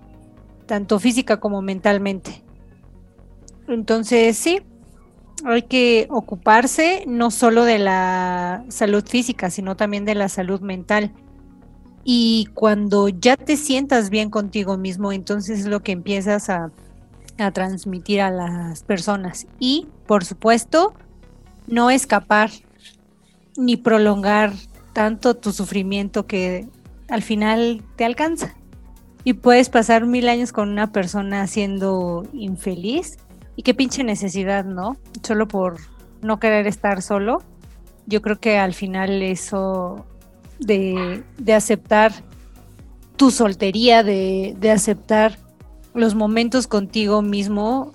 tanto 0.66 1.00
física 1.00 1.40
como 1.40 1.62
mentalmente. 1.62 2.44
Entonces, 3.68 4.38
sí, 4.38 4.62
hay 5.44 5.64
que 5.64 6.08
ocuparse 6.10 7.04
no 7.08 7.32
solo 7.32 7.66
de 7.66 7.80
la 7.80 8.64
salud 8.70 9.04
física, 9.06 9.50
sino 9.50 9.76
también 9.76 10.06
de 10.06 10.16
la 10.16 10.30
salud 10.30 10.62
mental. 10.62 11.12
Y 12.04 12.48
cuando 12.54 13.10
ya 13.10 13.36
te 13.36 13.58
sientas 13.58 14.10
bien 14.10 14.30
contigo 14.30 14.78
mismo, 14.78 15.12
entonces 15.12 15.62
es 15.62 15.66
lo 15.66 15.82
que 15.82 15.92
empiezas 15.92 16.50
a, 16.50 16.72
a 17.40 17.52
transmitir 17.52 18.22
a 18.22 18.30
las 18.30 18.84
personas. 18.84 19.48
Y, 19.60 19.88
por 20.06 20.24
supuesto, 20.24 20.94
no 21.68 21.90
escapar 21.90 22.52
ni 23.58 23.78
prolongar 23.78 24.54
tanto 24.94 25.36
tu 25.36 25.52
sufrimiento 25.52 26.28
que 26.28 26.68
al 27.10 27.24
final 27.24 27.84
te 27.96 28.06
alcanza 28.06 28.56
y 29.26 29.34
puedes 29.34 29.70
pasar 29.70 30.06
mil 30.06 30.30
años 30.30 30.54
con 30.54 30.70
una 30.70 30.92
persona 30.92 31.48
siendo 31.48 32.26
infeliz. 32.32 33.18
Y 33.56 33.64
qué 33.64 33.74
pinche 33.74 34.04
necesidad, 34.04 34.64
¿no? 34.66 34.98
Solo 35.24 35.48
por 35.48 35.78
no 36.22 36.40
querer 36.40 36.68
estar 36.68 37.02
solo. 37.02 37.42
Yo 38.06 38.22
creo 38.22 38.40
que 38.40 38.60
al 38.60 38.76
final 38.76 39.24
eso 39.24 40.06
de, 40.60 41.24
aceptar 41.54 42.14
tu 43.16 43.32
soltería, 43.32 44.04
de, 44.04 44.56
de 44.60 44.72
aceptar 44.72 45.40
los 45.96 46.14
momentos 46.14 46.68
contigo 46.68 47.24
mismo, 47.24 47.94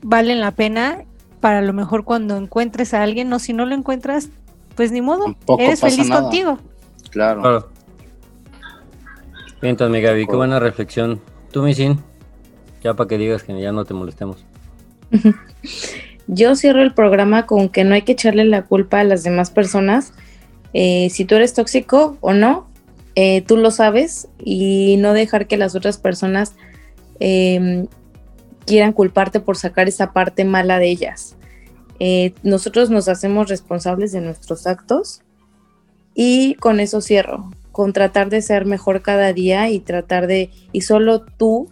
valen 0.00 0.40
la 0.40 0.52
pena 0.52 1.04
para 1.40 1.60
lo 1.60 1.74
mejor 1.74 2.04
cuando 2.04 2.38
encuentres 2.38 2.94
a 2.94 3.02
alguien, 3.02 3.30
o 3.32 3.38
si 3.38 3.52
no 3.52 3.66
lo 3.66 3.74
encuentras, 3.74 4.30
pues 4.74 4.90
ni 4.90 5.02
modo, 5.02 5.36
eres 5.58 5.80
feliz 5.80 6.08
contigo. 6.08 6.56
Claro. 7.10 7.42
claro. 7.42 7.71
Bien, 9.62 9.74
entonces, 9.74 9.92
mi 9.92 10.00
Gaby, 10.00 10.26
qué 10.26 10.34
buena 10.34 10.58
reflexión. 10.58 11.20
Tú, 11.52 11.62
mi 11.62 11.72
Sin, 11.72 12.00
ya 12.82 12.94
para 12.94 13.06
que 13.06 13.16
digas 13.16 13.44
que 13.44 13.58
ya 13.60 13.70
no 13.70 13.84
te 13.84 13.94
molestemos. 13.94 14.44
Yo 16.26 16.56
cierro 16.56 16.82
el 16.82 16.92
programa 16.94 17.46
con 17.46 17.68
que 17.68 17.84
no 17.84 17.94
hay 17.94 18.02
que 18.02 18.12
echarle 18.12 18.44
la 18.44 18.64
culpa 18.64 18.98
a 18.98 19.04
las 19.04 19.22
demás 19.22 19.52
personas. 19.52 20.14
Eh, 20.72 21.10
si 21.10 21.24
tú 21.24 21.36
eres 21.36 21.54
tóxico 21.54 22.16
o 22.20 22.32
no, 22.32 22.66
eh, 23.14 23.42
tú 23.42 23.56
lo 23.56 23.70
sabes 23.70 24.26
y 24.40 24.96
no 24.98 25.12
dejar 25.12 25.46
que 25.46 25.56
las 25.56 25.76
otras 25.76 25.96
personas 25.96 26.56
em, 27.20 27.86
quieran 28.66 28.92
culparte 28.92 29.38
por 29.38 29.56
sacar 29.56 29.86
esa 29.86 30.12
parte 30.12 30.44
mala 30.44 30.80
de 30.80 30.90
ellas. 30.90 31.36
Eh, 32.00 32.34
nosotros 32.42 32.90
nos 32.90 33.06
hacemos 33.06 33.48
responsables 33.48 34.10
de 34.10 34.22
nuestros 34.22 34.66
actos 34.66 35.22
y 36.16 36.54
con 36.54 36.80
eso 36.80 37.00
cierro 37.00 37.52
con 37.72 37.92
tratar 37.92 38.30
de 38.30 38.42
ser 38.42 38.66
mejor 38.66 39.02
cada 39.02 39.32
día 39.32 39.70
y 39.70 39.80
tratar 39.80 40.26
de, 40.26 40.50
y 40.72 40.82
solo 40.82 41.24
tú, 41.24 41.70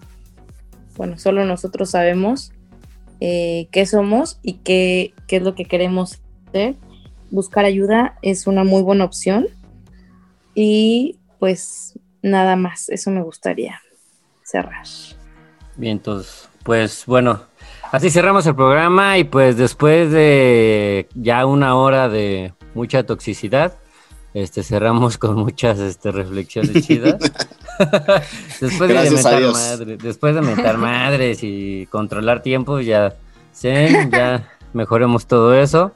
bueno, 0.96 1.18
solo 1.18 1.44
nosotros 1.44 1.90
sabemos 1.90 2.52
eh, 3.20 3.68
qué 3.70 3.86
somos 3.86 4.38
y 4.42 4.54
qué, 4.54 5.14
qué 5.28 5.36
es 5.36 5.42
lo 5.42 5.54
que 5.54 5.66
queremos 5.66 6.20
hacer. 6.48 6.74
Buscar 7.30 7.64
ayuda 7.64 8.18
es 8.22 8.46
una 8.46 8.64
muy 8.64 8.82
buena 8.82 9.04
opción 9.04 9.46
y 10.54 11.18
pues 11.38 11.98
nada 12.22 12.56
más, 12.56 12.88
eso 12.88 13.10
me 13.10 13.22
gustaría 13.22 13.80
cerrar. 14.42 14.84
Bien, 15.76 15.92
entonces, 15.92 16.48
pues 16.62 17.04
bueno, 17.06 17.42
así 17.92 18.10
cerramos 18.10 18.46
el 18.46 18.54
programa 18.54 19.18
y 19.18 19.24
pues 19.24 19.56
después 19.56 20.10
de 20.10 21.08
ya 21.14 21.46
una 21.46 21.76
hora 21.76 22.08
de 22.08 22.52
mucha 22.74 23.04
toxicidad, 23.04 23.79
este, 24.34 24.62
cerramos 24.62 25.18
con 25.18 25.36
muchas 25.36 25.78
este, 25.78 26.10
reflexiones 26.12 26.86
chidas. 26.86 27.16
después, 28.60 28.88
de 28.88 29.10
mentar 29.10 29.42
madres, 29.42 29.98
después 29.98 30.34
de 30.34 30.40
mentar 30.40 30.78
madres 30.78 31.40
y 31.42 31.86
controlar 31.90 32.42
tiempo, 32.42 32.80
ya, 32.80 33.14
ya 33.62 34.48
mejoremos 34.72 35.26
todo 35.26 35.54
eso. 35.54 35.92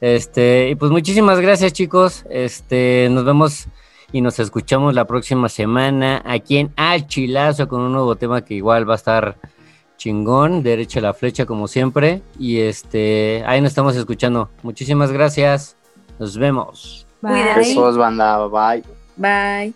Este, 0.00 0.70
y 0.70 0.74
pues 0.74 0.90
muchísimas 0.90 1.40
gracias, 1.40 1.72
chicos. 1.72 2.24
Este, 2.30 3.08
nos 3.10 3.24
vemos 3.24 3.66
y 4.12 4.20
nos 4.20 4.38
escuchamos 4.38 4.94
la 4.94 5.06
próxima 5.06 5.48
semana 5.48 6.22
aquí 6.24 6.58
en 6.58 6.72
Al 6.76 7.06
Chilazo 7.06 7.68
con 7.68 7.80
un 7.80 7.92
nuevo 7.92 8.16
tema 8.16 8.44
que 8.44 8.54
igual 8.54 8.88
va 8.88 8.94
a 8.94 8.96
estar 8.96 9.38
chingón, 9.96 10.62
derecha 10.62 11.00
a 11.00 11.02
la 11.02 11.14
flecha 11.14 11.44
como 11.44 11.68
siempre. 11.68 12.22
Y 12.38 12.58
este, 12.58 13.42
ahí 13.46 13.60
nos 13.60 13.70
estamos 13.70 13.96
escuchando. 13.96 14.50
Muchísimas 14.62 15.12
gracias. 15.12 15.76
Nos 16.18 16.38
vemos. 16.38 17.07
Bye. 17.22 17.54
Besos, 17.54 17.96
banda. 17.96 18.48
Bye. 18.48 18.82
Bye. 19.16 19.74